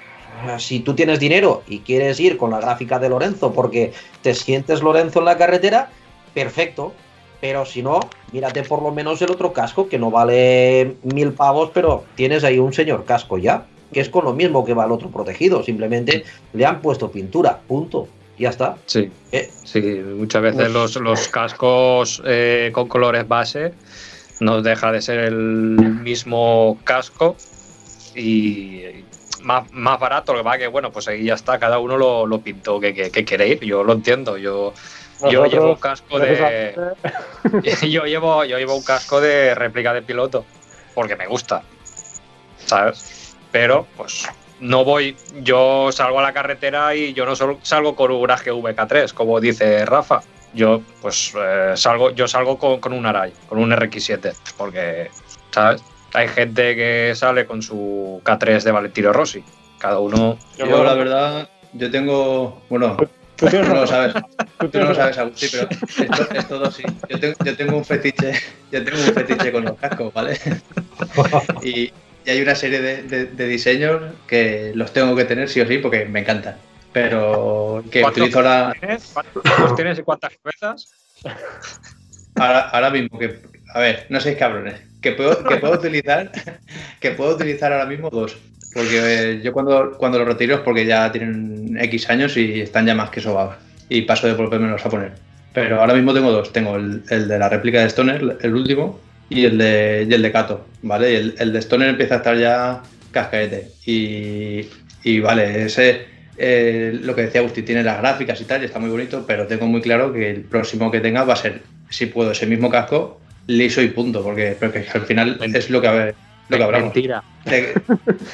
si 0.59 0.81
tú 0.81 0.95
tienes 0.95 1.21
dinero 1.21 1.63
y 1.67 1.81
quieres 1.81 2.21
ir 2.21 2.37
con 2.37 2.51
la 2.51 2.61
gráfica 2.61 2.99
de 2.99 3.09
Lorenzo 3.09 3.53
porque 3.53 3.93
te 4.23 4.35
sientes 4.35 4.83
Lorenzo 4.83 5.21
en 5.21 5.25
la 5.25 5.39
carretera, 5.39 5.91
perfecto. 6.33 6.93
Pero 7.41 7.67
si 7.67 7.83
no, 7.83 8.01
mírate 8.33 8.63
por 8.63 8.83
lo 8.83 8.91
menos 8.91 9.21
el 9.21 9.31
otro 9.31 9.53
casco 9.53 9.89
que 9.89 9.99
no 9.99 10.11
vale 10.11 10.97
mil 11.03 11.33
pavos, 11.33 11.71
pero 11.75 12.05
tienes 12.15 12.43
ahí 12.43 12.59
un 12.59 12.73
señor 12.73 13.05
casco 13.05 13.37
ya, 13.37 13.67
que 13.93 14.01
es 14.01 14.09
con 14.09 14.25
lo 14.25 14.33
mismo 14.33 14.65
que 14.65 14.73
va 14.73 14.87
el 14.87 14.93
otro 14.93 15.11
protegido. 15.11 15.63
Simplemente 15.63 16.25
le 16.55 16.65
han 16.65 16.81
puesto 16.81 17.11
pintura, 17.11 17.59
punto. 17.69 18.09
Ya 18.39 18.51
está. 18.51 18.77
Sí, 18.87 19.11
Eh, 19.31 19.51
sí, 19.63 19.81
muchas 19.81 20.43
veces 20.43 20.73
los, 20.73 20.97
los 20.97 21.29
cascos 21.29 22.23
eh, 22.25 22.71
con 22.73 22.89
colores 22.89 23.29
base 23.29 23.75
no 24.41 24.61
deja 24.61 24.91
de 24.91 25.03
ser 25.03 25.21
el 25.21 25.37
mismo 25.37 26.79
casco 26.83 27.37
y 28.17 28.81
más, 29.45 29.71
más 29.73 29.99
barato, 30.01 30.33
lo 30.33 30.41
que 30.41 30.45
va 30.45 30.59
que 30.59 30.67
bueno, 30.67 30.91
pues 30.91 31.07
ahí 31.09 31.25
ya 31.25 31.35
está, 31.35 31.59
cada 31.59 31.79
uno 31.79 31.97
lo, 31.97 32.27
lo 32.27 32.41
pintó 32.41 32.81
que, 32.81 32.93
que- 32.95 33.11
que 33.11 33.25
quiere 33.25 33.49
ir, 33.49 33.61
yo 33.61 33.85
lo 33.85 33.93
entiendo, 33.93 34.37
yo, 34.37 34.73
yo 35.31 35.43
llevo 35.47 35.67
un 35.71 35.77
casco 35.81 36.19
de 36.19 36.75
yo 37.91 38.05
llevo, 38.05 38.45
yo 38.45 38.59
llevo 38.59 38.75
un 38.77 38.83
casco 38.85 39.21
de 39.21 39.55
réplica 39.55 39.93
de 39.93 40.03
piloto 40.03 40.45
porque 40.95 41.17
me 41.17 41.27
gusta, 41.27 41.63
¿sabes? 42.65 43.37
Pero 43.53 43.87
pues 43.97 44.29
no 44.61 44.85
voy, 44.85 45.17
yo 45.43 45.91
salgo 45.93 46.19
a 46.19 46.23
la 46.23 46.33
carretera 46.33 46.95
y 46.95 47.13
yo 47.13 47.27
no 47.27 47.35
salgo 47.63 47.95
con 47.97 48.11
un 48.11 48.21
Urage 48.23 48.51
VK3, 48.53 49.13
como 49.13 49.41
dice 49.41 49.85
Rafa. 49.87 50.23
Yo 50.55 50.83
pues 51.03 51.33
eh, 51.37 51.73
salgo, 51.75 52.11
yo 52.11 52.29
salgo 52.29 52.59
con, 52.59 52.79
con 52.81 52.93
un 52.93 53.05
Arai, 53.07 53.33
con 53.49 53.59
un 53.59 53.73
RX7, 53.73 54.33
porque, 54.57 55.11
¿sabes? 55.51 55.83
Hay 56.15 56.29
gente 56.29 56.75
que 56.77 57.13
sale 57.15 57.45
con 57.45 57.61
su 57.63 58.21
K3 58.25 58.63
de 58.65 58.71
Valentino 58.73 59.13
Rossi. 59.13 59.43
Cada 59.79 59.99
uno. 59.99 60.39
Yo 60.57 60.83
la 60.85 60.95
verdad, 60.95 61.49
yo 61.75 61.91
tengo. 61.91 62.63
Bueno, 62.71 62.97
Tú 63.37 63.47
no 63.63 63.75
lo 63.75 63.87
sabes. 63.87 64.15
Tú 64.59 64.79
no 64.79 64.85
lo 64.87 64.95
sabes, 64.95 65.19
Agustín, 65.19 65.49
pero 65.53 65.69
esto 66.01 66.29
es 66.35 66.49
todo 66.49 66.71
sí. 66.71 66.85
Yo 67.09 67.19
tengo, 67.19 67.35
yo 67.45 67.57
tengo 67.57 67.77
un 67.77 67.85
fetiche, 67.85 68.33
yo 68.71 68.85
tengo 68.85 68.99
un 68.99 69.13
fetiche 69.15 69.53
con 69.53 69.65
los 69.65 69.77
cascos, 69.77 70.13
¿vale? 70.15 70.39
Y, 71.63 71.93
y 72.25 72.31
hay 72.31 72.41
una 72.43 72.55
serie 72.55 72.81
de, 72.81 73.03
de- 73.03 73.27
de 73.27 73.47
diseños 73.47 74.01
que 74.27 74.73
los 74.75 74.93
tengo 74.93 75.15
que 75.17 75.25
tener 75.25 75.49
sí 75.49 75.61
o 75.61 75.67
sí 75.67 75.79
porque 75.79 76.05
me 76.07 76.21
encantan. 76.21 76.57
Pero 76.93 77.83
que 77.91 78.01
¿Cuántos 78.03 78.23
utilizo 78.23 78.39
ahora, 78.39 78.73
tienes? 78.81 79.13
¿Cuántos 79.13 79.75
tienes 79.75 79.99
y 79.99 80.03
cuántas 80.03 80.33
cabezas? 80.43 80.89
ahora, 82.37 82.61
ahora 82.71 82.91
mismo 82.91 83.19
que. 83.19 83.41
A 83.75 83.81
ver, 83.81 84.07
no 84.11 84.21
seis 84.21 84.37
cabrones. 84.39 84.81
Que 85.05 85.13
puedo, 85.13 85.47
que 85.47 85.57
puedo 85.59 85.75
utilizar. 85.81 86.31
Que 87.01 87.11
puedo 87.13 87.35
utilizar 87.37 87.73
ahora 87.73 87.87
mismo 87.87 88.11
dos. 88.11 88.37
Porque 88.73 88.99
eh, 89.35 89.41
yo 89.43 89.53
cuando, 89.53 89.97
cuando 89.99 90.19
los 90.19 90.27
retiro 90.29 90.57
es 90.57 90.61
porque 90.63 90.87
ya 90.87 91.13
tienen 91.13 91.77
X 91.81 92.11
años 92.11 92.37
y 92.37 92.61
están 92.63 92.87
ya 92.87 92.95
más 92.95 93.11
que 93.11 93.21
sobados. 93.21 93.57
Y 93.89 94.03
paso 94.03 94.27
de 94.27 94.35
volvérmelos 94.35 94.85
a 94.87 94.91
poner. 94.91 95.13
Pero 95.53 95.81
ahora 95.81 95.95
mismo 95.95 96.15
tengo 96.15 96.33
dos. 96.33 96.53
Tengo 96.53 96.77
el, 96.77 97.05
el 97.11 97.29
de 97.29 97.39
la 97.39 97.49
réplica 97.49 97.81
de 97.81 97.87
Stoner, 97.91 98.39
el 98.41 98.55
último, 98.55 99.05
y 99.29 99.45
el 99.45 99.59
de, 99.59 100.07
y 100.09 100.15
el 100.15 100.23
de 100.23 100.33
Kato. 100.33 100.71
¿Vale? 100.83 101.13
Y 101.13 101.17
el, 101.17 101.35
el 101.39 101.53
de 101.53 101.59
Stoner 101.61 101.89
empieza 101.91 102.15
a 102.15 102.19
estar 102.19 102.37
ya 102.39 102.83
cascaete. 103.13 103.75
Y, 103.87 104.69
y 105.05 105.21
vale, 105.21 105.67
ese. 105.67 106.07
eh, 106.37 106.99
lo 107.03 107.15
que 107.15 107.23
decía 107.23 107.41
Agustín, 107.41 107.65
tiene 107.65 107.83
las 107.85 107.99
gráficas 107.99 108.41
y 108.41 108.45
tal, 108.47 108.63
y 108.63 108.67
está 108.67 108.79
muy 108.81 108.91
bonito, 108.91 109.25
pero 109.27 109.47
tengo 109.47 109.67
muy 109.67 109.81
claro 109.83 110.13
que 110.13 110.31
el 110.31 110.45
próximo 110.45 110.91
que 110.91 111.01
tenga 111.01 111.25
va 111.25 111.35
a 111.35 111.37
ser, 111.37 111.63
si 111.91 112.07
puedo, 112.07 112.33
ese 112.33 112.47
mismo 112.47 112.71
casco, 112.71 113.21
liso 113.47 113.83
y 113.83 113.89
punto, 113.89 114.23
porque, 114.23 114.57
porque 114.59 114.87
al 114.93 115.03
final 115.03 115.39
es 115.55 115.71
lo 115.71 115.81
que, 115.81 116.15
lo 116.49 116.57
que 116.57 116.63
hablamos. 116.63 116.95
Mentira. 116.95 117.23
De- 117.45 117.75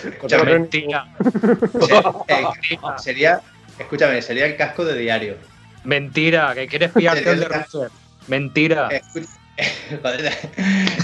escúchame, 0.08 0.52
Mentira. 0.52 1.04
se- 1.80 1.94
eh, 2.34 2.44
sería, 2.98 3.40
escúchame, 3.78 4.22
sería 4.22 4.46
el 4.46 4.56
casco 4.56 4.84
de 4.84 4.98
diario. 4.98 5.36
Mentira. 5.84 6.52
Que 6.54 6.66
quieres 6.68 6.92
pillarte 6.92 7.28
el 7.28 7.40
de 7.40 7.48
Russell. 7.48 7.88
Mentira. 8.28 8.88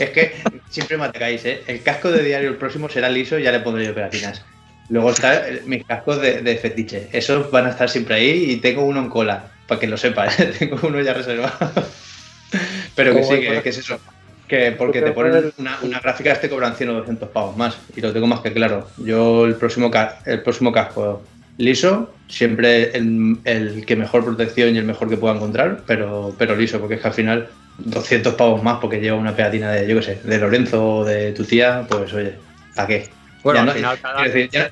Es 0.00 0.10
que 0.10 0.32
siempre 0.70 0.96
me 0.96 1.04
atacáis, 1.04 1.44
¿eh? 1.44 1.62
El 1.66 1.82
casco 1.82 2.10
de 2.10 2.22
diario 2.22 2.48
el 2.48 2.56
próximo 2.56 2.88
será 2.88 3.08
liso 3.10 3.38
y 3.38 3.42
ya 3.42 3.52
le 3.52 3.60
pondré 3.60 3.84
yo 3.84 3.94
pegatinas. 3.94 4.44
Luego 4.88 5.10
están 5.10 5.42
mis 5.66 5.84
cascos 5.84 6.22
de, 6.22 6.40
de 6.42 6.56
fetiche. 6.56 7.08
Esos 7.12 7.50
van 7.50 7.66
a 7.66 7.70
estar 7.70 7.90
siempre 7.90 8.14
ahí 8.14 8.52
y 8.52 8.56
tengo 8.56 8.84
uno 8.84 9.00
en 9.00 9.10
cola, 9.10 9.48
para 9.66 9.80
que 9.80 9.86
lo 9.86 9.96
sepas. 9.96 10.36
tengo 10.58 10.78
uno 10.84 11.00
ya 11.02 11.12
reservado. 11.12 11.52
Pero 12.94 13.14
que 13.14 13.20
¿Cómo 13.20 13.32
sí, 13.34 13.40
que, 13.40 13.62
que 13.62 13.68
es 13.68 13.78
eso. 13.78 13.98
Que 14.48 14.72
porque 14.72 15.02
te 15.02 15.10
ponen 15.12 15.52
una, 15.58 15.78
una 15.82 15.98
gráfica, 16.00 16.40
te 16.40 16.48
cobran 16.48 16.76
100 16.76 16.90
o 16.90 16.94
200 16.94 17.28
pavos 17.30 17.56
más. 17.56 17.76
Y 17.96 18.00
lo 18.00 18.12
tengo 18.12 18.26
más 18.28 18.40
que 18.40 18.52
claro. 18.52 18.88
Yo 18.98 19.44
el 19.46 19.56
próximo, 19.56 19.90
ca- 19.90 20.20
el 20.24 20.42
próximo 20.42 20.70
casco 20.72 21.22
liso, 21.58 22.14
siempre 22.28 22.96
el, 22.96 23.38
el 23.44 23.84
que 23.86 23.96
mejor 23.96 24.24
protección 24.24 24.74
y 24.74 24.78
el 24.78 24.84
mejor 24.84 25.08
que 25.08 25.16
pueda 25.16 25.34
encontrar, 25.34 25.82
pero, 25.86 26.32
pero 26.38 26.54
liso, 26.54 26.78
porque 26.78 26.94
es 26.96 27.00
que 27.00 27.08
al 27.08 27.14
final 27.14 27.48
200 27.78 28.34
pavos 28.34 28.62
más 28.62 28.78
porque 28.78 29.00
lleva 29.00 29.16
una 29.16 29.34
pegatina 29.34 29.72
de, 29.72 29.88
yo 29.88 29.96
qué 29.96 30.02
sé, 30.02 30.20
de 30.22 30.38
Lorenzo 30.38 30.98
o 30.98 31.04
de 31.04 31.32
tu 31.32 31.44
tía, 31.44 31.84
pues 31.88 32.12
oye, 32.12 32.34
¿a 32.76 32.86
qué? 32.86 33.08
Bueno, 33.42 33.56
Ya 33.58 33.60
al 33.62 33.66
no- 33.66 33.72
final 33.72 33.98
cada 34.00 34.14
quiero 34.16 34.32
decir, 34.32 34.50
ya- 34.50 34.70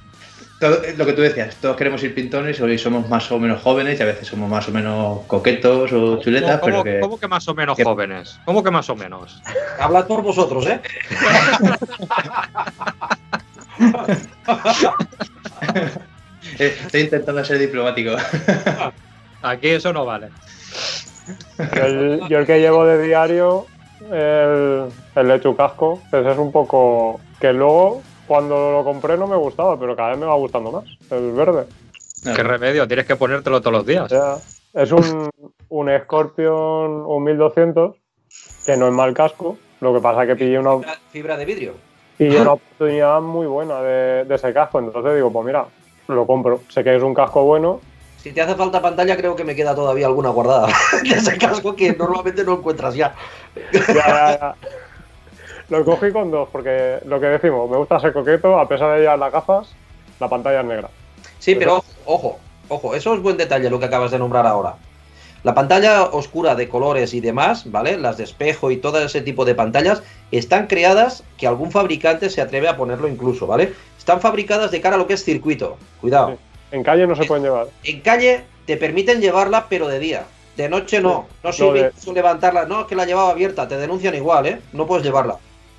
todo- 0.59 0.80
lo 0.96 1.07
que 1.07 1.12
tú 1.12 1.22
decías, 1.22 1.57
todos 1.57 1.76
queremos 1.76 2.02
ir 2.02 2.14
pintones 2.14 2.59
y 2.59 2.62
hoy 2.62 2.78
somos 2.78 3.09
más 3.09 3.30
o 3.32 3.38
menos 3.38 3.61
jóvenes 3.62 3.98
y 3.98 4.02
a 4.02 4.07
veces 4.07 4.26
somos 4.28 4.48
más 4.48 4.68
o 4.68 4.72
menos 4.72 5.20
coquetos 5.26 5.92
o 5.92 6.18
chuletas, 6.20 6.61
¿Cómo, 6.61 6.82
pero 6.82 6.84
que... 6.84 7.00
cómo 7.00 7.18
que 7.18 7.28
más 7.28 7.46
o 7.48 7.55
menos 7.55 7.76
que- 7.76 7.84
jóvenes? 7.84 8.38
¿Cómo 8.44 8.62
que 8.62 8.70
más 8.70 8.88
o 8.90 8.96
menos? 8.96 9.42
Hablad 9.78 10.07
por 10.07 10.22
vosotros, 10.22 10.66
¿eh? 10.66 10.80
Eh, 16.59 16.76
Estoy 16.84 17.00
intentando 17.00 17.44
ser 17.44 17.59
diplomático. 17.59 18.12
Aquí 19.42 19.68
eso 19.70 19.92
no 19.92 20.05
vale. 20.05 20.28
Yo 21.74 21.82
el, 21.84 22.20
yo 22.28 22.38
el 22.38 22.46
que 22.46 22.61
llevo 22.61 22.84
de 22.84 23.02
diario, 23.02 23.66
el, 24.12 24.84
el 25.16 25.28
de 25.28 25.57
casco, 25.57 26.02
ese 26.12 26.30
es 26.30 26.38
un 26.38 26.52
poco. 26.52 27.20
que 27.40 27.52
luego, 27.52 28.02
cuando 28.26 28.72
lo 28.72 28.84
compré, 28.84 29.16
no 29.16 29.26
me 29.26 29.36
gustaba, 29.36 29.78
pero 29.78 29.94
cada 29.96 30.10
vez 30.10 30.18
me 30.18 30.26
va 30.26 30.34
gustando 30.34 30.70
más. 30.72 30.84
El 31.10 31.32
verde. 31.32 31.66
¿Qué 32.22 32.42
remedio? 32.42 32.88
Tienes 32.88 33.06
que 33.06 33.16
ponértelo 33.16 33.60
todos 33.60 33.72
los 33.72 33.86
días. 33.86 34.04
O 34.04 34.08
sea, 34.08 34.36
es 34.82 34.92
un, 34.92 35.30
un 35.68 35.90
Scorpion, 36.04 37.04
un 37.06 37.22
1200, 37.24 37.96
que 38.64 38.76
no 38.76 38.88
es 38.88 38.92
mal 38.92 39.12
casco. 39.14 39.58
Lo 39.80 39.92
que 39.92 40.00
pasa 40.00 40.22
es 40.22 40.28
que 40.28 40.36
pillé 40.36 40.58
una, 40.58 40.76
Fibra, 40.78 40.98
fibra 41.10 41.36
de 41.36 41.44
vidrio. 41.44 41.74
pillé 42.16 42.40
una 42.40 42.52
oportunidad 42.52 43.20
muy 43.20 43.46
buena 43.46 43.80
de, 43.82 44.24
de 44.24 44.34
ese 44.34 44.52
casco. 44.54 44.78
Entonces 44.78 45.14
digo, 45.14 45.30
pues 45.30 45.44
mira, 45.46 45.66
lo 46.08 46.26
compro. 46.26 46.60
Sé 46.68 46.82
que 46.82 46.96
es 46.96 47.02
un 47.02 47.14
casco 47.14 47.44
bueno. 47.44 47.80
Si 48.22 48.32
te 48.32 48.40
hace 48.40 48.54
falta 48.54 48.80
pantalla, 48.80 49.18
creo 49.18 49.36
que 49.36 49.44
me 49.44 49.54
queda 49.54 49.74
todavía 49.74 50.06
alguna 50.06 50.30
guardada 50.30 50.68
de 51.02 51.10
ese 51.10 51.36
casco 51.36 51.76
que 51.76 51.92
normalmente 51.98 52.42
no 52.42 52.54
encuentras 52.54 52.94
ya. 52.94 53.14
Ya, 53.70 53.94
ya, 53.94 54.38
ya. 54.40 54.56
Lo 55.70 55.84
cogí 55.84 56.12
con 56.12 56.30
dos, 56.30 56.48
porque 56.52 56.98
lo 57.06 57.18
que 57.20 57.26
decimos, 57.26 57.68
me 57.70 57.76
gusta 57.76 57.98
ser 58.00 58.12
coqueto, 58.12 58.58
a 58.58 58.68
pesar 58.68 58.92
de 58.94 59.00
llevar 59.00 59.18
las 59.18 59.32
gafas, 59.32 59.68
la 60.20 60.28
pantalla 60.28 60.60
es 60.60 60.66
negra. 60.66 60.88
Sí, 61.38 61.54
pero 61.54 61.76
ojo, 61.76 61.84
ojo, 62.04 62.38
ojo, 62.68 62.94
eso 62.94 63.14
es 63.14 63.20
buen 63.22 63.36
detalle 63.36 63.70
lo 63.70 63.78
que 63.78 63.86
acabas 63.86 64.10
de 64.10 64.18
nombrar 64.18 64.46
ahora. 64.46 64.74
La 65.42 65.54
pantalla 65.54 66.04
oscura 66.04 66.54
de 66.54 66.68
colores 66.70 67.12
y 67.12 67.20
demás, 67.20 67.70
¿vale? 67.70 67.98
Las 67.98 68.16
de 68.16 68.24
espejo 68.24 68.70
y 68.70 68.78
todo 68.78 68.98
ese 69.04 69.20
tipo 69.20 69.44
de 69.44 69.54
pantallas 69.54 70.02
están 70.30 70.66
creadas 70.68 71.22
que 71.36 71.46
algún 71.46 71.70
fabricante 71.70 72.30
se 72.30 72.40
atreve 72.40 72.68
a 72.68 72.76
ponerlo 72.78 73.08
incluso, 73.08 73.46
¿vale? 73.46 73.74
Están 73.98 74.20
fabricadas 74.22 74.70
de 74.70 74.80
cara 74.80 74.96
a 74.96 74.98
lo 74.98 75.06
que 75.06 75.14
es 75.14 75.24
circuito. 75.24 75.76
Cuidado. 76.00 76.30
Sí. 76.30 76.36
En 76.72 76.82
calle 76.82 77.06
no 77.06 77.14
se 77.14 77.24
pueden 77.24 77.44
llevar. 77.44 77.66
En 77.84 78.00
calle 78.00 78.44
te 78.66 78.78
permiten 78.78 79.20
llevarla, 79.20 79.66
pero 79.68 79.86
de 79.86 79.98
día. 79.98 80.24
De 80.56 80.68
noche 80.70 81.00
no. 81.02 81.26
No 81.42 81.50
No, 81.50 81.52
sirve 81.52 81.82
de- 81.82 81.86
incluso 81.88 82.12
levantarla. 82.14 82.64
No, 82.64 82.80
es 82.80 82.86
que 82.86 82.96
la 82.96 83.04
llevaba 83.04 83.30
abierta. 83.30 83.68
Te 83.68 83.76
denuncian 83.76 84.14
igual, 84.14 84.46
¿eh? 84.46 84.60
No 84.72 84.86
puedes 84.86 85.04
llevarla. 85.04 85.36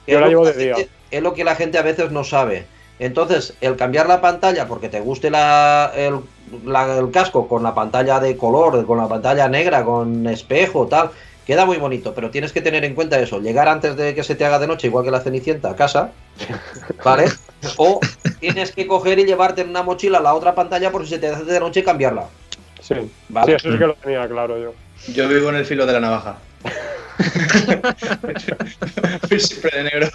Yo 0.08 0.16
Es 0.16 0.20
la 0.20 0.22
lo 0.22 0.28
llevo 0.30 0.44
que 0.46 0.54
de 0.54 0.64
día. 0.64 0.76
gente- 0.76 0.92
Es 1.12 1.22
lo 1.24 1.34
que 1.34 1.44
la 1.44 1.56
gente 1.56 1.78
a 1.78 1.82
veces 1.82 2.12
no 2.12 2.24
sabe. 2.24 2.66
Entonces, 3.00 3.54
el 3.62 3.76
cambiar 3.76 4.08
la 4.08 4.22
pantalla 4.22 4.68
porque 4.68 4.90
te 4.90 5.00
guste 5.02 5.30
la- 5.30 5.92
el, 5.96 6.20
la- 6.66 6.98
el 6.98 7.12
casco 7.12 7.48
con 7.48 7.62
la 7.64 7.74
pantalla 7.76 8.20
de 8.20 8.38
color, 8.38 8.86
con 8.86 8.98
la 8.98 9.08
pantalla 9.08 9.48
negra, 9.50 9.84
con 9.84 10.26
espejo, 10.28 10.88
tal, 10.88 11.10
queda 11.46 11.66
muy 11.66 11.78
bonito. 11.78 12.14
Pero 12.14 12.32
tienes 12.32 12.52
que 12.54 12.62
tener 12.62 12.86
en 12.86 12.96
cuenta 12.96 13.20
eso. 13.20 13.40
Llegar 13.40 13.68
antes 13.68 13.96
de 13.98 14.16
que 14.16 14.24
se 14.24 14.36
te 14.36 14.46
haga 14.46 14.60
de 14.60 14.68
noche, 14.68 14.88
igual 14.88 15.04
que 15.06 15.12
la 15.12 15.20
cenicienta, 15.22 15.72
a 15.72 15.76
casa. 15.76 16.12
¿Vale? 17.04 17.26
O 17.78 18.00
tienes 18.40 18.72
que 18.72 18.88
coger 18.88 19.20
y 19.20 19.26
llevarte 19.26 19.62
en 19.62 19.70
una 19.70 19.84
mochila 19.84 20.20
la 20.20 20.34
otra 20.34 20.54
pantalla 20.56 20.92
por 20.92 21.04
si 21.04 21.10
se 21.12 21.20
te 21.20 21.28
hace 21.28 21.44
de 21.46 21.60
noche 21.60 21.82
y 21.82 21.84
cambiarla. 21.84 22.26
Sí. 22.82 22.96
¿Vale? 23.30 23.52
Sí, 23.52 23.56
eso 23.58 23.72
sí 23.74 23.78
que 23.80 23.88
lo 23.88 23.96
tenía 23.96 24.28
claro 24.28 24.58
yo. 24.58 24.74
Yo 25.14 25.28
vivo 25.28 25.50
en 25.50 25.56
el 25.56 25.66
filo 25.66 25.86
de 25.86 25.94
la 25.94 26.00
navaja. 26.00 26.38
Siempre 29.38 29.72
de 29.78 29.84
negro. 29.84 30.10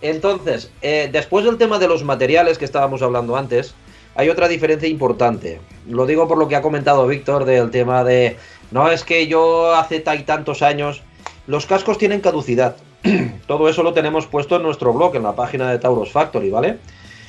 Entonces, 0.00 0.70
eh, 0.82 1.08
después 1.10 1.44
del 1.44 1.56
tema 1.56 1.78
de 1.78 1.88
los 1.88 2.04
materiales 2.04 2.58
que 2.58 2.64
estábamos 2.64 3.02
hablando 3.02 3.36
antes, 3.36 3.74
hay 4.14 4.28
otra 4.28 4.48
diferencia 4.48 4.88
importante. 4.88 5.60
Lo 5.88 6.06
digo 6.06 6.28
por 6.28 6.38
lo 6.38 6.46
que 6.48 6.56
ha 6.56 6.62
comentado 6.62 7.06
Víctor 7.06 7.44
del 7.44 7.70
tema 7.70 8.04
de, 8.04 8.36
no 8.70 8.90
es 8.90 9.02
que 9.02 9.26
yo 9.26 9.74
hace 9.74 10.00
tantos 10.00 10.62
años, 10.62 11.02
los 11.46 11.66
cascos 11.66 11.98
tienen 11.98 12.20
caducidad. 12.20 12.76
Todo 13.46 13.68
eso 13.68 13.82
lo 13.82 13.92
tenemos 13.92 14.26
puesto 14.26 14.56
en 14.56 14.62
nuestro 14.62 14.92
blog, 14.92 15.16
en 15.16 15.22
la 15.22 15.34
página 15.34 15.70
de 15.70 15.78
Tauros 15.78 16.12
Factory, 16.12 16.50
¿vale? 16.50 16.78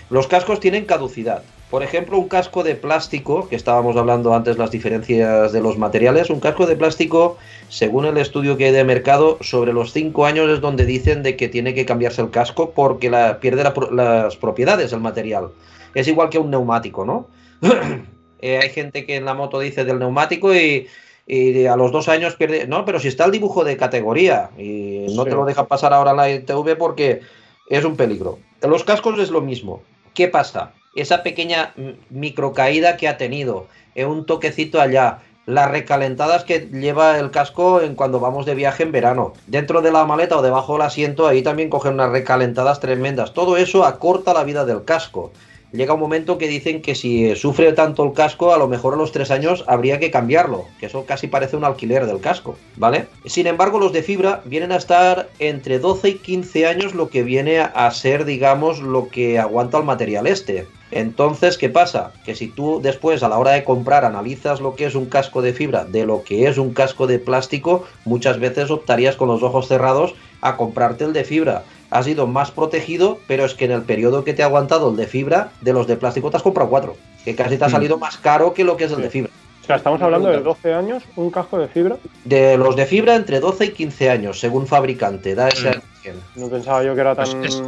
Los 0.10 0.28
cascos 0.28 0.60
tienen 0.60 0.86
caducidad. 0.86 1.44
Por 1.70 1.82
ejemplo, 1.82 2.18
un 2.20 2.28
casco 2.28 2.63
de 2.63 2.76
plástico, 2.76 3.49
que 3.49 3.55
estábamos 3.55 3.97
hablando 3.97 4.36
antes 4.36 4.57
las 4.57 4.70
diferencias 4.70 5.51
de 5.51 5.61
los 5.61 5.78
materiales, 5.80 6.30
un 6.30 6.39
casco 6.39 6.68
de 6.68 6.76
plástico, 6.76 7.38
según 7.70 8.05
el 8.05 8.18
estudio 8.18 8.55
que 8.55 8.66
hay 8.66 8.72
de 8.72 8.84
mercado, 8.84 9.39
sobre 9.41 9.74
los 9.74 9.91
5 9.91 10.26
años 10.26 10.49
es 10.49 10.61
donde 10.61 10.86
dicen 10.86 11.24
de 11.24 11.36
que 11.36 11.49
tiene 11.49 11.74
que 11.74 11.86
cambiarse 11.86 12.22
el 12.22 12.30
casco 12.30 12.70
porque 12.70 13.09
la, 13.09 13.39
pierde 13.39 13.63
la, 13.63 13.74
las 13.91 14.38
propiedades 14.38 14.93
el 14.93 14.99
material. 14.99 15.49
Es 15.95 16.07
igual 16.07 16.30
que 16.30 16.38
un 16.38 16.51
neumático, 16.51 17.03
¿no? 17.03 17.28
eh, 18.41 18.59
hay 18.61 18.70
gente 18.70 19.05
que 19.05 19.16
en 19.16 19.26
la 19.26 19.34
moto 19.34 19.59
dice 19.59 19.86
del 19.86 19.97
neumático 19.97 20.53
y, 20.53 20.88
y, 21.26 21.66
a 21.66 21.76
los 21.76 21.91
dos 21.91 22.09
años 22.09 22.36
pierde... 22.36 22.68
No, 22.68 22.86
pero 22.86 22.99
si 22.99 23.07
está 23.07 23.26
el 23.26 23.32
dibujo 23.32 23.63
de 23.63 23.76
categoría 23.76 24.51
y 24.55 25.07
no 25.16 25.24
sí. 25.24 25.30
te 25.30 25.36
lo 25.36 25.45
deja 25.45 25.66
pasar 25.66 25.93
ahora 25.93 26.11
en 26.11 26.18
la 26.18 26.30
ITV 26.30 26.78
porque 26.78 27.22
es 27.68 27.84
un 27.84 27.95
peligro. 27.95 28.38
En 28.61 28.70
los 28.70 28.84
cascos 28.84 29.18
es 29.18 29.32
lo 29.32 29.41
mismo. 29.41 29.82
¿Qué 30.13 30.28
pasa? 30.28 30.74
Esa 30.96 31.24
pequeña 31.24 31.74
microcaída 32.10 32.98
que 32.98 33.08
ha 33.08 33.18
tenido, 33.18 33.68
en 33.96 34.08
un 34.08 34.26
toquecito 34.26 34.82
allá, 34.82 35.20
las 35.46 35.70
recalentadas 35.70 36.43
que 36.43 36.68
lleva 36.72 37.20
el 37.20 37.30
casco 37.32 37.82
en 37.82 37.96
cuando 37.96 38.20
vamos 38.20 38.46
de 38.46 38.56
viaje 38.56 38.84
en 38.84 38.91
verano. 38.91 39.34
Dentro 39.48 39.82
de 39.82 39.91
la 39.91 40.06
maleta 40.06 40.38
o 40.38 40.41
debajo 40.41 40.74
del 40.74 40.82
asiento, 40.82 41.28
ahí 41.28 41.43
también 41.43 41.70
cogen 41.70 41.93
unas 41.93 42.10
recalentadas 42.12 42.80
tremendas. 42.80 43.34
Todo 43.34 43.58
eso 43.58 43.86
acorta 43.86 44.34
la 44.34 44.43
vida 44.43 44.66
del 44.66 44.86
casco. 44.86 45.32
Llega 45.72 45.93
un 45.93 46.00
momento 46.00 46.38
que 46.38 46.48
dicen 46.48 46.82
que 46.82 46.96
si 46.96 47.36
sufre 47.36 47.74
tanto 47.74 48.04
el 48.06 48.14
casco, 48.14 48.54
a 48.54 48.58
lo 48.58 48.68
mejor 48.68 48.93
a 48.93 48.98
los 48.98 49.12
tres 49.12 49.30
años 49.30 49.66
habría 49.68 50.00
que 50.00 50.10
cambiarlo, 50.10 50.66
que 50.80 50.86
eso 50.86 51.06
casi 51.06 51.28
parece 51.28 51.58
un 51.58 51.66
alquiler 51.66 52.06
del 52.06 52.22
casco, 52.22 52.56
¿vale? 52.78 53.08
Sin 53.26 53.46
embargo, 53.46 53.78
los 53.78 53.91
de 53.91 54.02
fibra 54.02 54.41
vienen 54.46 54.72
a 54.72 54.78
estar 54.78 55.28
entre 55.39 55.80
12 55.80 56.10
y 56.10 56.16
15 56.16 56.66
años, 56.66 56.96
lo 56.96 57.10
que 57.10 57.24
viene 57.24 57.60
a 57.60 57.91
ser, 57.91 58.24
digamos, 58.24 58.80
lo 58.80 59.10
que 59.10 59.38
aguanta 59.38 59.78
el 59.78 59.84
material 59.84 60.28
este. 60.28 60.66
Entonces, 60.92 61.58
¿qué 61.58 61.70
pasa? 61.70 62.12
Que 62.26 62.36
si 62.36 62.48
tú 62.48 62.80
después 62.82 63.24
a 63.24 63.30
la 63.30 63.38
hora 63.38 63.52
de 63.52 63.64
comprar 63.64 64.06
analizas 64.06 64.62
lo 64.62 64.76
que 64.76 64.86
es 64.86 64.96
un 64.96 65.08
casco 65.08 65.42
de 65.42 65.54
fibra 65.54 65.84
de 65.86 66.06
lo 66.06 66.24
que 66.24 66.48
es 66.48 66.58
un 66.58 66.74
casco 66.74 67.08
de 67.08 67.20
plástico, 67.20 67.86
muchas 68.06 68.40
veces 68.40 68.70
optarías 68.72 69.16
con 69.16 69.28
los 69.28 69.44
ojos 69.44 69.68
cerrados 69.68 70.14
a 70.42 70.58
comprarte 70.58 71.04
el 71.04 71.14
de 71.14 71.24
fibra. 71.24 71.64
Has 71.90 72.08
ido 72.08 72.28
más 72.28 72.52
protegido, 72.52 73.20
pero 73.28 73.46
es 73.46 73.54
que 73.54 73.66
en 73.66 73.72
el 73.72 73.82
periodo 73.82 74.24
que 74.24 74.34
te 74.34 74.44
ha 74.44 74.48
aguantado 74.48 74.90
el 74.90 74.96
de 74.96 75.08
fibra, 75.08 75.52
de 75.62 75.74
los 75.74 75.88
de 75.88 75.98
plástico 75.98 76.30
te 76.30 76.38
has 76.38 76.44
comprado 76.44 76.70
cuatro, 76.70 76.98
que 77.24 77.36
casi 77.36 77.58
te 77.58 77.66
ha 77.66 77.70
salido 77.70 77.98
más 77.98 78.18
caro 78.18 78.54
que 78.54 78.64
lo 78.64 78.78
que 78.78 78.86
es 78.86 78.92
el 78.92 79.02
de 79.02 79.10
fibra. 79.10 79.32
O 79.64 79.66
sea, 79.66 79.78
estamos 79.78 80.00
hablando 80.00 80.30
de 80.30 80.42
12 80.42 80.74
años, 80.76 81.04
un 81.16 81.32
casco 81.32 81.58
de 81.58 81.68
fibra. 81.68 81.98
De 82.24 82.56
los 82.56 82.76
de 82.76 82.86
fibra 82.86 83.16
entre 83.16 83.40
12 83.40 83.66
y 83.66 83.72
15 83.72 84.10
años, 84.12 84.40
según 84.40 84.68
fabricante, 84.68 85.34
da 85.34 85.48
ese 85.48 85.72
mm. 85.72 86.40
No 86.40 86.50
pensaba 86.50 86.84
yo 86.84 86.94
que 86.94 87.02
era 87.02 87.16
tan. 87.16 87.26
Es, 87.44 87.56
es, 87.56 87.64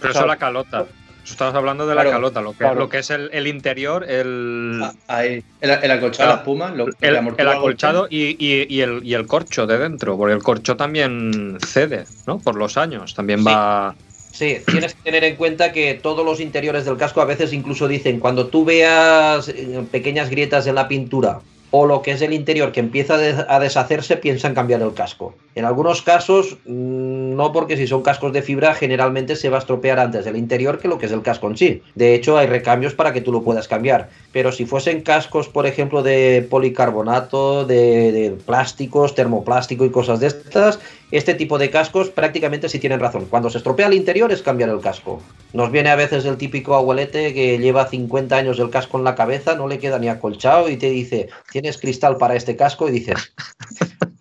pero 0.00 0.12
eso 0.12 0.26
la 0.26 0.36
calota. 0.36 0.86
Estamos 1.24 1.54
hablando 1.54 1.86
de 1.86 1.94
la 1.94 2.02
claro, 2.02 2.16
calota, 2.16 2.40
lo 2.40 2.52
que, 2.52 2.58
claro. 2.58 2.80
lo 2.80 2.88
que 2.88 2.98
es 2.98 3.10
el, 3.10 3.30
el 3.32 3.46
interior, 3.46 4.04
el. 4.08 4.80
Ah, 4.82 4.92
ahí. 5.08 5.44
El, 5.60 5.70
el 5.70 5.90
acolchado, 5.90 6.30
la 6.30 6.36
espuma, 6.36 6.70
lo, 6.70 6.86
el, 6.86 7.16
el 7.36 7.48
acolchado 7.48 8.06
y, 8.10 8.36
y, 8.38 8.66
y, 8.68 8.80
el, 8.80 9.00
y 9.04 9.14
el 9.14 9.26
corcho 9.26 9.66
de 9.66 9.78
dentro, 9.78 10.16
porque 10.16 10.34
el 10.34 10.42
corcho 10.42 10.76
también 10.76 11.58
cede, 11.64 12.04
¿no? 12.26 12.38
Por 12.38 12.56
los 12.56 12.76
años, 12.76 13.14
también 13.14 13.40
sí. 13.40 13.44
va. 13.46 13.94
Sí, 14.32 14.58
tienes 14.66 14.94
que 14.94 15.02
tener 15.02 15.24
en 15.24 15.36
cuenta 15.36 15.72
que 15.72 15.94
todos 15.94 16.24
los 16.24 16.40
interiores 16.40 16.84
del 16.84 16.96
casco 16.96 17.20
a 17.20 17.24
veces 17.24 17.52
incluso 17.52 17.88
dicen, 17.88 18.20
cuando 18.20 18.46
tú 18.46 18.64
veas 18.64 19.48
eh, 19.48 19.84
pequeñas 19.90 20.30
grietas 20.30 20.66
en 20.66 20.76
la 20.76 20.88
pintura 20.88 21.40
o 21.72 21.86
lo 21.86 22.02
que 22.02 22.12
es 22.12 22.22
el 22.22 22.32
interior 22.32 22.72
que 22.72 22.80
empieza 22.80 23.14
a 23.14 23.60
deshacerse, 23.60 24.16
piensan 24.16 24.54
cambiar 24.54 24.82
el 24.82 24.92
casco. 24.92 25.34
En 25.54 25.64
algunos 25.64 26.02
casos, 26.02 26.56
mm, 26.64 27.19
no 27.36 27.52
porque 27.52 27.76
si 27.76 27.86
son 27.86 28.02
cascos 28.02 28.32
de 28.32 28.42
fibra, 28.42 28.74
generalmente 28.74 29.36
se 29.36 29.48
va 29.48 29.56
a 29.56 29.60
estropear 29.60 29.98
antes 29.98 30.26
el 30.26 30.36
interior 30.36 30.78
que 30.78 30.88
lo 30.88 30.98
que 30.98 31.06
es 31.06 31.12
el 31.12 31.22
casco 31.22 31.48
en 31.48 31.56
sí. 31.56 31.82
De 31.94 32.14
hecho, 32.14 32.36
hay 32.38 32.46
recambios 32.46 32.94
para 32.94 33.12
que 33.12 33.20
tú 33.20 33.32
lo 33.32 33.42
puedas 33.42 33.68
cambiar. 33.68 34.10
Pero 34.32 34.52
si 34.52 34.66
fuesen 34.66 35.02
cascos, 35.02 35.48
por 35.48 35.66
ejemplo, 35.66 36.02
de 36.02 36.46
policarbonato, 36.48 37.64
de, 37.64 38.36
plásticos, 38.46 39.14
termoplástico 39.14 39.84
y 39.84 39.90
cosas 39.90 40.20
de 40.20 40.28
estas, 40.28 40.78
este 41.10 41.34
tipo 41.34 41.58
de 41.58 41.70
cascos 41.70 42.10
prácticamente 42.10 42.68
sí 42.68 42.78
tienen 42.78 43.00
razón. 43.00 43.26
Cuando 43.26 43.50
se 43.50 43.58
estropea 43.58 43.88
el 43.88 43.94
interior 43.94 44.30
es 44.30 44.42
cambiar 44.42 44.70
el 44.70 44.80
casco. 44.80 45.20
Nos 45.52 45.70
viene 45.70 45.90
a 45.90 45.96
veces 45.96 46.24
el 46.24 46.36
típico 46.36 46.74
abuelete 46.74 47.34
que 47.34 47.58
lleva 47.58 47.86
50 47.88 48.36
años 48.36 48.58
el 48.58 48.70
casco 48.70 48.98
en 48.98 49.04
la 49.04 49.14
cabeza, 49.14 49.56
no 49.56 49.66
le 49.66 49.78
queda 49.78 49.98
ni 49.98 50.08
acolchado 50.08 50.68
y 50.68 50.76
te 50.76 50.90
dice, 50.90 51.28
tienes 51.50 51.78
cristal 51.78 52.16
para 52.16 52.36
este 52.36 52.56
casco 52.56 52.88
y 52.88 52.92
dices, 52.92 53.32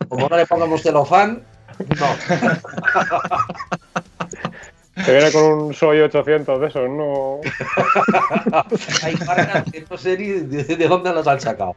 como 0.07 0.27
no 0.27 0.37
le 0.37 0.45
pongamos 0.45 0.81
celofán, 0.81 1.43
no. 1.99 2.07
Te 5.05 5.13
viene 5.13 5.31
con 5.31 5.43
un 5.43 5.73
Soy 5.73 5.99
800 6.01 6.59
de 6.59 6.67
esos, 6.67 6.89
no. 6.89 7.39
Hay 9.03 9.15
marcas 9.25 9.63
que 9.71 9.85
no 9.89 9.97
sé 9.97 10.17
ni 10.17 10.27
de 10.27 10.87
dónde 10.87 11.13
los 11.13 11.25
han 11.25 11.39
sacado. 11.39 11.75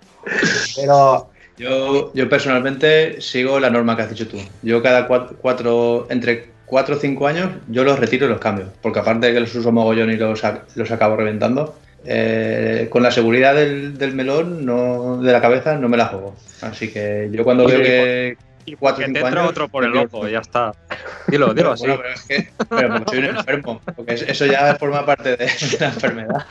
Pero 0.75 1.31
yo, 1.57 2.13
yo 2.15 2.29
personalmente 2.29 3.21
sigo 3.21 3.61
la 3.61 3.71
norma 3.71 3.95
que 3.95 4.03
has 4.03 4.11
dicho 4.11 4.27
tú. 4.27 4.39
Yo 4.63 4.83
cada 4.83 5.07
cuatro, 5.07 5.37
cuatro 5.41 6.07
entre 6.11 6.51
4 6.67 6.97
o 6.97 6.99
5 6.99 7.27
años 7.27 7.51
yo 7.69 7.85
los 7.85 7.99
retiro 7.99 8.27
y 8.27 8.31
los 8.31 8.41
cambio. 8.41 8.73
Porque 8.81 8.99
aparte 8.99 9.27
de 9.27 9.35
que 9.35 9.41
los 9.41 9.55
uso 9.55 9.71
mogollón 9.71 10.11
y 10.11 10.17
los, 10.17 10.43
los 10.75 10.91
acabo 10.91 11.17
reventando, 11.17 11.77
eh, 12.05 12.89
con 12.91 13.03
la 13.03 13.11
seguridad 13.11 13.55
del, 13.55 13.99
del, 13.99 14.15
melón, 14.15 14.65
no, 14.65 15.23
de 15.23 15.33
la 15.33 15.41
cabeza, 15.41 15.77
no 15.77 15.89
me 15.89 15.97
la 15.97 16.07
juego. 16.07 16.35
Así 16.63 16.91
que 16.91 17.29
yo 17.31 17.45
cuando 17.45 17.67
Oye, 17.67 17.77
veo 17.77 17.85
que... 17.85 18.37
Y 18.65 18.77
cuatro, 18.77 19.05
te 19.05 19.19
entra 19.19 19.47
otro 19.47 19.69
por 19.69 19.85
el 19.85 19.97
ojo, 19.97 20.29
ya 20.29 20.39
está. 20.39 20.73
Dilo, 21.27 21.53
dilo 21.53 21.73
así. 21.73 21.87
Bueno, 21.87 22.01
pero 22.03 22.15
es 22.15 22.23
que 22.23 22.49
pero 22.69 22.93
como 22.93 23.09
soy 23.09 23.19
un 23.19 23.25
enfermo, 23.25 23.81
porque 23.97 24.15
eso 24.15 24.47
ya 24.47 24.77
forma 24.77 25.05
parte 25.05 25.37
de, 25.37 25.47
de 25.47 25.77
la 25.81 25.87
enfermedad. 25.87 26.47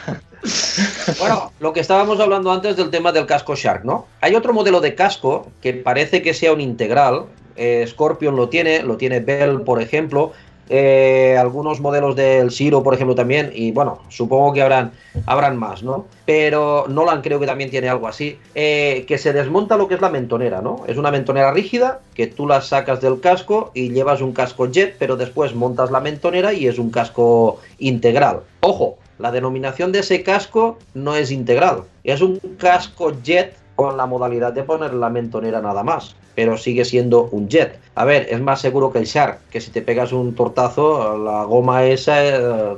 Bueno, 1.20 1.54
lo 1.60 1.72
que 1.72 1.80
estábamos 1.80 2.20
hablando 2.20 2.52
antes 2.52 2.76
del 2.76 2.90
tema 2.90 3.12
del 3.12 3.26
casco 3.26 3.56
Shark, 3.56 3.86
¿no? 3.86 4.08
Hay 4.22 4.36
otro 4.36 4.54
modelo 4.54 4.82
de 4.82 4.96
casco 4.96 5.52
que 5.62 5.74
parece 5.74 6.22
que 6.22 6.34
sea 6.34 6.54
un 6.54 6.62
integral. 6.62 7.26
Eh, 7.56 7.86
Scorpion 7.88 8.36
lo 8.36 8.50
tiene, 8.50 8.82
lo 8.84 8.98
tiene 8.98 9.20
Bell, 9.20 9.62
por 9.62 9.82
ejemplo. 9.82 10.34
Eh, 10.70 11.36
algunos 11.38 11.80
modelos 11.82 12.16
del 12.16 12.52
Siro, 12.52 12.82
por 12.84 12.94
ejemplo, 12.94 13.16
también. 13.16 13.52
Y 13.54 13.72
bueno, 13.72 14.00
supongo 14.10 14.54
que 14.54 14.62
habrán, 14.62 14.92
habrán 15.26 15.58
más, 15.58 15.84
¿no? 15.84 16.06
Pero 16.26 16.86
Nolan 16.88 17.22
creo 17.22 17.40
que 17.40 17.46
también 17.46 17.70
tiene 17.70 17.90
algo 17.90 18.08
así. 18.08 18.38
Eh, 18.56 19.06
que 19.08 19.18
se 19.18 19.34
desmonta 19.34 19.78
lo 19.78 19.88
que 19.88 19.96
es 19.96 20.02
la 20.02 20.10
mentonera, 20.10 20.62
¿no? 20.62 20.84
Es 20.88 20.98
una 20.98 21.12
mentonera 21.12 21.52
rígida 21.52 22.00
que 22.14 22.28
tú 22.28 22.48
la 22.48 22.62
sacas 22.62 23.02
del 23.02 23.20
casco 23.20 23.72
y 23.74 23.90
llevas 23.90 24.22
un 24.22 24.32
casco 24.32 24.68
jet, 24.68 24.96
pero 24.98 25.18
después 25.18 25.56
montas 25.56 25.92
la 25.92 26.00
mentonera 26.00 26.54
y 26.54 26.68
es 26.68 26.80
un 26.80 26.90
casco 26.90 27.60
integral. 27.80 28.42
Ojo, 28.62 28.98
la 29.20 29.32
denominación 29.32 29.92
de 29.92 30.00
ese 30.00 30.24
casco 30.24 30.78
no 30.94 31.16
es 31.16 31.32
integral. 31.32 31.84
Es 32.04 32.22
un 32.22 32.40
casco 32.58 33.12
jet 33.22 33.56
con 33.76 33.98
la 33.98 34.06
modalidad 34.06 34.54
de 34.54 34.64
poner 34.64 34.94
la 34.94 35.10
mentonera 35.10 35.62
nada 35.62 35.84
más. 35.84 36.16
Pero 36.36 36.58
sigue 36.58 36.86
siendo 36.86 37.26
un 37.32 37.50
jet. 37.50 37.80
A 37.96 38.06
ver, 38.06 38.28
es 38.30 38.40
más 38.40 38.62
seguro 38.62 38.92
que 38.92 39.00
el 39.00 39.06
Shark, 39.06 39.40
que 39.50 39.60
si 39.60 39.72
te 39.72 39.82
pegas 39.82 40.14
un 40.14 40.34
tortazo, 40.34 41.18
la 41.18 41.44
goma 41.44 41.86
esa 41.86 42.26
eh, 42.26 42.78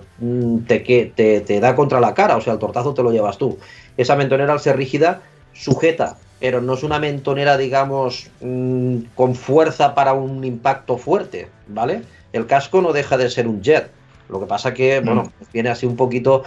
te, 0.67 0.79
te, 1.15 1.41
te 1.41 1.59
da 1.59 1.75
contra 1.75 1.99
la 1.99 2.13
cara, 2.13 2.35
o 2.35 2.41
sea, 2.41 2.53
el 2.53 2.59
tortazo 2.59 2.93
te 2.93 3.03
lo 3.03 3.11
llevas 3.11 3.37
tú. 3.37 3.57
Esa 3.95 4.15
mentonera 4.15 4.53
al 4.53 4.59
ser 4.59 4.77
rígida 4.77 5.21
sujeta, 5.53 6.17
pero 6.39 6.61
no 6.61 6.73
es 6.73 6.83
una 6.83 6.99
mentonera, 6.99 7.57
digamos, 7.57 8.29
mmm, 8.41 8.97
con 9.15 9.35
fuerza 9.35 9.95
para 9.95 10.13
un 10.13 10.43
impacto 10.43 10.97
fuerte, 10.97 11.47
¿vale? 11.67 12.01
El 12.33 12.47
casco 12.47 12.81
no 12.81 12.91
deja 12.91 13.17
de 13.17 13.29
ser 13.29 13.47
un 13.47 13.61
jet. 13.61 13.89
Lo 14.29 14.39
que 14.39 14.45
pasa 14.45 14.73
que, 14.73 14.99
mm. 14.99 15.05
bueno, 15.05 15.31
viene 15.53 15.69
así 15.69 15.85
un 15.85 15.95
poquito, 15.95 16.43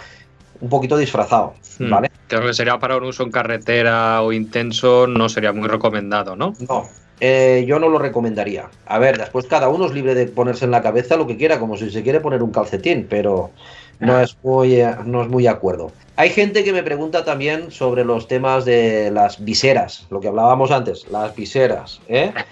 un 0.61 0.69
poquito 0.69 0.97
disfrazado, 0.97 1.53
¿vale? 1.79 2.09
Mm. 2.09 2.27
Creo 2.27 2.41
que 2.41 2.53
sería 2.53 2.77
para 2.77 2.97
un 2.97 3.03
uso 3.03 3.23
en 3.23 3.31
carretera 3.31 4.21
o 4.21 4.33
intenso, 4.33 5.07
no 5.07 5.29
sería 5.29 5.53
muy 5.53 5.67
recomendado, 5.67 6.35
¿no? 6.35 6.53
No, 6.67 6.85
eh, 7.19 7.65
yo 7.67 7.79
no 7.79 7.89
lo 7.89 7.99
recomendaría. 7.99 8.69
A 8.85 8.99
ver, 8.99 9.17
después 9.17 9.45
cada 9.45 9.69
uno 9.69 9.85
es 9.85 9.93
libre 9.93 10.13
de 10.13 10.27
ponerse 10.27 10.65
en 10.65 10.71
la 10.71 10.81
cabeza 10.81 11.15
lo 11.15 11.25
que 11.25 11.37
quiera, 11.37 11.59
como 11.59 11.77
si 11.77 11.89
se 11.89 12.03
quiere 12.03 12.19
poner 12.19 12.43
un 12.43 12.51
calcetín, 12.51 13.07
pero 13.09 13.51
no 13.99 14.19
es 14.19 14.37
muy, 14.43 14.79
eh, 14.79 14.95
no 15.05 15.23
es 15.23 15.29
muy 15.29 15.47
acuerdo. 15.47 15.91
Hay 16.15 16.29
gente 16.29 16.63
que 16.63 16.73
me 16.73 16.83
pregunta 16.83 17.23
también 17.23 17.71
sobre 17.71 18.03
los 18.03 18.27
temas 18.27 18.65
de 18.65 19.11
las 19.11 19.43
viseras, 19.43 20.07
lo 20.09 20.19
que 20.19 20.27
hablábamos 20.27 20.71
antes, 20.71 21.07
las 21.09 21.35
viseras. 21.35 22.01
¿eh? 22.07 22.33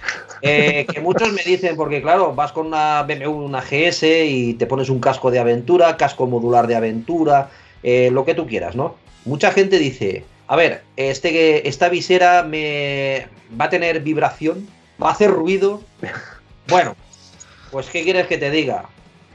Eh, 0.42 0.86
que 0.94 1.00
muchos 1.00 1.32
me 1.32 1.42
dicen, 1.42 1.76
porque 1.76 2.04
claro, 2.04 2.36
vas 2.36 2.52
con 2.52 2.68
una 2.68 3.02
BMW, 3.02 3.32
una 3.32 3.62
GS 3.62 4.04
y 4.04 4.54
te 4.56 4.68
pones 4.68 4.90
un 4.90 5.00
casco 5.00 5.32
de 5.32 5.40
aventura, 5.40 5.98
casco 5.98 6.28
modular 6.28 6.68
de 6.68 6.76
aventura, 6.76 7.50
eh, 7.88 8.10
lo 8.10 8.26
que 8.26 8.34
tú 8.34 8.48
quieras, 8.48 8.76
¿no? 8.76 8.96
Mucha 9.26 9.52
gente 9.52 9.78
dice, 9.78 10.26
a 10.48 10.56
ver, 10.56 10.82
este, 10.98 11.70
esta 11.70 11.88
visera 11.88 12.42
me 12.42 13.28
va 13.62 13.66
a 13.66 13.70
tener 13.70 14.00
vibración, 14.00 14.68
va 15.02 15.10
a 15.10 15.12
hacer 15.12 15.32
ruido. 15.32 15.82
Bueno, 16.68 16.96
pues 17.70 17.92
¿qué 17.92 18.02
quieres 18.02 18.26
que 18.26 18.40
te 18.40 18.50
diga? 18.50 18.86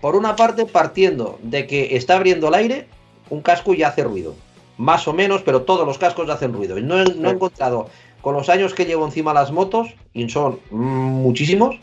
Por 0.00 0.16
una 0.16 0.34
parte, 0.34 0.66
partiendo 0.66 1.38
de 1.44 1.68
que 1.68 1.94
está 1.94 2.16
abriendo 2.16 2.48
el 2.48 2.54
aire, 2.54 2.88
un 3.28 3.40
casco 3.40 3.72
ya 3.72 3.86
hace 3.86 4.02
ruido. 4.02 4.34
Más 4.78 5.06
o 5.06 5.12
menos, 5.12 5.42
pero 5.42 5.62
todos 5.62 5.86
los 5.86 5.96
cascos 5.96 6.28
hacen 6.28 6.52
ruido. 6.52 6.76
Y 6.76 6.82
no 6.82 7.00
he, 7.00 7.04
no 7.04 7.28
he 7.28 7.34
encontrado, 7.34 7.88
con 8.20 8.34
los 8.34 8.48
años 8.48 8.74
que 8.74 8.84
llevo 8.84 9.06
encima 9.06 9.32
las 9.32 9.52
motos, 9.52 9.94
y 10.12 10.28
son 10.28 10.58
muchísimos, 10.72 11.76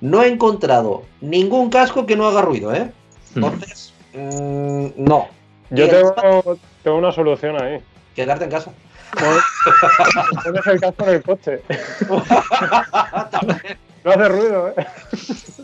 no 0.00 0.22
he 0.22 0.28
encontrado 0.28 1.02
ningún 1.20 1.68
casco 1.68 2.06
que 2.06 2.14
no 2.14 2.28
haga 2.28 2.42
ruido, 2.42 2.72
¿eh? 2.72 2.92
Entonces, 3.34 3.92
mmm, 4.14 4.86
no. 4.96 5.34
Yo 5.70 5.88
tengo, 5.88 6.58
tengo 6.82 6.96
una 6.98 7.12
solución 7.12 7.60
ahí. 7.62 7.78
Quedarte 8.14 8.44
en 8.44 8.50
casa. 8.50 8.72
Pon- 9.12 10.42
Pones 10.44 10.66
el 10.66 10.80
casco 10.80 11.04
en 11.04 11.10
el 11.14 11.22
coche. 11.22 11.60
No 14.04 14.12
hace 14.12 14.28
ruido, 14.28 14.68
¿eh? 14.68 14.86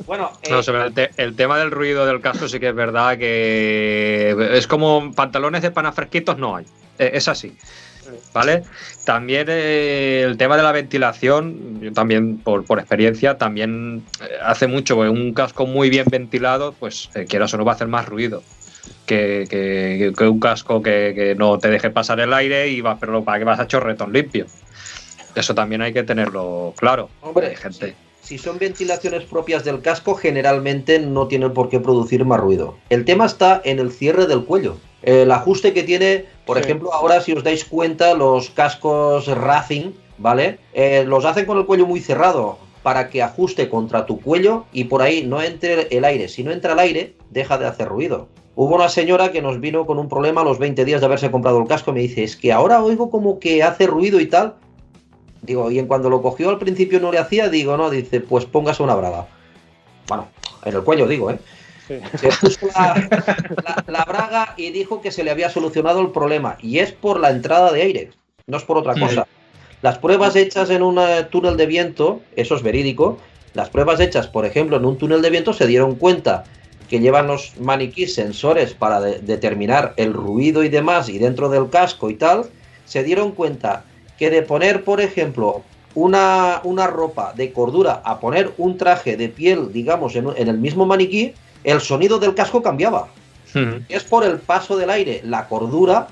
Bueno, 0.04 0.32
eh, 0.42 0.50
No, 0.50 0.64
sobre 0.64 0.86
el, 0.86 0.92
te- 0.92 1.10
el 1.16 1.36
tema 1.36 1.60
del 1.60 1.70
ruido 1.70 2.04
del 2.04 2.20
casco 2.20 2.48
sí 2.48 2.58
que 2.58 2.70
es 2.70 2.74
verdad 2.74 3.16
que 3.16 4.34
es 4.56 4.66
como 4.66 5.12
pantalones 5.14 5.62
de 5.62 5.70
pana 5.70 5.92
fresquitos 5.92 6.38
no 6.38 6.56
hay. 6.56 6.64
Eh, 6.98 7.12
Es 7.14 7.28
así. 7.28 7.56
¿Vale? 8.34 8.64
También 9.04 9.46
eh, 9.48 10.22
el 10.26 10.36
tema 10.38 10.56
de 10.56 10.64
la 10.64 10.72
ventilación, 10.72 11.80
yo 11.80 11.92
también 11.92 12.38
por, 12.38 12.64
por 12.64 12.80
experiencia, 12.80 13.38
también 13.38 14.02
eh, 14.20 14.24
hace 14.42 14.66
mucho 14.66 14.96
que 14.96 15.08
un 15.08 15.32
casco 15.34 15.66
muy 15.66 15.88
bien 15.88 16.06
ventilado, 16.10 16.72
pues 16.72 17.10
eh, 17.14 17.26
quieras 17.28 17.54
o 17.54 17.58
no 17.58 17.64
va 17.64 17.72
a 17.72 17.74
hacer 17.76 17.86
más 17.86 18.08
ruido 18.08 18.42
que, 19.06 19.46
que- 19.48 20.12
que 20.16 20.28
un 20.28 20.40
casco 20.40 20.82
que, 20.82 21.12
que 21.14 21.34
no 21.34 21.58
te 21.58 21.68
deje 21.68 21.90
pasar 21.90 22.20
el 22.20 22.32
aire 22.32 22.68
y 22.68 22.80
va, 22.80 22.98
pero 22.98 23.22
para 23.24 23.38
que 23.38 23.44
vas 23.44 23.60
a 23.60 23.66
chorretón 23.66 24.12
limpio. 24.12 24.46
Eso 25.34 25.54
también 25.54 25.82
hay 25.82 25.92
que 25.92 26.02
tenerlo 26.02 26.74
claro. 26.76 27.08
Hombre, 27.22 27.48
Hay 27.48 27.56
gente. 27.56 27.94
Si 28.20 28.38
son 28.38 28.58
ventilaciones 28.58 29.24
propias 29.24 29.64
del 29.64 29.80
casco, 29.82 30.14
generalmente 30.14 31.00
no 31.00 31.26
tienen 31.26 31.52
por 31.52 31.68
qué 31.68 31.80
producir 31.80 32.24
más 32.24 32.38
ruido. 32.38 32.78
El 32.88 33.04
tema 33.04 33.26
está 33.26 33.60
en 33.64 33.80
el 33.80 33.90
cierre 33.90 34.26
del 34.26 34.44
cuello. 34.44 34.76
El 35.02 35.32
ajuste 35.32 35.72
que 35.72 35.82
tiene, 35.82 36.26
por 36.46 36.56
Sí. 36.58 36.62
ejemplo, 36.62 36.94
ahora 36.94 37.20
si 37.20 37.32
os 37.32 37.42
dais 37.42 37.64
cuenta, 37.64 38.14
los 38.14 38.50
cascos 38.50 39.26
Racing, 39.26 39.90
¿vale? 40.18 40.58
Eh, 40.72 41.04
los 41.06 41.24
hacen 41.24 41.46
con 41.46 41.58
el 41.58 41.66
cuello 41.66 41.84
muy 41.86 41.98
cerrado 42.00 42.58
para 42.84 43.10
que 43.10 43.22
ajuste 43.22 43.68
contra 43.68 44.06
tu 44.06 44.20
cuello 44.20 44.66
y 44.72 44.84
por 44.84 45.02
ahí 45.02 45.24
no 45.26 45.42
entre 45.42 45.88
el 45.90 46.04
aire. 46.04 46.28
Si 46.28 46.44
no 46.44 46.52
entra 46.52 46.74
el 46.74 46.78
aire, 46.78 47.14
deja 47.30 47.58
de 47.58 47.66
hacer 47.66 47.88
ruido. 47.88 48.28
Hubo 48.54 48.74
una 48.76 48.88
señora 48.88 49.32
que 49.32 49.40
nos 49.40 49.60
vino 49.60 49.86
con 49.86 49.98
un 49.98 50.08
problema 50.08 50.42
a 50.42 50.44
los 50.44 50.58
20 50.58 50.84
días 50.84 51.00
de 51.00 51.06
haberse 51.06 51.30
comprado 51.30 51.58
el 51.60 51.66
casco 51.68 51.90
y 51.90 51.94
me 51.94 52.00
dice, 52.00 52.22
es 52.22 52.36
que 52.36 52.52
ahora 52.52 52.82
oigo 52.82 53.10
como 53.10 53.38
que 53.38 53.62
hace 53.62 53.86
ruido 53.86 54.20
y 54.20 54.26
tal. 54.26 54.54
Digo, 55.40 55.70
y 55.70 55.78
en 55.78 55.86
cuando 55.86 56.10
lo 56.10 56.20
cogió 56.22 56.50
al 56.50 56.58
principio 56.58 57.00
no 57.00 57.10
le 57.10 57.18
hacía, 57.18 57.48
digo, 57.48 57.76
no, 57.76 57.88
dice, 57.90 58.20
pues 58.20 58.44
póngase 58.44 58.82
una 58.82 58.94
braga. 58.94 59.26
Bueno, 60.06 60.28
en 60.64 60.74
el 60.76 60.82
cuello 60.82 61.06
digo, 61.08 61.30
¿eh? 61.30 61.38
Sí. 61.88 61.94
Se 62.18 62.28
puso 62.28 62.66
la, 62.76 63.08
la- 63.64 63.84
la 63.86 64.04
braga 64.04 64.54
y 64.56 64.70
dijo 64.70 65.00
que 65.00 65.10
se 65.10 65.24
le 65.24 65.30
había 65.30 65.48
solucionado 65.50 66.00
el 66.00 66.10
problema. 66.10 66.56
Y 66.62 66.78
es 66.78 66.92
por 66.92 67.18
la 67.18 67.30
entrada 67.30 67.72
de 67.72 67.82
aire, 67.82 68.10
no 68.46 68.56
es 68.58 68.62
por 68.64 68.76
otra 68.78 68.94
Sí. 68.94 69.00
cosa. 69.00 69.26
Las 69.80 69.98
pruebas 69.98 70.36
hechas 70.36 70.70
en 70.70 70.82
un 70.82 70.98
eh, 71.00 71.26
túnel 71.28 71.56
de 71.56 71.66
viento, 71.66 72.20
eso 72.36 72.54
es 72.54 72.62
verídico, 72.62 73.18
las 73.54 73.68
pruebas 73.70 73.98
hechas, 73.98 74.28
por 74.28 74.44
ejemplo, 74.46 74.76
en 74.76 74.84
un 74.84 74.96
túnel 74.96 75.22
de 75.22 75.30
viento 75.30 75.52
se 75.52 75.66
dieron 75.66 75.96
cuenta 75.96 76.44
que 76.92 77.00
llevan 77.00 77.26
los 77.26 77.58
maniquís 77.58 78.14
sensores 78.14 78.74
para 78.74 79.00
de- 79.00 79.18
determinar 79.20 79.94
el 79.96 80.12
ruido 80.12 80.62
y 80.62 80.68
demás 80.68 81.08
y 81.08 81.16
dentro 81.16 81.48
del 81.48 81.70
casco 81.70 82.10
y 82.10 82.16
tal, 82.16 82.50
se 82.84 83.02
dieron 83.02 83.32
cuenta 83.32 83.84
que 84.18 84.28
de 84.28 84.42
poner, 84.42 84.84
por 84.84 85.00
ejemplo, 85.00 85.62
una, 85.94 86.60
una 86.64 86.86
ropa 86.88 87.32
de 87.32 87.50
cordura 87.50 88.02
a 88.04 88.20
poner 88.20 88.52
un 88.58 88.76
traje 88.76 89.16
de 89.16 89.30
piel, 89.30 89.72
digamos, 89.72 90.16
en, 90.16 90.28
el 90.36 90.58
mismo 90.58 90.84
maniquí, 90.84 91.32
el 91.64 91.80
sonido 91.80 92.18
del 92.18 92.34
casco 92.34 92.62
cambiaba. 92.62 93.08
Es 93.88 94.04
por 94.04 94.22
el 94.22 94.38
paso 94.38 94.76
del 94.76 94.90
aire. 94.90 95.22
La 95.24 95.48
cordura 95.48 96.08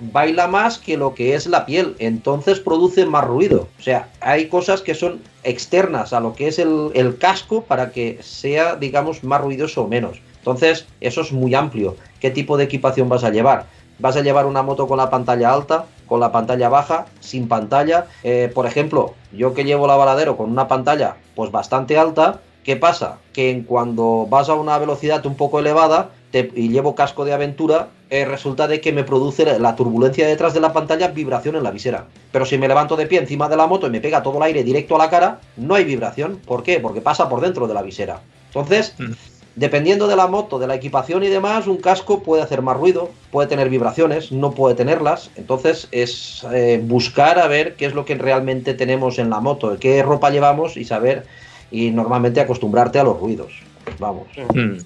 baila 0.00 0.46
más 0.46 0.78
que 0.78 0.96
lo 0.96 1.14
que 1.14 1.34
es 1.34 1.46
la 1.46 1.66
piel, 1.66 1.96
entonces 1.98 2.60
produce 2.60 3.06
más 3.06 3.24
ruido. 3.24 3.68
O 3.78 3.82
sea, 3.82 4.08
hay 4.20 4.48
cosas 4.48 4.82
que 4.82 4.94
son 4.94 5.20
externas 5.44 6.12
a 6.12 6.20
lo 6.20 6.34
que 6.34 6.48
es 6.48 6.58
el, 6.58 7.16
casco 7.18 7.62
para 7.62 7.92
que 7.92 8.18
sea, 8.22 8.76
digamos, 8.76 9.24
más 9.24 9.40
ruidoso 9.40 9.84
o 9.84 9.88
menos. 9.88 10.20
Entonces, 10.38 10.86
eso 11.00 11.22
es 11.22 11.32
muy 11.32 11.54
amplio. 11.54 11.96
¿Qué 12.20 12.30
tipo 12.30 12.56
de 12.56 12.64
equipación 12.64 13.08
vas 13.08 13.24
a 13.24 13.30
llevar? 13.30 13.66
¿Vas 13.98 14.16
a 14.16 14.20
llevar 14.20 14.46
una 14.46 14.62
moto 14.62 14.86
con 14.86 14.98
la 14.98 15.08
pantalla 15.08 15.52
alta, 15.52 15.86
con 16.06 16.20
la 16.20 16.30
pantalla 16.30 16.68
baja, 16.68 17.06
sin 17.20 17.48
pantalla? 17.48 18.06
Eh, 18.22 18.50
por 18.54 18.66
ejemplo, 18.66 19.14
yo 19.32 19.54
que 19.54 19.64
llevo 19.64 19.86
la 19.86 19.96
baladero 19.96 20.36
con 20.36 20.50
una 20.50 20.68
pantalla 20.68 21.16
pues 21.34 21.50
bastante 21.50 21.96
alta, 21.98 22.40
¿qué 22.62 22.76
pasa? 22.76 23.18
Que 23.32 23.50
en 23.50 23.62
cuando 23.62 24.26
vas 24.28 24.48
a 24.48 24.54
una 24.54 24.76
velocidad 24.78 25.24
un 25.24 25.36
poco 25.36 25.58
elevada 25.58 26.10
te- 26.44 26.60
y 26.60 26.68
llevo 26.68 26.94
casco 26.94 27.24
de 27.24 27.32
aventura, 27.32 27.88
eh, 28.10 28.24
resulta 28.24 28.68
de 28.68 28.80
que 28.80 28.92
me 28.92 29.04
produce 29.04 29.44
la- 29.44 29.58
la 29.58 29.74
turbulencia 29.76 30.26
detrás 30.26 30.52
de 30.54 30.60
la 30.60 30.72
pantalla 30.72 31.08
vibración 31.08 31.56
en 31.56 31.62
la 31.62 31.70
visera. 31.70 32.06
Pero 32.32 32.44
si 32.44 32.58
me 32.58 32.68
levanto 32.68 32.96
de 32.96 33.06
pie 33.06 33.18
encima 33.18 33.48
de 33.48 33.56
la 33.56 33.66
moto 33.66 33.86
y 33.86 33.90
me 33.90 34.00
pega 34.00 34.22
todo 34.22 34.36
el 34.36 34.42
aire 34.42 34.62
directo 34.64 34.96
a 34.96 34.98
la 34.98 35.10
cara, 35.10 35.40
no 35.56 35.74
hay 35.74 35.84
vibración. 35.84 36.40
¿Por 36.44 36.62
qué? 36.62 36.78
Porque 36.80 37.00
pasa 37.00 37.28
por 37.28 37.40
dentro 37.40 37.66
de 37.66 37.74
la 37.74 37.82
visera. 37.82 38.20
Entonces, 38.48 38.94
Mm. 38.98 39.12
dependiendo 39.56 40.06
de 40.06 40.16
la 40.16 40.26
moto, 40.26 40.58
de 40.58 40.66
la 40.66 40.74
equipación 40.74 41.24
y 41.24 41.28
demás, 41.28 41.66
un 41.66 41.78
casco 41.78 42.22
puede 42.22 42.42
hacer 42.42 42.60
más 42.62 42.76
ruido, 42.76 43.10
puede 43.30 43.48
tener 43.48 43.68
vibraciones, 43.70 44.30
no 44.32 44.50
puede 44.52 44.74
tenerlas. 44.74 45.30
Entonces, 45.36 45.88
es 45.92 46.46
eh, 46.52 46.80
buscar 46.82 47.38
a 47.38 47.46
ver 47.48 47.74
qué 47.76 47.86
es 47.86 47.94
lo 47.94 48.04
que 48.04 48.14
realmente 48.16 48.74
tenemos 48.74 49.18
en 49.18 49.30
la 49.30 49.40
moto, 49.40 49.76
qué 49.80 50.02
ropa 50.02 50.30
llevamos 50.30 50.76
y 50.76 50.84
saber 50.84 51.24
y 51.70 51.90
normalmente 51.90 52.40
acostumbrarte 52.40 52.98
a 52.98 53.04
los 53.04 53.18
ruidos. 53.18 53.52
Vamos. 53.98 54.26
Mm. 54.54 54.76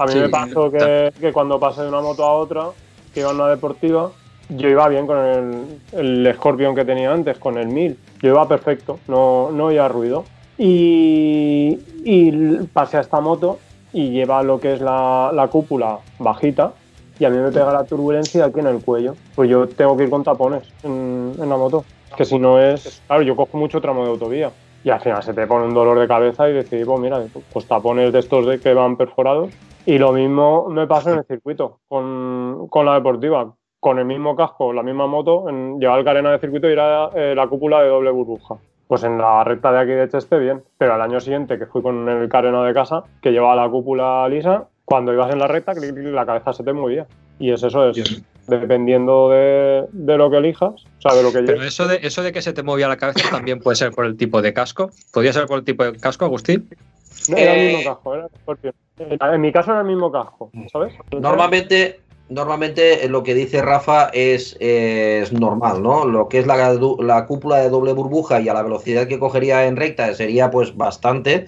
A 0.00 0.06
mí 0.06 0.12
Sí, 0.12 0.18
me 0.18 0.28
pasó 0.30 0.70
que, 0.70 1.12
que 1.20 1.30
cuando 1.30 1.60
pasé 1.60 1.82
de 1.82 1.88
una 1.88 2.00
moto 2.00 2.24
a 2.24 2.32
otra, 2.32 2.68
que 3.12 3.20
iba 3.20 3.30
en 3.30 3.36
una 3.36 3.48
deportiva, 3.48 4.10
yo 4.48 4.68
iba 4.68 4.88
bien 4.88 5.06
con 5.06 5.18
el, 5.18 5.80
el 5.92 6.34
Scorpion 6.34 6.74
que 6.74 6.86
tenía 6.86 7.12
antes, 7.12 7.38
con 7.38 7.58
el 7.58 7.66
1000. 7.68 7.98
Yo 8.22 8.30
iba 8.30 8.48
perfecto, 8.48 8.98
no, 9.08 9.50
no 9.52 9.88
ruido. 9.88 10.24
Y, 10.56 11.78
y 12.02 12.66
pasé 12.72 12.96
a 12.96 13.00
esta 13.00 13.20
moto 13.20 13.58
y 13.92 14.10
lleva 14.10 14.42
lo 14.42 14.58
que 14.58 14.72
es 14.72 14.80
la, 14.80 15.32
la 15.34 15.48
cúpula 15.48 15.98
bajita 16.18 16.72
y 17.18 17.26
a 17.26 17.30
mí 17.30 17.36
me 17.36 17.50
pega 17.50 17.70
la 17.70 17.84
turbulencia 17.84 18.46
aquí 18.46 18.60
en 18.60 18.68
el 18.68 18.82
cuello. 18.82 19.16
Pues 19.34 19.50
yo 19.50 19.68
tengo 19.68 19.98
que 19.98 20.04
ir 20.04 20.10
con 20.10 20.24
tapones 20.24 20.62
en, 20.82 21.34
en 21.38 21.48
la 21.48 21.56
moto. 21.58 21.84
Que 22.16 22.24
si 22.24 22.38
no 22.38 22.58
es... 22.58 23.02
Claro, 23.06 23.22
yo 23.22 23.36
cojo 23.36 23.58
mucho 23.58 23.82
tramo 23.82 24.04
de 24.04 24.10
autovía. 24.10 24.50
Y 24.82 24.90
al 24.90 25.00
final 25.00 25.22
se 25.22 25.34
te 25.34 25.46
pone 25.46 25.66
un 25.66 25.74
dolor 25.74 25.98
de 25.98 26.08
cabeza 26.08 26.48
y 26.48 26.54
decidí, 26.54 26.84
pues 26.84 27.00
mira, 27.00 27.22
pues 27.52 27.66
tapones 27.66 28.12
de 28.12 28.18
estos 28.18 28.46
de 28.46 28.60
que 28.60 28.72
van 28.72 28.96
perforados. 28.96 29.50
Y 29.86 29.98
lo 29.98 30.12
mismo 30.12 30.68
me 30.68 30.86
pasa 30.86 31.12
en 31.12 31.18
el 31.18 31.24
circuito, 31.24 31.80
con, 31.88 32.68
con 32.68 32.86
la 32.86 32.94
deportiva. 32.94 33.54
Con 33.78 33.98
el 33.98 34.04
mismo 34.04 34.36
casco, 34.36 34.74
la 34.74 34.82
misma 34.82 35.06
moto, 35.06 35.48
en, 35.48 35.80
llevaba 35.80 35.98
el 35.98 36.04
carena 36.04 36.30
de 36.32 36.38
circuito 36.38 36.68
y 36.68 36.72
era 36.72 37.08
eh, 37.14 37.34
la 37.34 37.46
cúpula 37.46 37.82
de 37.82 37.88
doble 37.88 38.10
burbuja. 38.10 38.56
Pues 38.86 39.04
en 39.04 39.16
la 39.16 39.42
recta 39.42 39.72
de 39.72 39.78
aquí 39.78 39.92
de 39.92 40.08
Cheste, 40.08 40.38
bien. 40.38 40.62
Pero 40.76 40.94
al 40.94 41.00
año 41.00 41.18
siguiente, 41.20 41.58
que 41.58 41.64
fui 41.64 41.80
con 41.80 42.06
el 42.08 42.28
carena 42.28 42.62
de 42.62 42.74
casa, 42.74 43.04
que 43.22 43.30
llevaba 43.30 43.56
la 43.56 43.70
cúpula 43.70 44.28
lisa, 44.28 44.68
cuando 44.84 45.14
ibas 45.14 45.32
en 45.32 45.38
la 45.38 45.46
recta, 45.46 45.72
clic, 45.72 45.94
clic, 45.94 46.12
la 46.12 46.26
cabeza 46.26 46.52
se 46.52 46.62
te 46.62 46.72
movía. 46.72 47.06
Y 47.38 47.52
es 47.52 47.62
eso, 47.62 47.88
es. 47.88 48.22
Dependiendo 48.50 49.30
de, 49.30 49.86
de 49.92 50.16
lo 50.18 50.30
que 50.30 50.36
elijas, 50.38 50.72
o 50.72 51.00
sea, 51.00 51.14
de 51.14 51.22
lo 51.22 51.32
que 51.32 51.40
Pero 51.42 51.62
eso 51.62 51.88
de, 51.88 52.00
eso 52.02 52.22
de 52.22 52.32
que 52.32 52.42
se 52.42 52.52
te 52.52 52.62
movía 52.62 52.88
la 52.88 52.96
cabeza 52.98 53.30
también 53.30 53.60
puede 53.60 53.76
ser 53.76 53.92
por 53.92 54.04
el 54.04 54.16
tipo 54.16 54.42
de 54.42 54.52
casco. 54.52 54.90
¿Podría 55.12 55.32
ser 55.32 55.46
por 55.46 55.58
el 55.58 55.64
tipo 55.64 55.84
de 55.84 55.96
casco, 55.98 56.24
Agustín? 56.26 56.68
No, 57.28 57.36
era 57.36 57.54
el 57.54 57.60
Eh, 57.60 57.76
mismo 57.76 57.94
casco, 57.94 58.14
era. 58.14 59.32
En 59.32 59.40
mi 59.40 59.52
caso 59.52 59.70
era 59.70 59.80
el 59.80 59.86
mismo 59.86 60.10
casco, 60.12 60.50
¿sabes? 60.72 60.92
Normalmente, 61.12 62.00
normalmente 62.28 63.08
lo 63.08 63.22
que 63.22 63.34
dice 63.34 63.62
Rafa 63.62 64.10
es, 64.12 64.56
es 64.60 65.32
normal, 65.32 65.82
¿no? 65.82 66.04
Lo 66.04 66.28
que 66.28 66.38
es 66.40 66.46
la, 66.46 66.56
la 67.00 67.26
cúpula 67.26 67.56
de 67.58 67.70
doble 67.70 67.92
burbuja 67.92 68.40
y 68.40 68.48
a 68.48 68.54
la 68.54 68.62
velocidad 68.62 69.06
que 69.06 69.18
cogería 69.18 69.66
en 69.66 69.76
recta 69.76 70.12
sería 70.14 70.50
pues 70.50 70.76
bastante. 70.76 71.46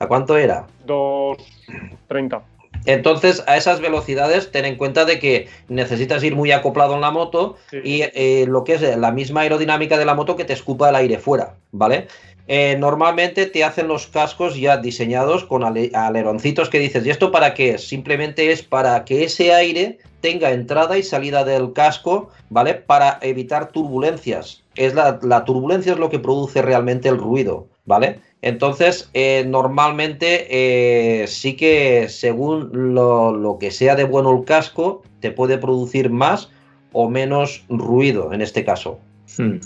¿A 0.00 0.08
cuánto 0.08 0.36
era? 0.36 0.66
2.30. 0.86 2.42
Entonces, 2.86 3.42
a 3.46 3.56
esas 3.56 3.80
velocidades, 3.80 4.50
ten 4.50 4.64
en 4.64 4.76
cuenta 4.76 5.04
de 5.04 5.18
que 5.18 5.48
necesitas 5.68 6.22
ir 6.22 6.36
muy 6.36 6.52
acoplado 6.52 6.94
en 6.94 7.00
la 7.00 7.10
moto 7.10 7.56
Sí. 7.70 7.78
y 7.84 8.02
eh, 8.02 8.44
lo 8.48 8.64
que 8.64 8.74
es 8.74 8.96
la 8.96 9.10
misma 9.10 9.42
aerodinámica 9.42 9.96
de 9.98 10.04
la 10.04 10.14
moto 10.14 10.36
que 10.36 10.44
te 10.44 10.52
escupa 10.52 10.88
el 10.90 10.96
aire 10.96 11.18
fuera, 11.18 11.54
¿vale? 11.72 12.08
Eh, 12.46 12.76
normalmente 12.78 13.46
te 13.46 13.64
hacen 13.64 13.88
los 13.88 14.06
cascos 14.06 14.54
ya 14.60 14.76
diseñados 14.76 15.44
con 15.44 15.64
ale- 15.64 15.90
aleroncitos 15.94 16.68
que 16.68 16.78
dices, 16.78 17.06
¿y 17.06 17.10
esto 17.10 17.32
para 17.32 17.54
qué 17.54 17.70
es? 17.70 17.88
Simplemente 17.88 18.52
es 18.52 18.62
para 18.62 19.04
que 19.06 19.24
ese 19.24 19.54
aire 19.54 19.98
tenga 20.20 20.50
entrada 20.52 20.98
y 20.98 21.02
salida 21.02 21.44
del 21.44 21.72
casco, 21.72 22.28
¿vale? 22.50 22.74
Para 22.74 23.18
evitar 23.22 23.68
turbulencias. 23.72 24.62
Es 24.76 24.92
la, 24.94 25.18
la 25.22 25.44
turbulencia 25.46 25.92
es 25.92 25.98
lo 25.98 26.10
que 26.10 26.18
produce 26.18 26.60
realmente 26.60 27.08
el 27.08 27.16
ruido, 27.16 27.66
¿vale? 27.86 28.20
Entonces, 28.44 29.08
eh, 29.14 29.42
normalmente 29.48 30.48
eh, 30.50 31.26
sí 31.28 31.56
que 31.56 32.10
según 32.10 32.94
lo, 32.94 33.56
que 33.58 33.70
sea 33.70 33.96
de 33.96 34.04
bueno 34.04 34.38
el 34.38 34.44
casco, 34.44 35.02
te 35.20 35.30
puede 35.30 35.56
producir 35.56 36.10
más 36.10 36.50
o 36.92 37.08
menos 37.08 37.64
ruido 37.70 38.34
en 38.34 38.42
este 38.42 38.62
caso. 38.62 38.98
Hmm. 39.38 39.60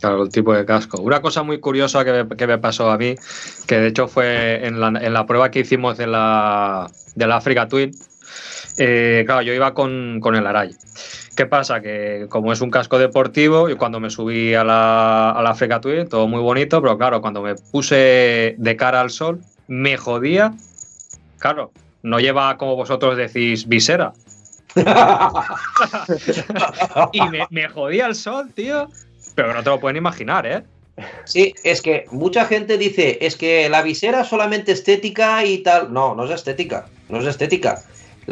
Claro, 0.00 0.24
el 0.24 0.28
tipo 0.28 0.52
de 0.52 0.66
casco. 0.66 1.00
Una 1.00 1.22
cosa 1.22 1.42
muy 1.42 1.58
curiosa 1.58 2.04
que 2.04 2.46
me, 2.46 2.58
pasó 2.58 2.90
a 2.90 2.98
mí, 2.98 3.14
que 3.66 3.78
de 3.78 3.88
hecho 3.88 4.08
fue 4.08 4.66
en 4.66 4.78
la, 4.78 4.88
en 4.88 5.14
la 5.14 5.24
prueba 5.24 5.50
que 5.50 5.60
hicimos 5.60 5.96
de 5.96 6.06
la, 6.06 6.86
de 7.14 7.26
la 7.26 7.36
Africa 7.36 7.66
Twin, 7.66 7.92
eh, 8.78 9.24
claro, 9.26 9.42
yo 9.42 9.52
iba 9.52 9.74
con, 9.74 10.18
con 10.20 10.34
el 10.34 10.46
Aray. 10.46 10.70
¿Qué 11.36 11.46
pasa? 11.46 11.80
Que 11.80 12.26
como 12.28 12.52
es 12.52 12.60
un 12.60 12.70
casco 12.70 12.98
deportivo, 12.98 13.68
y 13.68 13.76
cuando 13.76 14.00
me 14.00 14.10
subí 14.10 14.54
a 14.54 14.64
la, 14.64 15.30
a 15.30 15.42
la 15.42 15.50
Africa 15.50 15.80
Twin, 15.80 16.08
todo 16.08 16.26
muy 16.26 16.40
bonito, 16.40 16.82
pero 16.82 16.98
claro, 16.98 17.20
cuando 17.20 17.42
me 17.42 17.54
puse 17.54 18.56
de 18.58 18.76
cara 18.76 19.00
al 19.00 19.10
sol, 19.10 19.40
me 19.68 19.96
jodía. 19.96 20.52
Claro, 21.38 21.70
no 22.02 22.18
lleva 22.18 22.56
como 22.56 22.74
vosotros 22.74 23.16
decís 23.16 23.68
visera, 23.68 24.12
y 27.12 27.20
me, 27.22 27.46
me 27.50 27.68
jodía 27.68 28.06
el 28.06 28.14
sol, 28.14 28.52
tío. 28.54 28.88
Pero 29.34 29.54
no 29.54 29.62
te 29.62 29.70
lo 29.70 29.80
pueden 29.80 29.96
imaginar, 29.96 30.46
¿eh? 30.46 30.62
Sí, 31.24 31.54
es 31.62 31.80
que 31.80 32.06
mucha 32.10 32.44
gente 32.46 32.76
dice, 32.76 33.18
es 33.20 33.36
que 33.36 33.68
la 33.68 33.82
visera 33.82 34.22
es 34.22 34.28
solamente 34.28 34.72
estética 34.72 35.44
y 35.44 35.58
tal. 35.58 35.92
No, 35.92 36.14
no 36.14 36.24
es 36.24 36.30
estética, 36.30 36.86
no 37.08 37.20
es 37.20 37.26
estética. 37.26 37.82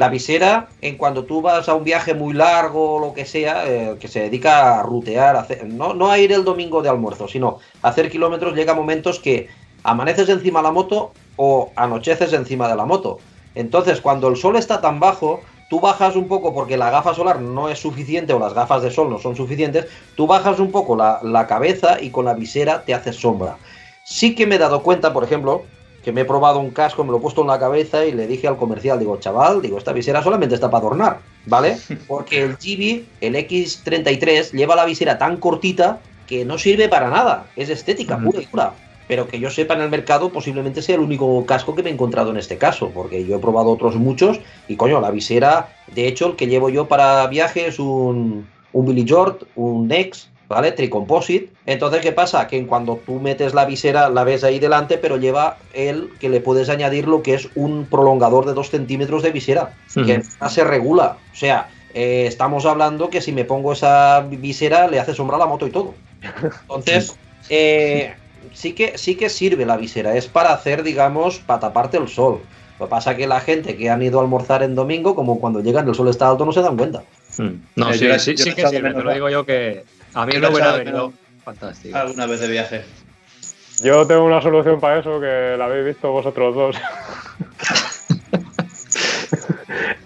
La 0.01 0.09
visera, 0.10 0.77
en 0.82 0.98
cuando 0.98 1.24
tú 1.24 1.40
vas 1.40 1.68
a 1.70 1.74
un 1.74 1.82
viaje 1.85 2.12
muy 2.14 2.35
largo 2.35 2.97
o 2.97 2.98
lo 3.01 3.12
que 3.14 3.24
sea, 3.24 3.66
eh, 3.66 3.97
que 3.98 4.09
se 4.09 4.20
dedica 4.20 4.78
a 4.78 4.82
rutear, 4.82 5.36
hacer- 5.36 5.66
no, 5.66 5.94
no 5.94 6.10
a 6.10 6.18
ir 6.18 6.32
el 6.32 6.44
domingo 6.44 6.82
de 6.82 6.90
almuerzo, 6.90 7.28
sino 7.28 7.59
a 7.81 7.89
hacer 7.89 8.10
kilómetros, 8.10 8.55
llega 8.55 8.74
momentos 8.74 9.20
que 9.20 9.48
amaneces 9.82 10.28
encima 10.28 10.60
de 10.60 10.64
la 10.64 10.73
moto 10.73 11.16
o 11.36 11.73
anocheces 11.77 12.32
encima 12.35 12.68
de 12.68 12.77
la 12.77 12.85
moto. 12.85 13.23
Entonces, 13.55 14.01
cuando 14.02 14.28
el 14.28 14.36
sol 14.36 14.56
está 14.56 14.81
tan 14.82 15.01
bajo, 15.01 15.44
tú 15.66 15.81
bajas 15.81 16.14
un 16.16 16.28
poco 16.28 16.52
porque 16.52 16.77
la 16.77 16.90
gafa 16.90 17.14
solar 17.14 17.40
no 17.40 17.70
es 17.70 17.78
suficiente 17.78 18.35
o 18.35 18.39
las 18.39 18.52
gafas 18.52 18.82
de 18.82 18.90
sol 18.90 19.09
no 19.09 19.18
son 19.18 19.35
suficientes, 19.35 19.86
tú 20.14 20.27
bajas 20.27 20.60
un 20.60 20.73
poco 20.73 20.94
la, 20.97 21.20
la 21.23 21.47
cabeza 21.47 22.02
y 22.02 22.10
con 22.10 22.27
la 22.27 22.35
visera 22.35 22.85
te 22.85 22.93
haces 22.93 23.16
sombra. 23.16 23.60
Sí 24.02 24.35
que 24.35 24.47
me 24.47 24.56
he 24.56 24.59
dado 24.59 24.82
cuenta, 24.82 25.12
por 25.12 25.24
ejemplo, 25.24 25.73
que 26.07 26.12
me 26.12 26.20
he 26.20 26.24
probado 26.24 26.61
un 26.61 26.70
casco, 26.70 27.03
me 27.03 27.11
lo 27.11 27.16
he 27.16 27.20
puesto 27.20 27.41
en 27.41 27.49
la 27.49 27.59
cabeza 27.59 28.07
y 28.07 28.12
le 28.12 28.28
dije 28.28 28.47
al 28.47 28.57
comercial, 28.57 28.97
digo, 28.97 29.16
chaval, 29.16 29.61
digo, 29.61 29.77
esta 29.77 29.93
visera 29.93 30.23
solamente 30.23 30.55
está 30.55 30.70
para 30.70 30.83
adornar, 30.83 31.19
¿vale? 31.47 31.78
Porque 32.07 32.45
el 32.45 32.53
GB, 32.53 33.03
el 33.20 33.35
X33, 33.35 34.53
lleva 34.53 34.77
la 34.77 34.85
visera 34.85 35.19
tan 35.19 35.39
cortita 35.39 35.99
que 36.28 36.45
no 36.45 36.59
sirve 36.59 36.89
para 36.89 37.11
nada, 37.11 37.47
es 37.57 37.70
estética 37.70 38.20
pura 38.20 38.41
y 38.41 38.47
dura. 38.47 38.73
Pero 39.09 39.27
que 39.27 39.41
yo 39.41 39.51
sepa 39.51 39.74
en 39.74 39.81
el 39.81 39.91
mercado 39.91 40.31
posiblemente 40.31 40.81
sea 40.81 40.95
el 40.95 41.01
único 41.01 41.45
casco 41.45 41.74
que 41.74 41.83
me 41.83 41.91
he 41.91 41.93
encontrado 41.93 42.31
en 42.31 42.37
este 42.37 42.57
caso, 42.57 42.93
porque 42.95 43.27
yo 43.27 43.39
he 43.39 43.41
probado 43.41 43.73
otros 43.73 43.97
muchos 43.97 44.39
y 44.69 44.77
coño, 44.77 45.01
la 45.01 45.11
visera, 45.11 45.74
de 45.93 46.07
hecho 46.07 46.28
el 46.28 46.37
que 46.37 46.47
llevo 46.47 46.69
yo 46.69 46.87
para 46.87 47.27
viaje 47.27 47.66
es 47.66 47.81
un, 47.81 48.47
un 48.73 48.87
Billy 48.87 49.05
George, 49.05 49.45
un 49.57 49.89
Nex, 49.89 50.28
¿vale? 50.48 50.73
Tricomposite. 50.73 51.51
Entonces, 51.66 52.01
¿qué 52.01 52.12
pasa? 52.12 52.47
Que 52.47 52.64
cuando 52.66 53.01
tú 53.05 53.20
metes 53.20 53.55
la 53.55 53.64
visera 53.64 54.09
la 54.09 54.24
ves 54.24 54.44
ahí 54.44 54.59
delante, 54.59 54.98
pero 54.98 55.16
lleva 55.16 55.59
el 55.74 56.10
que 56.20 56.28
le 56.28 56.40
puedes 56.40 56.68
añadir 56.68 57.09
lo 57.09 57.23
que 57.23 57.35
es 57.35 57.48
un 57.55 57.86
prolongador 57.86 58.47
de 58.47 58.55
2 58.55 58.70
centímetros 58.70 59.23
de 59.23 59.31
visera, 59.31 59.74
que 59.94 60.23
se 60.48 60.64
regula. 60.64 61.18
O 61.32 61.36
sea, 61.36 61.68
eh, 61.94 62.27
estamos 62.27 62.66
hablando 62.66 63.10
que 63.10 63.20
si 63.20 63.32
me 63.32 63.44
pongo 63.44 63.73
esa 63.73 64.20
visera 64.20 64.86
le 64.89 65.01
hace 65.01 65.14
sombra 65.14 65.36
a 65.36 65.40
la 65.40 65.47
moto 65.47 65.66
y 65.66 65.70
todo. 65.70 65.94
Entonces, 66.62 67.16
eh, 67.48 68.14
sí, 68.52 68.73
que, 68.73 68.98
sí 68.98 69.16
que 69.16 69.28
sirve 69.28 69.64
la 69.66 69.77
visera, 69.77 70.16
es 70.16 70.27
para 70.27 70.52
hacer, 70.52 70.82
digamos, 70.82 71.39
para 71.39 71.60
taparte 71.60 71.97
el 71.97 72.09
sol. 72.09 72.40
Lo 72.78 72.86
que 72.86 72.90
pasa 72.90 73.16
que 73.16 73.27
la 73.27 73.40
gente 73.40 73.77
que 73.77 73.89
han 73.89 74.02
ido 74.02 74.18
a 74.18 74.23
almorzar 74.23 74.62
en 74.62 74.74
domingo, 74.74 75.14
como 75.14 75.40
cuando 75.40 75.60
llegan 75.60 75.89
el 75.89 75.94
sol 75.94 76.09
está 76.09 76.28
alto, 76.28 76.44
no 76.44 76.52
se 76.52 76.60
dan 76.60 76.77
cuenta. 76.77 77.02
Mm. 77.39 77.51
No, 77.77 77.90
Eh, 77.90 77.94
sí, 77.94 78.06
yo 78.06 78.18
sí, 78.18 78.35
yo 78.35 78.44
sí 78.44 78.55
que 78.55 78.68
sirve, 78.68 78.93
te 78.93 79.02
lo 79.02 79.12
digo 79.14 79.31
yo 79.31 79.47
que 79.47 79.85
a 80.17 80.27
mí 80.27 80.33
Yo 80.33 80.51
me 80.51 80.61
de 80.61 80.79
venido 80.79 81.13
fantástico. 81.45 81.97
Alguna 81.97 82.27
vez 82.27 82.41
de 82.41 82.49
viaje. 82.49 82.85
Yo 83.83 84.07
tengo 84.07 84.25
una 84.25 84.41
solución 84.41 84.81
para 84.81 85.01
eso 85.01 85.21
que 85.21 85.55
la 85.59 85.67
habéis 85.67 85.85
visto 85.87 86.11
vosotros 86.11 86.55
dos. 86.55 86.77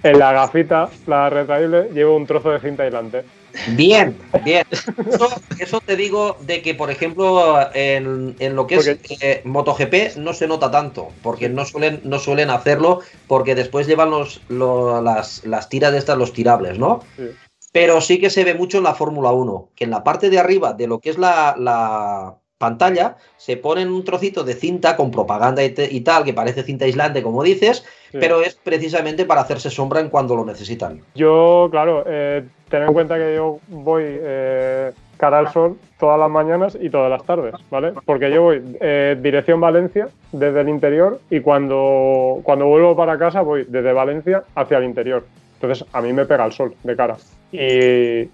en 0.03 0.19
la 0.19 0.33
gafita, 0.33 0.89
la 1.07 1.31
retraíble, 1.31 1.89
llevo 1.95 2.17
un 2.17 2.27
trozo 2.27 2.51
de 2.51 2.61
cinta 2.61 2.83
aislante. 2.83 3.25
Bien, 3.69 4.17
bien. 4.45 4.65
Eso, 5.07 5.29
eso 5.59 5.81
te 5.81 5.97
digo 5.97 6.37
de 6.41 6.63
que, 6.63 6.75
por 6.75 6.91
ejemplo, 6.91 7.59
en, 7.75 8.35
en 8.39 8.57
lo 8.57 8.67
que 8.67 8.77
es 8.77 8.89
eh, 9.21 9.43
MotoGP 9.45 10.17
no 10.17 10.33
se 10.33 10.49
nota 10.49 10.71
tanto, 10.71 11.09
porque 11.23 11.49
no 11.49 11.65
suelen, 11.65 12.01
no 12.05 12.19
suelen 12.19 12.51
hacerlo, 12.51 13.01
porque 13.29 13.55
después 13.55 13.87
llevan 13.87 14.11
los, 14.11 14.41
lo- 14.49 15.01
las, 15.03 15.45
las 15.45 15.69
tiras 15.69 15.93
de 15.93 15.99
estas, 15.99 16.19
los 16.19 16.33
tirables, 16.33 16.79
¿no? 16.79 17.05
Sí. 17.17 17.31
Pero 17.73 18.01
sí 18.01 18.19
que 18.19 18.31
se 18.31 18.45
ve 18.45 18.55
mucho 18.55 18.79
en 18.79 18.85
la 18.85 18.95
Fórmula 18.95 19.31
1, 19.31 19.69
que 19.77 19.85
en 19.85 19.91
la 19.91 20.03
parte 20.03 20.29
de 20.31 20.39
arriba 20.39 20.73
de 20.73 20.87
lo 20.89 20.99
que 20.99 21.11
es 21.11 21.19
la, 21.19 21.55
la 21.59 22.35
pantalla 22.59 23.17
se 23.37 23.57
ponen 23.57 23.91
un 23.93 24.05
trocito 24.05 24.43
de 24.45 24.55
cinta 24.55 24.97
con 24.97 25.11
propaganda 25.11 25.63
y, 25.65 25.71
te- 25.71 25.89
y 25.91 26.01
tal, 26.03 26.25
que 26.25 26.35
parece 26.35 26.63
cinta 26.63 26.85
aislante, 26.85 27.23
como 27.23 27.43
dices, 27.43 27.85
Sí. 28.11 28.19
pero 28.21 28.41
es 28.43 28.57
precisamente 28.57 29.25
para 29.25 29.43
hacerse 29.43 29.71
sombra 29.71 30.01
en 30.01 30.09
cuando 30.11 30.35
lo 30.35 30.45
necesitan. 30.45 31.01
Yo, 31.15 31.69
claro, 31.71 32.03
eh, 32.09 32.45
ten 32.69 32.83
en 32.83 32.93
cuenta 32.93 33.17
que 33.17 33.37
yo 33.37 33.61
voy 33.69 34.03
eh, 34.05 34.91
cara 35.17 35.39
al 35.39 35.53
sol 35.53 35.79
todas 36.01 36.19
las 36.19 36.29
mañanas 36.29 36.77
y 36.81 36.91
todas 36.91 37.09
las 37.09 37.23
tardes, 37.25 37.55
¿vale? 37.71 37.93
Porque 38.05 38.33
yo 38.33 38.43
voy 38.43 38.77
eh, 38.81 39.17
dirección 39.23 39.61
Valencia 39.61 40.09
desde 40.33 40.61
el 40.63 40.69
interior 40.71 41.21
y 41.31 41.39
cuando, 41.39 42.41
cuando 42.43 42.67
vuelvo 42.67 42.97
para 42.97 43.17
casa 43.17 43.43
voy 43.43 43.65
desde 43.69 43.93
Valencia 43.93 44.43
hacia 44.57 44.79
el 44.79 44.85
interior. 44.85 45.25
Entonces 45.61 45.87
a 45.93 46.01
mí 46.01 46.13
me 46.13 46.25
pega 46.25 46.47
el 46.47 46.53
sol 46.53 46.75
de 46.83 46.97
cara. 46.97 47.17
Y 47.53 47.59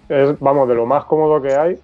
es, 0.08 0.38
vamos, 0.40 0.68
de 0.68 0.74
lo 0.76 0.86
más 0.86 1.04
cómodo 1.06 1.42
que 1.42 1.54
hay, 1.54 1.76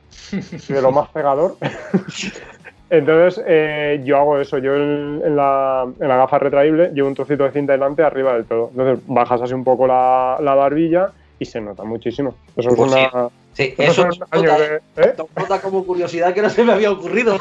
de 0.69 0.83
lo 0.83 0.93
más 0.93 1.09
pegador. 1.11 1.57
Entonces 2.91 3.43
eh, 3.47 4.03
yo 4.05 4.19
hago 4.19 4.39
eso, 4.39 4.59
yo 4.59 4.77
en, 4.77 5.23
en 5.25 5.35
la, 5.35 5.87
en 5.99 6.09
la 6.09 6.17
gafa 6.17 6.39
retraíble 6.39 6.91
llevo 6.95 7.09
un 7.09 7.15
trocito 7.15 7.45
de 7.45 7.51
cinta 7.51 7.73
delante 7.73 8.03
arriba 8.03 8.35
del 8.35 8.45
todo. 8.45 8.69
Entonces 8.71 9.03
bajas 9.07 9.41
así 9.41 9.55
un 9.55 9.65
poco 9.65 9.87
la, 9.87 10.37
la 10.41 10.55
barbilla 10.55 11.11
y 11.39 11.45
se 11.47 11.61
nota 11.61 11.85
muchísimo. 11.85 12.35
Eso 12.57 12.69
es 12.69 12.77
Pues 12.77 12.93
sí. 12.93 12.99
una... 13.13 13.29
Sí, 13.55 13.75
eso 13.77 13.91
eso 13.93 14.09
es 14.09 14.19
nota, 14.21 14.59
de- 14.59 14.81
¿eh? 14.97 15.15
como 15.63 15.85
curiosidad 15.85 16.33
que 16.33 16.41
no 16.43 16.49
se 16.51 16.65
me 16.65 16.73
había 16.73 16.91
ocurrido. 16.91 17.37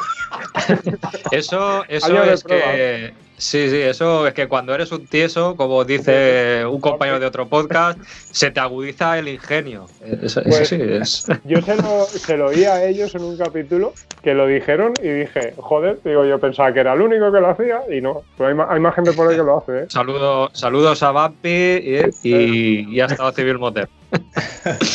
Eso, 1.32 1.84
eso 1.88 2.24
es 2.24 2.44
que. 2.44 3.14
Sí, 3.42 3.72
sí, 3.72 3.78
eso 3.82 4.28
es 4.28 4.36
que 4.36 4.48
cuando 4.48 4.76
eres 4.76 4.92
un 4.92 5.08
tieso, 5.08 5.56
como 5.56 5.84
dice 5.84 6.64
un 6.64 6.80
compañero 6.80 7.20
de 7.20 7.26
otro 7.26 7.48
podcast, 7.48 7.98
se 8.30 8.52
te 8.52 8.60
agudiza 8.60 9.18
el 9.18 9.30
ingenio. 9.30 9.88
Eso, 10.06 10.42
eso 10.42 10.44
Pues- 10.48 10.70
sí 10.70 10.78
es. 10.80 11.26
Yo 11.46 11.60
se 11.64 11.76
lo, 11.76 12.06
se 12.06 12.38
lo 12.38 12.46
oí 12.50 12.66
a 12.66 12.86
ellos 12.86 13.16
en 13.16 13.24
un 13.24 13.36
capítulo 13.40 13.94
que 14.22 14.36
lo 14.36 14.46
dijeron 14.46 14.94
y 15.02 15.08
dije, 15.08 15.56
joder, 15.58 15.98
digo, 16.06 16.24
yo 16.24 16.38
pensaba 16.40 16.72
que 16.72 16.82
era 16.82 16.94
el 16.94 17.02
único 17.02 17.32
que 17.32 17.40
lo 17.40 17.50
hacía 17.50 17.82
y 17.90 18.00
no, 18.00 18.22
pero 18.38 18.50
hay, 18.50 18.68
hay 18.76 18.80
más 18.80 18.94
gente 18.94 19.12
por 19.14 19.28
ahí 19.28 19.36
que 19.36 19.42
lo 19.42 19.58
hace, 19.58 19.80
¿eh? 19.80 19.86
Saludo, 19.90 20.52
saludos 20.54 21.02
a 21.02 21.12
Bampi 21.12 21.50
y, 21.50 22.00
y, 22.22 22.96
y 22.96 23.00
a 23.02 23.08
Estado 23.08 23.32
Civil 23.32 23.58
Motor. 23.58 23.90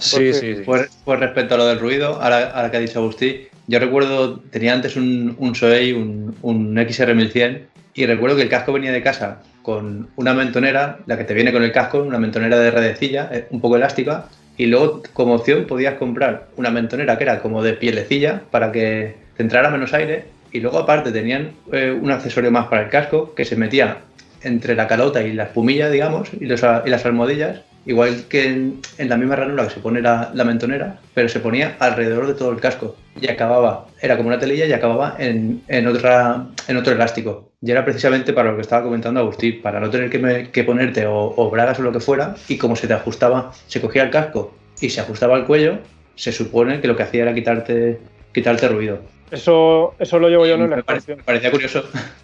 Sí, 0.00 0.32
sí, 0.32 0.54
sí. 0.56 0.62
Pues, 0.64 0.88
pues 1.04 1.18
respecto 1.20 1.56
a 1.56 1.58
lo 1.58 1.66
del 1.66 1.80
ruido, 1.80 2.20
ahora, 2.22 2.50
ahora 2.54 2.70
que 2.70 2.76
ha 2.76 2.80
dicho 2.80 3.00
Agustí, 3.00 3.48
yo 3.68 3.78
recuerdo, 3.78 4.40
tenía 4.50 4.72
antes 4.72 4.96
un, 4.96 5.36
un 5.38 5.54
Soei, 5.54 5.92
un, 5.92 6.34
un 6.42 6.74
XR1100, 6.74 7.60
y 7.94 8.06
recuerdo 8.06 8.36
que 8.36 8.42
el 8.42 8.48
casco 8.48 8.72
venía 8.72 8.92
de 8.92 9.02
casa 9.02 9.42
con 9.62 10.08
una 10.16 10.32
mentonera, 10.32 10.98
la 11.04 11.18
que 11.18 11.24
te 11.24 11.34
viene 11.34 11.52
con 11.52 11.62
el 11.62 11.70
casco, 11.70 12.02
una 12.02 12.18
mentonera 12.18 12.58
de 12.58 12.70
redecilla, 12.70 13.28
eh, 13.30 13.46
un 13.50 13.60
poco 13.60 13.76
elástica, 13.76 14.26
y 14.56 14.66
luego 14.66 15.02
como 15.12 15.34
opción 15.34 15.66
podías 15.66 15.94
comprar 15.94 16.48
una 16.56 16.70
mentonera 16.70 17.18
que 17.18 17.24
era 17.24 17.40
como 17.40 17.62
de 17.62 17.74
pielecilla 17.74 18.40
para 18.50 18.72
que 18.72 19.16
te 19.36 19.42
entrara 19.42 19.68
menos 19.68 19.92
aire, 19.92 20.24
y 20.50 20.60
luego 20.60 20.78
aparte 20.78 21.12
tenían 21.12 21.50
eh, 21.70 21.90
un 21.90 22.10
accesorio 22.10 22.50
más 22.50 22.68
para 22.68 22.84
el 22.84 22.88
casco 22.88 23.34
que 23.34 23.44
se 23.44 23.56
metía 23.56 23.98
entre 24.42 24.74
la 24.74 24.86
calota 24.86 25.22
y 25.22 25.32
la 25.32 25.44
espumilla, 25.44 25.90
digamos, 25.90 26.30
y, 26.38 26.44
y 26.44 26.46
las 26.46 27.04
almohadillas, 27.06 27.60
igual 27.86 28.24
que 28.28 28.44
en, 28.46 28.80
la 28.98 29.16
misma 29.16 29.36
ranura 29.36 29.64
que 29.64 29.74
se 29.74 29.80
pone 29.80 30.02
la, 30.02 30.30
mentonera, 30.44 31.00
pero 31.14 31.28
se 31.28 31.40
ponía 31.40 31.76
alrededor 31.78 32.26
de 32.26 32.34
todo 32.34 32.50
el 32.52 32.60
casco 32.60 32.96
y 33.20 33.28
acababa, 33.28 33.86
era 34.00 34.16
como 34.16 34.28
una 34.28 34.38
telilla 34.38 34.66
y 34.66 34.72
acababa 34.72 35.16
en, 35.18 35.62
otra, 35.86 36.46
en 36.68 36.76
otro 36.76 36.92
elástico. 36.92 37.50
Y 37.60 37.70
era 37.70 37.84
precisamente 37.84 38.32
para 38.32 38.50
lo 38.50 38.56
que 38.56 38.62
estaba 38.62 38.84
comentando 38.84 39.20
Agustín, 39.20 39.60
para 39.62 39.80
no 39.80 39.90
tener 39.90 40.10
que, 40.10 40.18
me- 40.18 40.44
ponerte 40.64 41.06
o, 41.06 41.34
o 41.36 41.50
bragas 41.50 41.78
o 41.80 41.82
lo 41.82 41.92
que 41.92 42.00
fuera, 42.00 42.34
y 42.46 42.58
como 42.58 42.76
se 42.76 42.86
te 42.86 42.94
ajustaba, 42.94 43.52
se 43.66 43.80
cogía 43.80 44.02
el 44.04 44.10
casco 44.10 44.54
y 44.80 44.90
se 44.90 45.00
ajustaba 45.00 45.36
al 45.36 45.46
cuello, 45.46 45.78
se 46.14 46.30
supone 46.32 46.80
que 46.80 46.88
lo 46.88 46.96
que 46.96 47.02
hacía 47.04 47.22
era 47.22 47.34
quitarte, 47.34 48.00
quitarte 48.32 48.68
ruido. 48.68 49.00
Eso, 49.30 49.94
eso 49.98 50.18
lo 50.18 50.28
llevo 50.28 50.46
yo 50.46 50.54
en 50.54 50.62
el 50.62 50.68
me, 50.70 50.80
Scorpion. 50.82 51.18
me 51.18 51.24
parecía 51.24 51.50
curioso. 51.50 51.82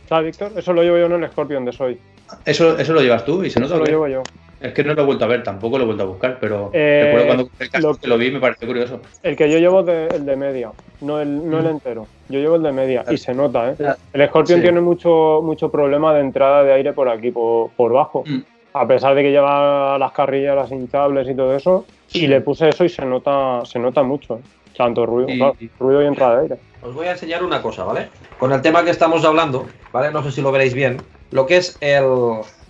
¿Sabes, 0.09 0.27
Víctor? 0.27 0.53
Eso 0.59 0.73
lo 0.73 0.83
llevo 0.83 0.99
yo 0.99 1.07
en 1.07 1.23
el 1.25 1.31
Scorpion 1.31 1.65
de 1.65 1.73
Soy. 1.73 1.99
Eso, 2.45 2.79
eso 2.79 2.93
lo 2.93 3.01
llevas 3.01 3.25
tú 3.25 3.43
y 3.45 3.51
se 3.51 3.61
nota 3.61 3.75
Eso 3.75 3.83
lo 3.85 3.91
llevo 3.91 4.09
yo. 4.09 4.23
Es 4.61 4.73
que 4.73 4.83
no 4.83 4.95
lo 4.95 5.03
he 5.03 5.05
vuelto 5.05 5.25
a 5.27 5.29
ver, 5.29 5.43
tampoco 5.43 5.77
lo 5.77 5.85
he 5.85 5.87
vuelto 5.87 6.05
a 6.05 6.07
buscar, 6.07 6.39
pero 6.41 6.71
Eh, 6.73 7.03
recuerdo 7.05 7.27
cuando 7.27 7.49
el 7.59 7.83
lo- 7.83 7.95
que 7.97 8.07
lo 8.09 8.17
vi 8.17 8.27
y 8.29 8.31
me 8.31 8.41
pareció 8.41 8.67
curioso. 8.67 9.01
El 9.23 9.37
que 9.37 9.51
yo 9.51 9.59
llevo 9.59 9.81
es 9.81 10.15
el 10.15 10.25
de 10.25 10.37
media, 10.37 10.71
no 11.03 11.21
el, 11.21 11.51
no 11.51 11.59
el 11.59 11.65
Mm. 11.67 11.69
entero. 11.69 12.07
Yo 12.31 12.39
llevo 12.41 12.57
el 12.57 12.63
de 12.63 12.73
media 12.73 13.05
y 13.11 13.19
se 13.19 13.35
nota, 13.35 13.71
¿eh? 13.73 13.77
El 14.15 14.27
Scorpion 14.29 14.61
sí. 14.61 14.63
tiene 14.63 14.81
mucho, 14.81 15.41
mucho 15.43 15.71
problema 15.71 16.15
de 16.15 16.21
entrada 16.21 16.63
de 16.65 16.73
aire 16.73 16.93
por 16.95 17.11
aquí, 17.11 17.31
por, 17.31 17.71
por 17.73 17.93
bajo. 17.93 18.25
Mm. 18.27 18.39
A 18.73 18.89
pesar 18.89 19.15
de 19.15 19.23
que 19.23 19.31
lleva 19.31 19.99
las 19.99 20.13
carrillas, 20.13 20.57
las 20.57 20.71
hinchables 20.73 21.29
y 21.29 21.35
todo 21.35 21.55
eso. 21.55 21.85
Y 22.15 22.27
le 22.27 22.41
puse 22.41 22.69
eso 22.71 22.85
y 22.85 22.89
se 22.89 23.05
nota, 23.05 23.61
se 23.65 23.79
nota 23.79 24.03
mucho. 24.03 24.37
¿eh? 24.37 24.41
Tanto 24.77 25.07
ruido, 25.07 25.29
Y- 25.31 25.37
claro, 25.39 25.57
ruido 25.79 26.03
y 26.03 26.07
entrada 26.07 26.37
de 26.37 26.43
aire. 26.43 26.57
Os 26.83 26.95
voy 26.95 27.07
a 27.07 27.13
enseñar 27.13 27.43
una 27.45 27.63
cosa, 27.63 27.85
¿vale? 27.85 28.09
Con 28.39 28.53
el 28.53 28.61
tema 28.61 28.85
que 28.85 28.91
estamos 28.91 29.25
hablando, 29.25 29.67
¿vale? 29.93 30.11
No 30.11 30.23
sé 30.23 30.33
si 30.33 30.43
lo 30.43 30.53
veréis 30.53 30.75
bien. 30.75 30.99
Lo 31.31 31.47
que 31.47 31.57
es 31.57 31.77
el, 31.81 32.05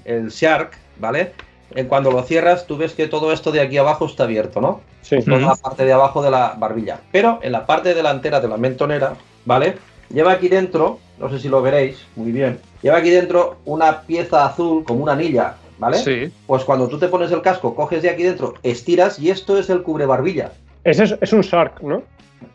el 0.04 0.28
Shark, 0.28 0.72
¿vale? 0.98 1.32
En 1.74 1.88
cuando 1.88 2.12
lo 2.12 2.22
cierras, 2.22 2.66
tú 2.66 2.76
ves 2.76 2.92
que 2.92 3.08
todo 3.08 3.32
esto 3.32 3.50
de 3.50 3.60
aquí 3.60 3.76
abajo 3.78 4.06
está 4.06 4.24
abierto, 4.24 4.60
¿no? 4.60 4.80
Sí. 5.02 5.20
Toda 5.22 5.38
la 5.40 5.56
parte 5.56 5.84
de 5.84 5.92
abajo 5.92 6.22
de 6.22 6.30
la 6.30 6.54
barbilla. 6.56 7.00
Pero 7.10 7.40
en 7.42 7.52
la 7.52 7.66
parte 7.66 7.94
delantera 7.94 8.40
de 8.40 8.48
la 8.48 8.56
mentonera, 8.56 9.14
¿vale? 9.44 9.74
Lleva 10.10 10.32
aquí 10.32 10.48
dentro, 10.48 10.98
no 11.18 11.28
sé 11.30 11.40
si 11.40 11.48
lo 11.48 11.62
veréis 11.62 12.06
muy 12.14 12.30
bien, 12.30 12.60
lleva 12.82 12.98
aquí 12.98 13.10
dentro 13.10 13.56
una 13.64 14.02
pieza 14.02 14.44
azul, 14.46 14.84
como 14.84 15.02
una 15.02 15.12
anilla, 15.14 15.56
¿vale? 15.78 15.96
Sí. 15.98 16.32
Pues 16.46 16.62
cuando 16.64 16.86
tú 16.88 16.98
te 16.98 17.08
pones 17.08 17.32
el 17.32 17.42
casco, 17.42 17.74
coges 17.74 18.02
de 18.02 18.10
aquí 18.10 18.22
dentro, 18.22 18.54
estiras 18.62 19.18
y 19.18 19.30
esto 19.30 19.58
es 19.58 19.68
el 19.70 19.82
cubre 19.82 20.06
barbilla. 20.06 20.52
Ese 20.84 21.04
es, 21.04 21.16
es 21.20 21.32
un 21.32 21.40
Shark, 21.40 21.82
¿no? 21.82 22.02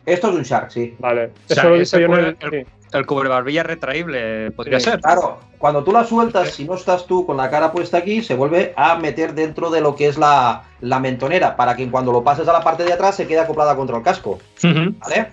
Esto 0.06 0.28
es 0.30 0.34
un 0.34 0.42
Shark, 0.42 0.70
sí. 0.70 0.94
Vale. 0.98 1.30
O 1.48 1.54
sea, 1.54 1.74
Eso 1.74 1.98
lo 1.98 2.06
yo 2.06 2.16
el. 2.16 2.66
El 2.92 3.06
cubrebarbilla 3.06 3.62
retraíble 3.62 4.50
podría 4.50 4.80
Sí. 4.80 4.90
ser. 4.90 5.00
Claro, 5.00 5.38
cuando 5.58 5.84
tú 5.84 5.92
la 5.92 6.02
sueltas, 6.02 6.50
si 6.50 6.64
no 6.64 6.74
estás 6.74 7.06
tú 7.06 7.24
con 7.24 7.36
la 7.36 7.48
cara 7.48 7.70
puesta 7.70 7.98
aquí, 7.98 8.20
se 8.20 8.34
vuelve 8.34 8.72
a 8.76 8.96
meter 8.96 9.34
dentro 9.34 9.70
de 9.70 9.80
lo 9.80 9.94
que 9.94 10.08
es 10.08 10.18
la, 10.18 10.64
la 10.80 10.98
mentonera, 10.98 11.54
para 11.54 11.76
que 11.76 11.88
cuando 11.88 12.10
lo 12.10 12.24
pases 12.24 12.48
a 12.48 12.52
la 12.52 12.62
parte 12.62 12.82
de 12.84 12.92
atrás 12.92 13.14
se 13.14 13.28
quede 13.28 13.38
acoplada 13.38 13.76
contra 13.76 13.96
el 13.96 14.02
casco. 14.02 14.40
¿vale? 14.62 15.28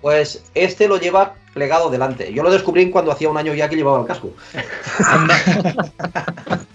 Pues 0.00 0.44
este 0.54 0.88
lo 0.88 0.98
lleva 0.98 1.34
plegado 1.54 1.90
delante. 1.90 2.32
Yo 2.32 2.42
lo 2.42 2.50
descubrí 2.50 2.90
cuando 2.90 3.12
hacía 3.12 3.28
un 3.28 3.36
año 3.36 3.54
ya 3.54 3.68
que 3.68 3.76
llevaba 3.76 4.00
el 4.00 4.06
casco. 4.06 4.32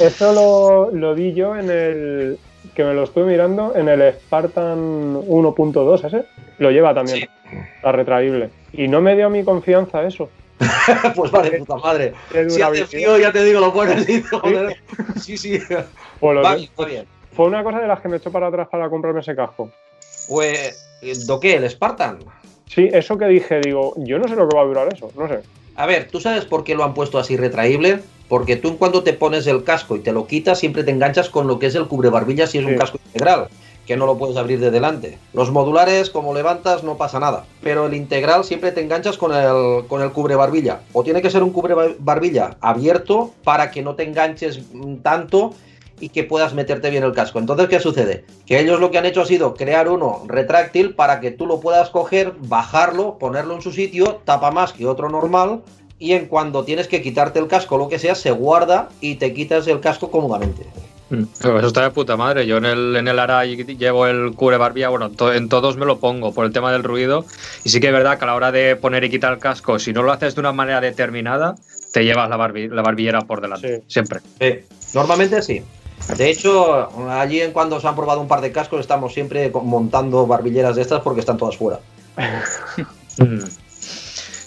Eso 0.00 0.32
lo, 0.32 0.90
lo 0.90 1.14
vi 1.14 1.34
yo 1.34 1.54
en 1.56 1.70
el. 1.70 2.38
Que 2.74 2.84
me 2.84 2.94
lo 2.94 3.04
estuve 3.04 3.24
mirando 3.24 3.74
en 3.76 3.88
el 3.88 4.12
Spartan 4.14 5.14
1.2, 5.14 6.04
ese. 6.06 6.24
Lo 6.58 6.70
lleva 6.70 6.94
también. 6.94 7.18
Sí. 7.18 7.56
La 7.82 7.92
retraíble. 7.92 8.50
Y 8.72 8.88
no 8.88 9.00
me 9.00 9.14
dio 9.14 9.28
mi 9.28 9.44
confianza 9.44 10.02
eso. 10.04 10.30
pues 11.16 11.30
vale, 11.30 11.58
puta 11.58 11.76
madre. 11.76 12.14
Si 12.48 12.62
hace 12.62 12.86
frío, 12.86 13.18
ya 13.18 13.32
te 13.32 13.44
digo, 13.44 13.60
lo 13.60 13.68
y 13.68 14.22
joder. 14.22 14.76
Sí, 15.20 15.36
sí. 15.36 15.58
Pues 16.20 16.34
lo 16.34 16.42
Va 16.42 16.52
que- 16.52 16.56
bien, 16.60 16.70
va 16.80 16.84
bien. 16.86 17.06
Fue 17.34 17.46
una 17.46 17.64
cosa 17.64 17.80
de 17.80 17.88
las 17.88 18.00
que 18.00 18.08
me 18.08 18.18
echó 18.18 18.30
para 18.30 18.48
atrás 18.48 18.68
para 18.70 18.88
comprarme 18.90 19.20
ese 19.20 19.34
casco. 19.34 19.70
Pues, 20.28 21.26
¿do 21.26 21.40
qué? 21.40 21.56
¿El 21.56 21.68
Spartan? 21.68 22.18
Sí, 22.66 22.88
eso 22.92 23.18
que 23.18 23.26
dije, 23.26 23.60
digo, 23.60 23.94
yo 23.98 24.18
no 24.18 24.28
sé 24.28 24.36
lo 24.36 24.48
que 24.48 24.56
va 24.56 24.62
a 24.62 24.66
durar 24.66 24.88
eso, 24.92 25.10
no 25.16 25.28
sé. 25.28 25.40
A 25.76 25.86
ver, 25.86 26.08
¿tú 26.10 26.20
sabes 26.20 26.44
por 26.44 26.64
qué 26.64 26.74
lo 26.74 26.84
han 26.84 26.94
puesto 26.94 27.18
así 27.18 27.36
retraíble? 27.36 28.00
Porque 28.32 28.56
tú 28.56 28.78
cuando 28.78 29.02
te 29.02 29.12
pones 29.12 29.46
el 29.46 29.62
casco 29.62 29.94
y 29.94 30.00
te 30.00 30.10
lo 30.10 30.26
quitas, 30.26 30.58
siempre 30.58 30.84
te 30.84 30.90
enganchas 30.90 31.28
con 31.28 31.46
lo 31.46 31.58
que 31.58 31.66
es 31.66 31.74
el 31.74 31.86
cubrebarbillas 31.86 32.48
si 32.48 32.56
es 32.56 32.64
un 32.64 32.76
casco 32.76 32.98
integral, 33.04 33.48
que 33.86 33.94
no 33.94 34.06
lo 34.06 34.16
puedes 34.16 34.38
abrir 34.38 34.58
de 34.58 34.70
delante. 34.70 35.18
Los 35.34 35.50
modulares, 35.50 36.08
como 36.08 36.32
levantas, 36.32 36.82
no 36.82 36.96
pasa 36.96 37.20
nada. 37.20 37.44
Pero 37.62 37.88
el 37.88 37.92
integral 37.92 38.44
siempre 38.44 38.72
te 38.72 38.80
enganchas 38.80 39.18
con 39.18 39.34
el, 39.34 39.86
con 39.86 40.00
el 40.00 40.12
cubrebarbilla. 40.12 40.80
O 40.94 41.04
tiene 41.04 41.20
que 41.20 41.28
ser 41.28 41.42
un 41.42 41.50
cubrebarbilla 41.50 42.56
abierto 42.62 43.32
para 43.44 43.70
que 43.70 43.82
no 43.82 43.96
te 43.96 44.04
enganches 44.04 44.60
tanto 45.02 45.52
y 46.00 46.08
que 46.08 46.24
puedas 46.24 46.54
meterte 46.54 46.88
bien 46.88 47.04
el 47.04 47.12
casco. 47.12 47.38
Entonces, 47.38 47.68
¿qué 47.68 47.80
sucede? 47.80 48.24
Que 48.46 48.60
ellos 48.60 48.80
lo 48.80 48.90
que 48.90 48.96
han 48.96 49.04
hecho 49.04 49.20
ha 49.20 49.26
sido 49.26 49.52
crear 49.52 49.90
uno 49.90 50.22
retráctil 50.26 50.94
para 50.94 51.20
que 51.20 51.32
tú 51.32 51.46
lo 51.46 51.60
puedas 51.60 51.90
coger, 51.90 52.32
bajarlo, 52.38 53.18
ponerlo 53.18 53.54
en 53.54 53.60
su 53.60 53.72
sitio, 53.72 54.22
tapa 54.24 54.50
más 54.50 54.72
que 54.72 54.86
otro 54.86 55.10
normal, 55.10 55.62
y 56.02 56.12
en 56.14 56.26
cuando 56.26 56.64
tienes 56.64 56.88
que 56.88 57.00
quitarte 57.00 57.38
el 57.38 57.46
casco, 57.46 57.78
lo 57.78 57.88
que 57.88 57.98
sea, 58.00 58.14
se 58.16 58.32
guarda 58.32 58.88
y 59.00 59.14
te 59.14 59.32
quitas 59.32 59.66
el 59.68 59.78
casco 59.78 60.10
cómodamente. 60.10 60.66
Mm. 61.10 61.22
Eso 61.38 61.66
está 61.66 61.82
de 61.82 61.90
puta 61.90 62.16
madre. 62.16 62.44
Yo 62.46 62.56
en 62.56 62.64
el, 62.64 62.96
en 62.96 63.06
el 63.06 63.18
Arai 63.18 63.54
llevo 63.76 64.06
el 64.08 64.32
cubrebarbilla, 64.34 64.88
bueno, 64.88 65.10
to- 65.10 65.32
en 65.32 65.48
todos 65.48 65.76
me 65.76 65.86
lo 65.86 65.98
pongo 66.00 66.32
por 66.34 66.44
el 66.44 66.52
tema 66.52 66.72
del 66.72 66.82
ruido. 66.82 67.24
Y 67.64 67.68
sí 67.68 67.78
que 67.80 67.86
es 67.88 67.92
verdad 67.92 68.18
que 68.18 68.24
a 68.24 68.26
la 68.28 68.34
hora 68.34 68.50
de 68.50 68.74
poner 68.76 69.04
y 69.04 69.10
quitar 69.10 69.32
el 69.34 69.38
casco, 69.38 69.78
si 69.78 69.92
no 69.92 70.02
lo 70.02 70.10
haces 70.10 70.34
de 70.34 70.40
una 70.40 70.52
manera 70.52 70.80
determinada, 70.80 71.54
te 71.92 72.04
llevas 72.04 72.28
la, 72.28 72.36
barbi- 72.36 72.68
la 72.70 72.82
barbillera 72.82 73.20
por 73.20 73.40
delante. 73.40 73.78
Sí. 73.78 73.84
Siempre. 73.86 74.20
Normalmente 74.94 75.40
sí. 75.42 75.62
De 76.16 76.30
hecho, 76.30 76.88
allí 77.10 77.42
en 77.42 77.52
cuando 77.52 77.78
se 77.78 77.86
han 77.86 77.94
probado 77.94 78.20
un 78.20 78.26
par 78.26 78.40
de 78.40 78.50
cascos, 78.50 78.80
estamos 78.80 79.14
siempre 79.14 79.52
montando 79.62 80.26
barbilleras 80.26 80.74
de 80.74 80.82
estas 80.82 81.00
porque 81.02 81.20
están 81.20 81.36
todas 81.36 81.56
fuera. 81.56 81.78
Mm. 83.18 83.44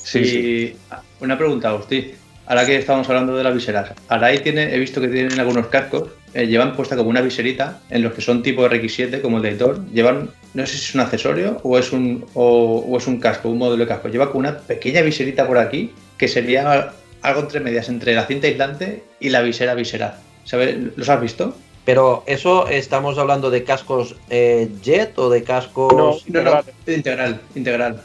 Sí, 0.04 0.20
y 0.20 0.26
sí. 0.26 0.78
Una 1.20 1.38
pregunta, 1.38 1.70
Agustín. 1.70 2.12
Ahora 2.48 2.66
que 2.66 2.76
estamos 2.78 3.08
hablando 3.10 3.36
de 3.36 3.44
las 3.44 3.54
viseras, 3.56 3.92
Arai 4.08 4.44
tiene, 4.44 4.74
he 4.76 4.78
visto 4.78 5.02
que 5.02 5.08
tienen 5.08 5.40
algunos 5.40 5.66
cascos, 5.68 6.10
eh, 6.36 6.46
llevan 6.46 6.76
puesta 6.76 6.96
como 6.96 7.10
una 7.10 7.22
viserita 7.22 7.80
en 7.90 8.04
los 8.04 8.14
que 8.14 8.22
son 8.22 8.44
tipo 8.44 8.64
RX7, 8.68 9.20
como 9.22 9.38
el 9.38 9.44
de 9.44 9.50
editor, 9.50 9.84
llevan, 9.92 10.30
no 10.54 10.66
sé 10.68 10.74
si 10.78 10.84
es 10.90 10.94
un 10.96 11.02
accesorio 11.02 11.60
o 11.64 11.80
es 11.80 11.92
un, 11.92 12.24
o, 12.36 12.86
o 12.88 12.98
es 12.98 13.08
un 13.08 13.20
casco, 13.20 13.50
un 13.50 13.58
modelo 13.58 13.84
de 13.86 13.88
casco, 13.88 14.10
lleva 14.10 14.28
como 14.28 14.40
una 14.42 14.60
pequeña 14.60 15.02
viserita 15.02 15.48
por 15.48 15.58
aquí 15.58 15.92
que 16.20 16.28
sería 16.28 16.94
algo 17.24 17.40
entre 17.42 17.62
medias, 17.62 17.90
entre 17.90 18.14
la 18.14 18.26
cinta 18.28 18.46
aislante 18.46 19.04
y 19.20 19.30
la 19.30 19.42
visera 19.42 19.74
visera. 19.74 20.20
¿Sabes? 20.44 20.76
¿Los 20.96 21.10
has 21.10 21.20
visto? 21.20 21.56
Pero 21.84 22.24
eso 22.28 22.68
estamos 22.68 23.18
hablando 23.18 23.50
de 23.50 23.64
cascos 23.64 24.16
eh, 24.30 24.70
jet 24.84 25.18
o 25.18 25.32
de 25.32 25.42
cascos... 25.44 25.92
No. 25.94 26.16
No, 26.28 26.42
no, 26.44 26.62
Integral. 26.86 27.42
integral. 27.56 28.02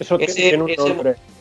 Eso 0.00 0.18
Ese- 0.18 0.34
tiene 0.34 0.62
un 0.62 0.70
ese- 0.70 0.88
nombre. 0.88 1.10
Ese 1.10 1.31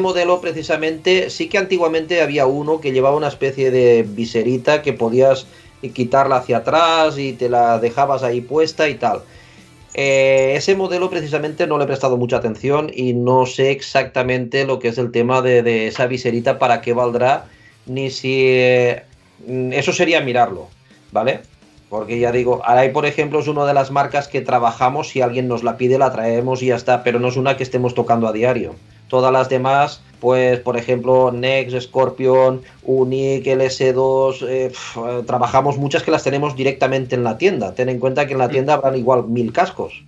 modelo 0.00 0.40
precisamente, 0.40 1.30
sí 1.30 1.48
que 1.48 1.58
antiguamente 1.58 2.22
había 2.22 2.46
uno 2.46 2.80
que 2.80 2.92
llevaba 2.92 3.16
una 3.16 3.28
especie 3.28 3.70
de 3.70 4.04
viserita 4.08 4.82
que 4.82 4.92
podías 4.92 5.46
quitarla 5.92 6.36
hacia 6.36 6.58
atrás 6.58 7.18
y 7.18 7.32
te 7.32 7.48
la 7.48 7.78
dejabas 7.78 8.22
ahí 8.22 8.40
puesta 8.40 8.88
y 8.88 8.94
tal. 8.94 9.22
Eh, 9.94 10.54
ese 10.56 10.76
modelo 10.76 11.08
precisamente 11.08 11.66
no 11.66 11.78
le 11.78 11.84
he 11.84 11.86
prestado 11.86 12.16
mucha 12.16 12.36
atención 12.36 12.90
y 12.92 13.14
no 13.14 13.46
sé 13.46 13.70
exactamente 13.70 14.66
lo 14.66 14.78
que 14.78 14.88
es 14.88 14.98
el 14.98 15.10
tema 15.10 15.40
de, 15.40 15.86
esa 15.86 16.06
viserita, 16.06 16.58
para 16.58 16.82
qué 16.82 16.92
valdrá, 16.92 17.46
ni 17.86 18.10
si... 18.10 18.44
eh, 18.46 19.04
eso 19.72 19.92
sería 19.92 20.20
mirarlo, 20.20 20.68
¿vale? 21.12 21.40
Porque 21.88 22.18
ya 22.18 22.32
digo, 22.32 22.62
Arai, 22.64 22.92
por 22.92 23.06
ejemplo, 23.06 23.38
es 23.38 23.48
una 23.48 23.64
de 23.64 23.72
las 23.72 23.90
marcas 23.90 24.28
que 24.28 24.40
trabajamos, 24.40 25.08
si 25.08 25.20
alguien 25.20 25.48
nos 25.48 25.62
la 25.62 25.76
pide, 25.76 25.98
la 25.98 26.12
traemos 26.12 26.62
y 26.62 26.66
ya 26.66 26.76
está, 26.76 27.02
pero 27.02 27.20
no 27.20 27.28
es 27.28 27.36
una 27.36 27.56
que 27.56 27.62
estemos 27.62 27.94
tocando 27.94 28.26
a 28.26 28.32
diario. 28.32 28.74
Todas 29.08 29.32
las 29.32 29.48
demás, 29.48 30.00
pues 30.20 30.58
por 30.60 30.76
ejemplo, 30.76 31.30
Next, 31.32 31.78
Scorpion, 31.80 32.62
Unique, 32.82 33.56
LS2, 33.56 34.46
eh, 34.48 34.68
pf, 34.68 35.00
eh, 35.00 35.22
trabajamos 35.26 35.76
muchas 35.78 36.02
que 36.02 36.10
las 36.10 36.24
tenemos 36.24 36.56
directamente 36.56 37.14
en 37.14 37.24
la 37.24 37.38
tienda. 37.38 37.74
Ten 37.74 37.88
en 37.88 37.98
cuenta 38.00 38.26
que 38.26 38.32
en 38.32 38.38
la 38.38 38.48
tienda 38.48 38.74
habrán 38.74 38.96
igual 38.96 39.24
mil 39.28 39.52
cascos, 39.52 40.02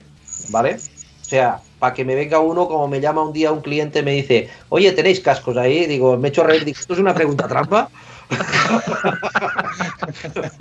¿vale? 0.48 0.78
O 1.20 1.24
sea, 1.24 1.60
para 1.78 1.94
que 1.94 2.04
me 2.04 2.14
venga 2.14 2.40
uno, 2.40 2.66
como 2.66 2.88
me 2.88 3.00
llama 3.00 3.22
un 3.22 3.32
día 3.32 3.52
un 3.52 3.60
cliente, 3.60 4.02
me 4.02 4.12
dice, 4.12 4.48
oye, 4.70 4.90
¿tenéis 4.92 5.20
cascos 5.20 5.56
ahí? 5.56 5.86
Digo, 5.86 6.16
me 6.16 6.28
echo 6.28 6.42
a 6.42 6.46
reír, 6.46 6.64
digo, 6.64 6.78
¿esto 6.80 6.94
es 6.94 6.98
una 6.98 7.14
pregunta 7.14 7.46
trampa? 7.46 7.90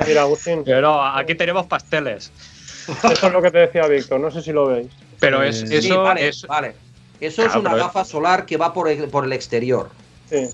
Mira, 0.07 0.21
Agustín, 0.21 0.63
Pero 0.65 1.01
aquí 1.03 1.35
tenemos 1.35 1.65
pasteles. 1.65 2.31
eso 2.87 3.27
es 3.27 3.33
lo 3.33 3.41
que 3.41 3.51
te 3.51 3.57
decía 3.59 3.87
Víctor, 3.87 4.19
no 4.19 4.31
sé 4.31 4.41
si 4.41 4.51
lo 4.51 4.67
veis. 4.67 4.87
Pero 5.19 5.43
es, 5.43 5.61
Sí, 5.61 5.75
eso 5.75 6.03
vale, 6.03 6.27
es. 6.27 6.45
vale. 6.47 6.73
Eso 7.19 7.41
es 7.41 7.47
Claro, 7.47 7.61
una 7.61 7.71
pero- 7.71 7.83
gafa 7.85 8.05
solar 8.05 8.45
que 8.45 8.57
va 8.57 8.73
por 8.73 8.89
el, 8.89 9.07
por 9.09 9.25
el 9.25 9.33
exterior. 9.33 9.89
Sí. 10.29 10.47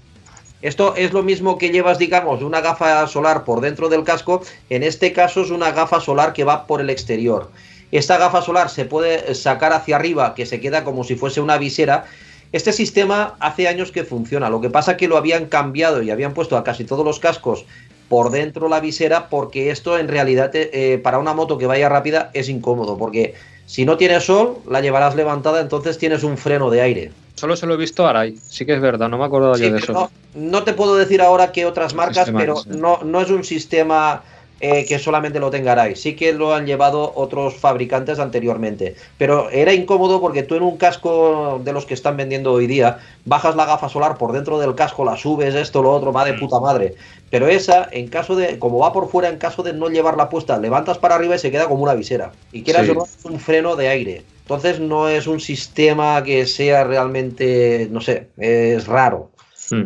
Esto 0.62 0.96
es 0.96 1.12
lo 1.12 1.24
mismo 1.24 1.58
que 1.58 1.70
llevas, 1.72 1.98
digamos, 1.98 2.42
una 2.42 2.62
gafa 2.62 3.06
solar 3.08 3.44
por 3.44 3.60
dentro 3.60 3.90
del 3.90 4.04
casco. 4.06 4.42
En 4.70 4.82
este 4.84 5.12
caso 5.12 5.42
es 5.42 5.50
una 5.52 5.72
gafa 5.72 6.00
solar 6.00 6.32
que 6.32 6.46
va 6.46 6.66
por 6.68 6.80
el 6.80 6.90
exterior. 6.90 7.52
Esta 7.92 8.18
gafa 8.18 8.42
solar 8.42 8.70
se 8.70 8.86
puede 8.86 9.36
sacar 9.36 9.74
hacia 9.74 9.98
arriba, 9.98 10.34
que 10.36 10.46
se 10.46 10.62
queda 10.62 10.84
como 10.86 11.04
si 11.04 11.16
fuese 11.16 11.42
una 11.42 11.58
visera. 11.58 12.06
Este 12.54 12.72
sistema 12.72 13.36
hace 13.40 13.68
años 13.68 13.92
que 13.92 14.04
funciona. 14.06 14.50
Lo 14.50 14.62
que 14.62 14.70
pasa 14.70 14.96
que 14.96 15.08
lo 15.10 15.18
habían 15.18 15.48
cambiado 15.48 16.02
y 16.02 16.12
habían 16.12 16.34
puesto 16.34 16.56
a 16.56 16.64
casi 16.64 16.86
todos 16.86 17.04
los 17.04 17.20
cascos 17.20 17.66
por 18.08 18.30
dentro 18.32 18.70
la 18.70 18.80
visera, 18.80 19.28
porque 19.28 19.70
esto 19.70 19.98
en 19.98 20.08
realidad 20.08 20.52
eh, 20.54 21.00
para 21.04 21.18
una 21.20 21.34
moto 21.34 21.58
que 21.58 21.66
vaya 21.66 21.90
rápida 21.90 22.30
es 22.34 22.48
incómodo, 22.48 22.98
porque 22.98 23.34
si 23.74 23.86
no 23.86 23.98
tienes 23.98 24.26
sol, 24.26 24.60
la 24.70 24.82
llevarás 24.82 25.16
levantada, 25.16 25.60
entonces 25.60 25.98
tienes 25.98 26.24
un 26.24 26.38
freno 26.38 26.70
de 26.70 26.82
aire. 26.82 27.12
Solo 27.34 27.56
se 27.56 27.66
lo 27.66 27.74
he 27.74 27.78
visto 27.78 28.06
a 28.06 28.12
Arai. 28.12 28.38
Sí 28.48 28.68
que 28.68 28.76
es 28.76 28.80
verdad, 28.80 29.10
no 29.10 29.18
me 29.18 29.26
acuerdo 29.26 29.56
Sí, 29.56 29.64
yo 29.64 29.74
de 29.74 29.80
eso. 29.80 29.94
no, 29.94 30.12
no 30.36 30.64
te 30.64 30.74
puedo 30.74 30.96
decir 30.96 31.24
ahora 31.24 31.52
qué 31.52 31.66
otras 31.66 31.96
marcas, 31.96 32.26
sistema 32.26 32.40
pero 32.40 32.62
no, 32.68 33.00
no 33.04 33.20
es 33.20 33.32
un 33.32 33.44
sistema 33.44 34.22
eh, 34.66 34.86
que 34.86 34.98
solamente 34.98 35.42
lo 35.42 35.52
tenga 35.52 35.74
Arai. 35.74 35.98
Sí 35.98 36.16
que 36.16 36.32
lo 36.32 36.54
han 36.54 36.66
llevado 36.66 37.12
otros 37.16 37.56
fabricantes 37.56 38.18
anteriormente. 38.18 38.96
Pero 39.18 39.50
era 39.50 39.74
incómodo 39.74 40.22
porque 40.22 40.42
tú 40.42 40.56
en 40.56 40.64
un 40.64 40.78
casco 40.78 41.60
de 41.62 41.74
los 41.74 41.86
que 41.86 41.94
están 41.94 42.16
vendiendo 42.16 42.54
hoy 42.54 42.66
día, 42.66 43.00
bajas 43.26 43.58
la 43.58 43.66
gafa 43.66 43.90
solar 43.90 44.18
por 44.18 44.32
dentro 44.32 44.60
del 44.60 44.74
casco, 44.74 45.04
la 45.04 45.18
subes, 45.18 45.54
esto, 45.54 45.84
lo 45.84 45.92
otro, 45.92 46.14
va 46.14 46.24
de 46.24 46.36
puta 46.36 46.62
madre. 46.62 46.96
Pero 47.30 47.50
esa, 47.50 47.90
en 47.92 48.08
caso 48.08 48.38
de, 48.38 48.58
como 48.58 48.80
va 48.80 48.94
por 48.94 49.10
fuera, 49.10 49.28
en 49.28 49.38
caso 49.38 49.64
de 49.64 49.74
no 49.74 49.90
llevarla 49.90 50.30
puesta, 50.30 50.58
levantas 50.58 50.98
para 50.98 51.16
arriba 51.16 51.36
y 51.36 51.40
se 51.40 51.52
queda 51.52 51.68
como 51.68 51.84
una 51.84 51.94
visera. 51.94 52.32
Y 52.54 52.64
quieras 52.64 52.86
Sí. 52.86 52.92
o 52.92 52.94
no, 52.94 53.04
es 53.04 53.26
un 53.26 53.42
freno 53.42 53.76
de 53.76 53.90
aire. 53.90 54.24
Entonces 54.44 54.80
no 54.80 55.10
es 55.10 55.28
un 55.28 55.42
sistema 55.42 56.24
que 56.24 56.46
sea 56.46 56.86
realmente, 56.86 57.90
no 57.92 58.00
sé, 58.00 58.30
es 58.38 58.88
raro. 58.88 59.30
Mm. 59.72 59.84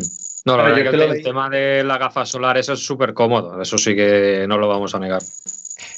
No, 0.48 0.56
la 0.56 0.62
verdad 0.64 0.78
yo 0.78 0.90
que 0.90 1.04
el, 1.04 1.22
tema 1.22 1.50
de 1.50 1.84
la 1.84 1.98
gafa 1.98 2.24
solar, 2.24 2.56
eso 2.56 2.72
es 2.72 2.80
súper 2.80 3.12
cómodo. 3.12 3.60
Eso 3.60 3.76
sí 3.76 3.94
que 3.94 4.46
no 4.48 4.56
lo 4.56 4.66
vamos 4.66 4.94
a 4.94 4.98
negar. 4.98 5.22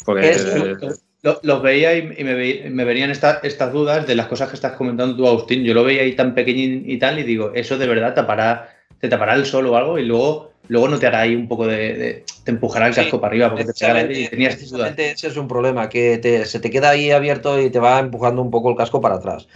Porque 0.04 0.30
Es- 0.30 0.44
eh, 0.44 0.76
Lo- 1.22 1.38
los 1.42 1.60
veía 1.62 1.94
y, 1.94 2.14
y 2.16 2.24
me, 2.24 2.32
ve- 2.34 2.68
me 2.70 2.82
venían 2.84 3.10
esta- 3.10 3.40
estas 3.42 3.70
dudas 3.74 4.06
de 4.06 4.14
las 4.14 4.26
cosas 4.26 4.48
que 4.48 4.54
estás 4.54 4.72
comentando 4.72 5.14
tú, 5.14 5.28
Agustín. 5.28 5.62
Yo 5.64 5.74
lo 5.74 5.84
veía 5.84 6.00
ahí 6.00 6.16
tan 6.16 6.34
pequeñín 6.34 6.84
y 6.86 6.98
tal, 6.98 7.18
y 7.18 7.24
digo, 7.24 7.52
eso 7.54 7.76
de 7.76 7.86
verdad 7.86 8.14
tapará, 8.14 8.74
te 8.98 9.06
tapará 9.08 9.34
el 9.34 9.44
sol 9.44 9.66
o 9.66 9.76
algo, 9.76 9.98
y 9.98 10.06
luego, 10.06 10.52
luego 10.68 10.88
no 10.88 10.98
te 10.98 11.06
hará 11.06 11.20
ahí 11.20 11.36
un 11.36 11.46
poco 11.46 11.66
de. 11.66 11.76
de- 11.94 12.24
te 12.42 12.50
empujará 12.52 12.86
el 12.86 12.94
Sí, 12.94 13.02
casco 13.02 13.20
para 13.20 13.32
arriba 13.32 13.50
porque 13.50 13.66
te 13.66 13.74
pegará 13.74 14.10
y 14.10 14.28
tenías 14.28 14.70
dudas. 14.70 14.94
Ese 14.96 15.26
es 15.26 15.36
un 15.36 15.46
problema, 15.46 15.90
que 15.90 16.16
te- 16.16 16.46
se 16.46 16.58
te 16.58 16.70
queda 16.70 16.88
ahí 16.88 17.10
abierto 17.10 17.60
y 17.60 17.68
te 17.68 17.78
va 17.78 17.98
empujando 18.00 18.40
un 18.40 18.50
poco 18.50 18.70
el 18.70 18.76
casco 18.76 19.02
para 19.02 19.16
atrás. 19.16 19.46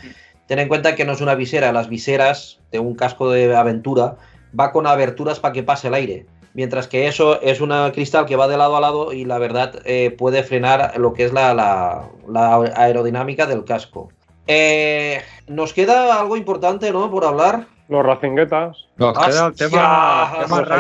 Ten 0.47 0.59
en 0.59 0.69
cuenta 0.69 0.95
que 0.95 1.07
no 1.07 1.13
es 1.13 1.23
una 1.23 1.35
visera, 1.35 1.73
las 1.73 1.89
viseras 1.89 2.59
de 2.71 2.79
un 2.79 2.95
casco 2.95 3.31
de 3.33 3.57
aventura 3.57 4.17
va 4.59 4.73
con 4.73 4.87
aberturas 4.87 5.41
para 5.41 5.53
que 5.53 5.63
pase 5.63 5.89
el 5.89 5.95
aire. 5.95 6.27
Mientras 6.55 6.87
que 6.87 7.09
eso 7.09 7.41
es 7.43 7.61
una 7.61 7.91
cristal 7.93 8.27
que 8.27 8.37
va 8.37 8.47
de 8.47 8.57
lado 8.57 8.77
a 8.77 8.81
lado 8.81 9.13
y 9.13 9.25
la 9.25 9.39
verdad 9.39 9.75
eh, 9.85 10.11
puede 10.17 10.45
frenar 10.45 10.97
lo 10.99 11.13
que 11.13 11.25
es 11.25 11.33
la, 11.33 11.53
la- 11.53 12.09
la 12.29 12.57
aerodinámica 12.77 13.47
del 13.47 13.65
casco. 13.65 14.11
Eh, 14.47 15.21
nos 15.49 15.73
queda 15.73 16.21
algo 16.21 16.37
importante, 16.37 16.93
¿no? 16.93 17.11
Por 17.11 17.25
hablar. 17.25 17.67
Los 17.89 18.05
racinguetas. 18.07 18.77
Nos 18.97 19.19
queda 19.19 19.47
el 19.49 19.55
tema, 19.57 20.33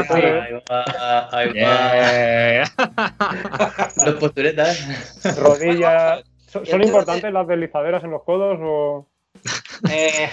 tema. 0.06 0.44
Ahí 1.32 1.52
va, 1.52 1.90
ahí 1.92 2.58
va. 2.58 3.84
Los 4.06 4.14
posturetas. 4.14 5.36
Rodillas. 5.38 6.22
¿Son, 6.46 6.64
son 6.64 6.82
importantes 6.82 7.32
las 7.32 7.46
deslizaderas 7.48 8.04
en 8.04 8.10
los 8.12 8.22
codos 8.22 8.58
o.? 8.62 9.06
Eh, 9.90 10.30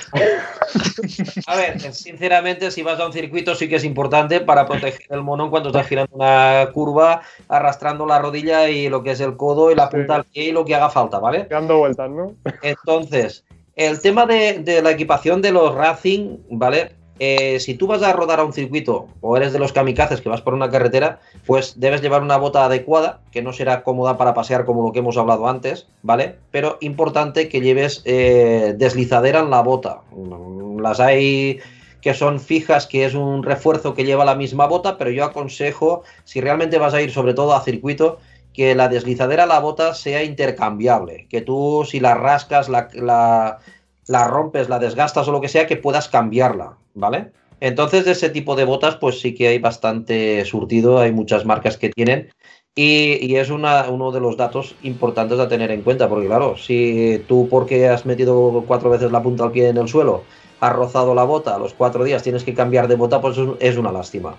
a 1.47 1.55
ver, 1.55 1.93
sinceramente, 1.93 2.71
si 2.71 2.83
vas 2.83 2.99
a 2.99 3.05
un 3.05 3.13
circuito 3.13 3.55
sí 3.55 3.67
que 3.67 3.75
es 3.75 3.83
importante 3.83 4.39
para 4.39 4.65
proteger 4.65 5.07
el 5.09 5.21
mono 5.21 5.49
cuando 5.49 5.69
estás 5.69 5.87
girando 5.87 6.15
una 6.15 6.69
curva, 6.73 7.21
arrastrando 7.49 8.05
la 8.05 8.19
rodilla 8.19 8.69
y 8.69 8.89
lo 8.89 9.03
que 9.03 9.11
es 9.11 9.19
el 9.19 9.35
codo 9.35 9.71
y 9.71 9.75
la 9.75 9.89
punta 9.89 10.15
del 10.15 10.25
pie 10.25 10.45
y 10.45 10.51
lo 10.51 10.63
que 10.63 10.75
haga 10.75 10.89
falta, 10.89 11.19
¿vale? 11.19 11.47
dando 11.49 11.79
vueltas, 11.79 12.09
¿no? 12.09 12.35
Entonces, 12.61 13.43
el 13.75 13.99
tema 14.01 14.25
de, 14.25 14.59
de 14.59 14.81
la 14.81 14.91
equipación 14.91 15.41
de 15.41 15.51
los 15.51 15.73
Racing, 15.75 16.37
¿vale? 16.51 16.95
Eh, 17.23 17.59
si 17.59 17.75
tú 17.75 17.85
vas 17.85 18.01
a 18.01 18.13
rodar 18.13 18.39
a 18.39 18.43
un 18.43 18.51
circuito 18.51 19.07
o 19.21 19.37
eres 19.37 19.53
de 19.53 19.59
los 19.59 19.73
kamikazes 19.73 20.21
que 20.21 20.29
vas 20.29 20.41
por 20.41 20.55
una 20.55 20.71
carretera, 20.71 21.19
pues 21.45 21.79
debes 21.79 22.01
llevar 22.01 22.23
una 22.23 22.35
bota 22.37 22.65
adecuada, 22.65 23.21
que 23.31 23.43
no 23.43 23.53
será 23.53 23.83
cómoda 23.83 24.17
para 24.17 24.33
pasear 24.33 24.65
como 24.65 24.81
lo 24.81 24.91
que 24.91 24.99
hemos 24.99 25.17
hablado 25.17 25.47
antes, 25.47 25.87
¿vale? 26.01 26.39
Pero 26.49 26.79
importante 26.81 27.47
que 27.47 27.61
lleves 27.61 28.01
eh, 28.05 28.73
deslizadera 28.75 29.41
en 29.41 29.51
la 29.51 29.61
bota. 29.61 30.01
Mm, 30.15 30.79
Las 30.79 30.99
hay 30.99 31.59
que 32.01 32.15
son 32.15 32.39
fijas, 32.39 32.87
que 32.87 33.05
es 33.05 33.13
un 33.13 33.43
refuerzo 33.43 33.93
que 33.93 34.03
lleva 34.03 34.25
la 34.25 34.33
misma 34.33 34.65
bota, 34.65 34.97
pero 34.97 35.11
yo 35.11 35.23
aconsejo, 35.23 36.01
si 36.23 36.41
realmente 36.41 36.79
vas 36.79 36.95
a 36.95 37.03
ir 37.03 37.11
sobre 37.11 37.35
todo 37.35 37.53
a 37.53 37.61
circuito, 37.61 38.17
que 38.51 38.73
la 38.73 38.87
deslizadera 38.89 39.45
la 39.45 39.59
bota 39.59 39.93
sea 39.93 40.23
intercambiable, 40.23 41.27
que 41.29 41.41
tú 41.41 41.85
si 41.87 41.99
la 41.99 42.15
rascas, 42.15 42.67
la, 42.67 43.59
la 44.07 44.27
rompes, 44.27 44.69
la 44.69 44.79
desgastas 44.79 45.27
o 45.27 45.31
lo 45.31 45.39
que 45.39 45.49
sea, 45.49 45.67
que 45.67 45.77
puedas 45.77 46.09
cambiarla, 46.09 46.77
¿vale? 46.93 47.31
Entonces 47.59 48.05
de 48.05 48.11
ese 48.11 48.29
tipo 48.29 48.55
de 48.55 48.65
botas 48.65 48.95
pues 48.97 49.19
sí 49.21 49.33
que 49.35 49.47
hay 49.47 49.59
bastante 49.59 50.43
surtido, 50.45 50.99
hay 50.99 51.11
muchas 51.11 51.45
marcas 51.45 51.77
que 51.77 51.89
tienen 51.89 52.29
y, 52.73 53.17
y 53.25 53.35
es 53.35 53.49
una- 53.49 53.89
uno 53.89 54.11
de 54.11 54.19
los 54.19 54.37
datos 54.37 54.75
importantes 54.81 55.39
a 55.39 55.47
tener 55.47 55.71
en 55.71 55.83
cuenta, 55.83 56.07
porque 56.09 56.27
claro, 56.27 56.55
si 56.57 57.23
tú 57.27 57.47
porque 57.49 57.87
has 57.87 58.05
metido 58.05 58.63
cuatro 58.67 58.89
veces 58.89 59.11
la 59.11 59.21
punta 59.21 59.43
al 59.43 59.51
pie 59.51 59.69
en 59.69 59.77
el 59.77 59.87
suelo, 59.87 60.23
has 60.59 60.73
rozado 60.73 61.13
la 61.13 61.23
bota, 61.23 61.55
a 61.55 61.59
los 61.59 61.73
cuatro 61.73 62.03
días 62.03 62.23
tienes 62.23 62.43
que 62.43 62.53
cambiar 62.53 62.87
de 62.87 62.95
bota, 62.95 63.19
pues 63.21 63.37
es- 63.59 63.77
una 63.77 63.91
lástima. 63.91 64.37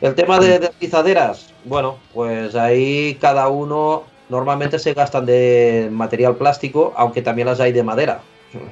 El 0.00 0.14
tema 0.14 0.38
de 0.38 0.58
deslizaderas, 0.58 1.54
bueno, 1.64 1.98
pues 2.12 2.54
ahí 2.54 3.16
cada 3.20 3.48
uno 3.48 4.04
normalmente 4.28 4.78
se 4.78 4.94
gastan 4.94 5.26
de 5.26 5.88
material 5.92 6.36
plástico, 6.36 6.94
aunque 6.96 7.20
también 7.20 7.46
las 7.46 7.60
hay 7.60 7.72
de 7.72 7.82
madera. 7.82 8.22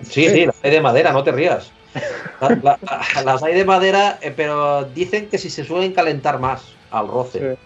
Sí, 0.02 0.28
sí, 0.30 0.46
las 0.46 0.56
hay 0.62 0.70
de 0.70 0.80
madera, 0.80 1.12
no 1.12 1.22
te 1.22 1.32
rías. 1.32 1.70
La- 2.40 2.48
la- 2.62 2.78
la- 2.80 3.22
las 3.24 3.42
hay 3.42 3.54
de 3.54 3.64
madera, 3.64 4.18
eh, 4.22 4.32
pero 4.36 4.84
dicen 4.84 5.28
que 5.28 5.38
si 5.38 5.50
se 5.50 5.64
suelen 5.64 5.92
calentar 5.92 6.38
más 6.38 6.62
al 6.90 7.08
roce, 7.08 7.58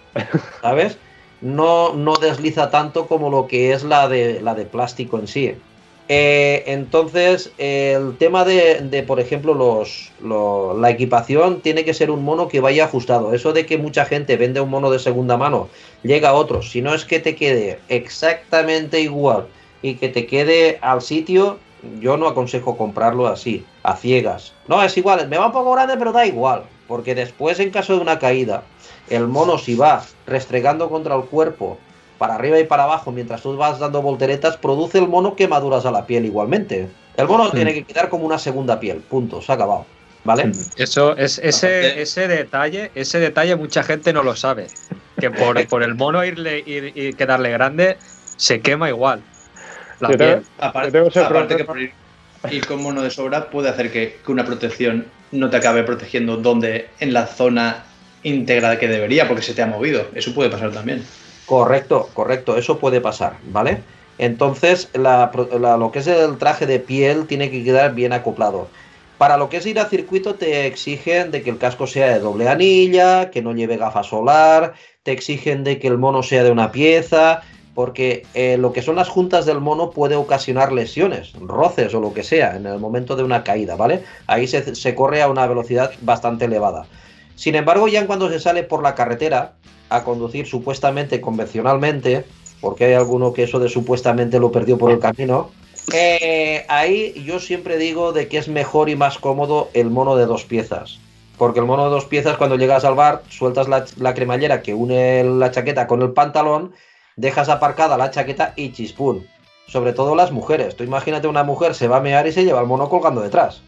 ¿sabes? 0.60 0.98
No, 1.40 1.92
no 1.94 2.14
desliza 2.14 2.70
tanto 2.70 3.06
como 3.06 3.28
lo 3.30 3.46
que 3.48 3.72
es 3.72 3.82
la 3.82 4.08
de, 4.08 4.40
la 4.40 4.54
de 4.54 4.64
plástico 4.66 5.18
en 5.18 5.26
sí. 5.26 5.54
Eh, 6.08 6.64
entonces, 6.66 7.52
el 7.58 8.16
tema 8.18 8.44
de, 8.44 8.80
de, 8.82 9.02
por 9.02 9.18
ejemplo, 9.18 9.54
los, 9.54 10.12
lo- 10.20 10.76
la 10.78 10.90
equipación 10.90 11.60
tiene 11.62 11.84
que 11.84 11.94
ser 11.94 12.10
un 12.10 12.22
mono 12.22 12.48
que 12.48 12.60
vaya 12.60 12.84
ajustado. 12.84 13.32
Eso 13.32 13.52
de 13.52 13.66
que 13.66 13.78
mucha 13.78 14.04
gente 14.04 14.36
vende 14.36 14.60
un 14.60 14.68
mono 14.70 14.90
de 14.90 14.98
segunda 14.98 15.36
mano, 15.36 15.68
llega 16.02 16.30
a 16.30 16.34
otro, 16.34 16.62
si 16.62 16.82
no 16.82 16.94
es 16.94 17.04
que 17.04 17.18
te 17.20 17.34
quede 17.34 17.78
exactamente 17.88 19.00
igual 19.00 19.46
y 19.80 19.94
que 19.94 20.08
te 20.08 20.26
quede 20.26 20.78
al 20.82 21.02
sitio, 21.02 21.58
yo 22.00 22.16
no 22.16 22.28
aconsejo 22.28 22.76
comprarlo 22.76 23.26
así, 23.26 23.64
a 23.82 23.96
ciegas. 23.96 24.52
No, 24.68 24.82
es 24.82 24.96
igual, 24.96 25.28
me 25.28 25.38
va 25.38 25.46
un 25.46 25.52
poco 25.52 25.72
grande, 25.72 25.96
pero 25.96 26.12
da 26.12 26.24
igual, 26.26 26.62
porque 26.88 27.14
después 27.14 27.58
en 27.60 27.70
caso 27.70 27.94
de 27.94 28.00
una 28.00 28.18
caída, 28.18 28.62
el 29.08 29.26
mono 29.28 29.58
si 29.58 29.74
va 29.74 30.02
restregando 30.26 30.88
contra 30.88 31.16
el 31.16 31.22
cuerpo 31.24 31.78
para 32.18 32.34
arriba 32.36 32.58
y 32.60 32.64
para 32.64 32.84
abajo 32.84 33.10
mientras 33.10 33.42
tú 33.42 33.56
vas 33.56 33.78
dando 33.80 34.00
volteretas, 34.02 34.56
produce 34.56 34.98
el 34.98 35.08
mono 35.08 35.34
quemaduras 35.34 35.84
a 35.86 35.90
la 35.90 36.06
piel 36.06 36.24
igualmente. 36.24 36.88
El 37.16 37.26
mono 37.26 37.50
tiene 37.50 37.74
que 37.74 37.84
quedar 37.84 38.08
como 38.08 38.24
una 38.24 38.38
segunda 38.38 38.78
piel, 38.78 38.98
punto, 38.98 39.42
se 39.42 39.50
ha 39.52 39.56
acabado. 39.56 39.84
¿Vale? 40.24 40.52
Eso 40.76 41.16
es 41.16 41.40
ese, 41.42 42.00
ese 42.00 42.28
detalle, 42.28 42.92
ese 42.94 43.18
detalle 43.18 43.56
mucha 43.56 43.82
gente 43.82 44.12
no 44.12 44.22
lo 44.22 44.36
sabe. 44.36 44.68
Que 45.18 45.32
por, 45.32 45.66
por 45.68 45.82
el 45.82 45.96
mono 45.96 46.24
irle 46.24 46.62
ir, 46.64 46.92
y 46.94 47.12
quedarle 47.14 47.50
grande, 47.50 47.96
se 48.36 48.60
quema 48.60 48.88
igual. 48.88 49.20
La 49.98 50.10
Yo 50.12 50.16
tengo- 50.16 50.32
piel. 50.34 50.46
Aparte, 50.58 50.88
Yo 50.88 50.92
tengo 50.92 51.08
ese 51.08 51.20
aparte 51.20 51.56
que 51.56 51.64
problema. 51.64 51.66
por 51.66 51.80
ir, 51.80 51.92
ir 52.50 52.66
con 52.66 52.82
mono 52.82 53.02
de 53.02 53.10
sobra 53.10 53.50
puede 53.50 53.68
hacer 53.68 53.92
que, 53.92 54.18
una 54.26 54.44
protección 54.44 55.06
no 55.30 55.50
te 55.50 55.56
acabe 55.56 55.82
protegiendo 55.82 56.36
donde 56.36 56.88
en 57.00 57.12
la 57.12 57.26
zona 57.26 57.84
íntegra 58.22 58.78
que 58.78 58.88
debería, 58.88 59.26
porque 59.26 59.42
se 59.42 59.54
te 59.54 59.62
ha 59.62 59.66
movido. 59.66 60.06
Eso 60.14 60.34
puede 60.34 60.50
pasar 60.50 60.72
también. 60.72 61.04
Correcto, 61.46 62.08
correcto, 62.14 62.56
eso 62.56 62.78
puede 62.78 63.00
pasar, 63.00 63.36
¿vale? 63.46 63.80
Entonces, 64.18 64.88
lo 64.94 65.90
que 65.92 65.98
es 65.98 66.06
el 66.06 66.38
traje 66.38 66.66
de 66.66 66.78
piel 66.78 67.26
tiene 67.26 67.50
que 67.50 67.64
quedar 67.64 67.94
bien 67.94 68.12
acoplado. 68.12 68.68
Para 69.18 69.36
lo 69.36 69.48
que 69.48 69.58
es 69.58 69.66
ir 69.66 69.78
a 69.78 69.88
circuito 69.88 70.34
te 70.34 70.66
exigen 70.66 71.30
de 71.30 71.42
que 71.42 71.50
el 71.50 71.58
casco 71.58 71.86
sea 71.86 72.12
de 72.12 72.20
doble 72.20 72.48
anilla, 72.48 73.30
que 73.30 73.40
no 73.40 73.54
lleve 73.54 73.76
gafa 73.76 74.02
solar, 74.02 74.74
te 75.02 75.12
exigen 75.12 75.64
de 75.64 75.78
que 75.78 75.88
el 75.88 75.98
mono 75.98 76.22
sea 76.22 76.44
de 76.44 76.50
una 76.50 76.72
pieza, 76.72 77.42
porque 77.74 78.26
eh, 78.34 78.56
lo 78.58 78.72
que 78.72 78.82
son 78.82 78.96
las 78.96 79.08
juntas 79.08 79.46
del 79.46 79.60
mono 79.60 79.90
puede 79.90 80.16
ocasionar 80.16 80.72
lesiones, 80.72 81.32
roces 81.40 81.94
o 81.94 82.00
lo 82.00 82.12
que 82.12 82.22
sea 82.22 82.56
en 82.56 82.66
el 82.66 82.78
momento 82.78 83.16
de 83.16 83.24
una 83.24 83.44
caída, 83.44 83.76
¿vale? 83.76 84.02
Ahí 84.26 84.46
se, 84.46 84.94
corre 84.94 85.22
a 85.22 85.28
una 85.28 85.46
velocidad 85.46 85.92
bastante 86.02 86.44
elevada. 86.44 86.86
Sin 87.34 87.54
embargo, 87.54 87.88
ya 87.88 88.06
cuando 88.06 88.28
se 88.28 88.40
sale 88.40 88.62
por 88.62 88.82
la 88.82 88.94
carretera 88.94 89.54
a 89.88 90.04
conducir 90.04 90.46
supuestamente 90.46 91.20
convencionalmente, 91.20 92.24
porque 92.60 92.84
hay 92.84 92.92
alguno 92.92 93.32
que 93.32 93.44
eso 93.44 93.58
de 93.58 93.68
supuestamente 93.68 94.38
lo 94.38 94.52
perdió 94.52 94.76
por 94.76 94.90
el 94.90 94.98
camino, 94.98 95.50
eh, 95.92 96.64
ahí 96.68 97.24
yo 97.24 97.40
siempre 97.40 97.78
digo 97.78 98.12
de 98.12 98.28
que 98.28 98.38
es 98.38 98.48
mejor 98.48 98.88
y 98.88 98.96
más 98.96 99.18
cómodo 99.18 99.70
el 99.72 99.90
mono 99.90 100.14
de 100.16 100.26
dos 100.26 100.44
piezas. 100.44 100.98
Porque 101.38 101.60
el 101.60 101.66
mono 101.66 101.84
de 101.84 101.90
dos 101.90 102.04
piezas, 102.04 102.36
cuando 102.36 102.56
llegas 102.56 102.84
al 102.84 102.94
bar, 102.94 103.22
sueltas 103.30 103.66
la, 103.66 103.86
la 103.96 104.14
cremallera 104.14 104.62
que 104.62 104.74
une 104.74 105.24
la 105.24 105.50
chaqueta 105.50 105.86
con 105.86 106.02
el 106.02 106.12
pantalón, 106.12 106.72
dejas 107.16 107.48
aparcada 107.48 107.96
la 107.96 108.10
chaqueta 108.10 108.52
y 108.56 108.72
chispún. 108.72 109.26
Sobre 109.66 109.92
todo 109.92 110.14
las 110.14 110.32
mujeres. 110.32 110.76
Tú 110.76 110.84
imagínate 110.84 111.28
una 111.28 111.44
mujer 111.44 111.74
se 111.74 111.88
va 111.88 111.98
a 111.98 112.00
mear 112.00 112.26
y 112.26 112.32
se 112.32 112.44
lleva 112.44 112.60
el 112.60 112.66
mono 112.66 112.88
colgando 112.88 113.20
detrás. 113.22 113.62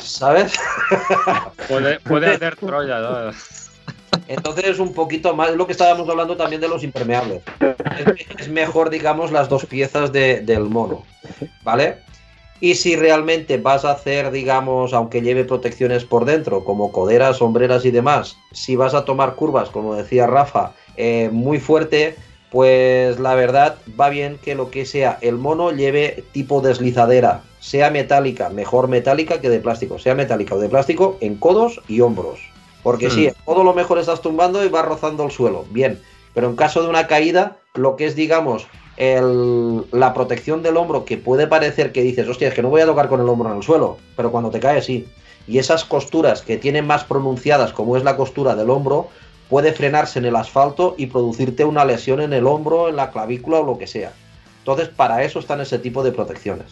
¿Sabes? 0.00 0.54
Puede, 1.68 2.00
puede 2.00 2.34
hacer 2.34 2.56
Troya. 2.56 2.98
¿no? 3.00 3.30
Entonces 4.28 4.64
es 4.66 4.78
un 4.78 4.92
poquito 4.94 5.34
más 5.34 5.50
lo 5.54 5.66
que 5.66 5.72
estábamos 5.72 6.08
hablando 6.08 6.36
también 6.36 6.60
de 6.60 6.68
los 6.68 6.84
impermeables. 6.84 7.42
Es, 7.60 8.40
es 8.40 8.48
mejor, 8.48 8.90
digamos, 8.90 9.32
las 9.32 9.48
dos 9.48 9.66
piezas 9.66 10.12
de- 10.12 10.40
del 10.40 10.64
mono, 10.64 11.02
¿vale? 11.62 11.98
Y 12.60 12.76
si 12.76 12.94
realmente 12.94 13.58
vas 13.58 13.84
a 13.84 13.90
hacer, 13.92 14.30
digamos, 14.30 14.92
aunque 14.92 15.20
lleve 15.22 15.44
protecciones 15.44 16.04
por 16.04 16.24
dentro, 16.24 16.64
como 16.64 16.92
coderas, 16.92 17.38
sombreras 17.38 17.84
y 17.84 17.90
demás, 17.90 18.36
si 18.52 18.76
vas 18.76 18.94
a 18.94 19.04
tomar 19.04 19.34
curvas, 19.34 19.68
como 19.70 19.94
decía 19.94 20.26
Rafa, 20.28 20.72
eh, 20.96 21.28
muy 21.32 21.58
fuerte, 21.58 22.14
pues 22.52 23.18
la 23.18 23.34
verdad 23.34 23.76
va 23.98 24.10
bien 24.10 24.38
que 24.40 24.54
lo 24.54 24.70
que 24.70 24.84
sea 24.84 25.18
el 25.22 25.38
mono 25.38 25.72
lleve 25.72 26.22
tipo 26.32 26.60
deslizadera, 26.60 27.40
sea 27.60 27.90
metálica, 27.90 28.50
mejor 28.50 28.88
metálica 28.88 29.40
que 29.40 29.48
de 29.48 29.58
plástico, 29.58 29.98
sea 29.98 30.14
metálica 30.14 30.54
o 30.54 30.58
de 30.60 30.68
plástico 30.68 31.16
en 31.20 31.36
codos 31.36 31.80
y 31.88 32.00
hombros. 32.02 32.40
Porque 32.82 33.08
sí, 33.14 33.26
en 33.26 33.34
codo 33.46 33.64
lo 33.64 33.72
mejor 33.72 33.98
estás 33.98 34.20
tumbando 34.20 34.62
y 34.64 34.68
vas 34.68 34.84
rozando 34.84 35.24
el 35.24 35.30
suelo, 35.30 35.64
bien, 35.70 36.00
pero 36.34 36.48
en 36.48 36.56
caso 36.56 36.82
de 36.82 36.88
una 36.88 37.06
caída, 37.06 37.56
lo 37.74 37.96
que 37.96 38.04
es, 38.04 38.14
digamos, 38.16 38.66
el- 38.98 39.84
la 39.90 40.12
protección 40.12 40.62
del 40.62 40.76
hombro, 40.76 41.06
que 41.06 41.16
puede 41.16 41.46
parecer 41.46 41.92
que 41.92 42.02
dices, 42.02 42.28
hostia, 42.28 42.48
es 42.48 42.54
que 42.54 42.62
no 42.62 42.68
voy 42.68 42.82
a 42.82 42.86
tocar 42.86 43.08
con 43.08 43.20
el 43.20 43.28
hombro 43.28 43.50
en 43.50 43.56
el 43.56 43.62
suelo, 43.62 43.96
pero 44.14 44.30
cuando 44.30 44.50
te 44.50 44.60
caes 44.60 44.84
sí. 44.84 45.06
Y 45.48 45.58
esas 45.58 45.84
costuras 45.84 46.42
que 46.42 46.56
tienen 46.58 46.86
más 46.86 47.04
pronunciadas, 47.04 47.72
como 47.72 47.96
es 47.96 48.04
la 48.04 48.16
costura 48.16 48.54
del 48.54 48.70
hombro, 48.70 49.08
puede 49.52 49.74
frenarse 49.74 50.18
en 50.18 50.24
el 50.24 50.34
asfalto 50.34 50.94
y 50.96 51.08
producirte 51.08 51.62
una 51.66 51.84
lesión 51.84 52.22
en 52.22 52.32
el 52.32 52.46
hombro, 52.46 52.88
en 52.88 52.96
la 52.96 53.10
clavícula 53.10 53.58
o 53.60 53.66
lo 53.66 53.76
que 53.76 53.86
sea. 53.86 54.10
Entonces, 54.60 54.88
para 54.88 55.22
eso 55.24 55.40
están 55.40 55.60
ese 55.60 55.78
tipo 55.78 56.02
de 56.02 56.10
protecciones. 56.10 56.68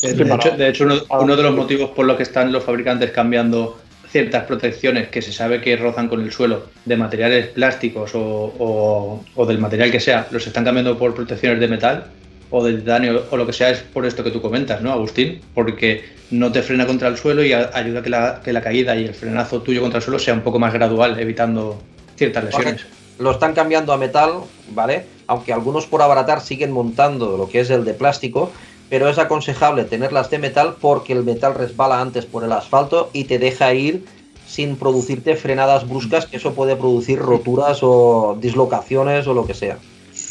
De, 0.00 0.10
hecho, 0.36 0.50
de 0.56 0.68
hecho, 0.68 0.84
uno, 0.84 1.34
de 1.36 1.42
los 1.42 1.56
motivos 1.56 1.90
por 1.90 2.06
los 2.06 2.16
que 2.16 2.22
están 2.22 2.52
los 2.52 2.62
fabricantes 2.62 3.10
cambiando 3.10 3.80
ciertas 4.12 4.44
protecciones 4.44 5.08
que 5.08 5.22
se 5.22 5.32
sabe 5.32 5.60
que 5.60 5.76
rozan 5.76 6.06
con 6.06 6.20
el 6.22 6.30
suelo 6.30 6.66
de 6.84 6.96
materiales 6.96 7.48
plásticos 7.48 8.14
o, 8.14 8.20
o- 8.20 9.24
o 9.34 9.46
del 9.46 9.58
material 9.58 9.90
que 9.90 9.98
sea, 9.98 10.28
los 10.30 10.46
están 10.46 10.62
cambiando 10.64 10.96
por 10.96 11.12
protecciones 11.16 11.58
de 11.58 11.66
metal 11.66 12.06
o 12.50 12.64
de 12.64 12.74
titanio 12.74 13.24
o 13.28 13.36
lo 13.36 13.44
que 13.44 13.52
sea, 13.52 13.70
es 13.70 13.78
por 13.80 14.06
esto 14.06 14.22
que 14.22 14.30
tú 14.30 14.40
comentas, 14.40 14.80
¿no, 14.82 14.92
Agustín? 14.92 15.40
Porque 15.52 16.04
no 16.30 16.52
te 16.52 16.62
frena 16.62 16.86
contra 16.86 17.08
el 17.08 17.16
suelo 17.16 17.42
y 17.42 17.52
a- 17.52 17.70
ayuda 17.74 17.98
a 17.98 18.02
que 18.04 18.10
la, 18.10 18.40
que 18.44 18.52
la 18.52 18.60
caída 18.60 18.94
y 18.94 19.04
el 19.04 19.14
frenazo 19.14 19.62
tuyo 19.62 19.80
contra 19.80 19.98
el 19.98 20.04
suelo 20.04 20.20
sea 20.20 20.34
un 20.34 20.42
poco 20.42 20.60
más 20.60 20.72
gradual, 20.72 21.18
evitando 21.18 21.80
ciertas 22.20 22.44
lesiones. 22.44 22.86
Lo 23.18 23.30
están 23.30 23.54
cambiando 23.54 23.92
a 23.94 23.96
metal, 23.96 24.40
¿vale? 24.74 25.06
Aunque 25.26 25.52
algunos 25.54 25.86
por 25.86 26.02
abaratar 26.02 26.40
siguen 26.42 26.70
montando 26.70 27.36
lo 27.38 27.48
que 27.48 27.60
es 27.60 27.70
el 27.70 27.84
de 27.86 27.94
plástico, 27.94 28.50
pero 28.90 29.08
es 29.08 29.18
aconsejable 29.18 29.84
tenerlas 29.84 30.28
de 30.30 30.38
metal 30.38 30.76
porque 30.80 31.14
el 31.14 31.24
metal 31.24 31.54
resbala 31.54 32.00
antes 32.00 32.26
por 32.26 32.44
el 32.44 32.52
asfalto 32.52 33.08
y 33.14 33.24
te 33.24 33.38
deja 33.38 33.72
ir 33.72 34.04
sin 34.46 34.76
producirte 34.76 35.34
frenadas 35.36 35.88
bruscas, 35.88 36.26
que 36.26 36.36
eso 36.36 36.52
puede 36.54 36.76
producir 36.76 37.18
roturas 37.20 37.78
o 37.82 38.36
dislocaciones 38.38 39.26
o 39.26 39.32
lo 39.32 39.46
que 39.46 39.54
sea. 39.54 39.78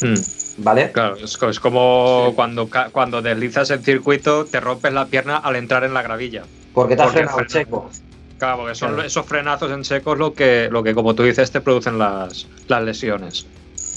Hmm. 0.02 0.14
¿Vale? 0.58 0.92
Claro, 0.92 1.16
es, 1.16 1.36
co- 1.38 1.48
es 1.48 1.58
como 1.58 2.32
cuando, 2.36 2.68
cuando 2.92 3.20
deslizas 3.22 3.70
el 3.70 3.82
circuito, 3.82 4.44
te 4.44 4.60
rompes 4.60 4.92
la 4.92 5.06
pierna 5.06 5.38
al 5.38 5.56
entrar 5.56 5.82
en 5.84 5.94
la 5.94 6.02
gravilla. 6.02 6.42
Porque 6.74 6.94
te 6.96 7.02
has 7.02 7.08
Porque 7.08 7.18
frenado 7.20 7.40
en 7.40 7.48
frena. 7.48 8.09
Claro, 8.40 8.60
porque 8.60 8.74
son 8.74 8.94
Claro. 8.94 9.06
esos 9.06 9.26
frenazos 9.26 9.70
en 9.70 9.84
secos 9.84 10.16
lo 10.18 10.32
que, 10.32 10.68
lo 10.70 10.82
que, 10.82 10.94
como 10.94 11.14
tú 11.14 11.22
dices, 11.24 11.50
te 11.50 11.60
producen 11.60 11.98
las, 11.98 12.46
las 12.68 12.82
lesiones. 12.82 13.46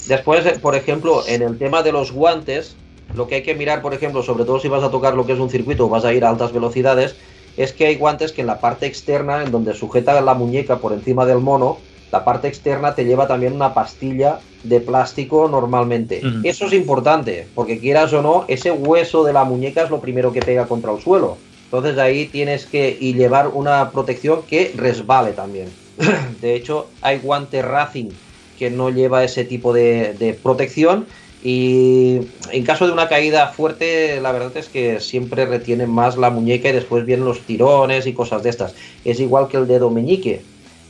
Después, 0.06 0.44
eh, 0.44 0.58
por 0.60 0.74
ejemplo, 0.74 1.24
en 1.26 1.40
el 1.40 1.56
tema 1.56 1.82
de 1.82 1.92
los 1.92 2.12
guantes, 2.12 2.76
lo 3.14 3.26
que 3.26 3.36
hay 3.36 3.42
que 3.42 3.54
mirar, 3.54 3.80
por 3.80 3.94
ejemplo, 3.94 4.22
sobre 4.22 4.44
todo 4.44 4.60
si 4.60 4.68
vas 4.68 4.84
a 4.84 4.90
tocar 4.90 5.14
lo 5.14 5.24
que 5.24 5.32
es 5.32 5.38
un 5.38 5.48
circuito 5.48 5.86
o 5.86 5.88
vas 5.88 6.04
a 6.04 6.12
ir 6.12 6.26
a 6.26 6.28
altas 6.28 6.52
velocidades, 6.52 7.16
es 7.56 7.72
que 7.72 7.86
hay 7.86 7.96
guantes 7.96 8.32
que 8.32 8.42
en 8.42 8.46
la 8.46 8.60
parte 8.60 8.84
externa, 8.84 9.42
en 9.42 9.50
donde 9.50 9.72
sujeta 9.72 10.20
la 10.20 10.34
muñeca 10.34 10.76
por 10.76 10.92
encima 10.92 11.24
del 11.24 11.38
mono, 11.38 11.78
la 12.12 12.22
parte 12.22 12.46
externa 12.46 12.94
te 12.94 13.06
lleva 13.06 13.26
también 13.26 13.54
una 13.54 13.72
pastilla 13.72 14.40
de 14.62 14.80
plástico 14.80 15.48
normalmente. 15.48 16.22
Eso 16.42 16.66
es 16.66 16.74
importante, 16.74 17.48
porque 17.54 17.78
quieras 17.78 18.12
o 18.12 18.20
no, 18.20 18.44
ese 18.46 18.70
hueso 18.72 19.24
de 19.24 19.32
la 19.32 19.44
muñeca 19.44 19.82
es 19.82 19.90
lo 19.90 20.00
primero 20.00 20.32
que 20.32 20.42
pega 20.42 20.66
contra 20.66 20.92
el 20.92 21.00
suelo. 21.00 21.38
Entonces 21.74 21.98
ahí 21.98 22.26
tienes 22.26 22.66
que 22.66 22.96
y 23.00 23.14
llevar 23.14 23.48
una 23.48 23.90
protección 23.90 24.42
que 24.42 24.72
resbale 24.76 25.32
también. 25.32 25.70
De 26.40 26.54
hecho, 26.54 26.86
hay 27.00 27.18
guante 27.18 27.62
Racing 27.62 28.10
que 28.56 28.70
no 28.70 28.90
lleva 28.90 29.24
ese 29.24 29.44
tipo 29.44 29.72
de, 29.72 30.14
de 30.14 30.34
protección 30.34 31.06
y 31.42 32.20
en 32.52 32.64
caso 32.64 32.86
de 32.86 32.92
una 32.92 33.08
caída 33.08 33.48
fuerte, 33.48 34.20
la 34.20 34.30
verdad 34.30 34.56
es 34.56 34.68
que 34.68 35.00
siempre 35.00 35.46
retienen 35.46 35.90
más 35.90 36.16
la 36.16 36.30
muñeca 36.30 36.68
y 36.68 36.72
después 36.72 37.04
vienen 37.04 37.26
los 37.26 37.40
tirones 37.40 38.06
y 38.06 38.12
cosas 38.12 38.44
de 38.44 38.50
estas. 38.50 38.76
Es 39.04 39.18
igual 39.18 39.48
que 39.48 39.56
el 39.56 39.66
dedo 39.66 39.90
meñique. 39.90 40.42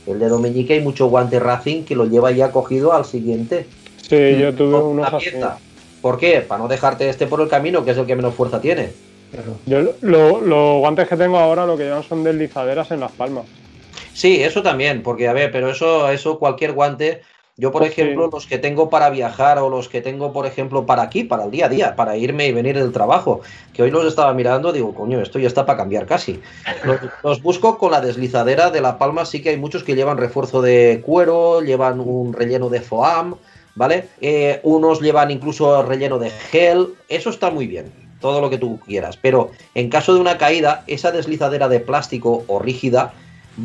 El 0.05 0.19
dedo 0.19 0.37
meñique 0.37 0.73
hay 0.73 0.81
mucho 0.81 1.07
guante 1.07 1.39
Racing 1.39 1.83
que 1.83 1.95
lo 1.95 2.05
lleva 2.05 2.29
ya 2.29 2.51
cogido 2.51 2.93
al 2.93 3.05
siguiente. 3.05 3.65
Sí, 4.07 4.37
yo 4.39 4.53
tuve 4.53 4.77
una 4.83 5.17
pieza. 5.17 5.57
¿Por 5.99 6.19
qué? 6.19 6.41
Para 6.41 6.61
no 6.61 6.67
dejarte 6.67 7.09
este 7.09 7.25
por 7.25 7.41
el 7.41 7.47
camino, 7.47 7.83
que 7.83 7.89
es 7.89 7.97
el 7.97 8.05
que 8.05 8.15
menos 8.15 8.35
fuerza 8.35 8.61
tiene. 8.61 8.91
Claro. 9.31 9.59
Yo 9.65 9.97
lo- 10.01 10.41
los 10.41 10.79
guantes 10.79 11.07
que 11.07 11.17
tengo 11.17 11.37
ahora 11.37 11.65
lo 11.65 11.77
que 11.77 11.83
llevan 11.83 12.03
son 12.03 12.23
deslizaderas 12.23 12.91
en 12.91 12.99
las 13.01 13.11
palmas. 13.11 13.45
Sí, 14.13 14.41
eso 14.41 14.63
también, 14.63 15.03
porque 15.03 15.27
a 15.27 15.33
ver, 15.33 15.51
pero 15.51 15.69
eso, 15.69 16.09
eso 16.09 16.39
cualquier 16.39 16.73
guante. 16.73 17.21
Yo, 17.57 17.71
por 17.71 17.81
Pues 17.83 17.93
sí. 17.93 18.01
ejemplo, 18.01 18.29
los 18.31 18.47
que 18.47 18.57
tengo 18.57 18.89
para 18.89 19.09
viajar 19.09 19.59
o 19.59 19.69
los 19.69 19.87
que 19.87 20.01
tengo, 20.01 20.33
por 20.33 20.45
ejemplo, 20.45 20.85
para 20.85 21.03
aquí, 21.03 21.23
para 21.23 21.45
el 21.45 21.51
día 21.51 21.67
a 21.67 21.69
día, 21.69 21.95
para 21.95 22.17
irme 22.17 22.47
y 22.47 22.51
venir 22.51 22.77
del 22.77 22.91
trabajo, 22.91 23.41
que 23.71 23.81
hoy 23.81 23.91
los 23.91 24.05
estaba 24.05 24.33
mirando, 24.33 24.73
digo, 24.73 24.93
coño, 24.93 25.21
esto 25.21 25.39
ya 25.39 25.47
está 25.47 25.65
para 25.65 25.77
cambiar 25.77 26.05
casi. 26.05 26.41
Los, 26.83 26.99
los 27.23 27.41
busco 27.41 27.77
con 27.77 27.91
la 27.91 28.01
deslizadera 28.01 28.71
de 28.71 28.81
la 28.81 28.97
palma, 28.97 29.25
sí 29.25 29.41
que 29.41 29.49
hay 29.49 29.57
muchos 29.57 29.85
que 29.85 29.95
llevan 29.95 30.17
refuerzo 30.17 30.61
de 30.61 31.01
cuero, 31.05 31.61
llevan 31.61 32.01
un 32.01 32.33
relleno 32.33 32.67
de 32.69 32.81
foam, 32.81 33.35
¿vale? 33.73 34.09
Eh, 34.19 34.59
unos 34.63 34.99
llevan 34.99 35.31
incluso 35.31 35.81
relleno 35.83 36.19
de 36.19 36.31
gel, 36.31 36.89
eso 37.07 37.29
está 37.29 37.51
muy 37.51 37.67
bien, 37.67 37.93
todo 38.19 38.41
lo 38.41 38.49
que 38.49 38.57
tú 38.57 38.79
quieras, 38.85 39.17
pero 39.17 39.51
en 39.73 39.89
caso 39.89 40.13
de 40.13 40.19
una 40.19 40.37
caída, 40.37 40.83
esa 40.87 41.11
deslizadera 41.11 41.67
de 41.67 41.79
plástico 41.79 42.43
o 42.47 42.59
rígida 42.59 43.13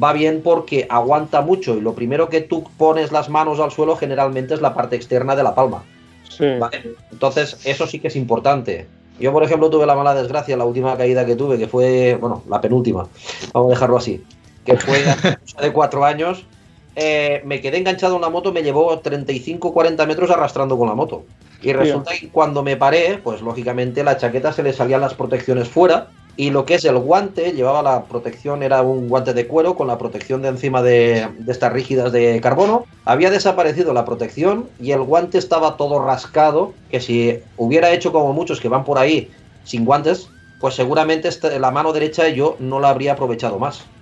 va 0.02 0.12
bien 0.12 0.40
porque 0.42 0.86
aguanta 0.88 1.40
mucho 1.40 1.76
y 1.76 1.80
lo 1.80 1.94
primero 1.94 2.28
que 2.28 2.40
tú 2.40 2.64
pones 2.76 3.12
las 3.12 3.28
manos 3.28 3.60
al 3.60 3.70
suelo 3.70 3.96
generalmente 3.96 4.54
es 4.54 4.60
la 4.60 4.74
parte 4.74 4.96
externa 4.96 5.34
de 5.34 5.42
la 5.42 5.54
palma. 5.54 5.82
Sí. 6.28 6.46
¿vale? 6.58 6.94
Entonces, 7.10 7.58
eso 7.64 7.86
sí 7.86 7.98
que 7.98 8.08
es 8.08 8.16
importante. 8.16 8.86
Yo, 9.18 9.32
por 9.32 9.44
ejemplo, 9.44 9.68
tuve 9.68 9.84
la 9.84 9.94
mala 9.94 10.14
desgracia, 10.14 10.56
la 10.56 10.64
última 10.64 10.96
caída 10.96 11.26
que 11.26 11.36
tuve, 11.36 11.58
que 11.58 11.68
fue, 11.68 12.16
bueno, 12.18 12.42
la 12.48 12.60
penúltima, 12.60 13.06
vamos 13.52 13.70
a 13.70 13.74
dejarlo 13.74 13.98
así, 13.98 14.24
que 14.64 14.76
fue 14.78 15.04
hace 15.04 15.38
de 15.60 15.72
cuatro 15.72 16.04
años. 16.04 16.46
Eh, 16.94 17.42
me 17.44 17.60
quedé 17.60 17.78
enganchado 17.78 18.16
en 18.16 18.22
la 18.22 18.30
moto, 18.30 18.52
me 18.52 18.62
llevó 18.62 19.00
35-40 19.00 20.06
metros 20.06 20.30
arrastrando 20.30 20.76
con 20.78 20.88
la 20.88 20.94
moto. 20.94 21.30
Y 21.60 21.72
resulta 21.72 22.12
que 22.18 22.30
cuando 22.30 22.62
me 22.62 22.76
paré, 22.76 23.18
pues 23.22 23.42
lógicamente 23.42 24.02
la 24.02 24.16
chaqueta 24.16 24.52
se 24.52 24.62
le 24.62 24.72
salían 24.72 25.00
las 25.00 25.14
protecciones 25.14 25.68
fuera. 25.68 26.14
Y 26.36 26.50
lo 26.50 26.64
que 26.64 26.76
es 26.76 26.84
el 26.86 26.96
guante, 26.98 27.52
llevaba 27.52 27.82
la 27.82 28.08
protección, 28.08 28.62
era 28.62 28.80
un 28.82 29.08
guante 29.08 29.34
de 29.34 29.46
cuero 29.46 29.74
con 29.74 29.88
la 29.88 29.98
protección 29.98 30.40
de 30.40 30.48
encima 30.48 30.80
de, 30.82 31.28
de 31.38 31.52
estas 31.52 31.72
rígidas 31.72 32.12
de 32.12 32.40
carbono. 32.40 32.84
Había 33.04 33.30
desaparecido 33.30 33.92
la 33.92 34.04
protección 34.06 34.72
y 34.78 34.92
el 34.92 35.02
guante 35.02 35.36
estaba 35.38 35.76
todo 35.76 35.98
rascado, 36.04 36.78
que 36.88 37.00
si 37.00 37.42
hubiera 37.56 37.90
hecho 37.92 38.12
como 38.12 38.32
muchos 38.32 38.60
que 38.60 38.68
van 38.68 38.84
por 38.84 38.98
ahí 38.98 39.34
sin 39.62 39.84
guantes, 39.84 40.34
pues 40.58 40.74
seguramente 40.74 41.28
esta- 41.28 41.58
la 41.58 41.70
mano 41.70 41.92
derecha 41.92 42.28
yo 42.28 42.56
no 42.60 42.80
la 42.80 42.90
habría 42.90 43.12
aprovechado 43.12 43.58
más. 43.58 43.92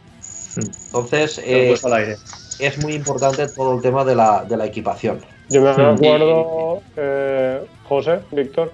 Entonces, 0.93 1.39
lo 1.39 1.45
he 1.45 1.65
eh, 1.65 1.69
puesto 1.69 1.87
al 1.89 1.95
aire. 1.95 2.17
Es 2.59 2.83
muy 2.83 2.95
importante 2.95 3.47
todo 3.49 3.75
el 3.77 3.83
tema 3.83 4.05
de 4.05 4.15
la, 4.15 4.45
de 4.45 4.57
la 4.57 4.67
equipación. 4.67 5.21
Yo 5.49 5.63
me 5.63 5.75
Sí. 5.75 5.81
acuerdo, 5.81 6.83
eh, 6.97 7.61
José, 7.85 8.21
Víctor, 8.33 8.73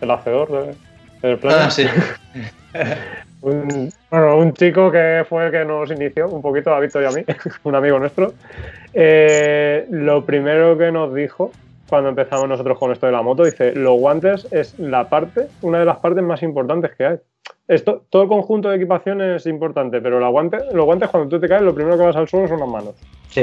el 0.00 0.10
hacedor 0.10 0.50
de- 0.50 0.74
del 1.28 1.38
plan. 1.38 1.56
Ah, 1.66 1.70
sí. 1.70 1.86
Un, 3.42 3.92
bueno, 4.08 4.36
un 4.38 4.52
chico 4.54 4.90
que 4.92 5.24
fue 5.28 5.46
el 5.46 5.50
que 5.50 5.64
nos 5.64 5.90
inició 5.90 6.28
un 6.28 6.40
poquito, 6.40 6.72
a 6.72 6.78
Víctor 6.78 7.02
y 7.02 7.06
a 7.06 7.10
mí, 7.10 7.24
un 7.64 7.74
amigo 7.74 7.98
nuestro. 7.98 8.34
Eh, 8.94 9.84
lo 9.90 10.24
primero 10.24 10.78
que 10.78 10.92
nos 10.92 11.12
dijo 11.12 11.50
cuando 11.92 12.08
empezamos 12.08 12.48
nosotros 12.48 12.78
con 12.78 12.90
esto 12.90 13.04
de 13.04 13.12
la 13.12 13.20
moto, 13.20 13.44
dice, 13.44 13.74
los 13.74 13.98
guantes 13.98 14.48
es 14.50 14.78
la 14.78 15.10
parte, 15.10 15.48
una 15.60 15.78
de 15.80 15.84
las 15.84 15.98
partes 15.98 16.24
más 16.24 16.42
importantes 16.42 16.92
que 16.96 17.04
hay. 17.04 17.16
Esto, 17.68 18.06
todo 18.08 18.22
el 18.22 18.28
conjunto 18.28 18.70
de 18.70 18.76
equipación 18.76 19.20
es 19.20 19.44
importante, 19.44 20.00
pero 20.00 20.18
la 20.18 20.28
guante, 20.28 20.56
los 20.72 20.86
guantes 20.86 21.10
cuando 21.10 21.28
tú 21.28 21.38
te 21.38 21.46
caes, 21.50 21.60
lo 21.60 21.74
primero 21.74 21.98
que 21.98 22.04
vas 22.04 22.16
al 22.16 22.26
suelo 22.26 22.48
son 22.48 22.60
las 22.60 22.68
manos. 22.70 22.94
Sí. 23.28 23.42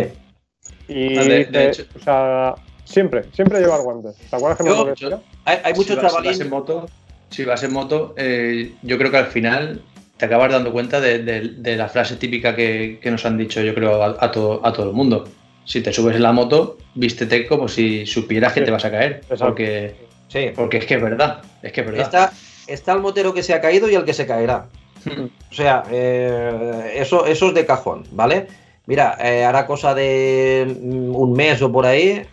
Y 0.87 1.13
de- 1.15 1.45
de 1.45 1.67
hecho- 1.67 1.83
o 1.95 1.99
sea, 1.99 2.55
siempre, 2.85 3.25
siempre 3.33 3.59
llevar 3.59 3.81
guantes. 3.83 4.15
¿Te 4.17 4.35
acuerdas 4.35 4.57
que 4.57 4.65
Yo- 4.65 4.85
lo 4.87 4.95
yo-? 4.95 5.21
Hay, 5.45 5.57
hay 5.63 5.73
muchos 5.75 5.99
si 5.99 6.25
vas 6.25 6.39
en 6.41 6.49
moto, 6.49 6.89
si 7.29 7.45
vas 7.45 7.63
en 7.63 7.71
moto, 7.71 8.15
eh, 8.17 8.73
yo 8.81 8.97
creo 8.97 9.11
que 9.11 9.17
al 9.17 9.27
final 9.27 9.83
te 10.17 10.25
acabas 10.25 10.51
dando 10.51 10.71
cuenta 10.71 10.99
de, 10.99 11.19
de- 11.19 11.49
de 11.55 11.75
la 11.77 11.87
frase 11.87 12.15
típica 12.15 12.55
que, 12.55 12.97
que 12.99 13.11
nos 13.11 13.23
han 13.27 13.37
dicho, 13.37 13.61
yo 13.61 13.75
creo, 13.75 14.01
a, 14.01 14.17
a 14.19 14.31
todo, 14.31 14.65
a 14.65 14.73
todo 14.73 14.87
el 14.89 14.95
mundo. 14.95 15.25
Si 15.69 15.81
te 15.81 15.93
subes 15.93 16.15
en 16.15 16.23
la 16.23 16.31
moto, 16.31 16.79
vístete 16.95 17.45
como 17.45 17.67
si 17.67 18.07
supieras 18.07 18.53
que 18.53 18.61
Sí. 18.61 18.65
te 18.65 18.71
vas 18.71 18.85
a 18.85 18.89
caer. 18.89 19.21
Porque, 19.37 19.93
Sí. 20.27 20.47
porque 20.55 20.77
es 20.77 20.85
que 20.87 20.95
es 20.95 21.01
verdad. 21.01 21.43
Es 21.61 21.71
que 21.71 21.81
es 21.81 21.85
verdad. 21.85 22.01
Está, 22.01 22.31
está 22.65 22.93
el 22.93 23.01
motero 23.01 23.35
que 23.35 23.43
se 23.43 23.53
ha 23.53 23.61
caído 23.61 23.87
y 23.87 23.93
el 23.93 24.03
que 24.03 24.15
se 24.15 24.25
caerá. 24.25 24.65
O 25.51 25.53
sea, 25.53 25.83
eh, 25.91 26.93
eso, 26.95 27.27
eso 27.27 27.49
es 27.49 27.53
de 27.53 27.67
cajón, 27.67 28.03
¿vale? 28.11 28.47
Mira, 28.87 29.15
eh, 29.21 29.45
hará 29.45 29.67
cosa 29.67 29.93
de 29.93 30.65
mm, 30.81 31.15
un 31.15 31.33
mes 31.33 31.61
o 31.61 31.71
por 31.71 31.85
ahí, 31.85 32.23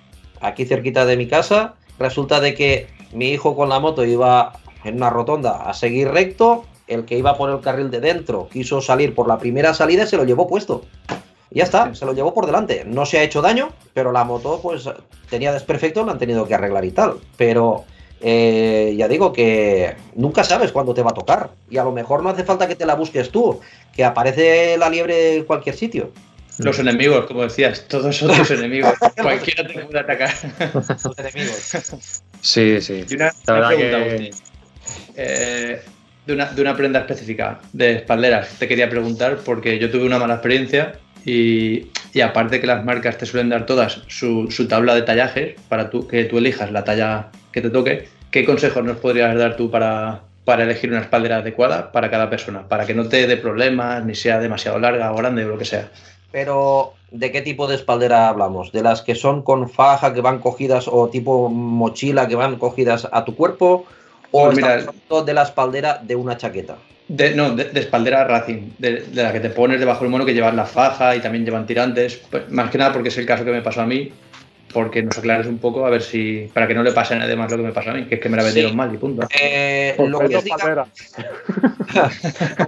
aquí 0.41 0.65
cerquita 0.65 1.05
de 1.05 1.19
mi 1.19 1.29
casa, 1.29 1.75
resulta 1.99 2.41
de 2.41 2.55
que 2.55 2.87
mi 3.13 3.29
hijo 3.33 3.55
con 3.55 3.69
la 3.69 3.81
moto 3.81 4.03
iba 4.03 4.55
en 4.85 4.97
una 4.97 5.11
rotonda 5.11 5.69
a 5.69 5.75
seguir 5.75 6.09
recto, 6.09 6.65
el 6.89 7.05
que 7.05 7.19
iba 7.19 7.37
por 7.37 7.51
el 7.51 7.61
carril 7.61 7.91
de 7.91 8.01
dentro 8.01 8.49
quiso 8.51 8.81
salir 8.81 9.15
por 9.15 9.29
la 9.29 9.37
primera 9.39 9.75
salida 9.75 10.05
y 10.05 10.07
se 10.07 10.17
lo 10.17 10.25
llevó 10.25 10.47
puesto. 10.49 10.87
Y 11.51 11.59
ya 11.59 11.65
está, 11.65 11.95
se 11.95 12.05
lo 12.05 12.13
llevó 12.13 12.35
por 12.35 12.47
delante. 12.47 12.85
No 12.87 13.07
se 13.07 13.19
ha 13.19 13.23
hecho 13.23 13.41
daño, 13.41 13.71
pero 13.95 14.13
la 14.13 14.25
moto 14.25 14.61
pues 14.63 14.89
tenía 15.31 15.53
desperfecto, 15.53 16.05
la 16.05 16.13
han 16.13 16.19
tenido 16.19 16.47
que 16.47 16.55
arreglar 16.55 16.85
y 16.85 16.91
tal. 16.91 17.15
Pero 17.37 17.85
eh, 18.21 18.95
ya 18.97 19.07
digo 19.09 19.33
que 19.33 19.95
nunca 20.15 20.43
sabes 20.43 20.73
cuándo 20.73 20.93
te 20.95 21.03
va 21.03 21.11
a 21.11 21.15
tocar. 21.15 21.51
Y 21.71 21.77
a 21.79 21.85
lo 21.85 21.93
mejor 21.93 22.23
no 22.23 22.31
hace 22.31 22.43
falta 22.45 22.67
que 22.67 22.75
te 22.75 22.85
la 22.87 22.95
busques 22.95 23.31
tú, 23.31 23.61
que 23.95 24.05
aparece 24.05 24.77
la 24.77 24.89
liebre 24.91 25.37
en 25.37 25.45
cualquier 25.45 25.77
sitio. 25.77 26.11
Los 26.59 26.79
enemigos, 26.79 27.27
como 27.27 27.43
decías, 27.43 27.87
todos 27.87 28.17
son 28.17 28.35
tus 28.35 28.51
enemigos. 28.59 28.95
Cualquiera 29.21 29.67
te 29.69 29.75
puede 29.85 30.01
atacar. 30.01 30.33
Los 30.75 31.19
enemigos. 31.19 32.23
Sí, 32.41 32.81
sí. 32.81 33.05
Y 33.09 33.15
una, 33.15 33.27
La 33.47 33.55
una 33.55 33.69
verdad 33.69 33.69
pregunta, 33.69 33.99
que- 33.99 34.11
Agustín. 34.15 34.35
Eh, 35.17 35.83
de, 36.27 36.33
una, 36.33 36.47
de 36.47 36.63
una 36.63 36.77
prenda 36.77 37.01
específica, 37.01 37.61
de 37.73 37.97
espalderas, 37.97 38.49
te 38.59 38.67
quería 38.67 38.89
preguntar, 38.89 39.39
porque 39.45 39.79
yo 39.79 39.91
tuve 39.91 40.05
una 40.05 40.19
mala 40.19 40.35
experiencia 40.35 40.99
y, 41.27 41.89
y 42.15 42.21
aparte 42.21 42.61
que 42.61 42.69
las 42.69 42.85
marcas 42.85 43.19
te 43.19 43.27
suelen 43.27 43.51
dar 43.51 43.67
todas 43.67 44.01
su, 44.07 44.49
su 44.51 44.69
tabla 44.69 44.95
de 44.95 45.03
tallajes 45.03 45.57
para 45.69 45.91
tú, 45.91 46.07
que 46.07 46.25
tú 46.25 46.39
elijas 46.39 46.71
la 46.71 46.85
talla 46.85 47.31
que 47.51 47.61
te 47.61 47.69
toque, 47.69 48.09
¿qué 48.31 48.45
consejos 48.45 48.85
nos 48.85 48.99
podrías 48.99 49.37
dar 49.37 49.57
tú 49.57 49.69
para, 49.69 50.21
para 50.45 50.63
elegir 50.63 50.91
una 50.91 51.01
espaldera 51.01 51.39
adecuada 51.39 51.91
para 51.91 52.11
cada 52.11 52.31
persona? 52.31 52.69
Para 52.69 52.87
que 52.87 52.95
no 52.95 53.09
te 53.09 53.27
dé 53.27 53.37
problemas, 53.37 54.05
ni 54.05 54.15
sea 54.15 54.39
demasiado 54.39 54.79
larga 54.79 55.13
o 55.13 55.17
grande 55.17 55.45
o 55.45 55.49
lo 55.49 55.59
que 55.59 55.65
sea. 55.65 55.91
Pero, 56.31 56.95
¿de 57.11 57.33
qué 57.33 57.43
tipo 57.43 57.67
de 57.67 57.75
espaldera 57.75 58.29
hablamos? 58.29 58.71
¿De 58.71 58.83
las 58.83 59.03
que 59.03 59.17
son 59.17 59.43
con 59.43 59.69
faja 59.69 60.15
que 60.15 60.21
van 60.21 60.39
cogidas 60.39 60.87
o 60.87 61.09
tipo 61.09 61.49
mochila 61.49 62.29
que 62.29 62.37
van 62.37 62.57
cogidas 62.57 63.09
a 63.11 63.25
tu 63.25 63.35
cuerpo? 63.35 63.85
¿O 64.31 64.45
Pues 64.45 64.57
mira, 64.57 64.85
de 65.25 65.35
la 65.35 65.43
espaldera 65.43 66.01
de 66.03 66.15
una 66.15 66.37
chaqueta? 66.37 66.77
De, 67.09 67.35
no, 67.35 67.55
de, 67.55 67.65
de 67.67 67.81
espaldera 67.81 68.25
Racing, 68.25 68.71
de, 68.79 69.03
de 69.03 69.23
la 69.23 69.33
que 69.33 69.39
te 69.41 69.51
pones 69.51 69.79
debajo 69.79 70.01
del 70.03 70.11
mono 70.11 70.25
que 70.27 70.35
llevan 70.35 70.57
la 70.57 70.65
faja 70.67 71.15
y 71.15 71.21
también 71.21 71.45
llevan 71.45 71.67
tirantes. 71.67 72.17
Pues, 72.31 72.51
más 72.51 72.71
que 72.71 72.79
nada 72.79 72.93
porque 72.93 73.09
es 73.11 73.19
el 73.19 73.27
caso 73.27 73.45
que 73.45 73.53
me 73.53 73.63
pasó 73.63 73.83
a 73.83 73.87
mí, 73.87 74.11
porque 74.73 75.03
nos 75.05 75.17
aclares 75.17 75.47
un 75.47 75.59
poco 75.59 75.87
a 75.87 75.91
ver 75.91 76.03
si. 76.03 76.51
para 76.53 76.67
que 76.67 76.75
no 76.75 76.83
le 76.83 76.91
pase 76.93 77.15
a 77.15 77.19
nadie 77.19 77.37
más 77.37 77.49
lo 77.51 77.59
que 77.59 77.63
me 77.63 77.73
pasa 77.73 77.93
a 77.93 77.95
mí, 77.95 78.07
que 78.07 78.17
es 78.17 78.21
que 78.21 78.29
me 78.29 78.37
la 78.37 78.43
vendieron 78.43 78.73
Sí. 78.73 78.77
mal 78.77 78.93
y 78.93 78.97
punto. 78.99 79.29
Eh, 79.41 79.95
lo 79.99 80.19
que 80.19 80.25
es, 80.37 80.45
diga- 80.45 80.57
Pantera. 80.59 80.87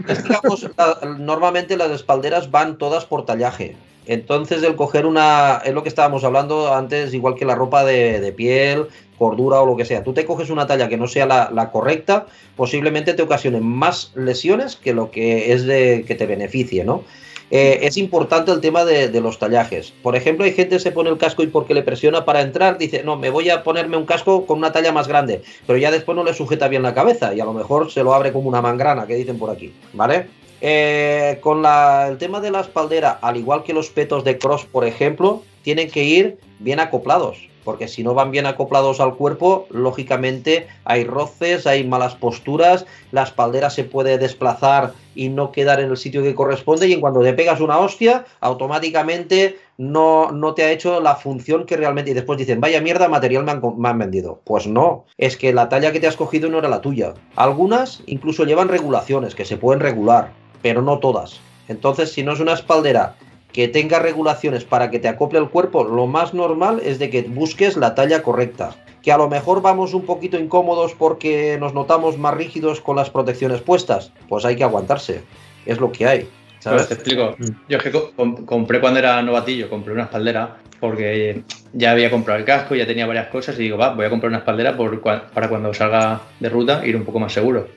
es, 0.08 0.22
digamos, 0.24 0.70
la- 0.76 0.98
normalmente 1.18 1.76
las 1.76 1.90
espalderas 1.90 2.50
van 2.50 2.78
todas 2.78 3.04
por 3.06 3.24
tallaje. 3.26 3.76
Entonces, 4.06 4.62
el 4.62 4.74
coger 4.76 5.04
una. 5.04 5.60
Es 5.64 5.74
lo 5.74 5.82
que 5.82 5.88
estábamos 5.90 6.24
hablando 6.24 6.72
antes, 6.74 7.12
igual 7.12 7.34
que 7.34 7.44
la 7.44 7.54
ropa 7.54 7.84
de, 7.84 8.20
de 8.20 8.32
piel, 8.32 8.86
cordura 9.18 9.60
o 9.60 9.66
lo 9.66 9.76
que 9.76 9.84
sea. 9.84 10.02
Tú 10.04 10.12
te 10.12 10.24
coges 10.24 10.50
una 10.50 10.66
talla 10.66 10.88
que 10.88 10.96
no 10.96 11.08
sea 11.08 11.26
la, 11.26 11.50
la 11.52 11.70
correcta, 11.70 12.26
posiblemente 12.56 13.14
te 13.14 13.22
ocasione 13.22 13.60
más 13.60 14.12
lesiones 14.14 14.76
que 14.76 14.92
lo 14.94 15.10
que 15.10 15.52
es 15.52 15.64
de 15.66 16.04
que 16.06 16.14
te 16.14 16.26
beneficie, 16.26 16.84
¿no? 16.84 17.02
Eh, 17.50 17.80
es 17.86 17.96
importante 17.96 18.52
el 18.52 18.60
tema 18.60 18.84
de, 18.84 19.08
de 19.08 19.20
los 19.22 19.38
tallajes. 19.38 19.94
Por 20.02 20.14
ejemplo, 20.14 20.44
hay 20.44 20.52
gente 20.52 20.76
que 20.76 20.80
se 20.80 20.92
pone 20.92 21.08
el 21.08 21.16
casco 21.16 21.42
y 21.42 21.46
porque 21.46 21.72
le 21.72 21.82
presiona 21.82 22.26
para 22.26 22.42
entrar, 22.42 22.76
dice, 22.76 23.02
no, 23.04 23.16
me 23.16 23.30
voy 23.30 23.48
a 23.48 23.62
ponerme 23.64 23.96
un 23.96 24.04
casco 24.04 24.44
con 24.44 24.58
una 24.58 24.70
talla 24.70 24.92
más 24.92 25.08
grande, 25.08 25.40
pero 25.66 25.78
ya 25.78 25.90
después 25.90 26.14
no 26.14 26.24
le 26.24 26.34
sujeta 26.34 26.68
bien 26.68 26.82
la 26.82 26.92
cabeza 26.92 27.34
y 27.34 27.40
a 27.40 27.46
lo 27.46 27.54
mejor 27.54 27.90
se 27.90 28.02
lo 28.02 28.12
abre 28.12 28.32
como 28.34 28.50
una 28.50 28.60
mangrana, 28.60 29.06
que 29.06 29.14
dicen 29.14 29.38
por 29.38 29.48
aquí, 29.48 29.72
¿vale? 29.94 30.26
Eh, 30.60 31.38
con 31.40 31.62
la- 31.62 32.08
el 32.10 32.18
tema 32.18 32.40
de 32.40 32.50
la 32.50 32.60
espaldera, 32.60 33.18
al 33.22 33.38
igual 33.38 33.62
que 33.62 33.72
los 33.72 33.88
petos 33.88 34.24
de 34.24 34.36
cross, 34.36 34.66
por 34.66 34.84
ejemplo, 34.84 35.42
tienen 35.62 35.90
que 35.90 36.04
ir 36.04 36.36
bien 36.58 36.80
acoplados, 36.80 37.38
porque 37.68 37.86
si 37.86 38.02
no 38.02 38.14
van 38.14 38.30
bien 38.30 38.46
acoplados 38.46 38.98
al 38.98 39.14
cuerpo, 39.16 39.66
lógicamente 39.68 40.68
hay 40.86 41.04
roces, 41.04 41.66
hay 41.66 41.84
malas 41.84 42.14
posturas, 42.14 42.86
la 43.12 43.24
espaldera 43.24 43.68
se 43.68 43.84
puede 43.84 44.16
desplazar 44.16 44.94
y 45.14 45.28
no 45.28 45.52
quedar 45.52 45.78
en 45.78 45.90
el 45.90 45.98
sitio 45.98 46.22
que 46.22 46.34
corresponde 46.34 46.88
y 46.88 46.94
en 46.94 47.02
cuando 47.02 47.20
te 47.20 47.34
pegas 47.34 47.60
una 47.60 47.78
hostia, 47.78 48.24
automáticamente 48.40 49.58
no, 49.76 50.32
no 50.32 50.54
te 50.54 50.62
ha 50.62 50.70
hecho 50.70 50.98
la 51.02 51.16
función 51.16 51.66
que 51.66 51.76
realmente... 51.76 52.12
Y 52.12 52.14
después 52.14 52.38
dicen, 52.38 52.58
vaya 52.58 52.80
mierda, 52.80 53.06
material 53.06 53.44
me 53.44 53.50
han, 53.50 53.60
me 53.76 53.88
han 53.90 53.98
vendido. 53.98 54.40
Pues 54.44 54.66
no, 54.66 55.04
es 55.18 55.36
que 55.36 55.52
la 55.52 55.68
talla 55.68 55.92
que 55.92 56.00
te 56.00 56.06
has 56.06 56.16
cogido 56.16 56.48
no 56.48 56.60
era 56.60 56.70
la 56.70 56.80
tuya. 56.80 57.12
Algunas 57.36 58.02
incluso 58.06 58.46
llevan 58.46 58.68
regulaciones 58.68 59.34
que 59.34 59.44
se 59.44 59.58
pueden 59.58 59.80
regular, 59.80 60.32
pero 60.62 60.80
no 60.80 61.00
todas. 61.00 61.38
Entonces, 61.68 62.12
si 62.12 62.22
no 62.22 62.32
es 62.32 62.40
una 62.40 62.54
espaldera 62.54 63.16
que 63.52 63.68
tenga 63.68 63.98
regulaciones 63.98 64.64
para 64.64 64.90
que 64.90 64.98
te 64.98 65.08
acople 65.08 65.38
el 65.38 65.48
cuerpo, 65.48 65.84
lo 65.84 66.06
más 66.06 66.34
normal 66.34 66.80
es 66.84 66.98
de 66.98 67.10
que 67.10 67.22
busques 67.22 67.76
la 67.76 67.94
talla 67.94 68.22
correcta. 68.22 68.76
Que 69.02 69.12
a 69.12 69.16
lo 69.16 69.28
mejor 69.28 69.62
vamos 69.62 69.94
un 69.94 70.04
poquito 70.04 70.38
incómodos 70.38 70.94
porque 70.94 71.56
nos 71.58 71.72
notamos 71.72 72.18
más 72.18 72.34
rígidos 72.34 72.80
con 72.80 72.96
las 72.96 73.10
protecciones 73.10 73.60
puestas, 73.62 74.12
pues 74.28 74.44
hay 74.44 74.56
que 74.56 74.64
aguantarse. 74.64 75.22
Es 75.64 75.78
lo 75.80 75.90
que 75.92 76.06
hay. 76.06 76.28
¿sabes? 76.60 76.88
te 76.88 76.94
explico. 76.94 77.36
Mm. 77.38 77.44
Yo 77.68 77.76
es 77.78 77.82
que 77.84 77.90
co- 77.92 78.10
com- 78.16 78.44
compré 78.44 78.80
cuando 78.80 78.98
era 78.98 79.22
novatillo, 79.22 79.70
compré 79.70 79.92
una 79.94 80.02
espaldera 80.04 80.56
porque 80.80 81.42
ya 81.72 81.92
había 81.92 82.10
comprado 82.10 82.38
el 82.38 82.44
casco, 82.44 82.74
ya 82.74 82.86
tenía 82.86 83.06
varias 83.06 83.28
cosas 83.28 83.56
y 83.58 83.62
digo, 83.62 83.78
va, 83.78 83.94
voy 83.94 84.06
a 84.06 84.10
comprar 84.10 84.28
una 84.28 84.38
espaldera 84.38 84.76
por 84.76 85.00
para 85.00 85.48
cuando 85.48 85.72
salga 85.72 86.20
de 86.40 86.48
ruta 86.48 86.84
ir 86.84 86.96
un 86.96 87.04
poco 87.04 87.18
más 87.20 87.32
seguro. 87.32 87.68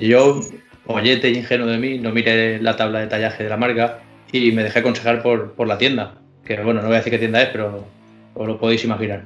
Yo, 0.00 0.40
ollete 0.86 1.30
ingenuo 1.30 1.66
de 1.66 1.78
mí, 1.78 1.98
no 1.98 2.12
miré 2.12 2.60
la 2.62 2.76
tabla 2.76 3.00
de 3.00 3.08
tallaje 3.08 3.42
de 3.44 3.50
la 3.50 3.56
marca 3.56 3.98
y 4.32 4.52
me 4.52 4.62
dejé 4.62 4.80
aconsejar 4.80 5.22
por, 5.22 5.52
por 5.52 5.66
la 5.66 5.78
tienda. 5.78 6.14
Que 6.44 6.60
bueno, 6.62 6.80
no 6.80 6.86
voy 6.86 6.94
a 6.94 6.98
decir 6.98 7.12
qué 7.12 7.18
tienda 7.18 7.42
es, 7.42 7.48
pero 7.48 7.84
os 8.34 8.46
lo 8.46 8.58
podéis 8.58 8.84
imaginar. 8.84 9.22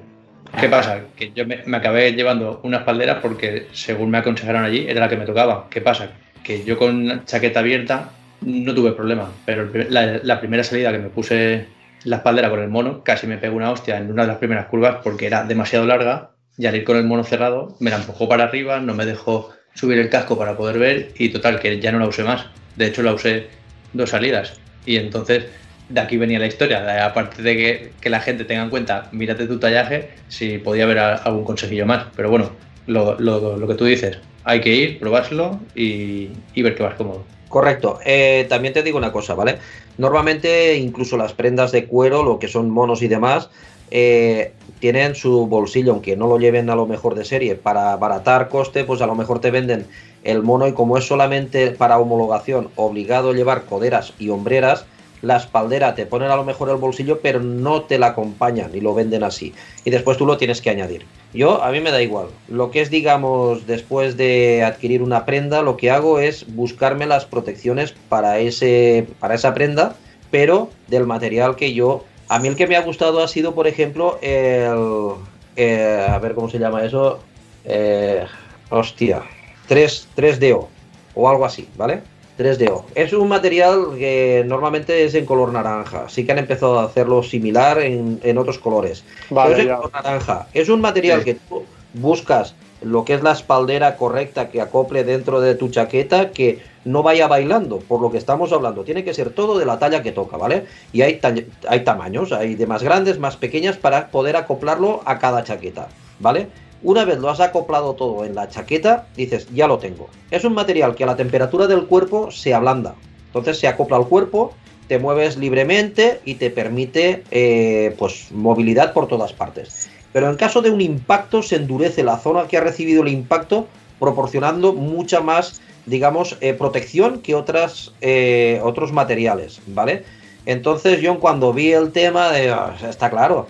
¿Qué 0.60 0.68
pasa? 0.68 1.00
Que 1.16 1.32
yo 1.32 1.46
me, 1.46 1.60
me 1.64 1.76
acabé 1.76 2.12
llevando 2.12 2.60
una 2.62 2.78
espaldera 2.78 3.20
porque 3.20 3.68
según 3.72 4.10
me 4.10 4.18
aconsejaron 4.18 4.64
allí 4.64 4.84
era 4.88 5.00
la 5.00 5.08
que 5.08 5.16
me 5.16 5.24
tocaba. 5.24 5.66
¿Qué 5.70 5.80
pasa? 5.80 6.10
Que 6.42 6.64
yo 6.64 6.78
con 6.78 7.24
chaqueta 7.24 7.60
abierta 7.60 8.10
no 8.42 8.74
tuve 8.74 8.92
problema, 8.92 9.30
pero 9.46 9.70
la, 9.88 10.20
la 10.22 10.40
primera 10.40 10.64
salida 10.64 10.90
que 10.90 10.98
me 10.98 11.08
puse 11.08 11.66
la 12.04 12.16
espaldera 12.16 12.50
con 12.50 12.60
el 12.60 12.68
mono, 12.68 13.04
casi 13.04 13.28
me 13.28 13.38
pegó 13.38 13.56
una 13.56 13.70
hostia 13.70 13.96
en 13.96 14.10
una 14.10 14.22
de 14.22 14.28
las 14.28 14.38
primeras 14.38 14.66
curvas 14.66 14.96
porque 15.04 15.26
era 15.26 15.44
demasiado 15.44 15.86
larga 15.86 16.30
y 16.58 16.66
al 16.66 16.74
ir 16.74 16.84
con 16.84 16.96
el 16.96 17.04
mono 17.04 17.22
cerrado 17.22 17.76
me 17.78 17.90
la 17.90 17.96
empujó 17.96 18.28
para 18.28 18.44
arriba, 18.44 18.80
no 18.80 18.94
me 18.94 19.06
dejó 19.06 19.50
subir 19.74 19.98
el 19.98 20.10
casco 20.10 20.36
para 20.36 20.56
poder 20.56 20.78
ver 20.78 21.12
y 21.16 21.28
total, 21.28 21.60
que 21.60 21.78
ya 21.80 21.92
no 21.92 22.00
la 22.00 22.08
usé 22.08 22.24
más. 22.24 22.46
De 22.76 22.86
hecho, 22.86 23.02
la 23.02 23.14
usé 23.14 23.46
dos 23.92 24.10
salidas 24.10 24.60
y 24.84 24.96
entonces 24.96 25.46
de 25.88 26.00
aquí 26.00 26.16
venía 26.16 26.38
la 26.38 26.46
historia. 26.46 27.04
Aparte 27.06 27.42
de 27.42 27.56
que, 27.56 27.98
que 28.00 28.10
la 28.10 28.20
gente 28.20 28.44
tenga 28.44 28.62
en 28.62 28.70
cuenta, 28.70 29.08
mírate 29.12 29.46
tu 29.46 29.58
tallaje, 29.58 30.10
si 30.28 30.58
podía 30.58 30.84
haber 30.84 30.98
algún 30.98 31.44
consejillo 31.44 31.86
más. 31.86 32.12
Pero 32.16 32.30
bueno, 32.30 32.58
lo, 32.86 33.18
lo- 33.20 33.56
lo 33.56 33.68
que 33.68 33.74
tú 33.74 33.84
dices, 33.84 34.20
hay 34.42 34.60
que 34.60 34.74
ir, 34.74 34.98
probárselo 35.00 35.68
y, 35.74 36.44
y 36.52 36.62
ver 36.62 36.74
que 36.74 36.82
vas 36.82 36.94
cómodo. 36.96 37.30
Correcto. 37.48 37.98
Eh, 38.04 38.46
también 38.48 38.72
te 38.72 38.82
digo 38.82 38.96
una 38.98 39.12
cosa, 39.12 39.34
¿vale? 39.34 39.58
Normalmente 39.96 40.76
incluso 40.78 41.16
las 41.18 41.34
prendas 41.34 41.70
de 41.72 41.86
cuero, 41.86 42.22
lo 42.22 42.38
que 42.38 42.48
son 42.48 42.70
monos 42.70 43.02
y 43.02 43.08
demás, 43.08 43.50
eh, 43.90 44.58
tienen 44.78 45.14
su 45.14 45.46
bolsillo, 45.46 45.92
aunque 45.92 46.16
no 46.16 46.26
lo 46.28 46.38
lleven 46.38 46.70
a 46.70 46.74
lo 46.76 46.86
mejor 46.86 47.14
de 47.14 47.24
serie. 47.24 47.56
Para 47.56 47.92
abaratar 47.92 48.48
coste, 48.48 48.84
pues 48.84 49.02
a 49.02 49.06
lo 49.06 49.14
mejor 49.14 49.40
te 49.40 49.50
venden 49.50 49.88
el 50.24 50.42
mono 50.42 50.66
y 50.66 50.72
como 50.72 50.96
es 50.96 51.06
solamente 51.06 51.70
para 51.70 51.98
homologación 51.98 52.70
obligado 52.76 53.30
a 53.30 53.34
llevar 53.34 53.64
coderas 53.64 54.12
y 54.18 54.28
hombreras, 54.28 54.86
la 55.22 55.36
espaldera 55.36 55.94
te 55.94 56.04
ponen 56.04 56.30
a 56.30 56.36
lo 56.36 56.44
mejor 56.44 56.68
el 56.68 56.76
bolsillo, 56.76 57.20
pero 57.20 57.40
no 57.40 57.82
te 57.82 57.98
la 57.98 58.08
acompañan 58.08 58.72
y 58.74 58.80
lo 58.80 58.92
venden 58.92 59.22
así. 59.22 59.54
Y 59.84 59.90
después 59.90 60.18
tú 60.18 60.26
lo 60.26 60.36
tienes 60.36 60.60
que 60.60 60.70
añadir. 60.70 61.06
Yo, 61.32 61.62
a 61.62 61.70
mí 61.70 61.80
me 61.80 61.92
da 61.92 62.02
igual. 62.02 62.26
Lo 62.48 62.70
que 62.70 62.80
es, 62.80 62.90
digamos, 62.90 63.66
después 63.66 64.16
de 64.16 64.64
adquirir 64.64 65.00
una 65.00 65.24
prenda, 65.24 65.62
lo 65.62 65.76
que 65.76 65.90
hago 65.90 66.18
es 66.18 66.44
buscarme 66.54 67.06
las 67.06 67.24
protecciones 67.24 67.94
para, 68.08 68.40
ese, 68.40 69.06
para 69.20 69.36
esa 69.36 69.54
prenda, 69.54 69.94
pero 70.30 70.68
del 70.88 71.06
material 71.06 71.56
que 71.56 71.72
yo... 71.72 72.04
A 72.28 72.38
mí 72.38 72.48
el 72.48 72.56
que 72.56 72.66
me 72.66 72.76
ha 72.76 72.82
gustado 72.82 73.22
ha 73.22 73.28
sido, 73.28 73.54
por 73.54 73.66
ejemplo, 73.68 74.18
el... 74.22 75.12
eh, 75.56 76.06
a 76.08 76.18
ver 76.18 76.34
cómo 76.34 76.48
se 76.48 76.58
llama 76.58 76.82
eso. 76.82 77.20
Eh, 77.64 78.24
hostia. 78.70 79.22
3, 79.68 80.08
3DO 80.16 80.66
o 81.14 81.28
algo 81.28 81.44
así, 81.44 81.68
¿vale? 81.76 82.02
3DO. 82.38 82.84
Es 82.94 83.12
un 83.12 83.28
material 83.28 83.88
que 83.98 84.42
normalmente 84.46 85.04
es 85.04 85.14
en 85.14 85.26
color 85.26 85.52
naranja. 85.52 86.08
Sí 86.08 86.24
que 86.24 86.32
han 86.32 86.38
empezado 86.38 86.78
a 86.80 86.84
hacerlo 86.84 87.22
similar 87.22 87.78
en, 87.80 88.20
en 88.22 88.38
otros 88.38 88.58
colores. 88.58 89.04
Pero 89.28 89.42
es 89.42 89.50
Vale, 89.50 89.62
en 89.62 89.76
color 89.76 89.92
naranja. 89.92 90.46
Es 90.54 90.68
un 90.68 90.80
material 90.80 91.20
Sí. 91.20 91.24
que 91.26 91.34
tú 91.34 91.62
buscas 91.94 92.54
lo 92.80 93.04
que 93.04 93.14
es 93.14 93.22
la 93.22 93.32
espaldera 93.32 93.96
correcta 93.96 94.48
que 94.48 94.60
acople 94.60 95.04
dentro 95.04 95.40
de 95.40 95.54
tu 95.54 95.68
chaqueta 95.68 96.30
que 96.30 96.60
no 96.84 97.04
vaya 97.04 97.28
bailando, 97.28 97.78
por 97.78 98.00
lo 98.00 98.10
que 98.10 98.18
estamos 98.18 98.50
hablando. 98.52 98.82
Tiene 98.82 99.04
que 99.04 99.14
ser 99.14 99.30
todo 99.30 99.56
de 99.58 99.66
la 99.66 99.78
talla 99.78 100.02
que 100.02 100.10
toca, 100.10 100.36
¿vale? 100.36 100.64
Y 100.92 101.02
hay, 101.02 101.20
hay 101.68 101.84
tamaños, 101.84 102.32
hay 102.32 102.56
de 102.56 102.66
más 102.66 102.82
grandes, 102.82 103.20
más 103.20 103.36
pequeñas 103.36 103.76
para 103.76 104.08
poder 104.08 104.34
acoplarlo 104.36 105.00
a 105.04 105.18
cada 105.20 105.44
chaqueta, 105.44 105.86
¿vale? 106.18 106.48
Una 106.84 107.04
vez 107.04 107.18
lo 107.18 107.30
has 107.30 107.40
acoplado 107.40 107.94
todo 107.94 108.24
en 108.24 108.34
la 108.34 108.48
chaqueta, 108.48 109.06
dices, 109.16 109.46
ya 109.54 109.68
lo 109.68 109.78
tengo. 109.78 110.08
Es 110.30 110.44
un 110.44 110.54
material 110.54 110.94
que 110.94 111.04
a 111.04 111.06
la 111.06 111.16
temperatura 111.16 111.68
del 111.68 111.86
cuerpo 111.86 112.30
se 112.30 112.54
ablanda. 112.54 112.94
Entonces 113.26 113.58
se 113.58 113.68
acopla 113.68 113.96
al 113.96 114.08
cuerpo, 114.08 114.52
te 114.88 114.98
mueves 114.98 115.36
libremente 115.36 116.20
y 116.24 116.34
te 116.34 116.50
permite 116.50 117.22
eh, 117.30 117.94
pues 117.98 118.32
movilidad 118.32 118.92
por 118.92 119.06
todas 119.06 119.32
partes. 119.32 119.88
Pero 120.12 120.28
en 120.28 120.36
caso 120.36 120.60
de 120.60 120.70
un 120.70 120.80
impacto 120.80 121.42
se 121.42 121.56
endurece 121.56 122.02
la 122.02 122.18
zona 122.18 122.48
que 122.48 122.58
ha 122.58 122.60
recibido 122.60 123.02
el 123.02 123.08
impacto, 123.08 123.68
proporcionando 124.00 124.72
mucha 124.72 125.20
más, 125.20 125.62
digamos, 125.86 126.36
eh, 126.40 126.52
protección 126.52 127.20
que 127.20 127.36
otras, 127.36 127.92
eh, 128.00 128.60
otros 128.64 128.92
materiales, 128.92 129.60
¿vale? 129.68 130.04
Entonces 130.46 131.00
yo 131.00 131.20
cuando 131.20 131.52
vi 131.52 131.72
el 131.72 131.92
tema 131.92 132.30
de, 132.32 132.50
"Ah, 132.50 132.74
está 132.86 133.08
claro, 133.08 133.46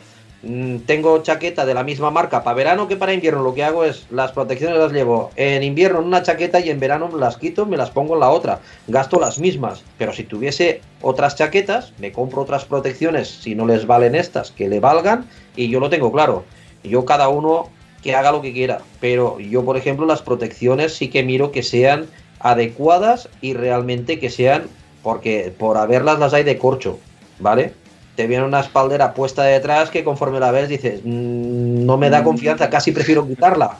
tengo 0.87 1.23
chaqueta 1.23 1.65
de 1.65 1.75
la 1.75 1.85
misma 1.85 2.11
marca 2.11 2.43
para 2.43 2.57
verano 2.57 2.89
que 2.89 2.97
para 2.97 3.13
invierno, 3.13 3.43
lo 3.43 3.55
que 3.55 3.63
hago 3.63 3.85
es 3.85 4.07
las 4.11 4.33
protecciones 4.33 4.77
las 4.77 4.91
llevo 4.91 5.31
en 5.37 5.63
invierno 5.63 6.01
en 6.01 6.07
una 6.07 6.23
chaqueta 6.23 6.59
y 6.59 6.69
en 6.69 6.81
verano 6.81 7.09
las 7.17 7.37
quito, 7.37 7.65
me 7.65 7.77
las 7.77 7.91
pongo 7.91 8.15
en 8.15 8.21
la 8.21 8.31
otra, 8.31 8.61
gasto 8.89 9.21
las 9.21 9.39
mismas, 9.39 9.85
pero 9.99 10.13
si 10.13 10.25
tuviese 10.25 10.81
otras 11.01 11.37
chaquetas, 11.37 11.93
me 11.99 12.11
compro 12.11 12.43
otras 12.43 12.65
protecciones, 12.65 13.29
si 13.29 13.55
no 13.55 13.67
les 13.67 13.87
valen 13.87 14.17
estas, 14.17 14.51
que 14.51 14.69
le 14.69 14.81
valgan, 14.81 15.27
y 15.55 15.69
yo 15.69 15.79
lo 15.79 15.91
tengo 15.91 16.11
claro. 16.11 16.45
Yo 16.83 17.05
cada 17.05 17.29
uno 17.29 17.69
que 18.03 18.17
haga 18.17 18.33
lo 18.33 18.43
que 18.43 18.53
quiera, 18.53 18.81
pero 19.01 19.39
yo 19.39 19.65
por 19.65 19.77
ejemplo 19.77 20.07
las 20.07 20.23
protecciones 20.23 20.95
sí 20.95 21.09
que 21.09 21.23
miro 21.23 21.53
que 21.53 21.63
sean 21.63 22.07
adecuadas 22.41 23.29
y 23.41 23.55
realmente 23.55 24.19
que 24.19 24.29
sean, 24.29 24.65
porque 25.05 25.55
por 25.57 25.77
haberlas 25.77 26.19
las 26.19 26.35
hay 26.35 26.43
de 26.43 26.59
corcho, 26.59 26.99
¿vale? 27.39 27.75
Te 28.17 28.27
viene 28.27 28.45
una 28.45 28.61
espaldera 28.61 29.15
puesta 29.15 29.43
detrás 29.45 29.91
que 29.91 30.05
conforme 30.05 30.39
la 30.39 30.51
ves 30.51 30.69
dices, 30.69 31.01
"Mm, 31.05 31.87
no 31.87 31.97
me 31.97 32.11
da 32.11 32.23
confianza, 32.25 32.69
casi 32.71 32.93
prefiero 32.93 33.27
quitarla, 33.27 33.79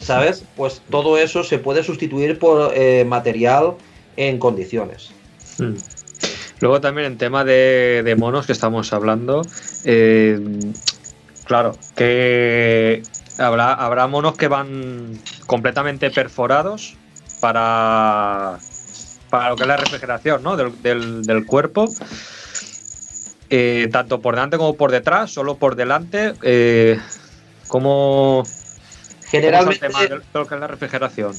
¿sabes? 0.00 0.44
Pues 0.56 0.80
todo 0.90 1.18
eso 1.18 1.44
se 1.44 1.58
puede 1.58 1.82
sustituir 1.82 2.38
por 2.38 2.72
eh, 2.74 3.04
material 3.04 3.74
en 4.16 4.38
condiciones. 4.38 5.10
Mm. 5.58 5.74
Luego 6.60 6.80
también 6.80 7.06
en 7.12 7.18
tema 7.18 7.44
de, 7.44 8.02
de 8.04 8.16
monos 8.16 8.46
que 8.46 8.52
estamos 8.52 8.92
hablando, 8.92 9.46
eh, 9.84 10.40
claro, 11.44 11.78
que 11.94 13.04
habrá, 13.36 13.74
habrá 13.74 14.06
monos 14.08 14.34
que 14.36 14.48
van 14.48 15.20
completamente 15.46 16.10
perforados 16.10 16.96
para 17.40 18.58
para 19.30 19.50
lo 19.50 19.56
que 19.56 19.64
es 19.64 19.68
la 19.68 19.76
refrigeración 19.76 20.42
¿no? 20.42 20.56
del, 20.56 20.82
del- 20.82 21.26
del 21.26 21.44
cuerpo. 21.44 21.94
Eh, 23.50 23.88
tanto 23.90 24.20
por 24.20 24.34
delante 24.34 24.58
como 24.58 24.74
por 24.74 24.90
detrás, 24.90 25.30
solo 25.30 25.56
por 25.56 25.74
delante. 25.74 26.34
Eh, 26.42 26.98
¿Cómo, 27.68 28.44
Generalmente, 29.30 29.86
cómo 29.86 29.98
es 29.98 30.04
el 30.04 30.08
tema 30.08 30.16
de 30.16 30.38
lo 30.38 30.46
que 30.46 30.54
es 30.54 30.60
la 30.60 30.66
refrigeración? 30.66 31.34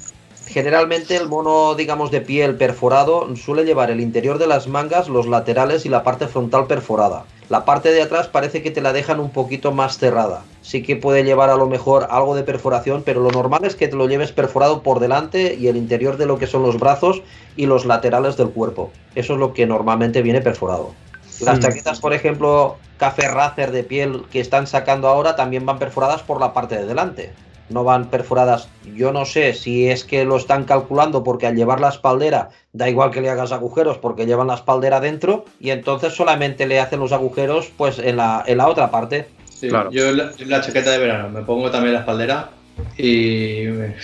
generalmente 0.49 1.15
el 1.15 1.27
mono, 1.30 1.76
digamos, 1.76 2.10
de 2.10 2.22
piel 2.22 2.56
perforado 2.56 3.36
suele 3.36 3.65
llevar 3.65 3.91
el 3.91 4.02
interior 4.02 4.40
de 4.40 4.48
las 4.48 4.68
mangas, 4.68 5.07
los 5.07 5.27
laterales 5.27 5.86
y 5.86 5.90
la 5.90 6.03
parte 6.03 6.27
frontal 6.27 6.65
perforada. 6.65 7.26
La 7.49 7.65
parte 7.65 7.91
de 7.91 8.02
atrás 8.02 8.27
parece 8.27 8.64
que 8.64 8.72
te 8.72 8.81
la 8.81 8.91
dejan 8.91 9.19
un 9.19 9.30
poquito 9.30 9.72
más 9.72 9.99
cerrada. 9.99 10.44
Sí 10.61 10.81
que 10.81 10.95
puede 10.95 11.23
llevar 11.23 11.52
a 11.52 11.56
lo 11.56 11.68
mejor 11.68 12.07
algo 12.10 12.36
de 12.36 12.44
perforación, 12.44 13.03
pero 13.03 13.22
lo 13.22 13.30
normal 13.30 13.64
es 13.64 13.76
que 13.76 13.88
te 13.88 13.95
lo 13.95 14.07
lleves 14.07 14.31
perforado 14.31 14.81
por 14.81 14.99
delante 14.99 15.53
y 15.53 15.68
el 15.68 15.77
interior 15.77 16.18
de 16.18 16.26
lo 16.26 16.40
que 16.40 16.48
son 16.48 16.64
los 16.64 16.80
brazos 16.80 17.22
y 17.56 17.68
los 17.68 17.86
laterales 17.86 18.36
del 18.36 18.49
cuerpo. 18.49 18.91
Eso 19.14 19.34
es 19.34 19.40
lo 19.40 19.53
que 19.53 19.68
normalmente 19.68 20.23
viene 20.23 20.41
perforado. 20.41 20.94
Las 21.41 21.57
Mm. 21.57 21.61
chaquetas, 21.61 21.99
por 21.99 22.14
ejemplo, 22.14 22.78
café 22.98 23.28
racer 23.28 23.72
de 23.72 23.84
piel 23.84 24.24
que 24.32 24.40
están 24.40 24.68
sacando 24.68 25.07
ahora 25.07 25.36
también 25.36 25.66
van 25.66 25.80
perforadas 25.80 26.22
por 26.24 26.40
la 26.40 26.53
parte 26.53 26.76
de 26.78 26.86
delante. 26.86 27.32
No 27.70 27.84
van 27.84 28.06
perforadas. 28.10 28.68
Yo 28.95 29.11
no 29.11 29.26
sé 29.26 29.53
si 29.53 29.88
es 29.90 30.03
que 30.03 30.26
lo 30.26 30.38
están 30.38 30.64
calculando 30.66 31.24
porque 31.24 31.45
al 31.45 31.56
llevar 31.56 31.80
la 31.80 31.90
espaldera 31.90 32.49
da 32.74 32.90
igual 32.90 33.11
que 33.11 33.22
le 33.22 33.30
hagas 33.30 33.52
agujeros 33.52 33.99
porque 33.99 34.26
llevan 34.26 34.48
la 34.48 34.56
espaldera 34.56 34.99
dentro 34.99 35.45
y 35.60 35.70
entonces 35.70 36.14
solamente 36.16 36.66
le 36.66 36.80
hacen 36.80 36.99
los 36.99 37.11
agujeros 37.11 37.72
pues 37.78 37.99
en 37.99 38.18
la, 38.18 38.44
en 38.48 38.57
la 38.57 38.68
otra 38.68 38.90
parte. 38.90 39.28
Sí, 39.53 39.68
Claro. 39.70 39.91
Yo 39.91 40.10
en 40.10 40.18
la, 40.18 40.32
la 40.48 40.61
chaqueta 40.61 40.90
de 40.91 40.98
verano 40.98 41.30
me 41.30 41.41
pongo 41.44 41.70
también 41.70 41.94
la 41.94 41.99
espaldera 41.99 42.49
y 42.98 43.66
me- 43.68 43.95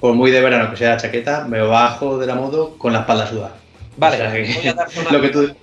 por 0.00 0.12
muy 0.14 0.30
de 0.30 0.40
verano 0.42 0.70
que 0.70 0.76
sea 0.76 0.90
la 0.90 0.96
chaqueta, 0.98 1.46
me 1.48 1.60
bajo 1.62 2.18
de 2.18 2.26
la 2.26 2.34
moto 2.34 2.76
con 2.76 2.92
la 2.92 3.00
espalda 3.00 3.26
sudada. 3.26 3.52
Vale, 3.96 4.16
O 4.16 4.18
sea 4.18 4.32
que- 4.32 4.54
voy 4.54 4.68
a 4.68 4.74
darte 4.74 5.00
una- 5.00 5.10
lo, 5.12 5.20
que 5.22 5.28
tú, 5.30 5.54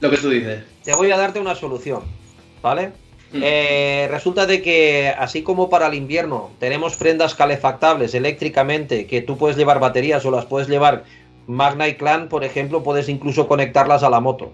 lo 0.00 0.10
que 0.10 0.16
tú 0.18 0.28
dices. 0.28 0.64
Te 0.86 0.94
voy 0.94 1.10
a 1.10 1.16
darte 1.18 1.40
una 1.40 1.56
solución, 1.56 2.02
¿vale? 2.62 2.92
Mm. 3.32 3.40
Eh, 3.42 4.08
resulta 4.08 4.46
de 4.46 4.62
que 4.62 5.12
así 5.18 5.42
como 5.42 5.68
para 5.68 5.88
el 5.88 5.94
invierno 5.94 6.50
tenemos 6.60 6.94
prendas 6.96 7.34
calefactables 7.34 8.14
eléctricamente 8.14 9.08
que 9.08 9.20
tú 9.20 9.36
puedes 9.36 9.56
llevar 9.56 9.80
baterías 9.80 10.24
o 10.24 10.30
las 10.30 10.46
puedes 10.46 10.68
llevar 10.68 11.02
Magna 11.48 11.88
y 11.88 11.96
Clan, 11.96 12.28
por 12.28 12.44
ejemplo, 12.44 12.84
puedes 12.84 13.08
incluso 13.08 13.48
conectarlas 13.48 14.04
a 14.04 14.10
la 14.10 14.20
moto, 14.20 14.52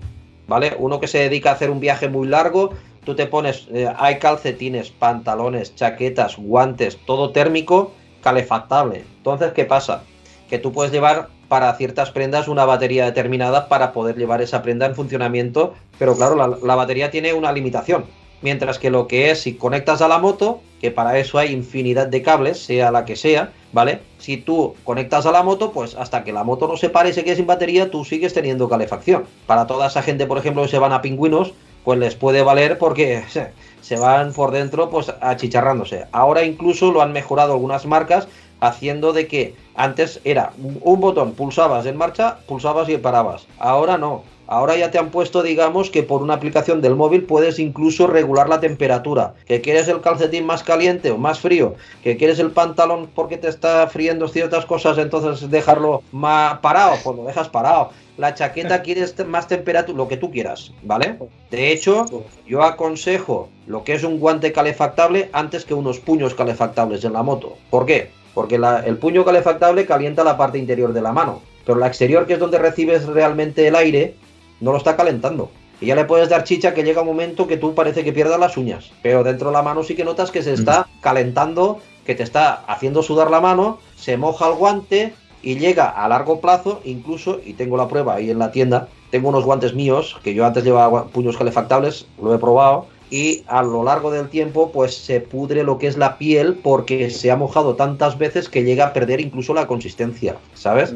¿vale? 0.48 0.74
Uno 0.78 1.00
que 1.00 1.06
se 1.06 1.18
dedica 1.18 1.50
a 1.50 1.52
hacer 1.52 1.70
un 1.70 1.80
viaje 1.80 2.08
muy 2.08 2.26
largo, 2.26 2.72
tú 3.04 3.14
te 3.14 3.26
pones, 3.26 3.68
eh, 3.70 3.92
hay 3.98 4.18
calcetines, 4.18 4.90
pantalones, 4.90 5.74
chaquetas, 5.74 6.38
guantes, 6.38 6.96
todo 7.04 7.30
térmico, 7.32 7.92
calefactable. 8.22 9.04
Entonces, 9.18 9.52
¿qué 9.52 9.66
pasa? 9.66 10.04
Que 10.48 10.58
tú 10.58 10.72
puedes 10.72 10.92
llevar 10.92 11.28
para 11.52 11.74
ciertas 11.74 12.10
prendas 12.10 12.48
una 12.48 12.64
batería 12.64 13.04
determinada 13.04 13.68
para 13.68 13.92
poder 13.92 14.16
llevar 14.16 14.40
esa 14.40 14.62
prenda 14.62 14.86
en 14.86 14.94
funcionamiento, 14.94 15.74
pero 15.98 16.16
claro, 16.16 16.34
la, 16.34 16.74
batería 16.74 17.10
tiene 17.10 17.34
una 17.34 17.52
limitación. 17.52 18.06
Mientras 18.40 18.78
que 18.78 18.88
lo 18.88 19.06
que 19.06 19.30
es 19.30 19.42
si 19.42 19.56
conectas 19.56 20.00
a 20.00 20.08
la 20.08 20.16
moto, 20.16 20.62
que 20.80 20.90
para 20.90 21.18
eso 21.18 21.36
hay 21.36 21.52
infinidad 21.52 22.06
de 22.06 22.22
cables, 22.22 22.58
sea 22.58 22.90
la 22.90 23.04
que 23.04 23.16
sea, 23.16 23.52
¿vale? 23.70 24.00
Si 24.16 24.38
tú 24.38 24.76
conectas 24.82 25.26
a 25.26 25.30
la 25.30 25.42
moto, 25.42 25.72
pues 25.72 25.94
hasta 25.94 26.24
que 26.24 26.32
la 26.32 26.42
moto 26.42 26.66
no 26.68 26.78
se 26.78 26.88
pare 26.88 27.10
y 27.10 27.12
se 27.12 27.22
quede 27.22 27.36
sin 27.36 27.46
batería, 27.46 27.90
tú 27.90 28.02
sigues 28.02 28.32
teniendo 28.32 28.70
calefacción. 28.70 29.26
Para 29.46 29.66
toda 29.66 29.88
esa 29.88 30.00
gente, 30.00 30.24
por 30.24 30.38
ejemplo, 30.38 30.62
que 30.62 30.68
se 30.68 30.78
van 30.78 30.94
a 30.94 31.02
pingüinos, 31.02 31.52
pues 31.84 31.98
les 31.98 32.14
puede 32.14 32.42
valer 32.42 32.78
porque 32.78 33.24
se, 33.28 33.52
se 33.82 33.96
van 33.96 34.32
por 34.32 34.52
dentro 34.52 34.88
pues 34.88 35.12
achicharrándose. 35.20 36.06
Ahora 36.12 36.44
incluso 36.44 36.92
lo 36.92 37.02
han 37.02 37.12
mejorado 37.12 37.52
algunas 37.52 37.84
marcas 37.84 38.26
haciendo 38.62 39.12
de 39.12 39.26
que 39.26 39.54
antes 39.74 40.20
era 40.22 40.52
un 40.56 41.00
botón, 41.00 41.32
pulsabas 41.32 41.84
en 41.84 41.96
marcha, 41.96 42.38
pulsabas 42.46 42.88
y 42.88 42.96
parabas. 42.96 43.46
Ahora 43.58 43.98
no. 43.98 44.22
Ahora 44.46 44.76
ya 44.76 44.90
te 44.90 44.98
han 44.98 45.10
puesto, 45.10 45.42
digamos, 45.42 45.90
que 45.90 46.02
por 46.02 46.22
una 46.22 46.34
aplicación 46.34 46.80
del 46.80 46.94
móvil 46.94 47.24
puedes 47.24 47.58
incluso 47.58 48.06
regular 48.06 48.48
la 48.48 48.60
temperatura. 48.60 49.34
Que 49.46 49.60
quieres 49.60 49.88
el 49.88 50.00
calcetín 50.00 50.46
más 50.46 50.62
caliente 50.62 51.10
o 51.10 51.18
más 51.18 51.40
frío. 51.40 51.74
Que 52.04 52.16
quieres 52.16 52.38
el 52.38 52.50
pantalón 52.50 53.08
porque 53.14 53.36
te 53.36 53.48
está 53.48 53.86
friendo 53.88 54.28
ciertas 54.28 54.66
cosas, 54.66 54.98
entonces 54.98 55.50
dejarlo 55.50 56.02
más 56.12 56.58
parado. 56.58 56.96
Pues 57.02 57.16
lo 57.16 57.24
dejas 57.24 57.48
parado. 57.48 57.90
La 58.16 58.34
chaqueta 58.34 58.82
quieres 58.82 59.16
más 59.26 59.48
temperatura, 59.48 59.96
lo 59.96 60.06
que 60.06 60.18
tú 60.18 60.30
quieras, 60.30 60.72
¿vale? 60.82 61.18
De 61.50 61.72
hecho, 61.72 62.04
yo 62.46 62.62
aconsejo 62.62 63.48
lo 63.66 63.82
que 63.82 63.94
es 63.94 64.04
un 64.04 64.20
guante 64.20 64.52
calefactable 64.52 65.30
antes 65.32 65.64
que 65.64 65.74
unos 65.74 65.98
puños 65.98 66.34
calefactables 66.34 67.04
en 67.04 67.14
la 67.14 67.22
moto. 67.22 67.56
¿Por 67.70 67.86
qué? 67.86 68.21
Porque 68.34 68.58
la- 68.58 68.80
el 68.80 68.96
puño 68.96 69.24
calefactable 69.24 69.86
calienta 69.86 70.24
la 70.24 70.36
parte 70.36 70.58
interior 70.58 70.92
de 70.92 71.02
la 71.02 71.12
mano, 71.12 71.40
pero 71.66 71.78
la 71.78 71.86
exterior, 71.86 72.26
que 72.26 72.34
es 72.34 72.38
donde 72.38 72.58
recibes 72.58 73.06
realmente 73.06 73.66
el 73.68 73.76
aire, 73.76 74.14
no 74.60 74.72
lo 74.72 74.78
está 74.78 74.96
calentando. 74.96 75.50
Y 75.80 75.86
ya 75.86 75.96
le 75.96 76.04
puedes 76.04 76.28
dar 76.28 76.44
chicha 76.44 76.74
que 76.74 76.84
llega 76.84 77.00
un 77.00 77.08
momento 77.08 77.48
que 77.48 77.56
tú 77.56 77.74
parece 77.74 78.04
que 78.04 78.12
pierdas 78.12 78.38
las 78.38 78.56
uñas, 78.56 78.92
pero 79.02 79.24
dentro 79.24 79.48
de 79.48 79.54
la 79.54 79.62
mano 79.62 79.82
sí 79.82 79.96
que 79.96 80.04
notas 80.04 80.30
que 80.30 80.42
se 80.42 80.52
está 80.54 80.86
calentando, 81.00 81.78
que 82.06 82.14
te 82.14 82.22
está 82.22 82.62
haciendo 82.68 83.02
sudar 83.02 83.30
la 83.30 83.40
mano, 83.40 83.78
se 83.96 84.16
moja 84.16 84.48
el 84.48 84.54
guante 84.54 85.12
y 85.42 85.56
llega 85.56 85.88
a 85.88 86.06
largo 86.08 86.40
plazo, 86.40 86.80
incluso, 86.84 87.40
y 87.44 87.54
tengo 87.54 87.76
la 87.76 87.88
prueba 87.88 88.14
ahí 88.14 88.30
en 88.30 88.38
la 88.38 88.52
tienda, 88.52 88.88
tengo 89.10 89.28
unos 89.28 89.44
guantes 89.44 89.74
míos, 89.74 90.16
que 90.22 90.34
yo 90.34 90.46
antes 90.46 90.62
llevaba 90.62 91.06
puños 91.06 91.36
calefactables, 91.36 92.06
lo 92.22 92.32
he 92.32 92.38
probado, 92.38 92.86
y 93.12 93.44
a 93.46 93.62
lo 93.62 93.84
largo 93.84 94.10
del 94.10 94.30
tiempo 94.30 94.72
pues 94.72 94.96
se 94.96 95.20
pudre 95.20 95.64
lo 95.64 95.76
que 95.76 95.86
es 95.86 95.98
la 95.98 96.16
piel 96.16 96.54
porque 96.54 97.10
se 97.10 97.30
ha 97.30 97.36
mojado 97.36 97.76
tantas 97.76 98.16
veces 98.16 98.48
que 98.48 98.64
llega 98.64 98.86
a 98.86 98.92
perder 98.94 99.20
incluso 99.20 99.52
la 99.52 99.66
consistencia, 99.66 100.36
¿sabes? 100.54 100.94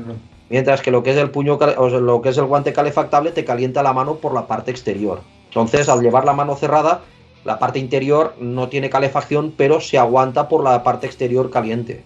Mientras 0.49 0.81
que 0.81 0.91
lo 0.91 1.03
que 1.03 1.11
es 1.11 1.19
el 1.19 1.29
puño, 1.29 1.59
o 1.77 1.91
sea, 1.91 2.01
lo 2.01 2.23
que 2.23 2.31
es 2.31 2.39
el 2.39 2.47
guante 2.47 2.73
calefactable 2.73 3.33
te 3.33 3.45
calienta 3.45 3.83
la 3.83 3.93
mano 3.93 4.15
por 4.15 4.33
la 4.33 4.47
parte 4.47 4.71
exterior. 4.71 5.21
Entonces, 5.49 5.91
al 5.91 6.01
llevar 6.01 6.25
la 6.25 6.33
mano 6.33 6.57
cerrada, 6.57 7.03
la 7.45 7.59
parte 7.59 7.81
interior 7.81 8.35
no 8.41 8.71
tiene 8.71 8.89
calefacción, 8.89 9.53
pero 9.55 9.83
se 9.83 9.99
aguanta 9.99 10.49
por 10.49 10.65
la 10.65 10.83
parte 10.83 11.07
exterior 11.07 11.51
caliente. 11.51 12.03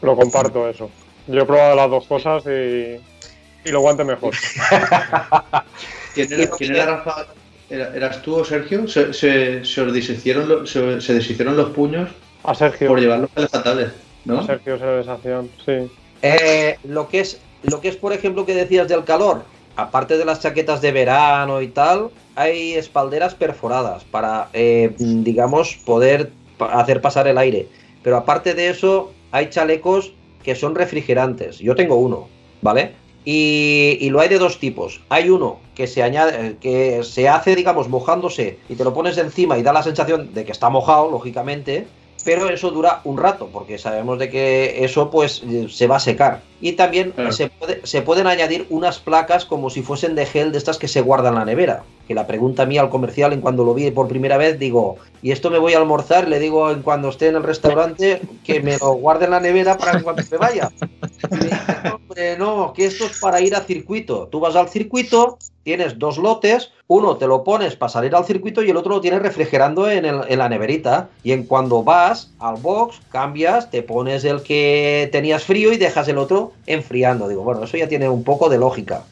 Lo 0.00 0.16
comparto 0.16 0.66
eso. 0.66 0.88
Yo 1.26 1.42
he 1.42 1.44
probado 1.44 1.76
las 1.76 1.90
dos 1.90 2.06
cosas 2.06 2.44
y, 2.46 2.96
y 3.68 3.70
lo 3.70 3.80
guante 3.82 4.02
mejor. 4.02 4.34
¿Quién 6.14 6.28
Y 6.58 6.78
era, 6.78 7.04
lo 7.04 7.41
¿Eras 7.72 8.20
tú 8.22 8.34
o 8.36 8.44
Sergio? 8.44 8.86
Se, 8.86 9.12
se, 9.14 9.64
se 9.64 9.80
os 9.80 9.92
deshicieron 9.92 10.48
los, 10.48 10.70
se, 10.70 11.00
se 11.00 11.14
deshicieron 11.14 11.56
los 11.56 11.70
puños 11.70 12.10
A 12.44 12.54
Sergio. 12.54 12.88
por 12.88 13.00
llevar 13.00 13.20
los 13.20 13.30
calefactables, 13.30 13.92
¿no? 14.26 14.40
A 14.40 14.46
Sergio 14.46 14.78
se 14.78 14.84
desacción, 14.84 15.50
sí. 15.64 15.90
Eh, 16.20 16.76
lo 16.84 17.08
que 17.08 17.20
es, 17.20 17.40
lo 17.62 17.80
que 17.80 17.88
es, 17.88 17.96
por 17.96 18.12
ejemplo, 18.12 18.44
que 18.44 18.54
decías 18.54 18.88
del 18.88 19.04
calor, 19.04 19.42
aparte 19.76 20.18
de 20.18 20.24
las 20.24 20.40
chaquetas 20.40 20.80
de 20.82 20.92
verano 20.92 21.62
y 21.62 21.68
tal, 21.68 22.10
hay 22.36 22.74
espalderas 22.74 23.34
perforadas 23.34 24.04
para, 24.04 24.48
eh, 24.52 24.92
digamos, 24.98 25.76
poder 25.84 26.30
hacer 26.58 27.00
pasar 27.00 27.26
el 27.26 27.38
aire. 27.38 27.68
Pero 28.02 28.16
aparte 28.18 28.54
de 28.54 28.68
eso, 28.68 29.12
hay 29.30 29.48
chalecos 29.48 30.12
que 30.42 30.54
son 30.54 30.74
refrigerantes. 30.74 31.58
Yo 31.58 31.74
tengo 31.74 31.96
uno, 31.96 32.28
¿vale? 32.60 32.92
Y, 33.24 33.98
y 34.00 34.10
lo 34.10 34.20
hay 34.20 34.28
de 34.28 34.38
dos 34.38 34.58
tipos. 34.58 35.00
Hay 35.08 35.30
uno 35.30 35.58
que 35.74 35.86
se 35.86 36.02
añade, 36.02 36.46
eh, 36.48 36.56
que 36.60 37.04
se 37.04 37.28
hace, 37.28 37.54
digamos, 37.54 37.88
mojándose 37.88 38.58
y 38.68 38.74
te 38.74 38.84
lo 38.84 38.92
pones 38.92 39.16
encima 39.18 39.56
y 39.58 39.62
da 39.62 39.72
la 39.72 39.82
sensación 39.82 40.34
de 40.34 40.44
que 40.44 40.52
está 40.52 40.68
mojado, 40.70 41.10
lógicamente, 41.10 41.86
pero 42.24 42.48
eso 42.48 42.70
dura 42.70 43.00
un 43.04 43.18
rato, 43.18 43.48
porque 43.52 43.78
sabemos 43.78 44.18
de 44.18 44.30
que 44.30 44.84
eso 44.84 45.10
pues 45.10 45.42
eh, 45.48 45.66
se 45.68 45.86
va 45.86 45.96
a 45.96 46.00
secar. 46.00 46.40
Y 46.60 46.72
también 46.72 47.12
Claro. 47.12 47.32
se, 47.32 47.48
puede- 47.48 47.80
se 47.86 48.02
pueden 48.02 48.26
añadir 48.26 48.66
unas 48.70 48.98
placas 48.98 49.44
como 49.44 49.70
si 49.70 49.82
fuesen 49.82 50.14
de 50.14 50.26
gel 50.26 50.52
de 50.52 50.58
estas 50.58 50.78
que 50.78 50.88
se 50.88 51.00
guardan 51.00 51.32
en 51.34 51.38
la 51.40 51.44
nevera. 51.44 51.84
Que 52.08 52.14
la 52.14 52.26
pregunta 52.26 52.66
mía 52.66 52.80
al 52.80 52.90
comercial 52.90 53.32
en 53.32 53.40
cuando 53.40 53.64
lo 53.64 53.74
vi 53.74 53.90
por 53.90 54.08
primera 54.08 54.36
vez, 54.36 54.58
digo, 54.58 54.96
y 55.22 55.30
esto 55.30 55.50
me 55.50 55.58
voy 55.58 55.74
a 55.74 55.78
almorzar, 55.78 56.28
le 56.28 56.38
digo 56.40 56.70
en 56.70 56.82
cuando 56.82 57.08
esté 57.08 57.28
en 57.28 57.36
el 57.36 57.42
restaurante 57.42 58.20
que 58.44 58.60
me 58.60 58.76
lo 58.78 58.94
guarde 58.94 59.26
en 59.26 59.30
la 59.30 59.40
nevera 59.40 59.78
para 59.78 59.96
que 59.96 60.02
cuando 60.02 60.22
me 60.30 60.36
vaya. 60.38 60.70
Y 61.30 61.36
me 61.36 61.44
dice, 61.44 61.56
hombre, 61.94 62.36
no, 62.38 62.72
que 62.72 62.86
esto 62.86 63.04
es 63.06 63.18
para 63.20 63.40
ir 63.40 63.54
al 63.54 63.62
circuito. 63.64 64.26
Tú 64.30 64.40
vas 64.40 64.56
al 64.56 64.68
circuito, 64.68 65.38
tienes 65.62 65.98
dos 65.98 66.18
lotes, 66.18 66.72
uno 66.88 67.16
te 67.16 67.26
lo 67.28 67.44
pones 67.44 67.76
para 67.76 67.88
salir 67.90 68.14
al 68.16 68.24
circuito 68.24 68.62
y 68.62 68.70
el 68.70 68.76
otro 68.76 68.96
lo 68.96 69.00
tienes 69.00 69.22
refrigerando 69.22 69.88
en, 69.88 70.04
el- 70.04 70.22
en 70.28 70.38
la 70.38 70.48
neverita. 70.48 71.08
Y 71.22 71.30
en 71.32 71.44
cuando 71.44 71.84
vas 71.84 72.32
al 72.40 72.56
box, 72.56 73.00
cambias, 73.10 73.70
te 73.70 73.82
pones 73.84 74.24
el 74.24 74.42
que 74.42 75.08
tenías 75.12 75.44
frío 75.44 75.72
y 75.72 75.76
dejas 75.78 76.08
el 76.08 76.18
otro 76.18 76.52
enfriando. 76.66 77.28
Digo, 77.28 77.42
bueno, 77.44 77.62
eso 77.62 77.76
ya 77.76 77.88
tiene 77.88 78.08
un 78.08 78.24
poco 78.24 78.48
de 78.48 78.58
lógica. 78.58 79.04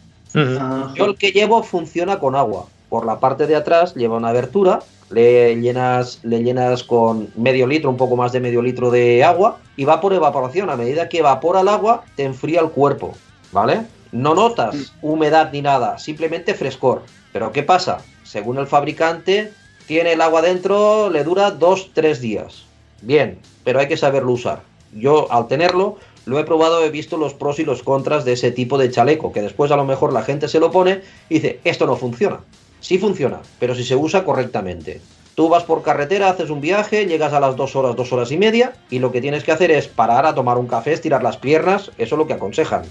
Yo 0.95 1.05
el 1.07 1.17
que 1.17 1.31
llevo 1.31 1.63
funciona 1.63 2.19
con 2.19 2.35
agua. 2.37 2.67
Por 2.91 3.07
la 3.07 3.21
parte 3.21 3.47
de 3.47 3.57
atrás 3.57 3.95
lleva 3.95 4.17
una 4.17 4.29
abertura, 4.29 4.81
le 5.11 5.55
llenas, 5.61 6.19
le 6.25 6.43
llenas 6.43 6.83
con 6.83 7.31
medio 7.37 7.67
litro, 7.67 7.89
un 7.89 7.97
poco 7.97 8.17
más 8.17 8.33
de 8.33 8.41
medio 8.41 8.61
litro 8.61 8.91
de 8.91 9.25
agua 9.25 9.59
y 9.77 9.85
va 9.85 10.01
por 10.01 10.13
evaporación. 10.13 10.69
A 10.71 10.77
medida 10.77 11.09
que 11.09 11.19
evapora 11.19 11.61
el 11.61 11.69
agua, 11.69 12.05
te 12.17 12.25
enfría 12.25 12.61
el 12.61 12.71
cuerpo, 12.71 13.15
¿vale? 13.53 13.87
No 14.13 14.35
notas 14.35 14.93
humedad 15.03 15.51
ni 15.53 15.63
nada, 15.63 15.99
simplemente 15.99 16.53
frescor. 16.53 17.03
Pero 17.33 17.53
¿qué 17.53 17.63
pasa? 17.63 18.03
Según 18.25 18.59
el 18.59 18.67
fabricante, 18.67 19.53
tiene 19.87 20.13
el 20.13 20.21
agua 20.21 20.43
dentro, 20.43 21.11
le 21.11 21.23
dura 21.23 21.57
2-3 21.57 22.19
días. 22.19 22.65
Bien, 23.03 23.39
pero 23.63 23.79
hay 23.79 23.87
que 23.89 23.97
saberlo 23.97 24.33
usar. 24.33 24.63
Yo 24.93 25.31
al 25.33 25.47
tenerlo, 25.47 25.97
lo 26.27 26.41
he 26.41 26.45
probado, 26.45 26.85
he 26.85 26.91
visto 26.91 27.17
los 27.17 27.35
pros 27.35 27.61
y 27.61 27.65
los 27.65 27.85
contras 27.85 28.25
de 28.25 28.33
ese 28.33 28.51
tipo 28.51 28.79
de 28.79 28.91
chaleco, 28.91 29.33
que 29.33 29.43
después 29.43 29.71
a 29.71 29.77
lo 29.77 29.85
mejor 29.85 30.13
la 30.13 30.23
gente 30.23 30.49
se 30.49 30.59
lo 30.59 30.73
pone 30.73 31.03
y 31.29 31.35
dice, 31.35 31.61
esto 31.63 31.87
no 31.87 31.95
funciona. 31.95 32.41
Sí 32.81 32.99
funciona, 32.99 33.41
pero 33.59 33.75
si 33.75 33.85
se 33.85 33.97
usa 33.97 34.25
correctamente. 34.25 35.01
Tú 35.35 35.49
vas 35.49 35.65
por 35.65 35.83
carretera, 35.83 36.29
haces 36.29 36.51
un 36.51 36.61
viaje, 36.61 37.07
llegas 37.07 37.33
a 37.33 37.41
las 37.41 37.57
dos 37.57 37.77
horas, 37.77 37.97
dos 37.97 38.13
horas 38.13 38.31
y 38.33 38.37
media, 38.37 38.75
y 38.91 38.99
lo 38.99 39.13
que 39.13 39.21
tienes 39.21 39.45
que 39.45 39.53
hacer 39.53 39.71
es 39.71 39.89
parar 39.89 40.27
a 40.27 40.35
tomar 40.35 40.59
un 40.59 40.67
café, 40.67 40.93
estirar 40.93 41.23
las 41.23 41.37
piernas, 41.37 41.93
eso 41.99 42.15
es 42.15 42.19
lo 42.19 42.27
que 42.27 42.35
aconsejan. 42.35 42.83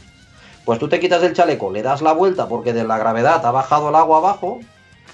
Pues 0.65 0.79
tú 0.79 0.87
te 0.87 0.99
quitas 0.99 1.23
el 1.23 1.33
chaleco, 1.33 1.71
le 1.71 1.81
das 1.81 2.01
la 2.01 2.13
vuelta 2.13 2.47
porque 2.47 2.73
de 2.73 2.83
la 2.83 2.97
gravedad 2.97 3.45
ha 3.45 3.51
bajado 3.51 3.89
el 3.89 3.95
agua 3.95 4.17
abajo 4.17 4.59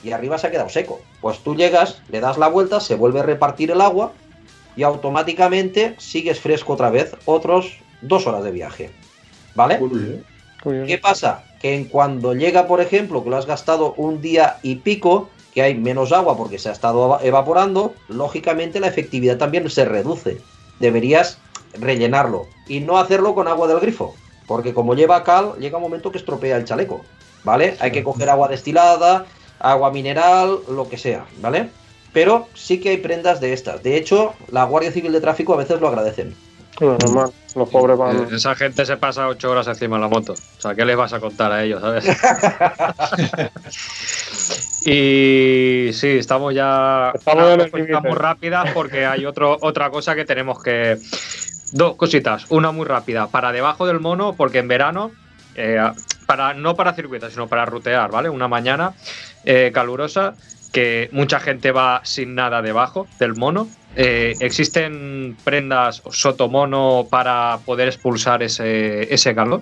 y 0.03 0.11
arriba 0.11 0.38
se 0.38 0.47
ha 0.47 0.52
quedado 0.52 0.69
seco. 0.69 1.02
Pues 1.22 1.39
tú 1.39 1.56
llegas, 1.56 2.02
le 2.10 2.19
das 2.19 2.38
la 2.38 2.47
vuelta, 2.47 2.80
se 2.80 2.95
vuelve 2.95 3.22
a 3.22 3.23
repartir 3.23 3.72
el 3.72 3.81
agua 3.81 4.11
y 4.76 4.84
automáticamente 4.84 5.95
sigues 5.97 6.39
fresco 6.39 6.73
otra 6.73 6.89
vez 6.89 7.15
otros 7.26 7.77
dos 8.02 8.27
horas 8.27 8.43
de 8.43 8.52
viaje. 8.52 8.91
¿Vale? 9.56 9.80
¿Qué 10.61 10.97
pasa? 10.97 11.43
Que 11.66 11.74
en 11.74 11.86
cuando 11.86 12.36
llega, 12.36 12.68
por 12.68 12.80
ejemplo, 12.80 13.24
que 13.24 13.32
lo 13.32 13.38
has 13.38 13.48
gastado 13.48 13.96
un 13.98 14.22
día 14.22 14.58
y 14.62 14.76
pico, 14.76 15.30
que 15.52 15.64
hay 15.64 15.74
menos 15.74 16.12
agua 16.12 16.38
porque 16.38 16.60
se 16.60 16.70
ha 16.70 16.72
estado 16.72 17.18
evaporando, 17.24 17.96
lógicamente 18.08 18.80
la 18.80 18.86
efectividad 18.86 19.40
también 19.40 19.68
se 19.72 19.84
reduce. 19.84 20.40
Deberías 20.80 21.40
rellenarlo 21.74 22.46
y 22.68 22.82
no 22.82 23.00
hacerlo 23.00 23.34
con 23.34 23.48
agua 23.48 23.68
del 23.68 23.80
grifo, 23.80 24.14
porque 24.46 24.76
como 24.76 24.94
lleva 24.94 25.24
cal, 25.24 25.54
llega 25.58 25.78
un 25.78 25.82
momento 25.82 26.12
que 26.12 26.20
estropea 26.20 26.58
el 26.58 26.66
chaleco, 26.66 27.02
¿vale? 27.44 27.78
Hay 27.80 27.92
que 27.92 28.04
coger 28.04 28.30
agua 28.30 28.48
destilada, 28.48 29.26
agua 29.58 29.90
mineral, 29.90 30.60
lo 30.70 30.88
que 30.88 31.00
sea, 31.00 31.26
¿vale? 31.42 31.72
Pero 32.14 32.48
sí 32.54 32.80
que 32.80 32.90
hay 32.90 32.98
prendas 32.98 33.40
de 33.40 33.54
estas. 33.54 33.82
De 33.82 33.98
hecho, 33.98 34.36
la 34.52 34.66
Guardia 34.66 34.92
Civil 34.92 35.14
de 35.14 35.20
Tráfico 35.20 35.56
a 35.56 35.58
veces 35.58 35.82
lo 35.82 35.88
agradecen. 35.88 36.36
normal, 36.80 37.34
los 37.56 37.69
pobres 37.69 37.98
van. 37.98 38.34
Esa 38.34 38.56
gente 38.56 38.86
se 38.86 38.98
pasa 38.98 39.27
ocho 39.27 39.52
horas 39.52 39.68
encima 39.68 39.98
de 39.98 40.02
la 40.02 40.07
moto. 40.07 40.34
O 40.34 40.61
sea, 40.61 40.76
¿qué 40.76 40.86
les 40.86 40.98
vas 40.98 41.14
a 41.14 41.19
contar 41.19 41.52
a 41.52 41.64
ellos, 41.64 41.82
sabes? 41.82 42.06
y 44.86 45.90
sí, 45.94 46.18
estamos 46.18 46.53
ya. 46.53 47.11
Estamos 47.15 47.57
en 47.73 48.15
rápidas 48.15 48.72
porque 48.73 49.06
hay 49.06 49.26
otro, 49.26 49.57
otra 49.61 49.90
cosa 49.90 50.15
que 50.15 50.26
tenemos 50.26 50.61
que. 50.61 50.98
Dos 51.72 51.95
cositas. 51.95 52.45
Una 52.49 52.72
muy 52.72 52.86
rápida. 52.86 53.27
Para 53.27 53.52
debajo 53.52 53.88
del 53.88 53.99
mono, 53.99 54.34
porque 54.34 54.60
en 54.60 54.68
verano. 54.68 55.11
eh, 55.56 55.80
para, 56.26 56.53
no 56.53 56.76
para 56.76 56.94
circuitos, 56.94 57.32
sino 57.32 57.48
para 57.48 57.65
rutear, 57.65 58.11
¿vale? 58.11 58.30
Una 58.30 58.48
mañana 58.48 58.94
eh, 59.44 59.72
calurosa 59.73 60.36
que 60.73 61.10
mucha 61.14 61.40
gente 61.40 61.72
va 61.72 62.02
sin 62.03 62.36
nada 62.36 62.61
debajo 62.61 63.07
del 63.19 63.36
mono. 63.36 63.68
Eh, 63.96 64.34
¿Existen 64.40 65.38
prendas 65.44 66.02
sotomono 66.12 67.08
para 67.10 67.60
poder 67.66 67.88
expulsar 67.88 68.44
ese, 68.44 69.14
ese 69.14 69.34
calor? 69.34 69.62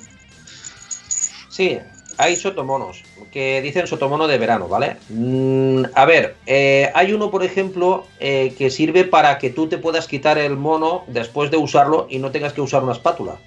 Sí, 1.49 1.79
hay 2.17 2.35
sotomonos, 2.35 3.03
que 3.31 3.61
dicen 3.61 3.87
sotomono 3.87 4.27
de 4.27 4.37
verano, 4.37 4.67
¿vale? 4.67 4.97
Mm, 5.09 5.83
a 5.93 6.05
ver, 6.05 6.35
eh, 6.45 6.91
hay 6.93 7.13
uno, 7.13 7.31
por 7.31 7.43
ejemplo, 7.43 8.07
eh, 8.19 8.53
que 8.57 8.69
sirve 8.69 9.03
para 9.03 9.37
que 9.37 9.49
tú 9.49 9.67
te 9.67 9.77
puedas 9.77 10.07
quitar 10.07 10.37
el 10.37 10.57
mono 10.57 11.03
después 11.07 11.51
de 11.51 11.57
usarlo 11.57 12.07
y 12.09 12.19
no 12.19 12.31
tengas 12.31 12.53
que 12.53 12.61
usar 12.61 12.83
una 12.83 12.93
espátula. 12.93 13.37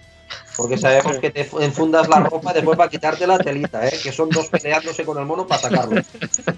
Porque 0.57 0.79
sabemos 0.79 1.19
que 1.19 1.31
te 1.31 1.47
enfundas 1.61 2.09
la 2.09 2.21
ropa 2.21 2.53
después 2.53 2.77
para 2.79 2.89
quitarte 2.89 3.27
la 3.27 3.39
telita, 3.39 3.87
¿eh? 3.87 3.99
Que 4.03 4.11
son 4.11 4.31
dos 4.31 4.49
peleándose 4.49 5.05
con 5.05 5.19
el 5.19 5.27
mono 5.27 5.47
para 5.47 5.61
sacarlo. 5.61 6.01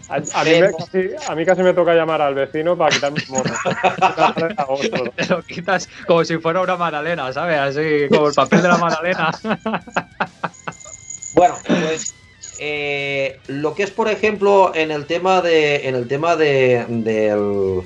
A, 0.09 0.17
a 0.17 0.45
mí 0.45 0.51
me- 0.61 0.71
casi, 0.73 1.11
a 1.27 1.35
mí 1.35 1.45
casi 1.45 1.63
me 1.63 1.75
toca 1.75 1.95
llamar 1.95 2.23
al 2.23 2.35
vecino 2.35 2.79
para 2.79 2.95
quitarme 2.95 3.19
el 3.21 3.29
mono. 3.29 3.43
Te 5.17 5.27
lo 5.27 5.43
quitas 5.43 5.89
como 6.07 6.25
si 6.25 6.39
fuera 6.39 6.61
una 6.61 6.77
magdalena, 6.77 7.33
¿sabes? 7.33 7.59
Así 7.59 8.09
como 8.09 8.29
el 8.29 8.35
papel 8.35 8.63
de 8.63 8.69
la 8.69 8.77
magdalena. 8.79 9.31
Bueno, 11.35 11.57
pues 11.67 12.13
eh, 12.59 13.39
lo 13.47 13.75
que 13.75 13.85
es, 13.85 13.91
por 13.91 14.09
ejemplo, 14.09 14.73
en 14.75 14.91
el 14.91 15.07
tema 15.07 15.41
de, 15.41 15.89
en 15.89 15.95
el 15.95 16.09
tema 16.09 16.35
de, 16.35 16.85
del, 16.89 17.83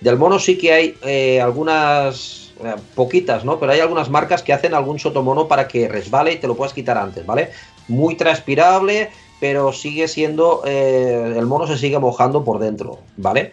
del 0.00 0.16
mono 0.16 0.38
sí 0.40 0.58
que 0.58 0.72
hay 0.72 0.98
eh, 1.02 1.40
algunas 1.40 2.47
poquitas, 2.94 3.44
¿no? 3.44 3.58
Pero 3.58 3.72
hay 3.72 3.80
algunas 3.80 4.10
marcas 4.10 4.42
que 4.42 4.52
hacen 4.52 4.74
algún 4.74 4.98
sotomono 4.98 5.48
para 5.48 5.68
que 5.68 5.88
resbale 5.88 6.32
y 6.32 6.36
te 6.36 6.46
lo 6.46 6.56
puedas 6.56 6.72
quitar 6.72 6.98
antes, 6.98 7.24
¿vale? 7.24 7.50
Muy 7.88 8.16
transpirable, 8.16 9.10
pero 9.40 9.72
sigue 9.72 10.08
siendo 10.08 10.62
eh, 10.64 11.34
el 11.36 11.46
mono 11.46 11.66
se 11.66 11.78
sigue 11.78 11.98
mojando 11.98 12.44
por 12.44 12.58
dentro, 12.58 12.98
¿vale? 13.16 13.52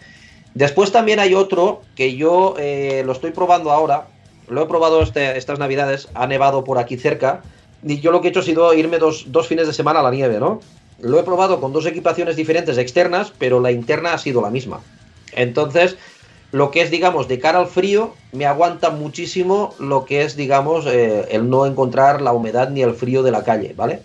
Después 0.54 0.90
también 0.90 1.20
hay 1.20 1.34
otro 1.34 1.82
que 1.94 2.16
yo 2.16 2.54
eh, 2.58 3.02
lo 3.04 3.12
estoy 3.12 3.30
probando 3.30 3.70
ahora. 3.70 4.06
Lo 4.48 4.62
he 4.62 4.66
probado 4.66 5.02
este- 5.02 5.36
estas 5.36 5.58
navidades. 5.58 6.08
Ha 6.14 6.26
nevado 6.26 6.64
por 6.64 6.78
aquí 6.78 6.96
cerca. 6.96 7.42
Y 7.84 8.00
yo 8.00 8.10
lo 8.10 8.20
que 8.20 8.28
he 8.28 8.30
hecho 8.30 8.40
ha 8.40 8.44
sido 8.44 8.72
irme 8.72 8.98
dos, 8.98 9.24
dos 9.28 9.48
fines 9.48 9.66
de 9.66 9.74
semana 9.74 10.00
a 10.00 10.02
la 10.02 10.10
nieve, 10.10 10.40
¿no? 10.40 10.60
Lo 10.98 11.20
he 11.20 11.24
probado 11.24 11.60
con 11.60 11.74
dos 11.74 11.84
equipaciones 11.84 12.36
diferentes 12.36 12.78
externas, 12.78 13.32
pero 13.38 13.60
la 13.60 13.70
interna 13.70 14.14
ha 14.14 14.18
sido 14.18 14.40
la 14.40 14.48
misma. 14.48 14.80
Entonces, 15.32 15.98
lo 16.56 16.70
que 16.70 16.80
es, 16.80 16.90
digamos, 16.90 17.28
de 17.28 17.38
cara 17.38 17.58
al 17.58 17.66
frío, 17.66 18.14
me 18.32 18.46
aguanta 18.46 18.88
muchísimo 18.90 19.74
lo 19.78 20.04
que 20.06 20.22
es, 20.22 20.36
digamos, 20.36 20.86
eh, 20.86 21.26
el 21.30 21.50
no 21.50 21.66
encontrar 21.66 22.22
la 22.22 22.32
humedad 22.32 22.70
ni 22.70 22.80
el 22.82 22.94
frío 22.94 23.22
de 23.22 23.30
la 23.30 23.44
calle, 23.44 23.74
¿vale? 23.76 24.00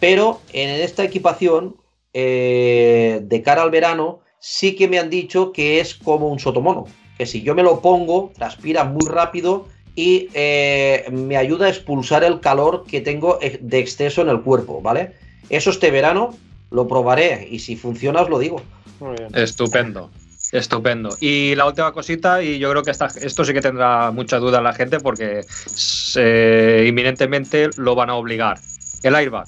Pero 0.00 0.40
en 0.52 0.68
esta 0.70 1.04
equipación, 1.04 1.76
eh, 2.12 3.20
de 3.22 3.42
cara 3.42 3.62
al 3.62 3.70
verano, 3.70 4.18
sí 4.40 4.74
que 4.74 4.88
me 4.88 4.98
han 4.98 5.10
dicho 5.10 5.52
que 5.52 5.78
es 5.80 5.94
como 5.94 6.28
un 6.28 6.40
sotomono. 6.40 6.86
Que 7.16 7.26
si 7.26 7.42
yo 7.42 7.54
me 7.54 7.62
lo 7.62 7.80
pongo, 7.80 8.32
transpira 8.36 8.82
muy 8.84 9.06
rápido 9.06 9.68
y 9.94 10.28
eh, 10.34 11.04
me 11.12 11.36
ayuda 11.36 11.66
a 11.66 11.68
expulsar 11.68 12.24
el 12.24 12.40
calor 12.40 12.84
que 12.84 13.00
tengo 13.00 13.38
ex- 13.40 13.58
de 13.60 13.78
exceso 13.78 14.22
en 14.22 14.28
el 14.28 14.40
cuerpo, 14.42 14.80
¿vale? 14.82 15.12
Eso 15.50 15.70
este 15.70 15.90
verano 15.92 16.34
lo 16.70 16.88
probaré 16.88 17.46
y 17.50 17.60
si 17.60 17.76
funciona 17.76 18.22
os 18.22 18.28
lo 18.28 18.38
digo. 18.40 18.60
Muy 18.98 19.14
bien. 19.18 19.28
Estupendo. 19.36 20.10
Estupendo. 20.52 21.16
Y 21.18 21.54
la 21.54 21.64
última 21.64 21.92
cosita, 21.92 22.42
y 22.42 22.58
yo 22.58 22.70
creo 22.70 22.82
que 22.82 22.90
esta- 22.90 23.06
esto 23.06 23.42
sí 23.44 23.54
que 23.54 23.62
tendrá 23.62 24.10
mucha 24.10 24.38
duda 24.38 24.60
la 24.60 24.74
gente 24.74 25.00
porque 25.00 25.40
inminentemente 26.86 27.70
lo 27.76 27.94
van 27.94 28.10
a 28.10 28.14
obligar. 28.14 28.58
El 29.02 29.14
airbag. 29.14 29.46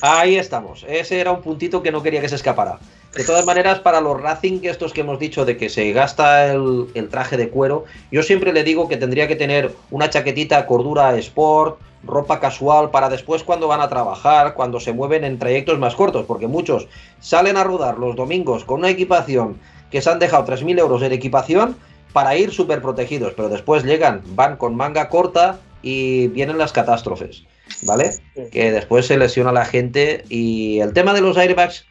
Ahí 0.00 0.36
estamos. 0.36 0.86
Ese 0.88 1.20
era 1.20 1.32
un 1.32 1.42
puntito 1.42 1.82
que 1.82 1.90
no 1.92 2.02
quería 2.02 2.20
que 2.20 2.28
se 2.28 2.36
escapara. 2.36 2.78
De 3.14 3.24
todas 3.24 3.44
maneras, 3.44 3.80
para 3.80 4.00
los 4.00 4.20
Racing, 4.20 4.60
estos 4.62 4.92
que 4.92 5.00
hemos 5.00 5.18
dicho 5.18 5.44
de 5.44 5.56
que 5.56 5.68
se 5.68 5.90
gasta 5.92 6.52
el, 6.52 6.86
el 6.94 7.08
traje 7.08 7.36
de 7.36 7.48
cuero, 7.50 7.84
yo 8.12 8.22
siempre 8.22 8.52
le 8.52 8.62
digo 8.62 8.88
que 8.88 8.96
tendría 8.96 9.26
que 9.26 9.34
tener 9.34 9.72
una 9.90 10.08
chaquetita 10.08 10.64
cordura 10.64 11.18
sport, 11.18 11.80
ropa 12.04 12.38
casual, 12.38 12.90
para 12.90 13.08
después 13.08 13.42
cuando 13.42 13.66
van 13.66 13.80
a 13.80 13.88
trabajar, 13.88 14.54
cuando 14.54 14.78
se 14.78 14.92
mueven 14.92 15.24
en 15.24 15.40
trayectos 15.40 15.78
más 15.80 15.96
cortos, 15.96 16.24
porque 16.24 16.46
muchos 16.46 16.86
salen 17.18 17.56
a 17.56 17.64
rodar 17.64 17.98
los 17.98 18.14
domingos 18.14 18.64
con 18.64 18.78
una 18.78 18.90
equipación 18.90 19.58
que 19.90 20.00
se 20.00 20.10
han 20.10 20.18
dejado 20.18 20.46
3.000 20.46 20.78
euros 20.78 21.02
en 21.02 21.12
equipación 21.12 21.76
para 22.12 22.36
ir 22.36 22.50
súper 22.52 22.82
protegidos, 22.82 23.34
pero 23.36 23.48
después 23.48 23.84
llegan, 23.84 24.22
van 24.34 24.56
con 24.56 24.74
manga 24.74 25.08
corta 25.08 25.58
y 25.82 26.28
vienen 26.28 26.58
las 26.58 26.72
catástrofes, 26.72 27.44
¿vale? 27.82 28.12
Sí. 28.12 28.20
que 28.50 28.72
después 28.72 29.06
se 29.06 29.16
lesiona 29.16 29.52
la 29.52 29.64
gente. 29.64 30.24
Y 30.28 30.80
el 30.80 30.92
tema 30.92 31.14
de 31.14 31.20
los 31.20 31.36
airbags, 31.36 31.86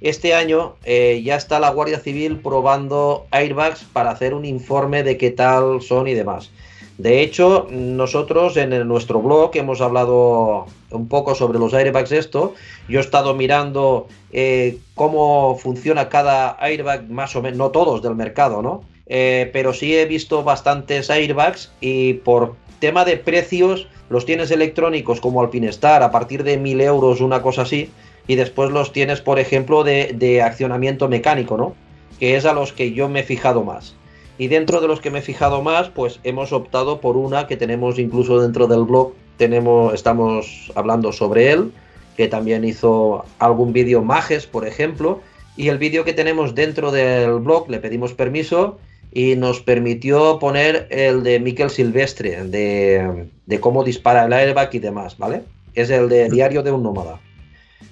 este 0.00 0.34
año 0.34 0.76
eh, 0.84 1.20
ya 1.24 1.36
está 1.36 1.60
la 1.60 1.70
Guardia 1.70 1.98
Civil 1.98 2.38
probando 2.38 3.26
airbags 3.30 3.84
para 3.92 4.10
hacer 4.10 4.32
un 4.34 4.44
informe 4.44 5.02
de 5.02 5.16
qué 5.16 5.30
tal 5.30 5.82
son 5.82 6.08
y 6.08 6.14
demás. 6.14 6.50
De 6.98 7.22
hecho, 7.22 7.68
nosotros 7.70 8.56
en 8.56 8.86
nuestro 8.88 9.22
blog 9.22 9.52
hemos 9.54 9.80
hablado 9.80 10.66
un 10.90 11.06
poco 11.06 11.36
sobre 11.36 11.60
los 11.60 11.72
airbags 11.72 12.10
esto. 12.10 12.54
Yo 12.88 12.98
he 12.98 13.02
estado 13.02 13.34
mirando 13.36 14.08
eh, 14.32 14.78
cómo 14.96 15.56
funciona 15.56 16.08
cada 16.08 16.56
airbag, 16.58 17.08
más 17.08 17.36
o 17.36 17.42
menos, 17.42 17.56
no 17.56 17.70
todos 17.70 18.02
del 18.02 18.16
mercado, 18.16 18.62
¿no? 18.62 18.82
Eh, 19.06 19.48
pero 19.52 19.72
sí 19.72 19.96
he 19.96 20.06
visto 20.06 20.42
bastantes 20.42 21.08
airbags 21.08 21.70
y 21.80 22.14
por 22.14 22.56
tema 22.80 23.04
de 23.04 23.16
precios 23.16 23.86
los 24.10 24.26
tienes 24.26 24.50
electrónicos 24.50 25.20
como 25.20 25.40
Alpinestar 25.40 26.02
a 26.02 26.10
partir 26.10 26.42
de 26.42 26.56
1000 26.56 26.80
euros, 26.80 27.20
una 27.20 27.42
cosa 27.42 27.62
así, 27.62 27.90
y 28.26 28.34
después 28.34 28.70
los 28.70 28.92
tienes, 28.92 29.20
por 29.20 29.38
ejemplo, 29.38 29.84
de, 29.84 30.14
de 30.14 30.42
accionamiento 30.42 31.08
mecánico, 31.08 31.56
¿no? 31.56 31.76
Que 32.18 32.36
es 32.36 32.44
a 32.44 32.54
los 32.54 32.72
que 32.72 32.92
yo 32.92 33.08
me 33.08 33.20
he 33.20 33.22
fijado 33.22 33.62
más. 33.62 33.94
Y 34.38 34.46
dentro 34.46 34.80
de 34.80 34.86
los 34.86 35.00
que 35.00 35.10
me 35.10 35.18
he 35.18 35.22
fijado 35.22 35.62
más, 35.62 35.90
pues 35.90 36.20
hemos 36.22 36.52
optado 36.52 37.00
por 37.00 37.16
una 37.16 37.48
que 37.48 37.56
tenemos 37.56 37.98
incluso 37.98 38.40
dentro 38.40 38.68
del 38.68 38.84
blog, 38.84 39.12
tenemos, 39.36 39.92
estamos 39.92 40.72
hablando 40.76 41.12
sobre 41.12 41.50
él, 41.50 41.72
que 42.16 42.28
también 42.28 42.64
hizo 42.64 43.24
algún 43.38 43.72
vídeo 43.72 44.02
Majes, 44.02 44.46
por 44.46 44.66
ejemplo, 44.66 45.20
y 45.56 45.68
el 45.68 45.78
vídeo 45.78 46.04
que 46.04 46.12
tenemos 46.12 46.54
dentro 46.54 46.92
del 46.92 47.40
blog 47.40 47.68
le 47.68 47.78
pedimos 47.80 48.14
permiso 48.14 48.78
y 49.12 49.34
nos 49.34 49.60
permitió 49.60 50.38
poner 50.38 50.86
el 50.90 51.24
de 51.24 51.40
Miquel 51.40 51.70
Silvestre, 51.70 52.44
de, 52.44 53.28
de 53.46 53.60
cómo 53.60 53.82
dispara 53.82 54.24
el 54.24 54.32
airbag 54.32 54.70
y 54.72 54.78
demás, 54.78 55.18
¿vale? 55.18 55.42
Es 55.74 55.90
el 55.90 56.08
de 56.08 56.28
Diario 56.28 56.62
de 56.62 56.70
un 56.70 56.84
Nómada. 56.84 57.20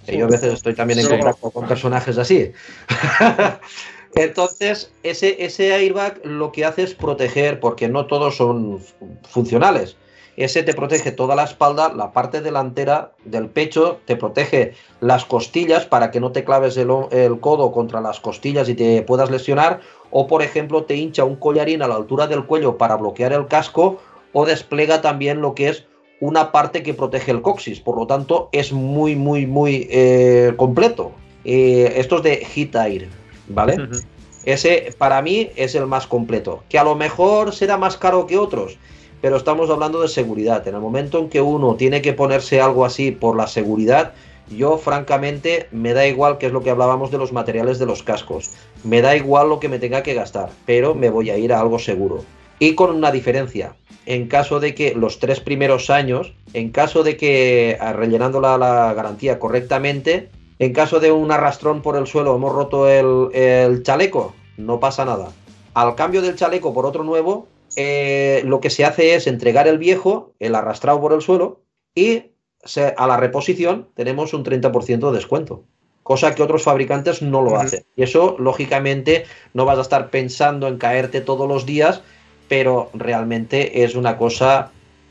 Yo 0.06 0.26
a 0.26 0.28
veces 0.28 0.54
estoy 0.54 0.74
también 0.74 1.00
en 1.00 1.08
contacto 1.08 1.50
con 1.50 1.66
personajes 1.66 2.16
así. 2.18 2.52
Entonces, 4.16 4.90
ese, 5.02 5.44
ese 5.44 5.74
airbag 5.74 6.24
lo 6.24 6.50
que 6.50 6.64
hace 6.64 6.82
es 6.82 6.94
proteger, 6.94 7.60
porque 7.60 7.88
no 7.88 8.06
todos 8.06 8.36
son 8.36 8.80
funcionales. 9.28 9.96
ese 10.38 10.62
te 10.62 10.72
protege 10.72 11.12
toda 11.12 11.34
la 11.34 11.44
espalda, 11.44 11.92
la 11.92 12.12
parte 12.12 12.40
delantera 12.40 13.12
del 13.24 13.48
pecho, 13.48 14.00
te 14.06 14.16
protege 14.16 14.72
las 15.00 15.26
costillas 15.26 15.84
para 15.84 16.10
que 16.10 16.20
no 16.20 16.32
te 16.32 16.44
claves 16.44 16.78
el, 16.78 16.90
el, 17.10 17.40
codo 17.40 17.72
contra 17.72 18.00
las 18.00 18.18
costillas 18.20 18.70
y 18.70 18.74
te 18.74 19.02
puedas 19.02 19.30
lesionar. 19.30 19.80
O, 20.10 20.26
por 20.26 20.42
ejemplo, 20.42 20.84
te 20.84 20.96
hincha 20.96 21.24
un 21.24 21.36
collarín 21.36 21.82
a 21.82 21.88
la 21.88 21.96
altura 21.96 22.26
del 22.26 22.46
cuello 22.46 22.78
para 22.78 22.96
bloquear 22.96 23.34
el 23.34 23.46
casco. 23.46 23.98
O 24.32 24.46
despliega 24.46 25.02
también 25.02 25.42
lo 25.42 25.54
que 25.54 25.68
es 25.68 25.86
una 26.20 26.52
parte 26.52 26.82
que 26.82 26.94
protege 26.94 27.32
el 27.32 27.42
coxis. 27.42 27.80
Por 27.80 27.98
lo 27.98 28.06
tanto, 28.06 28.48
es 28.52 28.72
muy, 28.72 29.14
muy, 29.14 29.46
muy 29.46 29.86
eh, 29.90 30.54
completo. 30.56 31.12
Eh, 31.44 31.94
esto 31.96 32.16
es 32.16 32.22
de 32.22 32.36
Hit 32.44 32.74
Air, 32.74 33.08
¿vale? 33.48 33.74
Uh 33.74 33.86
-huh. 33.86 34.04
Ese 34.44 34.94
para 34.96 35.22
mí 35.22 35.50
es 35.56 35.74
el 35.74 35.86
más 35.86 36.06
completo. 36.06 36.62
Que 36.68 36.78
a 36.78 36.84
lo 36.84 36.94
mejor 36.94 37.52
será 37.52 37.76
más 37.76 37.96
caro 37.96 38.26
que 38.26 38.38
otros 38.38 38.78
pero 39.20 39.36
estamos 39.36 39.70
hablando 39.70 40.00
de 40.02 40.08
seguridad. 40.08 40.66
En 40.68 40.74
el 40.74 40.80
momento 40.80 41.18
en 41.18 41.28
que 41.28 41.40
uno 41.40 41.74
tiene 41.76 42.02
que 42.02 42.12
ponerse 42.12 42.60
algo 42.60 42.84
así 42.84 43.10
por 43.10 43.36
la 43.36 43.46
seguridad, 43.46 44.12
yo 44.56 44.78
francamente 44.78 45.66
me 45.72 45.94
da 45.94 46.06
igual 46.06 46.38
qué 46.38 46.46
es 46.46 46.52
lo 46.52 46.62
que 46.62 46.70
hablábamos 46.70 47.10
de 47.10 47.18
los 47.18 47.32
materiales 47.32 47.78
de 47.78 47.86
los 47.86 48.02
cascos. 48.02 48.50
Me 48.84 49.02
da 49.02 49.16
igual 49.16 49.48
lo 49.48 49.58
que 49.58 49.68
me 49.68 49.78
tenga 49.78 50.02
que 50.02 50.14
gastar, 50.14 50.50
pero 50.64 50.94
me 50.94 51.10
voy 51.10 51.30
a 51.30 51.38
ir 51.38 51.52
a 51.52 51.60
algo 51.60 51.78
seguro. 51.78 52.24
Y 52.58 52.74
con 52.74 52.94
una 52.94 53.10
diferencia. 53.10 53.74
En 54.06 54.28
caso 54.28 54.60
de 54.60 54.74
que 54.74 54.94
los 54.94 55.18
tres 55.18 55.40
primeros 55.40 55.90
años, 55.90 56.32
en 56.52 56.70
caso 56.70 57.02
de 57.02 57.16
que 57.16 57.76
rellenando 57.94 58.40
la, 58.40 58.56
la 58.56 58.94
garantía 58.94 59.40
correctamente, 59.40 60.28
en 60.58 60.72
caso 60.72 61.00
de 61.00 61.12
un 61.12 61.30
arrastrón 61.30 61.82
por 61.82 61.96
el 61.96 62.06
suelo 62.06 62.34
hemos 62.34 62.54
roto 62.54 62.88
el, 62.88 63.34
el 63.34 63.82
chaleco, 63.82 64.34
no 64.56 64.80
pasa 64.80 65.04
nada. 65.04 65.28
Al 65.74 65.94
cambio 65.94 66.22
del 66.22 66.36
chaleco 66.36 66.72
por 66.72 66.86
otro 66.86 67.04
nuevo, 67.04 67.46
eh, 67.76 68.42
lo 68.46 68.60
que 68.60 68.70
se 68.70 68.84
hace 68.84 69.14
es 69.14 69.26
entregar 69.26 69.68
el 69.68 69.78
viejo, 69.78 70.32
el 70.38 70.54
arrastrado 70.54 71.00
por 71.00 71.12
el 71.12 71.20
suelo, 71.20 71.60
y 71.94 72.32
se, 72.64 72.94
a 72.96 73.06
la 73.06 73.18
reposición 73.18 73.88
tenemos 73.94 74.32
un 74.32 74.44
30% 74.44 75.10
de 75.10 75.16
descuento. 75.16 75.64
Cosa 76.02 76.34
que 76.34 76.42
otros 76.42 76.62
fabricantes 76.62 77.20
no 77.20 77.42
lo 77.42 77.50
uh 77.50 77.54
-huh. 77.54 77.64
hacen. 77.64 77.84
Y 77.96 78.02
eso, 78.02 78.36
lógicamente, 78.38 79.24
no 79.52 79.64
vas 79.64 79.78
a 79.78 79.82
estar 79.82 80.08
pensando 80.10 80.68
en 80.68 80.78
caerte 80.78 81.20
todos 81.20 81.48
los 81.48 81.66
días, 81.66 82.02
pero 82.48 82.90
realmente 82.94 83.82
es 83.82 83.94
una 83.96 84.16
cosa 84.16 84.70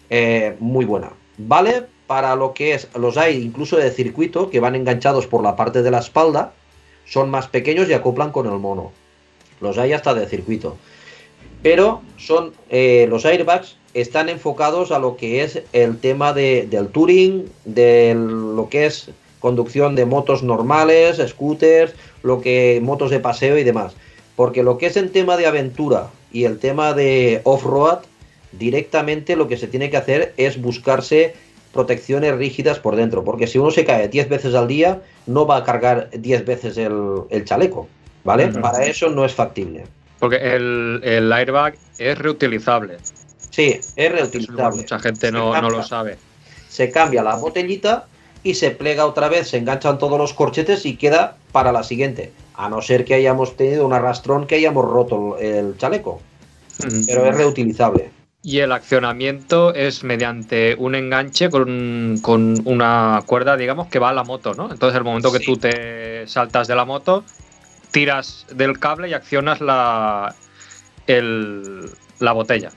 eh, 0.09 0.55
muy 0.59 0.85
buena. 0.85 1.11
Vale 1.37 1.94
para 2.07 2.35
lo 2.35 2.53
que 2.53 2.73
es, 2.73 2.87
los 2.95 3.17
hay 3.17 3.41
incluso 3.41 3.77
de 3.77 3.91
circuito 3.91 4.49
que 4.49 4.59
van 4.59 4.75
enganchados 4.75 5.27
por 5.27 5.43
la 5.43 5.55
parte 5.55 5.81
de 5.81 5.91
la 5.91 5.99
espalda, 5.99 6.53
son 7.05 7.29
más 7.29 7.47
pequeños 7.47 7.89
y 7.89 7.93
acoplan 7.93 8.31
con 8.31 8.45
el 8.47 8.59
mono. 8.59 8.91
Los 9.61 9.77
hay 9.77 9.93
hasta 9.93 10.13
de 10.13 10.27
circuito 10.27 10.75
pero 11.65 12.03
son 12.17 12.53
eh, 12.69 13.07
los 13.09 13.25
airbags 13.25 13.77
están 13.95 14.29
enfocados 14.29 14.91
a 14.91 14.99
lo 14.99 15.17
que 15.17 15.41
es 15.41 15.63
el 15.73 15.97
tema 15.97 16.31
de, 16.31 16.67
del 16.69 16.89
touring, 16.89 17.49
de 17.65 18.13
lo 18.13 18.69
que 18.69 18.85
es 18.85 19.09
conducción 19.39 19.95
de 19.95 20.05
motos 20.05 20.43
normales, 20.43 21.19
scooters, 21.25 21.95
lo 22.21 22.39
que 22.39 22.79
motos 22.83 23.09
de 23.09 23.19
paseo 23.19 23.57
y 23.57 23.63
demás. 23.63 23.95
Porque 24.35 24.61
lo 24.61 24.77
que 24.77 24.85
es 24.85 24.95
el 24.95 25.09
tema 25.09 25.37
de 25.37 25.47
aventura 25.47 26.11
y 26.31 26.43
el 26.43 26.59
tema 26.59 26.93
de 26.93 27.41
off-road, 27.45 28.01
directamente 28.51 29.35
lo 29.35 29.47
que 29.47 29.57
se 29.57 29.65
tiene 29.65 29.89
que 29.89 29.97
hacer 29.97 30.35
es 30.37 30.61
buscarse 30.61 31.33
protecciones 31.75 32.33
rígidas 32.35 32.79
por 32.79 32.95
dentro. 32.95 33.23
Porque 33.23 33.45
si 33.45 33.59
uno 33.59 33.69
se 33.69 33.83
cae 33.85 34.07
10 34.07 34.29
veces 34.29 34.55
al 34.55 34.67
día, 34.67 35.01
no 35.27 35.45
va 35.45 35.57
a 35.57 35.63
cargar 35.63 36.09
10 36.11 36.45
veces 36.45 36.77
el, 36.77 36.95
el 37.29 37.43
chaleco. 37.43 37.87
¿Vale? 38.23 38.45
Uh 38.45 38.49
-huh. 38.49 38.61
Para 38.61 38.85
eso 38.85 39.09
no 39.09 39.25
es 39.25 39.33
factible. 39.35 39.83
Porque 40.19 40.37
el, 40.37 41.01
el, 41.03 41.31
airbag 41.31 41.75
es 41.99 42.17
reutilizable. 42.17 42.97
Sí, 43.51 43.79
es 43.95 44.11
reutilizable. 44.11 44.77
Mucha 44.77 44.99
gente 44.99 45.31
no, 45.31 45.61
no, 45.61 45.69
lo 45.69 45.83
sabe. 45.83 46.17
Se 46.69 46.89
cambia 46.89 47.21
la 47.21 47.35
botellita 47.35 48.07
y 48.41 48.55
se 48.55 48.71
plega 48.71 49.05
otra 49.05 49.27
vez, 49.27 49.49
se 49.49 49.57
enganchan 49.57 49.97
todos 49.99 50.17
los 50.17 50.33
corchetes 50.33 50.85
y 50.85 50.95
queda 50.95 51.35
para 51.51 51.71
la 51.71 51.83
siguiente. 51.83 52.31
A 52.55 52.69
no 52.69 52.81
ser 52.81 53.03
que 53.03 53.13
hayamos 53.13 53.57
tenido 53.57 53.85
un 53.85 53.93
arrastrón 53.93 54.47
que 54.47 54.55
hayamos 54.55 54.85
roto 54.85 55.37
el 55.37 55.77
chaleco. 55.77 56.21
Uh 56.79 56.87
-huh. 56.87 57.05
Pero 57.05 57.25
es 57.29 57.35
reutilizable. 57.35 58.14
Y 58.45 58.59
el 58.59 58.71
accionamiento 58.71 59.73
es 59.73 60.03
mediante 60.03 60.75
un 60.77 60.93
enganche 60.93 61.49
con, 61.49 62.19
con, 62.21 62.61
una 62.65 63.23
cuerda, 63.25 63.57
digamos, 63.57 63.87
que 63.87 63.97
va 63.97 64.09
a 64.09 64.13
la 64.13 64.23
moto, 64.23 64.53
¿no? 64.53 64.71
Entonces, 64.71 64.95
el 64.95 65.03
momento 65.03 65.31
que 65.31 65.39
tú 65.39 65.57
te 65.57 66.27
saltas 66.27 66.67
de 66.67 66.75
la 66.75 66.85
moto, 66.85 67.23
tiras 67.89 68.45
del 68.53 68.77
cable 68.77 69.09
y 69.09 69.13
accionas 69.13 69.61
la, 69.61 70.35
el, 71.07 71.89
la 72.19 72.33
botella. 72.33 72.69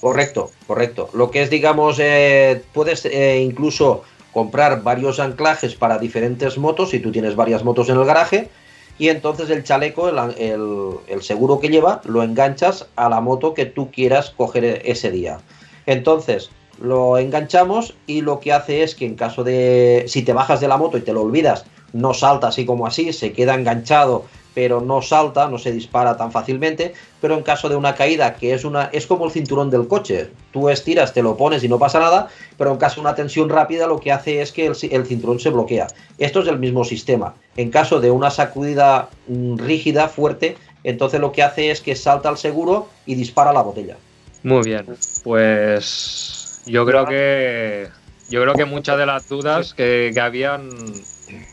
Correcto, 0.00 0.52
correcto. 0.68 1.10
Lo 1.12 1.32
que 1.32 1.42
es, 1.42 1.50
digamos, 1.50 1.98
eh, 1.98 2.62
puedes 2.72 3.04
eh, 3.04 3.40
incluso 3.40 4.04
comprar 4.32 4.84
varios 4.84 5.18
anclajes 5.18 5.74
para 5.74 5.98
diferentes 5.98 6.58
motos 6.58 6.90
si 6.90 7.00
tú 7.00 7.10
tienes 7.10 7.34
varias 7.34 7.64
motos 7.64 7.88
en 7.88 7.96
el 7.96 8.04
garaje 8.04 8.50
y 8.98 9.08
entonces 9.08 9.48
el 9.50 9.64
chaleco, 9.64 10.08
el, 10.08 10.18
el, 10.38 10.94
el, 11.06 11.22
seguro 11.22 11.60
que 11.60 11.68
lleva, 11.68 12.00
lo 12.04 12.22
enganchas 12.22 12.86
a 12.96 13.08
la 13.08 13.20
moto 13.20 13.54
que 13.54 13.66
tú 13.66 13.90
quieras 13.90 14.30
coger 14.36 14.82
ese 14.84 15.10
día. 15.10 15.38
Entonces 15.86 16.50
lo 16.80 17.18
enganchamos 17.18 17.94
y 18.06 18.20
lo 18.20 18.40
que 18.40 18.52
hace 18.52 18.82
es 18.82 18.94
que 18.94 19.06
en 19.06 19.14
caso 19.14 19.44
de 19.44 20.04
si 20.06 20.22
te 20.22 20.32
bajas 20.32 20.60
de 20.60 20.68
la 20.68 20.76
moto 20.76 20.98
y 20.98 21.02
te 21.02 21.12
lo 21.12 21.22
olvidas, 21.22 21.64
no 21.92 22.14
salta 22.14 22.48
así 22.48 22.64
como 22.64 22.86
así, 22.86 23.12
se 23.12 23.32
queda 23.32 23.54
enganchado 23.54 24.24
pero 24.58 24.80
no 24.80 25.00
salta, 25.02 25.46
no 25.46 25.56
se 25.56 25.70
dispara 25.70 26.16
tan 26.16 26.32
fácilmente, 26.32 26.92
pero 27.20 27.34
en 27.34 27.44
caso 27.44 27.68
de 27.68 27.76
una 27.76 27.94
caída 27.94 28.34
que 28.34 28.54
es 28.54 28.64
una 28.64 28.86
es 28.86 29.06
como 29.06 29.24
el 29.24 29.30
cinturón 29.30 29.70
del 29.70 29.86
coche, 29.86 30.30
tú 30.50 30.68
estiras, 30.68 31.14
te 31.14 31.22
lo 31.22 31.36
pones 31.36 31.62
y 31.62 31.68
no 31.68 31.78
pasa 31.78 32.00
nada, 32.00 32.26
pero 32.56 32.72
en 32.72 32.76
caso 32.76 32.96
de 32.96 33.02
una 33.02 33.14
tensión 33.14 33.48
rápida 33.50 33.86
lo 33.86 34.00
que 34.00 34.10
hace 34.10 34.42
es 34.42 34.50
que 34.50 34.66
el, 34.66 34.76
el 34.90 35.06
cinturón 35.06 35.38
se 35.38 35.50
bloquea. 35.50 35.86
Esto 36.18 36.40
es 36.40 36.48
el 36.48 36.58
mismo 36.58 36.84
sistema. 36.84 37.36
En 37.56 37.70
caso 37.70 38.00
de 38.00 38.10
una 38.10 38.32
sacudida 38.32 39.10
mmm, 39.28 39.58
rígida, 39.58 40.08
fuerte, 40.08 40.56
entonces 40.82 41.20
lo 41.20 41.30
que 41.30 41.44
hace 41.44 41.70
es 41.70 41.80
que 41.80 41.94
salta 41.94 42.28
al 42.28 42.36
seguro 42.36 42.88
y 43.06 43.14
dispara 43.14 43.52
la 43.52 43.62
botella. 43.62 43.96
Muy 44.42 44.62
bien, 44.64 44.86
pues 45.22 46.62
yo 46.66 46.84
creo 46.84 47.06
que 47.06 47.86
yo 48.28 48.42
creo 48.42 48.54
que 48.54 48.64
muchas 48.64 48.98
de 48.98 49.06
las 49.06 49.28
dudas 49.28 49.72
que, 49.72 50.10
que 50.12 50.20
habían 50.20 50.68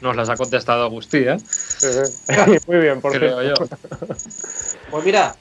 nos 0.02 0.16
las 0.16 0.30
ha 0.30 0.36
contestado 0.36 0.84
Agustí, 0.84 1.18
¿eh? 1.18 1.38
Sí, 1.40 1.88
sí. 1.92 2.34
Muy 2.68 2.78
bien, 2.78 3.02
por 3.02 3.14
creo 3.14 3.42
yo. 3.44 3.54
Pues 4.92 5.06
mira, 5.06 5.36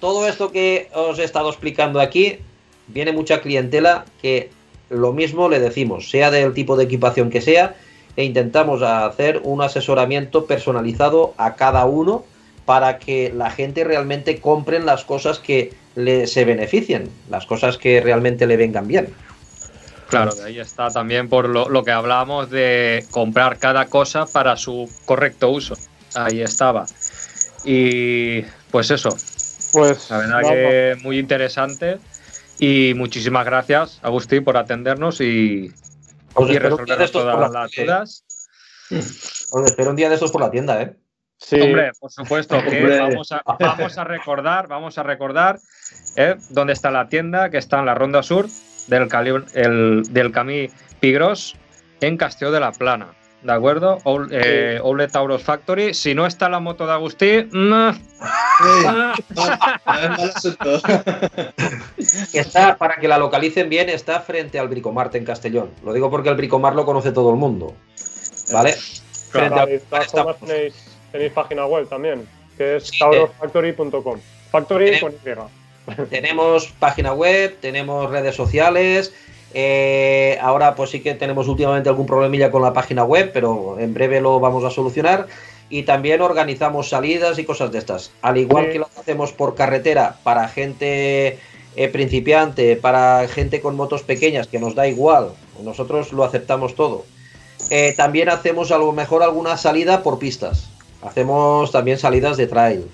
todo 0.00 0.28
esto 0.28 0.52
que 0.52 0.90
os 0.94 1.18
he 1.18 1.24
estado 1.24 1.48
explicando 1.50 2.00
aquí, 2.00 2.38
viene 2.88 3.12
mucha 3.12 3.40
clientela 3.40 4.04
que 4.20 4.50
lo 4.90 5.12
mismo 5.12 5.48
le 5.48 5.60
decimos, 5.60 6.10
sea 6.10 6.30
del 6.30 6.52
tipo 6.52 6.76
de 6.76 6.84
equipación 6.84 7.30
que 7.30 7.40
sea, 7.40 7.74
e 8.16 8.24
intentamos 8.24 8.82
hacer 8.82 9.40
un 9.42 9.62
asesoramiento 9.62 10.46
personalizado 10.46 11.34
a 11.36 11.56
cada 11.56 11.84
uno 11.84 12.24
para 12.64 12.98
que 12.98 13.32
la 13.34 13.50
gente 13.50 13.84
realmente 13.84 14.40
compren 14.40 14.86
las 14.86 15.04
cosas 15.04 15.38
que 15.38 15.72
le, 15.96 16.26
se 16.26 16.44
beneficien, 16.44 17.10
las 17.30 17.46
cosas 17.46 17.76
que 17.76 18.00
realmente 18.00 18.46
le 18.46 18.56
vengan 18.56 18.86
bien. 18.86 19.08
Claro, 20.14 20.34
de 20.34 20.44
ahí 20.44 20.60
está 20.60 20.90
también 20.90 21.28
por 21.28 21.48
lo, 21.48 21.68
lo, 21.68 21.82
que 21.82 21.90
hablábamos 21.90 22.50
de 22.50 23.04
comprar 23.10 23.58
cada 23.58 23.86
cosa 23.86 24.26
para 24.26 24.56
su 24.56 24.88
correcto 25.04 25.50
uso. 25.50 25.76
Ahí 26.14 26.40
estaba. 26.40 26.86
Y 27.64 28.42
pues 28.70 28.90
eso. 28.90 29.10
Pues 29.72 30.10
la 30.10 30.18
verdad 30.18 30.40
vamos. 30.42 30.50
que 30.50 30.96
muy 31.02 31.18
interesante. 31.18 31.98
Y 32.60 32.92
muchísimas 32.94 33.44
gracias, 33.44 33.98
Agustín, 34.02 34.44
por 34.44 34.56
atendernos 34.56 35.20
y, 35.20 35.72
Os 36.34 36.48
y 36.48 36.58
resolvernos 36.58 37.00
estos 37.00 37.22
por 37.24 37.32
todas 37.32 37.50
la 37.50 37.60
las 37.62 37.70
tele. 37.72 37.86
dudas. 37.86 38.24
Os 39.50 39.66
espero 39.66 39.90
un 39.90 39.96
día 39.96 40.08
de 40.08 40.14
estos 40.14 40.30
por 40.30 40.40
la 40.40 40.50
tienda, 40.52 40.80
¿eh? 40.80 40.94
sí, 41.36 41.60
Hombre, 41.60 41.90
por 41.98 42.12
supuesto 42.12 42.56
que 42.62 42.78
Hombre. 42.78 43.00
vamos 43.00 43.32
a, 43.32 43.42
vamos 43.58 43.98
a 43.98 44.04
recordar, 44.04 44.68
vamos 44.68 44.98
a 44.98 45.02
recordar 45.02 45.58
eh, 46.14 46.36
dónde 46.50 46.74
está 46.74 46.92
la 46.92 47.08
tienda, 47.08 47.50
que 47.50 47.58
está 47.58 47.80
en 47.80 47.86
la 47.86 47.94
Ronda 47.96 48.22
Sur 48.22 48.46
del, 48.86 49.08
cali- 49.08 49.44
el, 49.54 50.02
del 50.10 50.32
Camí 50.32 50.68
Pigros 51.00 51.56
en 52.00 52.16
Castelló 52.16 52.50
de 52.52 52.60
la 52.60 52.72
Plana. 52.72 53.08
¿De 53.42 53.52
acuerdo? 53.52 53.98
Ou- 54.04 54.26
eh, 54.30 54.80
Tauros 55.06 55.42
Factory. 55.42 55.92
Si 55.92 56.14
no 56.14 56.24
está 56.26 56.48
la 56.48 56.60
moto 56.60 56.86
de 56.86 56.92
Agustí, 56.94 57.46
asunto. 57.50 57.94
Está, 62.32 62.76
para 62.78 62.96
que 62.96 63.06
la 63.08 63.18
localicen 63.18 63.68
bien, 63.68 63.88
está 63.90 64.20
frente 64.20 64.58
al 64.58 64.68
Bricomart 64.68 65.14
en 65.14 65.24
Castellón. 65.24 65.70
Lo 65.84 65.92
digo 65.92 66.10
porque 66.10 66.28
el 66.30 66.36
Bricomart 66.36 66.74
lo 66.76 66.84
conoce 66.86 67.12
todo 67.12 67.30
el 67.30 67.36
mundo. 67.36 67.74
¿Vale? 68.52 68.72
Frente 69.30 69.54
Vale, 69.54 69.82
al 69.90 70.04
formas 70.06 70.36
tenéis, 70.40 70.74
tenéis 71.12 71.32
página 71.32 71.66
web 71.66 71.86
también, 71.88 72.26
que 72.56 72.76
es 72.76 72.88
Sí, 72.88 72.98
taurosfactory.com. 72.98 74.20
Factory 74.50 74.84
Tenemos- 74.86 75.00
con 75.00 75.12
Y. 75.32 75.48
Tenemos 76.10 76.72
página 76.78 77.12
web, 77.12 77.56
tenemos 77.60 78.10
redes 78.10 78.34
sociales. 78.34 79.12
eh, 79.56 80.38
ahora, 80.42 80.74
pues 80.74 80.90
sí 80.90 81.00
que 81.00 81.14
tenemos 81.14 81.46
últimamente 81.46 81.88
algún 81.88 82.06
problemilla 82.06 82.50
con 82.50 82.62
la 82.62 82.72
página 82.72 83.04
web, 83.04 83.30
pero 83.32 83.78
en 83.78 83.94
breve 83.94 84.20
lo 84.20 84.40
vamos 84.40 84.64
a 84.64 84.70
solucionar. 84.70 85.26
Y 85.70 85.84
también 85.84 86.20
organizamos 86.20 86.88
salidas 86.88 87.38
y 87.38 87.44
cosas 87.44 87.72
de 87.72 87.78
estas. 87.78 88.12
Al 88.22 88.36
igual 88.36 88.70
que 88.70 88.78
lo 88.78 88.88
hacemos 88.98 89.32
por 89.32 89.54
carretera 89.54 90.16
para 90.22 90.48
gente 90.48 91.38
eh, 91.76 91.88
principiante, 91.88 92.76
para 92.76 93.26
gente 93.28 93.60
con 93.60 93.74
motos 93.74 94.02
pequeñas, 94.02 94.46
que 94.46 94.58
nos 94.58 94.74
da 94.74 94.86
igual, 94.86 95.32
nosotros 95.62 96.12
lo 96.12 96.24
aceptamos 96.24 96.74
todo. 96.74 97.04
Eh, 97.70 97.94
también 97.96 98.28
hacemos 98.28 98.70
a 98.72 98.78
lo 98.78 98.92
mejor 98.92 99.22
alguna 99.22 99.56
salida 99.56 100.02
por 100.02 100.18
pistas. 100.18 100.68
Hacemos 101.02 101.72
también 101.72 101.98
salidas 101.98 102.36
de 102.36 102.46
trail, 102.46 102.84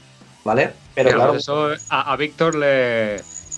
¿vale? 0.45 0.71
Pero 0.95 1.11
Claro, 1.11 1.23
claro, 1.25 1.39
eso 1.39 1.71
a, 1.91 2.13
a 2.13 2.17
Víctor 2.17 2.55
le, 2.55 3.17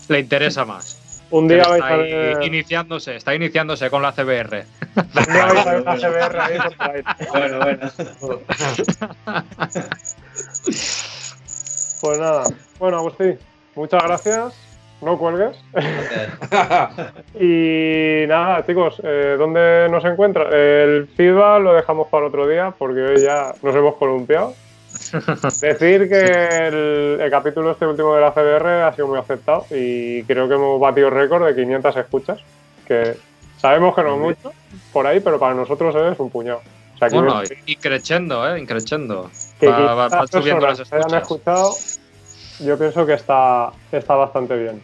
le 0.09 0.19
interesa 0.19 0.65
más. 0.65 0.99
Un 1.31 1.49
día 1.49 1.65
vais 1.65 1.83
está 1.83 1.95
a 1.95 1.97
ver. 1.97 2.43
iniciándose, 2.45 3.17
está 3.17 3.35
iniciándose 3.35 3.89
con 3.89 4.03
la 4.03 4.13
CBR. 4.13 4.65
Un 4.97 5.33
día 5.33 5.47
vais 5.47 5.67
a 5.67 5.71
ver 5.73 5.81
una 5.83 5.97
CBR 5.97 6.41
ahí. 6.41 6.59
Bueno, 7.33 7.59
bueno. 7.59 7.91
Pues 12.01 12.19
nada. 12.19 12.43
Bueno, 12.81 12.97
Agustín, 12.99 13.39
muchas 13.77 14.03
gracias. 14.03 14.55
No 15.01 15.17
cuelgues. 15.19 15.57
y 17.41 18.25
nada, 18.27 18.65
chicos, 18.67 19.01
eh, 19.05 19.37
¿dónde 19.39 19.89
nos 19.91 20.05
encuentra? 20.05 20.49
El 20.51 21.09
feedback 21.17 21.63
lo 21.63 21.75
dejamos 21.75 22.09
para 22.09 22.27
otro 22.27 22.47
día 22.47 22.73
porque 22.77 23.01
hoy 23.03 23.23
ya 23.23 23.53
nos 23.63 23.75
hemos 23.75 23.95
columpiado. 23.97 24.55
Decir 25.61 26.09
que 26.09 26.67
el, 26.69 27.21
el 27.21 27.31
capítulo 27.31 27.73
este 27.73 27.87
último 27.87 28.15
de 28.15 28.21
la 28.21 28.33
CBR 28.33 28.83
ha 28.83 28.93
sido 28.95 29.09
muy 29.09 29.19
aceptado 29.19 29.67
y 29.71 30.23
creo 30.25 30.49
que 30.49 30.55
hemos 30.55 30.81
batido 30.81 31.11
récord 31.11 31.45
de 31.47 31.55
500 31.55 31.97
escuchas. 31.97 32.41
Que 32.87 33.15
sabemos 33.59 33.95
que 33.95 34.03
no 34.03 34.15
es 34.15 34.21
mucho 34.21 34.53
por 34.93 35.07
ahí, 35.07 35.21
pero 35.21 35.39
para 35.39 35.55
nosotros 35.55 35.95
es 35.95 36.19
un 36.19 36.31
puñado. 36.31 36.61
O 36.95 36.99
sea, 36.99 37.09
Bueno, 37.09 37.43
y 37.67 37.77
creciendo, 37.77 38.49
¿eh? 38.49 38.61
Increciendo. 38.61 39.31
que 39.59 39.69
Va, 39.69 39.95
va- 39.95 40.09
va 40.09 40.09
500 40.27 40.31
subiendo 40.31 40.67
las 40.67 41.13
escuchado, 41.23 41.77
yo 42.61 42.79
pienso 42.79 43.07
que 43.07 43.15
está, 43.15 43.71
está 43.91 44.15
bastante 44.15 44.57
bien. 44.57 44.83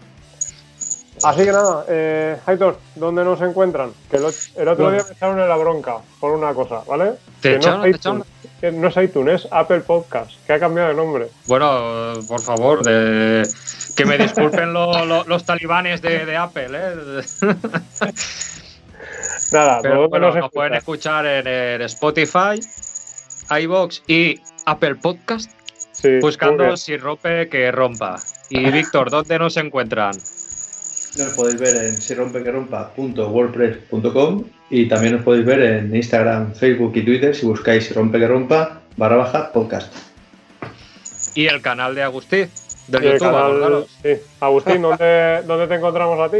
Así 1.24 1.44
que 1.44 1.52
nada, 1.52 1.84
eh, 1.88 2.36
Aitor, 2.46 2.78
¿dónde 2.94 3.24
nos 3.24 3.40
encuentran? 3.42 3.90
Que 4.10 4.16
el, 4.18 4.24
otro 4.68 4.90
día 4.90 5.04
me 5.06 5.12
echaron 5.14 5.40
en 5.40 5.48
la 5.48 5.56
bronca 5.56 5.96
por 6.20 6.32
una 6.32 6.52
cosa, 6.54 6.80
¿vale? 6.86 7.12
¿Te 7.40 7.50
Que 7.50 7.56
echaron? 7.56 7.78
no, 7.78 7.84
¿Te 7.84 7.90
es 7.90 7.96
iTunes, 7.96 8.26
no 8.74 8.88
es 8.88 8.96
iTunes, 8.96 9.44
es 9.44 9.48
Apple 9.52 9.80
Podcast, 9.80 10.30
que 10.46 10.52
ha 10.52 10.58
cambiado 10.60 10.88
de 10.90 10.94
nombre. 10.94 11.28
Bueno, 11.46 12.14
por 12.26 12.40
favor, 12.40 12.82
de- 12.84 13.46
que 13.96 14.04
me 14.04 14.16
disculpen 14.18 14.72
lo- 14.72 15.04
lo- 15.04 15.24
los 15.24 15.44
talibanes 15.44 16.00
de, 16.02 16.24
de 16.26 16.36
Apple, 16.36 16.68
¿eh? 16.72 16.94
Nada, 19.52 19.78
Pero 19.82 19.94
¿dónde 19.94 20.08
bueno, 20.08 20.26
nos 20.26 20.36
nos 20.36 20.50
pueden 20.52 20.74
escuchar 20.74 21.24
en, 21.26 21.80
Spotify, 21.82 22.60
iBox 23.60 24.02
y 24.06 24.40
Apple 24.66 24.96
Podcast, 24.96 25.50
Sí, 25.92 26.18
buscando 26.20 26.76
si 26.76 26.96
rompe 26.96 27.48
que 27.48 27.72
rompa. 27.72 28.16
Y 28.50 28.70
Víctor, 28.70 29.10
¿dónde 29.10 29.36
nos 29.38 29.56
encuentran? 29.56 30.12
Nos 31.18 31.32
podéis 31.34 31.60
ver 31.60 31.76
en 31.76 32.00
sirompequerompa.wordpress.com 32.00 34.44
y 34.70 34.86
también 34.88 35.14
nos 35.14 35.22
podéis 35.24 35.44
ver 35.46 35.60
en 35.62 35.94
Instagram, 35.94 36.54
Facebook 36.54 36.92
y 36.96 37.02
Twitter 37.04 37.34
si 37.34 37.46
buscáis 37.46 37.84
si 37.86 37.94
rompe 37.94 38.18
que 38.18 38.26
rompa 38.28 38.80
barra 38.96 39.16
baja 39.16 39.52
podcast. 39.52 39.92
Y 41.34 41.46
el 41.46 41.60
canal 41.60 41.94
de 41.94 42.02
Agustín, 42.02 42.48
del 42.88 43.02
YouTube, 43.02 43.18
canal- 43.20 43.42
acordaros. 43.46 43.86
sí. 44.02 44.10
Agustín, 44.40 44.80
¿dónde, 44.82 45.42
¿dónde 45.46 45.66
te 45.66 45.74
encontramos 45.74 46.18
a 46.20 46.30
ti? 46.30 46.38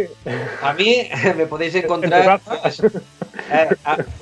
a 0.62 0.72
mí 0.74 1.08
me 1.36 1.46
podéis 1.46 1.74
encontrar. 1.74 2.40
Eh, 3.50 3.68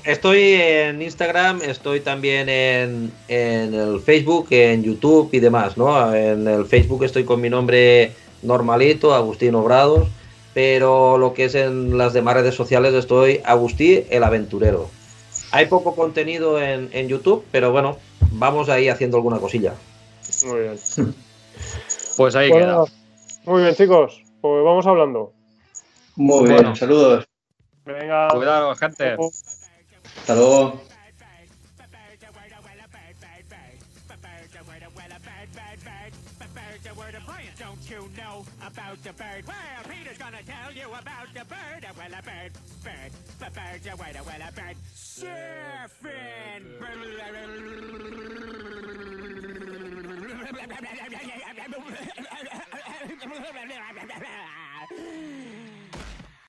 estoy 0.05 0.53
en 0.55 1.03
Instagram, 1.03 1.61
estoy 1.63 2.01
también 2.01 2.49
en, 2.49 3.13
en 3.29 3.75
el 3.75 4.01
Facebook, 4.01 4.47
en 4.51 4.83
YouTube 4.83 5.29
y 5.33 5.41
demás, 5.41 5.77
¿no? 5.77 6.15
En 6.15 6.47
el 6.49 6.65
Facebook 6.67 7.05
estoy 7.05 7.25
con 7.25 7.41
mi 7.41 7.49
nombre 7.51 8.13
normalito, 8.43 9.15
Agustín 9.15 9.55
Obrados, 9.55 10.09
pero 10.57 11.19
lo 11.19 11.35
que 11.35 11.45
es 11.45 11.55
en 11.55 11.99
las 11.99 12.15
demás 12.15 12.33
redes 12.33 12.55
sociales 12.55 12.95
estoy 12.95 13.43
Agustín 13.45 14.05
el 14.09 14.25
Aventurero. 14.25 14.89
Hay 15.53 15.67
poco 15.67 15.95
contenido 15.95 16.59
en, 16.59 16.89
en 16.95 17.09
YouTube, 17.09 17.45
pero 17.53 17.73
bueno, 17.73 17.99
vamos 18.33 18.71
ahí 18.71 18.89
haciendo 18.89 19.19
alguna 19.19 19.39
cosilla. 19.39 19.75
Muy 20.47 20.61
bien. 20.61 20.79
Pues 22.17 22.35
ahí 22.37 22.49
Bueno, 22.51 22.87
queda. 22.87 23.53
muy 23.53 23.63
bien, 23.65 23.75
chicos, 23.75 24.23
pues 24.41 24.65
vamos 24.65 24.87
hablando. 24.87 25.35
Muy 26.17 26.47
Bueno. 26.47 26.63
bien, 26.63 26.77
saludos. 26.77 27.27
Venga. 27.85 28.29
Cuidado, 28.29 28.75
gente. 28.77 29.17
Hasta 30.21 30.35
luego. 30.35 30.81
the 43.47 43.53
birds 43.53 43.87
are 43.87 43.97
wide 43.97 44.17
away, 44.17 44.39
a 44.43 44.53
bird 44.53 44.77
surfing. 44.95 46.63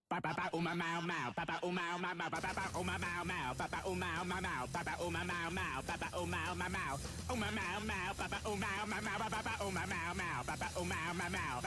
Papa 0.09 0.49
o 0.51 0.59
ma 0.59 0.73
mau 0.73 1.01
mau, 1.01 1.29
papa 1.35 1.59
o 1.61 1.69
mau 1.71 1.97
mau 1.99 2.15
mau, 2.15 2.29
papa 2.29 2.65
o 2.73 2.83
ma 2.83 2.97
mau 2.97 3.23
mau, 3.23 3.53
papa 3.53 3.79
o 3.85 3.93
mau 3.93 4.23
mau 4.25 4.41
mau, 4.41 4.65
papa 4.73 4.93
o 4.99 5.09
ma 5.11 5.23
mau 5.23 5.51
mau, 5.51 5.81
papa 5.85 6.07
o 6.17 6.25
mau 6.25 6.55
mau 6.55 6.69
mau, 6.69 6.97
o 7.29 7.35
ma 7.35 7.49
mau 7.51 7.79
mau, 7.85 8.13
papa 8.17 8.39
o 8.45 8.55
mau 8.55 8.85
mau 8.87 9.01
mau, 9.05 9.29
papa 9.29 9.53
o 9.61 9.69
ma 9.69 9.85
mau 9.85 10.13
mau, 10.17 10.41
papa 10.41 10.73
o 10.73 10.83
mau 10.83 11.13
mau, 11.13 11.13
papa 11.13 11.21
o 11.21 11.21
mau 11.21 11.29
mau. 11.29 11.57